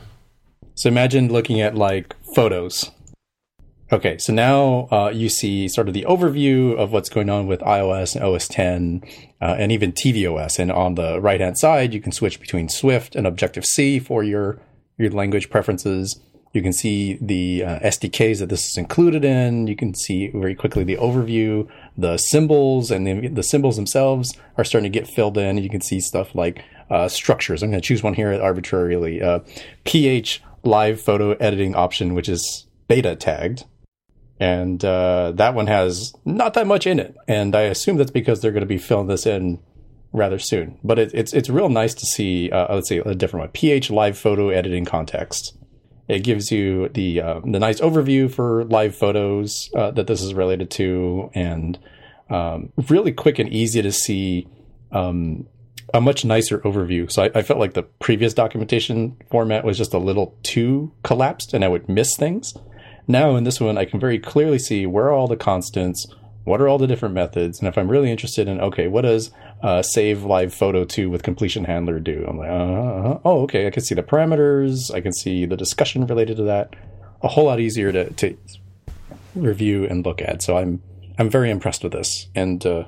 So 0.76 0.90
imagine 0.90 1.30
looking 1.30 1.62
at 1.62 1.76
like 1.76 2.16
photos. 2.36 2.92
Okay, 3.92 4.18
so 4.18 4.34
now 4.34 4.88
uh, 4.92 5.12
you 5.14 5.30
see 5.30 5.68
sort 5.68 5.88
of 5.88 5.94
the 5.94 6.06
overview 6.10 6.76
of 6.76 6.92
what's 6.92 7.08
going 7.08 7.30
on 7.30 7.46
with 7.46 7.60
iOS 7.62 8.16
and 8.16 8.26
OS 8.26 8.48
10 8.48 9.04
uh, 9.42 9.56
and 9.60 9.72
even 9.72 9.92
tvOS. 9.92 10.58
And 10.58 10.72
on 10.72 10.96
the 10.96 11.22
right 11.22 11.40
hand 11.40 11.60
side, 11.60 11.94
you 11.94 12.02
can 12.02 12.12
switch 12.12 12.40
between 12.40 12.68
Swift 12.68 13.16
and 13.16 13.28
Objective 13.28 13.64
C 13.64 14.00
for 14.00 14.24
your, 14.24 14.60
your 14.98 15.12
language 15.12 15.52
preferences. 15.52 16.20
You 16.56 16.62
can 16.62 16.72
see 16.72 17.18
the 17.20 17.66
uh, 17.66 17.80
SDKs 17.80 18.40
that 18.40 18.48
this 18.48 18.66
is 18.66 18.78
included 18.78 19.26
in. 19.26 19.68
You 19.68 19.76
can 19.76 19.94
see 19.94 20.30
very 20.30 20.56
quickly 20.56 20.86
the 20.86 20.96
overview, 20.96 21.68
the 21.98 22.16
symbols, 22.16 22.92
and 22.92 23.06
the, 23.06 23.28
the 23.28 23.44
symbols 23.44 23.76
themselves 23.76 24.34
are 24.58 24.64
starting 24.64 24.90
to 24.90 25.00
get 25.00 25.06
filled 25.06 25.38
in. 25.38 25.58
You 25.58 25.70
can 25.70 25.82
see 25.82 26.00
stuff 26.00 26.34
like 26.34 26.64
uh, 26.90 27.10
structures. 27.10 27.62
I'm 27.62 27.72
going 27.72 27.82
to 27.82 27.86
choose 27.86 28.04
one 28.04 28.14
here 28.14 28.32
arbitrarily. 28.42 29.22
Uh, 29.22 29.40
PH 29.84 30.42
live 30.64 31.02
photo 31.02 31.34
editing 31.34 31.76
option, 31.76 32.14
which 32.14 32.30
is 32.30 32.68
beta 32.88 33.18
tagged. 33.18 33.66
And 34.40 34.84
uh, 34.84 35.34
that 35.34 35.56
one 35.56 35.68
has 35.68 36.14
not 36.24 36.54
that 36.54 36.68
much 36.68 36.88
in 36.88 37.00
it. 37.00 37.18
And 37.28 37.54
I 37.54 37.64
assume 37.64 37.98
that's 37.98 38.12
because 38.12 38.40
they're 38.40 38.52
going 38.52 38.62
to 38.62 38.66
be 38.66 38.78
filling 38.78 39.08
this 39.08 39.26
in 39.26 39.60
rather 40.14 40.40
soon. 40.40 40.80
But 40.86 41.00
it, 41.00 41.12
it's 41.14 41.34
it's 41.34 41.50
real 41.50 41.68
nice 41.68 41.94
to 41.96 42.06
see, 42.06 42.50
uh, 42.50 42.74
let's 42.74 42.88
see, 42.88 43.00
a 43.00 43.14
different 43.14 43.42
one. 43.42 43.50
PH 43.50 43.90
live 43.90 44.18
photo 44.18 44.50
editing 44.50 44.86
context. 44.86 45.54
It 46.08 46.20
gives 46.20 46.52
you 46.52 46.90
the 46.90 47.22
uh, 47.22 47.40
the 47.40 47.60
nice 47.60 47.80
overview 47.82 48.32
for 48.32 48.64
live 48.66 48.96
photos 48.96 49.70
uh, 49.76 49.92
that 49.92 50.08
this 50.08 50.22
is 50.22 50.34
related 50.34 50.70
to, 50.72 51.32
and 51.34 51.80
um, 52.30 52.72
really 52.90 53.12
quick 53.12 53.40
and 53.40 53.50
easy 53.50 53.82
to 53.82 53.92
see 53.92 54.48
um, 54.92 55.48
a 55.94 56.02
much 56.02 56.26
nicer 56.26 56.60
overview. 56.60 57.12
So 57.12 57.24
I, 57.24 57.32
I, 57.36 57.42
felt 57.42 57.60
like 57.60 57.74
the 57.74 57.84
previous 57.84 58.34
documentation 58.34 59.18
format 59.30 59.64
was 59.64 59.78
just 59.78 59.94
a 59.94 60.00
little 60.00 60.36
too 60.42 60.92
collapsed 61.04 61.54
and 61.54 61.64
I 61.64 61.68
would 61.68 61.88
miss 61.88 62.16
things. 62.18 62.54
Now 63.08 63.36
in 63.36 63.44
this 63.44 63.62
one, 63.62 63.78
I 63.78 63.86
can 63.86 64.00
very 64.00 64.18
clearly 64.18 64.58
see 64.58 64.86
where 64.86 65.12
all 65.12 65.28
the 65.28 65.38
constants, 65.38 66.08
what 66.46 66.62
are 66.62 66.68
all 66.68 66.78
the 66.78 66.88
different 66.88 67.14
methods, 67.14 67.60
and 67.60 67.68
if 67.68 67.78
I'm 67.78 67.90
really 67.90 68.12
interested 68.12 68.48
in, 68.48 68.62
okay, 68.62 68.88
what 68.88 69.02
does 69.02 69.32
uh, 69.62 69.82
save 69.82 70.24
live 70.24 70.54
photo 70.54 70.86
to 70.86 71.10
with 71.10 71.24
completion 71.24 71.66
handler 71.66 72.00
do? 72.00 72.24
I'm 72.28 72.38
like, 72.38 72.50
uh, 72.50 73.20
oh, 73.26 73.42
okay, 73.44 73.68
I 73.68 73.72
can 73.72 73.84
see 73.84 73.96
the 73.96 74.04
parameters, 74.04 74.94
I 74.94 75.02
can 75.02 75.12
see 75.12 75.46
the 75.46 75.58
discussion 75.58 76.06
related 76.08 76.38
to 76.38 76.44
that. 76.44 76.76
A 77.22 77.28
whole 77.28 77.46
lot 77.46 77.60
easier 77.60 77.92
to, 77.92 78.12
to 78.12 78.38
review 79.36 79.86
and 79.86 80.06
look 80.06 80.22
at. 80.22 80.42
So 80.42 80.58
I'm 80.58 80.82
I'm 81.18 81.30
very 81.30 81.50
impressed 81.50 81.84
with 81.84 81.94
this, 81.94 82.28
and 82.36 82.66
uh, 82.66 82.86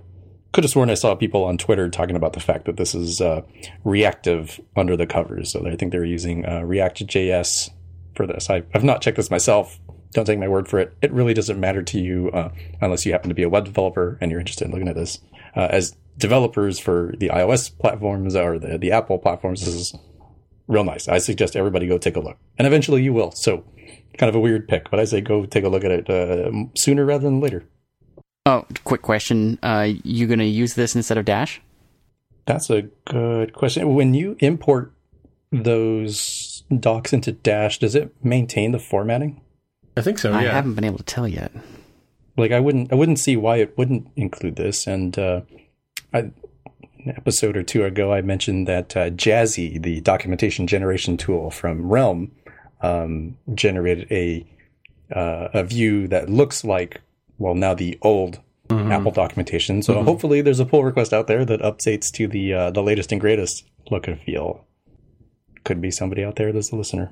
could 0.52 0.64
have 0.64 0.72
sworn 0.72 0.90
I 0.90 0.96
saw 0.96 1.16
people 1.16 1.44
on 1.44 1.58
Twitter 1.58 1.90
talking 1.90 2.16
about 2.16 2.34
the 2.34 2.40
fact 2.40 2.66
that 2.66 2.78
this 2.78 2.94
is 2.94 3.22
uh, 3.22 3.42
reactive 3.84 4.60
under 4.76 4.98
the 4.98 5.08
covers. 5.08 5.52
So 5.52 5.66
I 5.68 5.76
think 5.76 5.92
they're 5.92 6.06
using 6.06 6.46
uh, 6.46 6.62
React.js 6.62 7.70
for 8.16 8.28
this. 8.28 8.50
I, 8.50 8.64
have 8.74 8.84
not 8.84 9.02
checked 9.02 9.18
this 9.18 9.32
myself. 9.32 9.80
Don't 10.18 10.26
take 10.26 10.40
my 10.40 10.48
word 10.48 10.68
for 10.68 10.80
it. 10.80 10.98
It 11.00 11.12
really 11.12 11.36
doesn't 11.36 11.60
matter 11.60 11.84
to 11.84 12.00
you 12.00 12.32
uh, 12.32 12.52
unless 12.82 13.06
you 13.06 13.12
happen 13.12 13.30
to 13.30 13.36
be 13.36 13.44
a 13.44 13.50
web 13.50 13.66
developer 13.66 14.18
and 14.20 14.32
you're 14.32 14.40
interested 14.40 14.66
in 14.66 14.72
looking 14.72 14.88
at 14.88 14.96
this. 14.96 15.20
Uh, 15.56 15.68
as 15.70 15.96
developers 16.18 16.80
for 16.80 17.14
the 17.20 17.30
iOS 17.30 17.70
platforms 17.78 18.36
or 18.36 18.58
the, 18.58 18.80
the 18.80 18.92
Apple 18.92 19.20
platforms, 19.20 19.64
this 19.64 19.76
is 19.76 19.96
real 20.66 20.84
nice. 20.84 21.08
I 21.08 21.20
suggest 21.20 21.56
everybody 21.56 21.86
go 21.86 22.00
take 22.00 22.16
a 22.16 22.20
look. 22.20 22.40
And 22.58 22.66
eventually 22.66 23.04
you 23.04 23.14
will. 23.14 23.30
So 23.30 23.64
kind 24.18 24.28
of 24.28 24.34
a 24.34 24.40
weird 24.40 24.68
pick, 24.68 24.90
but 24.90 25.00
I 25.00 25.04
say 25.04 25.22
go 25.22 25.46
take 25.46 25.66
a 25.66 25.70
look 25.70 25.84
at 25.84 25.92
it 25.92 26.10
uh, 26.10 26.52
sooner 26.76 27.06
rather 27.06 27.26
than 27.26 27.40
later. 27.40 27.66
Oh, 28.48 28.66
quick 28.86 29.04
question. 29.04 29.60
Uh, 29.62 29.90
you 30.04 30.26
going 30.26 30.40
to 30.40 30.46
use 30.46 30.74
this 30.74 30.96
instead 30.96 31.20
of 31.20 31.26
Dash? 31.26 31.62
That's 32.48 32.72
a 32.72 32.90
good 33.06 33.54
question. 33.54 33.94
When 33.94 34.16
you 34.16 34.36
import 34.40 34.94
those 35.52 36.64
docs 36.76 37.14
into 37.14 37.34
Dash, 37.34 37.78
does 37.78 37.94
it 37.94 38.16
maintain 38.24 38.72
the 38.72 38.80
formatting? 38.80 39.42
I 39.98 40.02
think 40.02 40.20
so. 40.20 40.32
Yeah. 40.32 40.38
I 40.38 40.44
haven't 40.44 40.76
been 40.76 40.84
able 40.84 41.00
to 41.00 41.04
tell 41.04 41.28
yet. 41.28 41.52
Like 42.38 42.52
I 42.52 42.60
wouldn't, 42.60 42.92
I 42.92 42.96
wouldn't 42.96 43.20
see 43.20 43.36
why 43.36 43.58
it 43.58 43.78
wouldn't 43.78 44.08
include 44.16 44.56
this. 44.56 44.86
And 44.86 45.18
uh, 45.18 45.42
I, 46.14 46.20
an 46.20 47.16
episode 47.18 47.58
or 47.58 47.64
two 47.64 47.84
ago, 47.84 48.14
I 48.14 48.22
mentioned 48.22 48.68
that 48.68 48.96
uh, 48.96 49.10
Jazzy, 49.10 49.82
the 49.82 50.02
documentation 50.02 50.68
generation 50.68 51.18
tool 51.18 51.50
from 51.50 51.90
Realm, 51.90 52.32
um, 52.82 53.38
generated 53.56 54.08
a 54.12 54.46
uh, 55.12 55.48
a 55.54 55.64
view 55.64 56.08
that 56.10 56.30
looks 56.30 56.64
like 56.64 57.02
well 57.38 57.56
now 57.56 57.74
the 57.74 57.98
old 58.02 58.40
mm-hmm. 58.68 58.92
Apple 58.92 59.12
documentation. 59.12 59.82
So 59.82 59.96
mm-hmm. 59.96 60.06
hopefully 60.06 60.42
there's 60.42 60.60
a 60.60 60.66
pull 60.66 60.84
request 60.84 61.14
out 61.14 61.28
there 61.28 61.46
that 61.46 61.62
updates 61.62 62.12
to 62.14 62.28
the 62.28 62.54
uh, 62.54 62.72
the 62.72 62.84
latest 62.84 63.12
and 63.12 63.22
greatest 63.22 63.66
look 63.90 64.08
and 64.08 64.20
feel. 64.22 64.66
Could 65.64 65.82
be 65.82 65.92
somebody 65.92 66.24
out 66.24 66.36
there 66.36 66.52
that's 66.52 66.72
a 66.72 66.76
listener. 66.76 67.12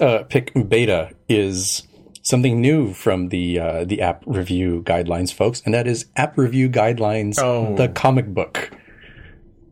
Uh, 0.00 0.22
pick 0.28 0.52
beta 0.68 1.10
is 1.28 1.82
something 2.26 2.60
new 2.60 2.92
from 2.92 3.28
the 3.28 3.58
uh, 3.58 3.84
the 3.84 4.02
app 4.02 4.22
review 4.26 4.82
guidelines, 4.84 5.32
folks, 5.32 5.62
and 5.64 5.72
that 5.72 5.86
is 5.86 6.06
app 6.16 6.36
review 6.36 6.68
guidelines, 6.68 7.38
oh. 7.38 7.74
the 7.76 7.88
comic 7.88 8.26
book. 8.26 8.70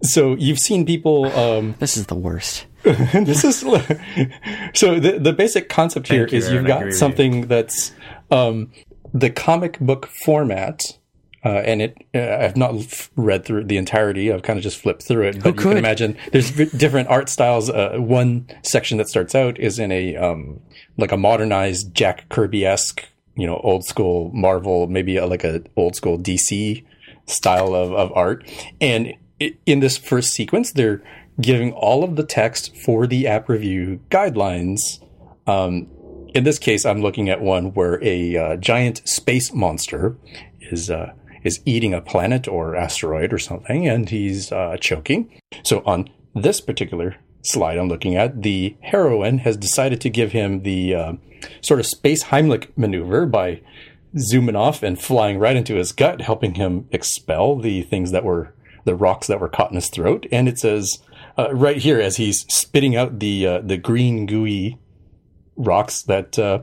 So 0.02 0.34
you've 0.34 0.60
seen 0.60 0.86
people. 0.86 1.26
Um, 1.32 1.74
this 1.80 1.96
is 1.96 2.06
the 2.06 2.14
worst. 2.14 2.66
this 2.82 3.44
is 3.44 3.58
so 4.74 5.00
the 5.00 5.18
the 5.20 5.32
basic 5.32 5.68
concept 5.68 6.08
here 6.08 6.28
you, 6.28 6.38
is 6.38 6.50
you've 6.50 6.66
got 6.66 6.92
something 6.92 7.48
that's 7.48 7.92
um, 8.30 8.70
the 9.12 9.30
comic 9.30 9.80
book 9.80 10.06
format, 10.06 10.98
uh, 11.44 11.48
and 11.48 11.82
it 11.82 11.96
uh, 12.14 12.44
I've 12.44 12.56
not 12.56 13.08
read 13.16 13.44
through 13.44 13.64
the 13.64 13.78
entirety. 13.78 14.32
I've 14.32 14.42
kind 14.42 14.58
of 14.58 14.62
just 14.62 14.78
flipped 14.78 15.02
through 15.02 15.28
it, 15.28 15.42
but 15.42 15.56
you 15.56 15.60
can 15.60 15.76
imagine 15.76 16.16
there's 16.30 16.50
different 16.52 17.08
art 17.08 17.28
styles. 17.28 17.70
Uh, 17.70 17.96
one 17.96 18.46
section 18.62 18.98
that 18.98 19.08
starts 19.08 19.34
out 19.34 19.58
is 19.58 19.78
in 19.78 19.90
a 19.90 20.16
um, 20.16 20.60
like 20.96 21.12
a 21.12 21.16
modernized 21.16 21.94
Jack 21.94 22.28
Kirby 22.28 22.64
esque, 22.64 23.04
you 23.36 23.46
know, 23.46 23.56
old 23.58 23.84
school 23.84 24.30
Marvel, 24.32 24.86
maybe 24.86 25.16
a, 25.16 25.26
like 25.26 25.44
a 25.44 25.62
old 25.76 25.96
school 25.96 26.18
DC 26.18 26.84
style 27.26 27.74
of, 27.74 27.92
of 27.92 28.12
art. 28.14 28.48
And 28.80 29.14
in 29.66 29.80
this 29.80 29.96
first 29.96 30.30
sequence, 30.30 30.72
they're 30.72 31.02
giving 31.40 31.72
all 31.72 32.04
of 32.04 32.16
the 32.16 32.22
text 32.24 32.76
for 32.76 33.06
the 33.06 33.26
app 33.26 33.48
review 33.48 34.00
guidelines 34.10 35.00
um, 35.46 35.88
in 36.34 36.44
this 36.44 36.58
case, 36.58 36.84
I'm 36.84 37.00
looking 37.00 37.28
at 37.28 37.40
one 37.40 37.72
where 37.74 38.02
a 38.02 38.36
uh, 38.36 38.56
giant 38.56 39.06
space 39.08 39.52
monster 39.52 40.16
is 40.60 40.90
uh, 40.90 41.12
is 41.44 41.60
eating 41.64 41.94
a 41.94 42.00
planet 42.00 42.48
or 42.48 42.74
asteroid 42.74 43.32
or 43.32 43.38
something, 43.38 43.86
and 43.86 44.08
he's 44.08 44.50
uh, 44.50 44.76
choking. 44.80 45.40
So 45.62 45.82
on 45.86 46.10
this 46.34 46.60
particular 46.60 47.16
slide 47.44 47.78
I'm 47.78 47.88
looking 47.88 48.16
at, 48.16 48.42
the 48.42 48.76
heroine 48.80 49.38
has 49.38 49.56
decided 49.56 50.00
to 50.02 50.10
give 50.10 50.32
him 50.32 50.62
the 50.62 50.94
uh, 50.94 51.12
sort 51.60 51.80
of 51.80 51.86
space 51.86 52.24
Heimlich 52.24 52.68
maneuver 52.76 53.26
by 53.26 53.60
zooming 54.18 54.56
off 54.56 54.82
and 54.82 55.00
flying 55.00 55.38
right 55.38 55.56
into 55.56 55.76
his 55.76 55.92
gut, 55.92 56.20
helping 56.20 56.54
him 56.54 56.88
expel 56.90 57.56
the 57.56 57.82
things 57.82 58.10
that 58.12 58.24
were 58.24 58.54
the 58.84 58.94
rocks 58.94 59.26
that 59.26 59.40
were 59.40 59.48
caught 59.48 59.70
in 59.70 59.76
his 59.76 59.88
throat. 59.88 60.26
And 60.30 60.48
it 60.48 60.58
says 60.58 61.02
uh, 61.38 61.54
right 61.54 61.78
here 61.78 62.00
as 62.00 62.16
he's 62.16 62.44
spitting 62.48 62.96
out 62.96 63.18
the 63.18 63.46
uh, 63.46 63.60
the 63.60 63.76
green 63.76 64.26
gooey 64.26 64.78
rocks 65.56 66.02
that 66.02 66.38
uh, 66.38 66.60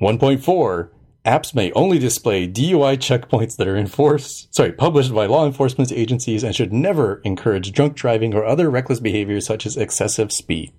1.4 0.00 0.90
apps 1.24 1.54
may 1.54 1.72
only 1.72 1.98
display 1.98 2.46
DUI 2.46 2.96
checkpoints 2.96 3.56
that 3.56 3.66
are 3.66 3.76
enforced, 3.76 4.54
sorry, 4.54 4.72
published 4.72 5.14
by 5.14 5.26
law 5.26 5.46
enforcement 5.46 5.90
agencies 5.92 6.42
and 6.42 6.54
should 6.54 6.72
never 6.72 7.20
encourage 7.24 7.72
drunk 7.72 7.94
driving 7.94 8.34
or 8.34 8.44
other 8.44 8.70
reckless 8.70 9.00
behavior 9.00 9.40
such 9.40 9.66
as 9.66 9.76
excessive 9.76 10.32
speed. 10.32 10.72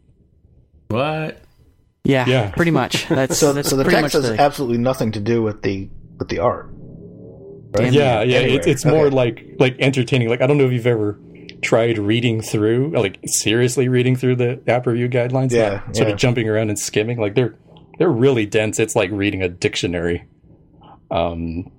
What? 0.90 1.42
Yeah, 2.04 2.26
yeah. 2.28 2.52
pretty 2.52 2.72
much. 2.72 3.08
That's 3.10 3.38
so. 3.38 3.54
That's 3.54 3.70
so 3.70 3.76
the 3.76 3.84
text 3.84 4.14
has 4.14 4.30
the... 4.30 4.40
absolutely 4.40 4.78
nothing 4.78 5.12
to 5.14 5.20
do 5.20 5.42
with 5.42 5.64
the 5.64 5.90
with 6.18 6.30
the 6.30 6.40
art. 6.40 6.70
Right? 7.78 7.92
Yeah, 7.92 8.22
yeah. 8.22 8.40
It's, 8.40 8.68
it's 8.68 8.86
more 8.86 9.08
okay. 9.08 9.16
like 9.16 9.46
like 9.60 9.76
entertaining. 9.80 10.30
Like 10.30 10.42
I 10.42 10.48
don't 10.48 10.58
know 10.58 10.66
if 10.66 10.72
you've 10.72 10.86
ever 10.86 11.20
tried 11.62 11.98
reading 11.98 12.42
through, 12.42 12.92
like 12.96 13.20
seriously 13.26 13.90
reading 13.90 14.16
through 14.16 14.36
the 14.36 14.62
app 14.68 14.86
review 14.86 15.10
guidelines, 15.10 15.52
yeah, 15.52 15.84
sort 15.92 16.08
yeah. 16.08 16.14
of 16.14 16.18
jumping 16.18 16.48
around 16.48 16.70
and 16.70 16.78
skimming, 16.78 17.20
like 17.20 17.34
they're 17.34 17.56
they're 17.98 18.10
really 18.10 18.46
dense. 18.46 18.80
It's 18.80 18.96
like 18.96 19.10
reading 19.12 19.42
a 19.42 19.50
dictionary. 19.50 20.26
Um, 21.12 21.72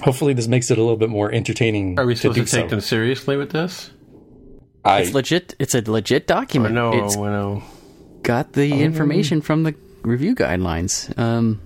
hopefully, 0.00 0.32
this 0.34 0.48
makes 0.48 0.70
it 0.70 0.78
a 0.78 0.80
little 0.80 0.96
bit 0.96 1.10
more 1.10 1.32
entertaining. 1.32 1.98
Are 1.98 2.06
we 2.06 2.14
supposed 2.14 2.38
to, 2.38 2.44
to 2.44 2.50
take 2.50 2.64
so. 2.66 2.68
them 2.68 2.80
seriously 2.80 3.36
with 3.36 3.50
this? 3.50 3.90
I, 4.84 5.00
it's 5.00 5.14
legit. 5.14 5.54
It's 5.58 5.74
a 5.74 5.90
legit 5.90 6.26
document. 6.26 6.74
no, 6.74 7.04
it's 7.04 7.16
no. 7.16 7.62
got 8.22 8.52
the 8.52 8.72
oh. 8.72 8.76
information 8.76 9.40
from 9.40 9.62
the 9.62 9.74
review 10.02 10.34
guidelines. 10.34 11.16
Um, 11.18 11.60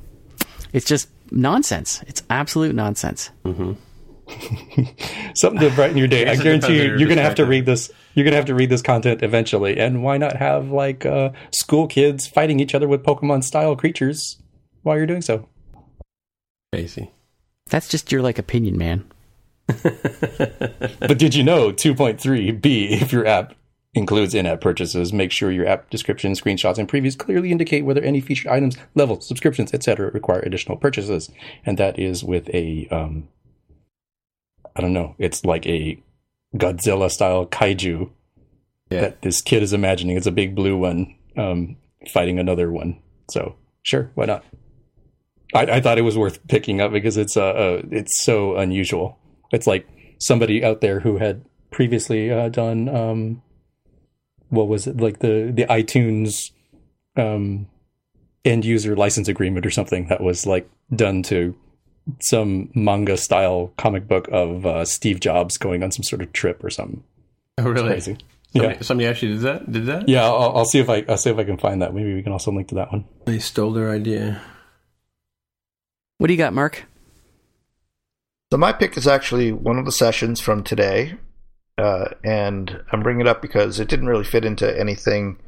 it's 0.72 0.86
just 0.86 1.08
nonsense. 1.30 2.02
It's 2.06 2.22
absolute 2.28 2.74
nonsense. 2.74 3.30
Mm-hmm. 3.44 3.72
something 5.34 5.60
to 5.60 5.74
brighten 5.74 5.96
your 5.96 6.08
day. 6.08 6.26
I 6.26 6.36
guarantee 6.36 6.82
you, 6.82 6.96
you're 6.96 7.08
gonna 7.08 7.22
have 7.22 7.36
to 7.36 7.46
read 7.46 7.64
this. 7.64 7.90
You're 8.14 8.24
gonna 8.24 8.36
have 8.36 8.46
to 8.46 8.54
read 8.54 8.70
this 8.70 8.82
content 8.82 9.22
eventually. 9.22 9.78
And 9.78 10.02
why 10.02 10.18
not 10.18 10.36
have 10.36 10.70
like 10.70 11.06
uh, 11.06 11.30
school 11.52 11.86
kids 11.86 12.26
fighting 12.26 12.60
each 12.60 12.74
other 12.74 12.88
with 12.88 13.04
Pokemon 13.04 13.44
style 13.44 13.76
creatures 13.76 14.42
while 14.82 14.96
you're 14.96 15.06
doing 15.06 15.22
so? 15.22 15.48
Crazy. 16.76 17.10
That's 17.70 17.88
just 17.88 18.12
your 18.12 18.20
like 18.20 18.38
opinion, 18.38 18.76
man. 18.76 19.04
But 19.66 21.18
did 21.18 21.34
you 21.34 21.42
know 21.42 21.72
2.3b 21.72 22.90
if 23.02 23.12
your 23.12 23.26
app 23.26 23.54
includes 23.94 24.34
in-app 24.34 24.60
purchases, 24.60 25.10
make 25.10 25.32
sure 25.32 25.50
your 25.50 25.66
app 25.66 25.88
description, 25.88 26.32
screenshots, 26.32 26.76
and 26.76 26.86
previews 26.86 27.16
clearly 27.16 27.50
indicate 27.50 27.86
whether 27.86 28.02
any 28.02 28.20
featured 28.20 28.48
items, 28.52 28.76
levels, 28.94 29.26
subscriptions, 29.26 29.72
etc. 29.72 30.10
require 30.10 30.40
additional 30.40 30.76
purchases. 30.76 31.30
And 31.64 31.78
that 31.78 31.98
is 31.98 32.22
with 32.22 32.48
a 32.54 32.86
um 32.90 33.28
I 34.76 34.82
don't 34.82 34.92
know, 34.92 35.14
it's 35.18 35.46
like 35.46 35.66
a 35.66 35.98
Godzilla 36.54 37.10
style 37.10 37.46
kaiju 37.46 38.10
Yeah. 38.90 39.00
that 39.00 39.22
this 39.22 39.40
kid 39.40 39.62
is 39.62 39.72
imagining. 39.72 40.18
It's 40.18 40.26
a 40.26 40.30
big 40.32 40.54
blue 40.54 40.76
one 40.76 41.14
um 41.38 41.78
fighting 42.12 42.38
another 42.38 42.70
one. 42.70 43.00
So 43.30 43.56
sure, 43.82 44.10
why 44.14 44.26
not? 44.26 44.44
I, 45.54 45.62
I 45.62 45.80
thought 45.80 45.98
it 45.98 46.02
was 46.02 46.18
worth 46.18 46.46
picking 46.48 46.80
up 46.80 46.92
because 46.92 47.16
it's 47.16 47.36
uh, 47.36 47.44
uh 47.44 47.82
it's 47.90 48.22
so 48.22 48.56
unusual. 48.56 49.18
It's 49.52 49.66
like 49.66 49.86
somebody 50.18 50.64
out 50.64 50.80
there 50.80 51.00
who 51.00 51.18
had 51.18 51.44
previously 51.70 52.30
uh, 52.32 52.48
done 52.48 52.88
um 52.88 53.42
what 54.48 54.66
was 54.68 54.86
it 54.86 54.96
like 54.98 55.18
the 55.18 55.50
the 55.54 55.64
iTunes 55.66 56.52
um 57.16 57.66
end 58.44 58.64
user 58.64 58.96
license 58.96 59.28
agreement 59.28 59.66
or 59.66 59.70
something 59.70 60.06
that 60.08 60.20
was 60.22 60.46
like 60.46 60.70
done 60.94 61.22
to 61.24 61.54
some 62.20 62.70
manga 62.74 63.16
style 63.16 63.72
comic 63.76 64.06
book 64.06 64.28
of 64.30 64.64
uh, 64.64 64.84
Steve 64.84 65.18
Jobs 65.20 65.58
going 65.58 65.82
on 65.82 65.90
some 65.90 66.04
sort 66.04 66.22
of 66.22 66.32
trip 66.32 66.62
or 66.62 66.70
something 66.70 67.02
Oh, 67.58 67.64
really? 67.64 67.88
crazy. 67.88 68.16
Somebody, 68.52 68.74
Yeah, 68.76 68.82
somebody 68.82 69.06
actually 69.08 69.32
did 69.32 69.40
that? 69.40 69.72
Did 69.72 69.86
that? 69.86 70.08
yeah. 70.08 70.24
I'll, 70.24 70.58
I'll 70.58 70.64
see 70.64 70.78
if 70.78 70.88
I 70.88 71.04
I'll 71.08 71.16
see 71.16 71.30
if 71.30 71.36
I 71.38 71.44
can 71.44 71.58
find 71.58 71.82
that. 71.82 71.92
Maybe 71.94 72.14
we 72.14 72.22
can 72.22 72.32
also 72.32 72.52
link 72.52 72.68
to 72.68 72.74
that 72.76 72.92
one. 72.92 73.04
They 73.24 73.38
stole 73.40 73.72
their 73.72 73.90
idea. 73.90 74.40
What 76.18 76.28
do 76.28 76.32
you 76.32 76.38
got, 76.38 76.54
Mark? 76.54 76.84
So 78.52 78.58
my 78.58 78.72
pick 78.72 78.96
is 78.96 79.06
actually 79.06 79.52
one 79.52 79.78
of 79.78 79.84
the 79.84 79.92
sessions 79.92 80.40
from 80.40 80.62
today, 80.62 81.16
uh, 81.76 82.06
and 82.24 82.82
I'm 82.90 83.02
bringing 83.02 83.22
it 83.22 83.28
up 83.28 83.42
because 83.42 83.80
it 83.80 83.88
didn't 83.88 84.06
really 84.06 84.24
fit 84.24 84.44
into 84.44 84.78
anything 84.78 85.38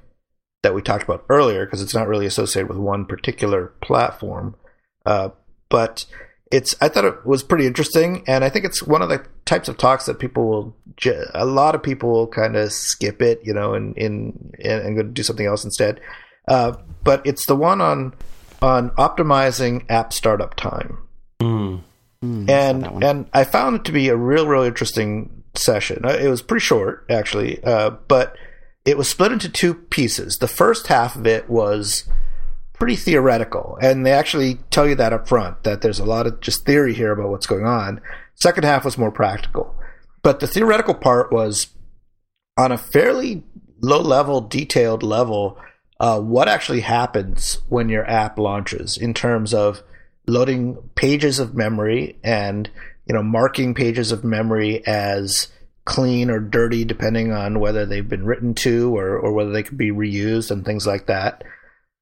that 0.63 0.75
we 0.75 0.83
talked 0.83 1.05
about 1.05 1.25
earlier 1.29 1.65
because 1.65 1.81
it's 1.81 1.95
not 1.95 2.09
really 2.09 2.27
associated 2.27 2.69
with 2.69 2.79
one 2.79 3.07
particular 3.07 3.73
platform. 3.81 4.57
Uh, 5.07 5.31
but 5.69 6.05
it's 6.51 6.75
I 6.81 6.89
thought 6.89 7.05
it 7.05 7.25
was 7.25 7.43
pretty 7.43 7.67
interesting, 7.67 8.25
and 8.27 8.45
I 8.45 8.51
think 8.51 8.65
it's 8.65 8.83
one 8.83 9.01
of 9.01 9.09
the 9.09 9.25
types 9.45 9.69
of 9.69 9.79
talks 9.79 10.07
that 10.07 10.19
people 10.19 10.49
will 10.49 10.77
a 11.35 11.47
lot 11.47 11.75
of 11.75 11.83
people 11.83 12.11
will 12.11 12.27
kind 12.27 12.57
of 12.57 12.73
skip 12.73 13.23
it, 13.23 13.41
you 13.43 13.55
know, 13.55 13.75
and 13.75 13.97
in 13.97 14.53
and, 14.63 14.83
and 14.83 14.97
go 14.97 15.03
do 15.05 15.23
something 15.23 15.47
else 15.47 15.65
instead. 15.65 16.01
Uh, 16.49 16.77
but 17.05 17.25
it's 17.25 17.47
the 17.47 17.57
one 17.57 17.81
on 17.81 18.13
on 18.61 18.91
optimizing 18.91 19.85
app 19.89 20.13
startup 20.13 20.55
time 20.55 20.99
I 21.41 21.45
saw 22.27 22.53
and 22.53 22.83
that 22.83 22.93
one. 22.95 23.03
and 23.03 23.31
I 23.33 23.45
found 23.45 23.77
it 23.77 23.85
to 23.85 23.93
be 23.93 24.09
a 24.09 24.17
real, 24.17 24.47
real 24.47 24.63
interesting 24.65 25.45
session. 25.55 26.05
Uh, 26.05 26.09
It 26.21 26.29
was 26.29 26.43
pretty 26.43 26.65
short, 26.65 27.07
actually, 27.11 27.63
uh, 27.63 27.91
but 28.09 28.37
it 28.85 28.97
was 28.97 29.09
split 29.09 29.33
into 29.33 29.49
two 29.49 29.75
pieces. 29.75 30.39
The 30.39 30.49
first 30.49 30.87
half 30.89 31.15
of 31.17 31.27
it 31.27 31.49
was 31.49 32.05
pretty 32.73 32.97
theoretical, 32.97 33.79
and 33.81 34.05
they 34.07 34.13
actually 34.13 34.55
tell 34.71 34.89
you 34.89 34.95
that 34.97 35.13
up 35.13 35.29
front 35.29 35.63
that 35.65 35.81
there's 35.83 35.99
a 36.01 36.05
lot 36.05 36.27
of 36.27 36.41
just 36.41 36.65
theory 36.65 36.95
here 36.95 37.13
about 37.13 37.29
what's 37.31 37.47
going 37.47 37.67
on. 37.67 38.01
Second 38.35 38.65
half 38.65 38.85
was 38.85 38.97
more 38.99 39.11
practical, 39.11 39.75
but 40.23 40.41
the 40.41 40.47
theoretical 40.47 40.95
part 40.95 41.33
was 41.33 41.69
on 42.57 42.73
a 42.73 42.79
fairly 42.79 43.45
low 43.81 44.01
level, 44.01 44.41
detailed 44.41 45.03
level. 45.03 45.59
Uh, 46.01 46.21
what 46.21 46.49
actually 46.49 46.81
happens 46.81 47.59
when 47.69 47.89
your 47.89 48.09
app 48.09 48.39
launches 48.39 48.97
in 48.97 49.13
terms 49.13 49.53
of 49.53 49.83
loading 50.27 50.77
pages 50.95 51.39
of 51.39 51.55
memory 51.55 52.19
and 52.23 52.71
you 53.07 53.15
know 53.15 53.23
marking 53.23 53.75
pages 53.75 54.13
of 54.13 54.23
memory 54.23 54.87
as 54.87 55.49
clean 55.85 56.31
or 56.31 56.39
dirty 56.39 56.85
depending 56.85 57.33
on 57.33 57.59
whether 57.59 57.87
they've 57.87 58.09
been 58.09 58.27
written 58.27 58.55
to 58.55 58.95
or, 58.97 59.19
or 59.19 59.33
whether 59.33 59.51
they 59.51 59.63
could 59.63 59.79
be 59.79 59.91
reused 59.91 60.51
and 60.51 60.65
things 60.65 60.87
like 60.87 61.07
that. 61.07 61.43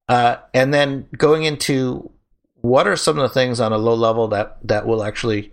Uh, 0.09 0.37
and 0.53 0.75
then 0.75 1.07
going 1.17 1.45
into 1.45 2.11
what 2.57 2.89
are 2.89 2.97
some 2.97 3.17
of 3.17 3.23
the 3.23 3.33
things 3.33 3.61
on 3.61 3.73
a 3.73 3.79
low 3.79 3.95
level 3.95 4.29
that 4.29 4.59
that 4.65 4.87
will 4.87 5.05
actually 5.05 5.53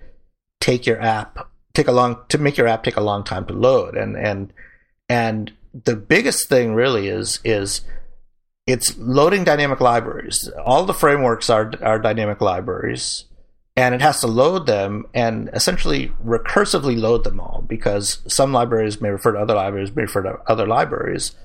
take 0.60 0.86
your 0.86 1.00
app 1.02 1.48
take 1.74 1.88
a 1.88 1.92
long 1.92 2.18
to 2.30 2.38
make 2.38 2.58
your 2.58 2.68
app 2.68 2.84
take 2.84 2.98
a 2.98 3.02
long 3.02 3.24
time 3.24 3.46
to 3.46 3.54
load? 3.54 3.96
And 3.96 4.18
and 4.18 4.52
and 5.08 5.54
the 5.74 5.96
biggest 5.96 6.50
thing 6.50 6.74
really 6.74 7.08
is 7.08 7.40
is 7.44 7.82
it's 8.66 8.98
loading 8.98 9.44
dynamic 9.44 9.80
libraries. 9.82 10.50
All 10.66 10.86
the 10.86 10.94
frameworks 10.94 11.50
are 11.50 11.72
are 11.82 12.00
dynamic 12.00 12.42
libraries, 12.42 13.26
and 13.76 13.94
it 13.94 14.02
has 14.02 14.22
to 14.22 14.28
load 14.28 14.66
them 14.68 15.06
and 15.14 15.50
essentially 15.54 16.12
recursively 16.24 16.98
load 16.98 17.24
them 17.24 17.40
all 17.40 17.64
because 17.68 18.20
some 18.28 18.54
libraries 18.54 19.02
may 19.02 19.10
refer 19.10 19.34
to 19.34 19.40
other 19.40 19.56
libraries, 19.56 19.96
may 19.96 20.04
refer 20.04 20.24
to 20.24 20.40
other 20.48 20.66
libraries. 20.66 21.36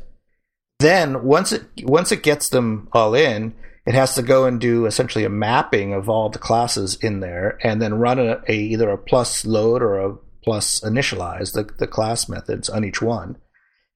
Then 0.78 1.24
once 1.24 1.52
it 1.52 1.64
once 1.82 2.12
it 2.12 2.22
gets 2.22 2.48
them 2.48 2.88
all 2.92 3.14
in, 3.14 3.54
it 3.84 3.94
has 3.94 4.14
to 4.14 4.22
go 4.22 4.44
and 4.44 4.60
do 4.60 4.86
essentially 4.86 5.24
a 5.24 5.30
mapping 5.30 5.92
of 5.92 6.08
all 6.08 6.28
the 6.28 6.38
classes 6.38 6.96
in 6.96 7.20
there, 7.20 7.58
and 7.64 7.82
then 7.82 7.94
run 7.94 8.18
a, 8.20 8.42
a 8.48 8.54
either 8.54 8.90
a 8.90 8.98
plus 8.98 9.44
load 9.44 9.82
or 9.82 9.98
a 9.98 10.16
plus 10.44 10.80
initialize 10.80 11.52
the, 11.52 11.64
the 11.78 11.86
class 11.86 12.28
methods 12.28 12.68
on 12.68 12.84
each 12.84 13.02
one. 13.02 13.36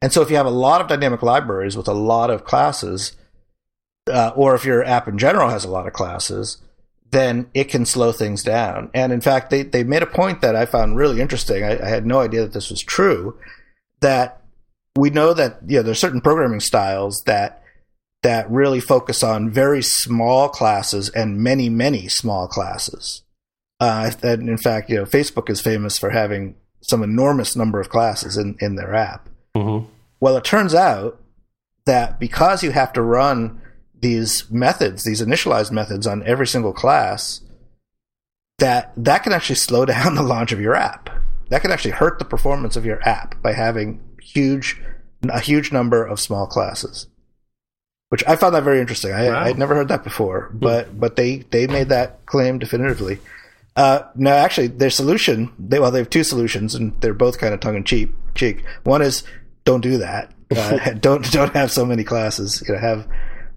And 0.03 0.13
so 0.13 0.21
if 0.21 0.31
you 0.31 0.37
have 0.37 0.47
a 0.47 0.51
lot 0.51 0.81
of 0.81 0.89
dynamic 0.89 1.23
libraries 1.23 1.77
with 1.77 1.87
a 1.87 1.95
lot 1.95 2.29
of 2.29 2.45
classes, 2.45 3.17
uh, 4.09 4.33
or 4.35 4.55
if 4.57 4.65
your 4.65 4.85
app 4.85 5.07
in 5.07 5.17
general 5.17 5.49
has 5.49 5.65
a 5.65 5.71
lot 5.71 5.87
of 5.87 5.93
classes, 5.93 6.59
then 7.13 7.49
it 7.55 7.65
can 7.65 7.87
slow 7.87 8.11
things 8.11 8.43
down. 8.43 8.91
And 8.95 9.13
in 9.13 9.21
fact, 9.21 9.51
they, 9.51 9.63
they 9.63 9.85
made 9.85 10.03
a 10.03 10.07
point 10.07 10.41
that 10.41 10.57
I 10.57 10.67
found 10.67 10.97
really 10.97 11.21
interesting. 11.21 11.63
I, 11.63 11.81
I 11.81 11.89
had 11.89 12.05
no 12.05 12.19
idea 12.21 12.41
that 12.41 12.53
this 12.53 12.69
was 12.69 12.83
true. 12.83 13.39
That 14.01 14.43
we 14.97 15.11
know 15.11 15.33
that 15.35 15.61
you 15.67 15.77
know 15.77 15.83
there's 15.83 16.01
certain 16.01 16.21
programming 16.21 16.61
styles 16.61 17.23
that 17.23 17.63
that 18.23 18.51
really 18.51 18.81
focus 18.81 19.23
on 19.23 19.51
very 19.51 19.83
small 19.83 20.49
classes 20.49 21.09
and 21.11 21.39
many 21.39 21.69
many 21.69 22.09
small 22.09 22.49
classes. 22.49 23.23
Uh, 23.79 24.11
and 24.23 24.49
in 24.49 24.59
fact, 24.59 24.91
you 24.91 24.97
know, 24.97 25.05
Facebook 25.05 25.49
is 25.49 25.61
famous 25.61 25.99
for 25.99 26.11
having 26.11 26.57
some 26.81 27.03
enormous 27.03 27.55
number 27.57 27.81
of 27.81 27.89
classes 27.89 28.37
in, 28.37 28.57
in 28.61 28.77
their 28.77 28.95
app. 28.95 29.29
Mm-hmm. 29.57 29.87
Well, 30.21 30.37
it 30.37 30.45
turns 30.45 30.75
out 30.75 31.21
that 31.85 32.21
because 32.21 32.63
you 32.63 32.71
have 32.71 32.93
to 32.95 33.03
run 33.03 33.61
these 34.01 34.51
methods, 34.51 35.05
these 35.05 35.23
initialized 35.23 35.71
methods 35.71 36.07
on 36.07 36.27
every 36.27 36.47
single 36.47 36.73
class, 36.73 37.41
that 38.59 38.93
that 38.97 39.23
can 39.23 39.33
actually 39.33 39.57
slow 39.57 39.85
down 39.87 40.15
the 40.15 40.23
launch 40.23 40.53
of 40.53 40.61
your 40.61 40.75
app. 40.75 41.11
That 41.49 41.63
can 41.63 41.71
actually 41.71 41.93
hurt 41.93 42.19
the 42.19 42.25
performance 42.25 42.77
of 42.77 42.87
your 42.87 43.07
app 43.07 43.41
by 43.43 43.53
having 43.53 44.01
huge 44.21 44.81
a 45.29 45.41
huge 45.41 45.73
number 45.73 46.05
of 46.05 46.21
small 46.21 46.47
classes. 46.47 47.07
Which 48.09 48.25
I 48.27 48.37
found 48.37 48.55
that 48.55 48.65
very 48.65 48.81
interesting. 48.81 49.13
I, 49.13 49.29
Wow. 49.29 49.45
I'd 49.45 49.59
never 49.59 49.75
heard 49.75 49.89
that 49.89 50.05
before, 50.05 50.51
but 50.53 50.99
but 50.99 51.17
they 51.17 51.39
they 51.51 51.67
made 51.67 51.89
that 51.89 52.27
claim 52.27 52.59
definitively. 52.59 53.19
Uh, 53.75 54.03
no, 54.15 54.31
actually, 54.31 54.67
their 54.67 54.91
solution 54.91 55.51
they 55.59 55.79
well 55.79 55.91
they 55.91 55.99
have 55.99 56.11
two 56.11 56.25
solutions 56.25 56.75
and 56.75 56.93
they're 57.01 57.15
both 57.15 57.39
kind 57.39 57.55
of 57.55 57.61
tongue 57.61 57.77
in 57.77 57.85
cheek. 57.85 58.11
Cheek. 58.35 58.65
One 58.85 59.03
is 59.03 59.25
don't 59.65 59.81
do 59.81 59.99
that. 59.99 60.33
Uh, 60.53 60.91
don't 61.01 61.33
don't 61.33 61.55
have 61.55 61.73
so 61.73 61.87
many 61.87 62.05
classes. 62.05 62.63
You 62.69 62.75
know, 62.75 62.81
have 62.81 63.09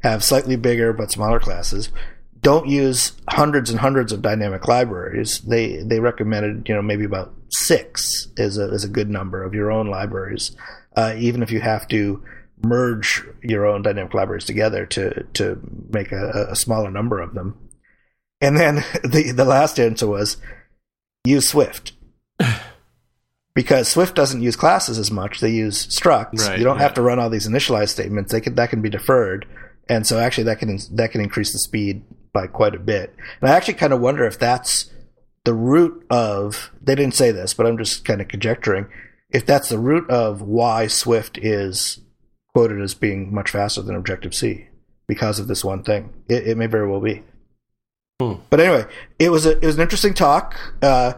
have 0.01 0.23
slightly 0.23 0.55
bigger 0.55 0.93
but 0.93 1.11
smaller 1.11 1.41
classes. 1.41 1.89
Don't 2.39 2.69
use 2.69 3.11
hundreds 3.29 3.69
and 3.69 3.81
hundreds 3.81 4.13
of 4.13 4.21
dynamic 4.21 4.65
libraries. 4.69 5.41
They 5.41 5.83
they 5.83 5.99
recommended 5.99 6.69
you 6.69 6.73
know 6.73 6.81
maybe 6.81 7.03
about 7.03 7.33
six 7.49 8.29
is 8.37 8.57
a 8.57 8.73
is 8.73 8.85
a 8.85 8.87
good 8.87 9.09
number 9.09 9.43
of 9.43 9.53
your 9.53 9.73
own 9.73 9.87
libraries. 9.87 10.55
Uh, 10.95 11.15
even 11.17 11.43
if 11.43 11.51
you 11.51 11.59
have 11.59 11.85
to 11.89 12.23
merge 12.63 13.23
your 13.43 13.65
own 13.65 13.81
dynamic 13.81 14.13
libraries 14.13 14.45
together 14.45 14.85
to 14.85 15.23
to 15.33 15.59
make 15.89 16.11
a, 16.11 16.47
a 16.51 16.55
smaller 16.55 16.91
number 16.91 17.19
of 17.19 17.33
them. 17.33 17.57
And 18.41 18.57
then 18.57 18.75
the 19.03 19.31
the 19.35 19.45
last 19.45 19.79
answer 19.79 20.07
was 20.07 20.37
use 21.25 21.49
Swift. 21.49 21.93
Because 23.55 23.87
Swift 23.87 24.15
doesn't 24.15 24.43
use 24.43 24.55
classes 24.55 24.99
as 24.99 25.09
much; 25.09 25.39
they 25.39 25.49
use 25.49 25.87
structs. 25.87 26.47
Right, 26.47 26.59
you 26.59 26.65
don't 26.65 26.77
yeah. 26.77 26.83
have 26.83 26.93
to 26.95 27.01
run 27.01 27.19
all 27.19 27.29
these 27.29 27.47
initialize 27.47 27.89
statements. 27.89 28.31
They 28.31 28.41
can 28.41 28.55
that 28.55 28.69
can 28.69 28.81
be 28.81 28.89
deferred, 28.89 29.47
and 29.89 30.05
so 30.05 30.19
actually 30.19 30.43
that 30.45 30.59
can 30.59 30.77
that 30.91 31.11
can 31.11 31.21
increase 31.21 31.53
the 31.53 31.59
speed 31.59 32.03
by 32.33 32.47
quite 32.47 32.75
a 32.75 32.79
bit. 32.79 33.15
And 33.41 33.49
I 33.49 33.55
actually 33.55 33.75
kind 33.75 33.93
of 33.93 34.01
wonder 34.01 34.25
if 34.25 34.37
that's 34.37 34.91
the 35.45 35.53
root 35.53 36.05
of. 36.09 36.71
They 36.81 36.95
didn't 36.95 37.15
say 37.15 37.31
this, 37.31 37.53
but 37.53 37.65
I'm 37.65 37.77
just 37.77 38.03
kind 38.03 38.21
of 38.21 38.27
conjecturing 38.27 38.87
if 39.35 39.45
that's 39.45 39.69
the 39.69 39.79
root 39.79 40.09
of 40.09 40.41
why 40.41 40.87
Swift 40.87 41.37
is 41.37 41.99
quoted 42.53 42.81
as 42.81 42.93
being 42.93 43.33
much 43.33 43.51
faster 43.51 43.81
than 43.81 43.95
Objective 43.95 44.33
C 44.33 44.69
because 45.07 45.39
of 45.39 45.47
this 45.47 45.63
one 45.63 45.83
thing. 45.83 46.13
It, 46.29 46.47
it 46.47 46.57
may 46.57 46.67
very 46.67 46.89
well 46.89 47.01
be. 47.01 47.21
Hmm. 48.21 48.35
But 48.49 48.61
anyway, 48.61 48.85
it 49.19 49.29
was 49.29 49.45
a 49.45 49.57
it 49.57 49.65
was 49.65 49.75
an 49.75 49.81
interesting 49.81 50.13
talk. 50.13 50.55
Uh, 50.81 51.13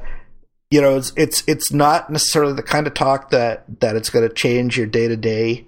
you 0.70 0.82
know, 0.82 0.98
it's 0.98 1.14
it's 1.16 1.44
it's 1.48 1.72
not 1.72 2.10
necessarily 2.10 2.54
the 2.54 2.64
kind 2.64 2.88
of 2.88 2.94
talk 2.94 3.30
that 3.30 3.64
that 3.80 3.96
it's 3.96 4.10
going 4.10 4.28
to 4.28 4.34
change 4.34 4.78
your 4.78 4.88
day 4.88 5.08
to 5.08 5.16
day 5.16 5.66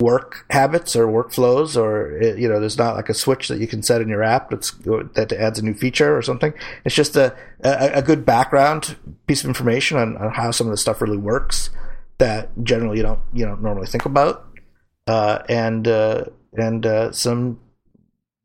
work 0.00 0.46
habits 0.50 0.96
or 0.96 1.06
workflows, 1.06 1.80
or 1.80 2.20
you 2.36 2.48
know, 2.48 2.58
there's 2.58 2.76
not 2.76 2.96
like 2.96 3.08
a 3.08 3.14
switch 3.14 3.48
that 3.48 3.60
you 3.60 3.68
can 3.68 3.82
set 3.82 4.02
in 4.02 4.08
your 4.08 4.22
app 4.22 4.50
that's 4.50 4.72
that 5.14 5.32
adds 5.32 5.58
a 5.60 5.64
new 5.64 5.74
feature 5.74 6.16
or 6.16 6.22
something. 6.22 6.52
It's 6.84 6.94
just 6.94 7.16
a 7.16 7.36
a, 7.60 7.92
a 7.94 8.02
good 8.02 8.26
background 8.26 8.96
piece 9.26 9.44
of 9.44 9.48
information 9.48 9.96
on, 9.96 10.16
on 10.16 10.32
how 10.32 10.50
some 10.50 10.66
of 10.66 10.72
the 10.72 10.76
stuff 10.76 11.00
really 11.00 11.16
works 11.16 11.70
that 12.18 12.50
generally 12.62 12.96
you 12.96 13.02
don't 13.04 13.20
you 13.32 13.44
don't 13.44 13.62
normally 13.62 13.86
think 13.86 14.04
about, 14.04 14.46
uh, 15.06 15.38
and 15.48 15.86
uh, 15.86 16.24
and 16.54 16.84
uh, 16.84 17.12
some 17.12 17.60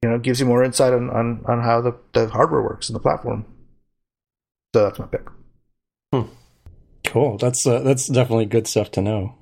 you 0.03 0.09
know 0.09 0.19
gives 0.19 0.39
you 0.39 0.45
more 0.45 0.63
insight 0.63 0.93
on 0.93 1.09
on, 1.09 1.43
on 1.47 1.61
how 1.63 1.81
the, 1.81 1.93
the 2.13 2.27
hardware 2.27 2.61
works 2.61 2.87
in 2.87 2.93
the 2.93 2.99
platform. 2.99 3.45
So 4.75 4.83
that's 4.83 4.99
my 4.99 5.07
pick. 5.07 5.27
Cool. 7.07 7.37
That's 7.37 7.65
uh, 7.65 7.79
that's 7.79 8.07
definitely 8.07 8.45
good 8.45 8.67
stuff 8.67 8.91
to 8.91 9.01
know. 9.01 9.35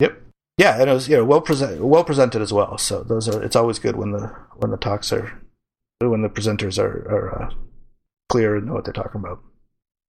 Yep. 0.00 0.20
Yeah, 0.58 0.80
and 0.80 0.90
it 0.90 0.92
was 0.92 1.08
you 1.08 1.16
know 1.16 1.24
well 1.24 1.40
present 1.40 1.80
well 1.80 2.04
presented 2.04 2.42
as 2.42 2.52
well. 2.52 2.76
So 2.78 3.02
those 3.02 3.28
are 3.28 3.42
it's 3.42 3.56
always 3.56 3.78
good 3.78 3.96
when 3.96 4.10
the 4.10 4.26
when 4.56 4.70
the 4.70 4.76
talks 4.76 5.12
are 5.12 5.32
when 6.00 6.22
the 6.22 6.28
presenters 6.28 6.78
are 6.78 7.08
are 7.08 7.42
uh, 7.42 7.54
clear 8.28 8.56
and 8.56 8.66
know 8.66 8.74
what 8.74 8.84
they're 8.84 8.92
talking 8.92 9.20
about. 9.20 9.40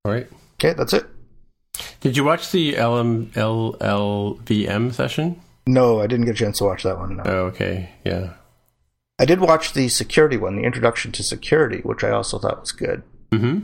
All 0.04 0.12
right. 0.12 0.28
Okay, 0.56 0.74
that's 0.74 0.94
it. 0.94 1.06
Did 2.02 2.18
you 2.18 2.24
watch 2.24 2.52
the 2.52 2.74
LM, 2.76 3.28
LLVM 3.32 4.94
session? 4.94 5.42
No, 5.66 6.02
I 6.02 6.08
didn't 6.08 6.26
get 6.26 6.36
a 6.36 6.38
chance 6.38 6.58
to 6.58 6.66
watch 6.66 6.84
that 6.84 6.98
one. 6.98 7.18
No. 7.18 7.24
Oh, 7.26 7.46
okay. 7.46 7.92
Yeah. 8.04 8.34
I 9.20 9.26
did 9.26 9.40
watch 9.40 9.74
the 9.74 9.88
security 9.88 10.36
one, 10.38 10.56
the 10.56 10.64
introduction 10.64 11.12
to 11.14 11.24
security, 11.24 11.80
which 11.84 12.04
I 12.04 12.10
also 12.10 12.40
thought 12.40 12.60
was 12.60 12.72
good. 12.72 13.04
hmm 13.32 13.60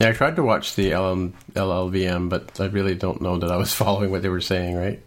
Yeah, 0.00 0.08
I 0.08 0.12
tried 0.12 0.36
to 0.36 0.42
watch 0.42 0.74
the 0.76 0.94
LM, 0.96 1.34
LLVM, 1.52 2.30
but 2.30 2.58
I 2.58 2.66
really 2.66 2.94
don't 2.94 3.20
know 3.20 3.38
that 3.38 3.50
I 3.50 3.56
was 3.56 3.74
following 3.82 4.10
what 4.10 4.22
they 4.22 4.28
were 4.30 4.40
saying, 4.40 4.76
right? 4.76 5.02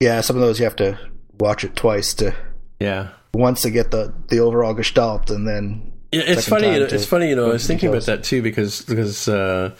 Yeah, 0.00 0.22
some 0.22 0.36
of 0.36 0.42
those 0.42 0.58
you 0.58 0.64
have 0.64 0.76
to 0.76 0.98
watch 1.38 1.64
it 1.64 1.76
twice 1.76 2.14
to 2.14 2.34
Yeah. 2.78 3.08
once 3.34 3.62
to 3.62 3.70
get 3.70 3.90
the 3.90 4.12
the 4.28 4.40
overall 4.40 4.72
gestalt, 4.74 5.30
and 5.30 5.46
then 5.46 5.92
Yeah, 6.12 6.22
it's 6.24 6.48
funny. 6.48 6.64
time 6.64 6.74
You 6.74 6.80
know, 6.80 6.86
to 6.86 6.94
it's 6.94 7.04
funny. 7.06 7.28
You 7.28 7.36
know, 7.36 7.44
I 7.50 7.52
was 7.52 7.62
into 7.62 7.68
thinking 7.68 7.88
about 7.90 8.06
that 8.06 8.24
too 8.24 8.40
because 8.40 8.80
because 8.82 9.28
uh, 9.28 9.74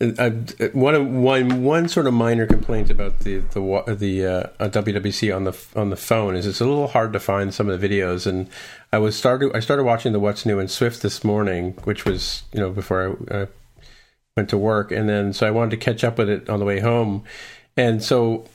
I, 0.00 0.28
one 0.72 0.94
of 0.94 1.06
one 1.08 1.64
one 1.64 1.88
sort 1.88 2.06
of 2.06 2.14
minor 2.14 2.46
complaint 2.46 2.90
about 2.90 3.20
the 3.20 3.38
the 3.38 3.94
the 3.98 4.26
uh, 4.26 4.64
uh, 4.64 4.68
WWC 4.68 5.34
on 5.34 5.42
the 5.44 5.56
on 5.74 5.90
the 5.90 5.96
phone 5.96 6.36
is 6.36 6.46
it's 6.46 6.60
a 6.60 6.64
little 6.64 6.86
hard 6.88 7.12
to 7.12 7.20
find 7.20 7.52
some 7.52 7.68
of 7.68 7.80
the 7.80 7.88
videos. 7.88 8.26
And 8.28 8.48
I 8.92 8.98
was 8.98 9.16
started 9.16 9.50
I 9.56 9.58
started 9.60 9.82
watching 9.82 10.12
the 10.12 10.20
What's 10.20 10.46
New 10.46 10.60
in 10.60 10.68
Swift 10.68 11.02
this 11.02 11.24
morning, 11.24 11.72
which 11.82 12.04
was 12.04 12.44
you 12.52 12.60
know 12.60 12.70
before 12.70 13.16
I 13.30 13.34
uh, 13.34 13.46
went 14.36 14.48
to 14.50 14.58
work, 14.58 14.90
and 14.90 15.08
then 15.08 15.32
so 15.32 15.46
I 15.46 15.50
wanted 15.50 15.70
to 15.70 15.76
catch 15.76 16.02
up 16.02 16.18
with 16.18 16.28
it 16.28 16.48
on 16.48 16.58
the 16.58 16.64
way 16.64 16.80
home, 16.80 17.24
and 17.76 18.02
so 18.02 18.46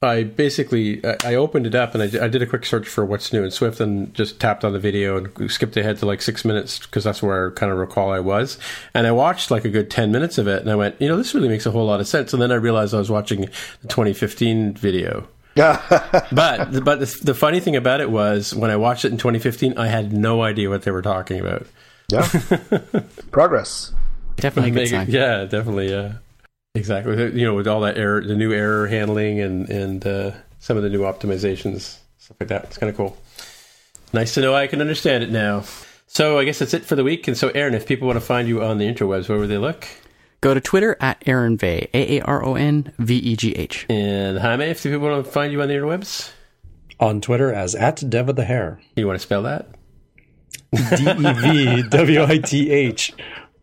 I 0.00 0.22
basically 0.22 1.04
I 1.04 1.16
I 1.24 1.34
opened 1.34 1.66
it 1.66 1.74
up 1.74 1.94
and 1.94 2.02
I 2.02 2.28
did 2.28 2.42
a 2.42 2.46
quick 2.46 2.64
search 2.64 2.86
for 2.86 3.04
what's 3.04 3.32
new 3.32 3.42
in 3.42 3.50
Swift 3.50 3.80
and 3.80 4.14
just 4.14 4.38
tapped 4.38 4.64
on 4.64 4.72
the 4.72 4.78
video 4.78 5.16
and 5.16 5.50
skipped 5.50 5.76
ahead 5.76 5.98
to 5.98 6.06
like 6.06 6.22
six 6.22 6.44
minutes 6.44 6.78
because 6.78 7.02
that's 7.02 7.22
where 7.22 7.48
I 7.48 7.54
kind 7.54 7.72
of 7.72 7.78
recall 7.78 8.12
I 8.12 8.20
was. 8.20 8.58
And 8.92 9.06
I 9.06 9.12
watched 9.12 9.50
like 9.50 9.64
a 9.64 9.70
good 9.70 9.90
ten 9.90 10.12
minutes 10.12 10.38
of 10.38 10.46
it 10.46 10.60
and 10.60 10.70
I 10.70 10.76
went, 10.76 11.00
you 11.00 11.08
know, 11.08 11.16
this 11.16 11.34
really 11.34 11.48
makes 11.48 11.66
a 11.66 11.70
whole 11.70 11.86
lot 11.86 12.00
of 12.00 12.06
sense. 12.06 12.32
And 12.32 12.40
then 12.40 12.52
I 12.52 12.56
realized 12.56 12.94
I 12.94 12.98
was 12.98 13.10
watching 13.10 13.42
the 13.82 13.88
2015 13.88 14.74
video. 14.74 15.26
But 16.32 16.84
but 16.84 17.00
the, 17.00 17.20
the 17.22 17.34
funny 17.34 17.60
thing 17.60 17.74
about 17.76 18.00
it 18.00 18.10
was 18.10 18.54
when 18.54 18.70
I 18.70 18.76
watched 18.76 19.04
it 19.04 19.12
in 19.12 19.18
2015, 19.18 19.78
I 19.78 19.86
had 19.86 20.12
no 20.12 20.42
idea 20.42 20.68
what 20.68 20.82
they 20.82 20.90
were 20.90 21.02
talking 21.02 21.40
about. 21.40 21.66
yeah, 22.08 22.28
progress. 23.30 23.92
Definitely 24.36 24.70
a 24.70 24.74
good 24.74 24.80
Make 24.80 24.86
it- 24.86 24.90
sign. 24.90 25.10
yeah, 25.10 25.44
definitely. 25.44 25.90
Yeah, 25.90 26.12
exactly. 26.74 27.16
You 27.38 27.46
know, 27.46 27.54
with 27.54 27.66
all 27.68 27.80
that 27.82 27.96
error, 27.96 28.22
the 28.22 28.34
new 28.34 28.52
error 28.52 28.86
handling, 28.86 29.40
and 29.40 29.68
and 29.70 30.06
uh, 30.06 30.32
some 30.58 30.76
of 30.76 30.82
the 30.82 30.90
new 30.90 31.00
optimizations, 31.00 31.98
stuff 32.18 32.36
like 32.40 32.48
that. 32.48 32.64
It's 32.64 32.78
kind 32.78 32.90
of 32.90 32.96
cool. 32.96 33.16
Nice 34.12 34.34
to 34.34 34.40
know 34.40 34.54
I 34.54 34.66
can 34.66 34.80
understand 34.80 35.24
it 35.24 35.30
now. 35.30 35.64
So 36.06 36.38
I 36.38 36.44
guess 36.44 36.60
that's 36.60 36.74
it 36.74 36.84
for 36.84 36.94
the 36.94 37.02
week. 37.02 37.26
And 37.26 37.36
so, 37.36 37.48
Aaron, 37.48 37.74
if 37.74 37.86
people 37.86 38.06
want 38.06 38.16
to 38.16 38.24
find 38.24 38.46
you 38.46 38.62
on 38.62 38.78
the 38.78 38.84
interwebs, 38.86 39.28
where 39.28 39.38
would 39.38 39.48
they 39.48 39.58
look? 39.58 39.88
Go 40.40 40.54
to 40.54 40.60
Twitter 40.60 40.96
at 41.00 41.20
Aaron 41.26 41.56
Vegh, 41.58 41.88
A 41.94 42.18
A 42.18 42.20
R 42.22 42.44
O 42.44 42.54
N 42.54 42.92
V 42.98 43.16
E 43.16 43.34
G 43.36 43.52
H. 43.52 43.86
And 43.88 44.38
Jaime, 44.38 44.66
if 44.66 44.82
people 44.82 45.00
want 45.00 45.24
to 45.24 45.30
find 45.30 45.52
you 45.52 45.62
on 45.62 45.68
the 45.68 45.74
interwebs, 45.74 46.30
On 47.00 47.20
Twitter 47.20 47.52
as 47.52 47.74
at 47.74 48.08
Dev 48.08 48.28
of 48.28 48.36
the 48.36 48.44
Hair. 48.44 48.78
you 48.94 49.06
want 49.06 49.18
to 49.18 49.22
spell 49.22 49.42
that? 49.42 49.68
D 50.72 51.10
E 51.10 51.32
V 51.32 51.82
W 51.88 52.22
I 52.24 52.38
T 52.38 52.70
H. 52.70 53.12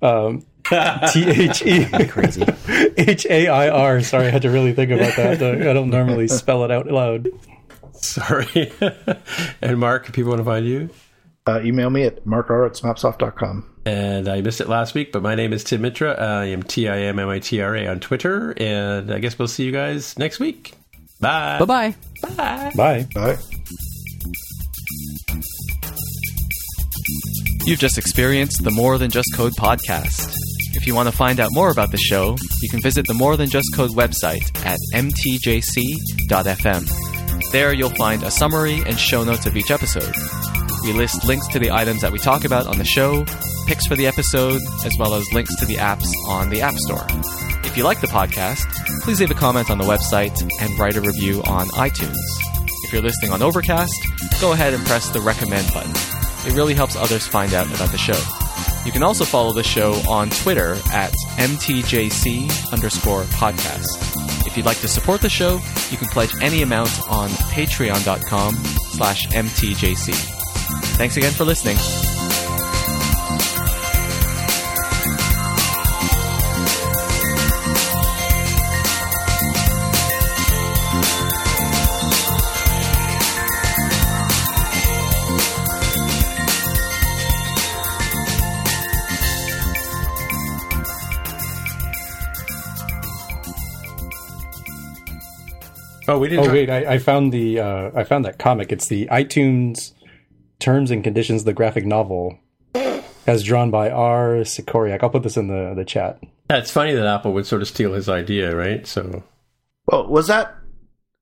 Um, 0.01 0.45
T 1.11 1.29
H 1.29 1.63
E 1.65 2.07
Crazy. 2.07 2.45
H 2.97 3.25
A 3.29 3.47
I 3.47 3.69
R. 3.69 4.01
Sorry, 4.01 4.27
I 4.27 4.29
had 4.29 4.43
to 4.43 4.49
really 4.49 4.73
think 4.73 4.91
about 4.91 5.15
that. 5.15 5.41
I 5.41 5.73
don't 5.73 5.89
normally 5.89 6.27
spell 6.27 6.63
it 6.63 6.71
out 6.71 6.87
loud. 6.87 7.29
Sorry. 7.93 8.71
and 9.61 9.79
Mark, 9.79 10.07
if 10.07 10.13
people 10.13 10.29
want 10.29 10.39
to 10.39 10.45
find 10.45 10.65
you. 10.65 10.89
Uh, 11.47 11.59
email 11.63 11.89
me 11.89 12.03
at 12.03 12.23
markr 12.25 12.67
at 12.67 12.73
smapsoft.com. 12.73 13.67
And 13.85 14.27
I 14.27 14.41
missed 14.41 14.61
it 14.61 14.69
last 14.69 14.93
week, 14.93 15.11
but 15.11 15.23
my 15.23 15.33
name 15.33 15.53
is 15.53 15.63
Tim 15.63 15.81
Mitra. 15.81 16.13
I 16.13 16.45
am 16.45 16.61
T 16.61 16.87
I 16.87 16.99
M 16.99 17.17
M 17.17 17.29
I 17.29 17.39
T 17.39 17.61
R 17.61 17.75
A 17.75 17.87
on 17.87 17.99
Twitter. 17.99 18.53
And 18.57 19.11
I 19.11 19.19
guess 19.19 19.39
we'll 19.39 19.47
see 19.47 19.65
you 19.65 19.71
guys 19.71 20.17
next 20.19 20.39
week. 20.39 20.75
Bye. 21.19 21.57
bye 21.59 21.65
bye. 21.65 21.95
Bye. 22.75 23.07
Bye. 23.13 23.37
You've 27.65 27.79
just 27.79 27.97
experienced 27.97 28.63
the 28.63 28.71
More 28.71 28.97
Than 28.97 29.11
Just 29.11 29.35
Code 29.35 29.53
podcast. 29.53 30.35
If 30.73 30.87
you 30.87 30.95
want 30.95 31.09
to 31.09 31.15
find 31.15 31.39
out 31.39 31.49
more 31.51 31.69
about 31.69 31.91
the 31.91 31.97
show, 31.97 32.35
you 32.61 32.69
can 32.69 32.81
visit 32.81 33.05
the 33.05 33.13
More 33.13 33.35
Than 33.35 33.49
Just 33.49 33.67
Code 33.75 33.91
website 33.91 34.43
at 34.65 34.79
mtjc.fm. 34.93 36.31
There 37.51 37.73
you'll 37.73 37.89
find 37.89 38.23
a 38.23 38.31
summary 38.31 38.81
and 38.85 38.97
show 38.97 39.23
notes 39.23 39.45
of 39.45 39.57
each 39.57 39.69
episode. 39.69 40.15
We 40.83 40.93
list 40.93 41.25
links 41.25 41.47
to 41.49 41.59
the 41.59 41.71
items 41.71 42.01
that 42.01 42.11
we 42.11 42.19
talk 42.19 42.45
about 42.45 42.67
on 42.67 42.77
the 42.77 42.85
show, 42.85 43.25
picks 43.67 43.85
for 43.85 43.95
the 43.95 44.07
episode, 44.07 44.61
as 44.85 44.95
well 44.97 45.13
as 45.13 45.31
links 45.33 45.55
to 45.57 45.65
the 45.65 45.75
apps 45.75 46.07
on 46.27 46.49
the 46.49 46.61
App 46.61 46.75
Store. 46.75 47.05
If 47.65 47.75
you 47.75 47.83
like 47.83 48.01
the 48.01 48.07
podcast, 48.07 48.65
please 49.01 49.19
leave 49.19 49.31
a 49.31 49.35
comment 49.35 49.69
on 49.69 49.77
the 49.77 49.83
website 49.83 50.41
and 50.61 50.79
write 50.79 50.95
a 50.95 51.01
review 51.01 51.43
on 51.43 51.67
iTunes. 51.69 52.17
If 52.85 52.93
you're 52.93 53.01
listening 53.01 53.31
on 53.31 53.41
Overcast, 53.41 53.93
go 54.39 54.53
ahead 54.53 54.73
and 54.73 54.83
press 54.85 55.09
the 55.09 55.21
recommend 55.21 55.67
button. 55.73 55.91
It 56.47 56.55
really 56.55 56.73
helps 56.73 56.95
others 56.95 57.27
find 57.27 57.53
out 57.53 57.67
about 57.67 57.91
the 57.91 57.97
show. 57.97 58.19
You 58.85 58.91
can 58.91 59.03
also 59.03 59.25
follow 59.25 59.53
the 59.53 59.63
show 59.63 59.93
on 60.09 60.29
Twitter 60.29 60.73
at 60.91 61.13
MTJC 61.37 62.71
underscore 62.73 63.23
podcast. 63.23 64.47
If 64.47 64.57
you'd 64.57 64.65
like 64.65 64.79
to 64.79 64.87
support 64.87 65.21
the 65.21 65.29
show, 65.29 65.61
you 65.89 65.97
can 65.97 66.07
pledge 66.07 66.31
any 66.41 66.61
amount 66.61 66.89
on 67.09 67.29
patreon.com 67.29 68.55
slash 68.55 69.27
MTJC. 69.27 70.13
Thanks 70.97 71.17
again 71.17 71.31
for 71.31 71.45
listening. 71.45 71.77
Oh, 96.11 96.19
we 96.19 96.27
didn't. 96.27 96.41
Oh 96.41 96.47
talk- 96.47 96.53
wait, 96.53 96.69
I, 96.69 96.93
I 96.93 96.97
found 96.97 97.31
the 97.31 97.59
uh, 97.59 97.91
I 97.95 98.03
found 98.03 98.25
that 98.25 98.37
comic. 98.37 98.71
It's 98.71 98.87
the 98.87 99.07
iTunes 99.07 99.93
Terms 100.59 100.91
and 100.91 101.03
Conditions, 101.03 101.45
the 101.45 101.53
graphic 101.53 101.85
novel, 101.85 102.37
as 103.25 103.43
drawn 103.43 103.71
by 103.71 103.89
R. 103.89 104.35
Sikoryak. 104.43 105.03
I'll 105.03 105.09
put 105.09 105.23
this 105.23 105.37
in 105.37 105.47
the 105.47 105.73
the 105.73 105.85
chat. 105.85 106.19
Yeah, 106.49 106.57
it's 106.57 106.71
funny 106.71 106.93
that 106.93 107.07
Apple 107.07 107.31
would 107.33 107.45
sort 107.45 107.61
of 107.61 107.69
steal 107.69 107.93
his 107.93 108.09
idea, 108.09 108.53
right? 108.53 108.85
So 108.85 109.23
Well, 109.87 110.07
was 110.07 110.27
that 110.27 110.53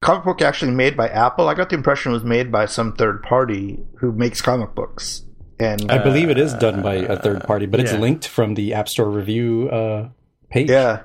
comic 0.02 0.24
book 0.24 0.41
actually 0.41 0.72
made 0.72 0.98
by 0.98 1.07
Apple? 1.07 1.48
I 1.48 1.53
got 1.53 1.70
the 1.70 1.76
impression 1.76 2.11
it 2.11 2.14
was 2.14 2.24
made 2.24 2.52
by 2.52 2.66
some 2.66 2.94
third 2.94 3.22
party 3.22 3.80
who 3.99 4.11
makes 4.11 4.41
comic 4.41 4.74
books. 4.74 5.24
And 5.60 5.91
I 5.91 5.99
believe 5.99 6.30
it 6.30 6.40
is 6.40 6.53
done 6.53 6.82
by 6.82 6.95
a 6.95 7.20
third 7.20 7.44
party, 7.44 7.66
but 7.66 7.80
it's 7.80 7.91
yeah. 7.91 7.99
linked 7.99 8.28
from 8.28 8.56
the 8.56 8.74
App 8.74 8.88
Store 8.90 9.10
review 9.10 9.70
uh, 9.70 10.10
page. 10.49 10.70
yeah, 10.70 11.02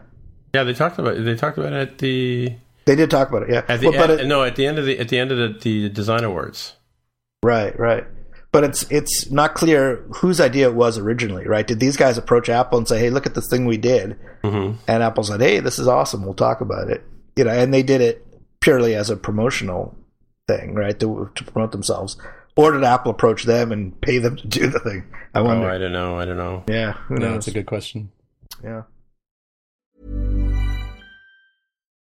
yeah, 0.55 0.63
they 0.63 0.73
talked 0.73 0.99
about 0.99 1.23
they 1.23 1.35
talked 1.35 1.59
about 1.59 1.73
it 1.73 1.77
at 1.77 1.99
the 1.99 2.55
they 2.87 2.95
did 2.97 3.11
talk 3.11 3.29
about 3.29 3.45
it. 3.45 3.51
Yeah, 3.51 3.63
at 3.69 3.81
the 3.81 3.89
Well, 3.91 3.99
but 3.99 4.11
end, 4.11 4.21
it- 4.21 4.27
no 4.27 4.43
at 4.45 4.57
the 4.57 4.67
end 4.67 4.79
of 4.79 4.87
the 4.87 4.99
at 4.99 5.09
the 5.09 5.19
end 5.19 5.33
of 5.33 5.39
the, 5.39 5.59
the 5.59 5.89
design 5.89 6.25
awards. 6.25 6.75
Right, 7.43 7.79
right. 7.79 8.05
But 8.53 8.65
it's 8.65 8.83
it's 8.91 9.31
not 9.31 9.55
clear 9.55 10.05
whose 10.17 10.41
idea 10.41 10.69
it 10.69 10.75
was 10.75 10.97
originally, 10.97 11.47
right? 11.47 11.67
Did 11.67 11.81
these 11.81 11.97
guys 11.97 12.17
approach 12.19 12.49
Apple 12.49 12.79
and 12.79 12.87
say, 12.87 12.99
"Hey, 13.01 13.11
look 13.11 13.27
at 13.27 13.35
this 13.35 13.49
thing 13.49 13.67
we 13.67 13.77
did," 13.77 14.17
Mm-hmm. 14.45 14.79
and 14.87 15.03
Apple 15.03 15.25
said, 15.25 15.41
"Hey, 15.41 15.59
this 15.61 15.79
is 15.79 15.89
awesome. 15.89 16.25
We'll 16.25 16.35
talk 16.35 16.61
about 16.61 16.89
it." 16.89 17.03
You 17.37 17.45
know, 17.45 17.51
and 17.51 17.75
they 17.75 17.83
did 17.83 18.01
it 18.01 18.25
purely 18.61 18.95
as 18.95 19.11
a 19.11 19.17
promotional 19.17 19.97
thing, 20.47 20.75
right? 20.75 20.99
To, 21.01 21.31
to 21.35 21.45
promote 21.45 21.73
themselves. 21.73 22.17
Or 22.57 22.71
did 22.71 22.85
Apple 22.85 23.11
approach 23.11 23.43
them 23.43 23.73
and 23.73 24.01
pay 24.01 24.19
them 24.19 24.37
to 24.37 24.47
do 24.47 24.69
the 24.69 24.79
thing? 24.79 25.03
I 25.35 25.41
Oh, 25.41 25.45
wonder. 25.45 25.69
I 25.69 25.77
don't 25.79 25.93
know. 25.93 26.17
I 26.21 26.25
don't 26.25 26.37
know. 26.37 26.63
yeah, 26.69 26.93
who 26.93 27.17
No, 27.17 27.27
knows? 27.27 27.35
that's 27.35 27.49
a 27.49 27.51
good 27.51 27.67
question. 27.67 28.13
yeah. 28.63 28.83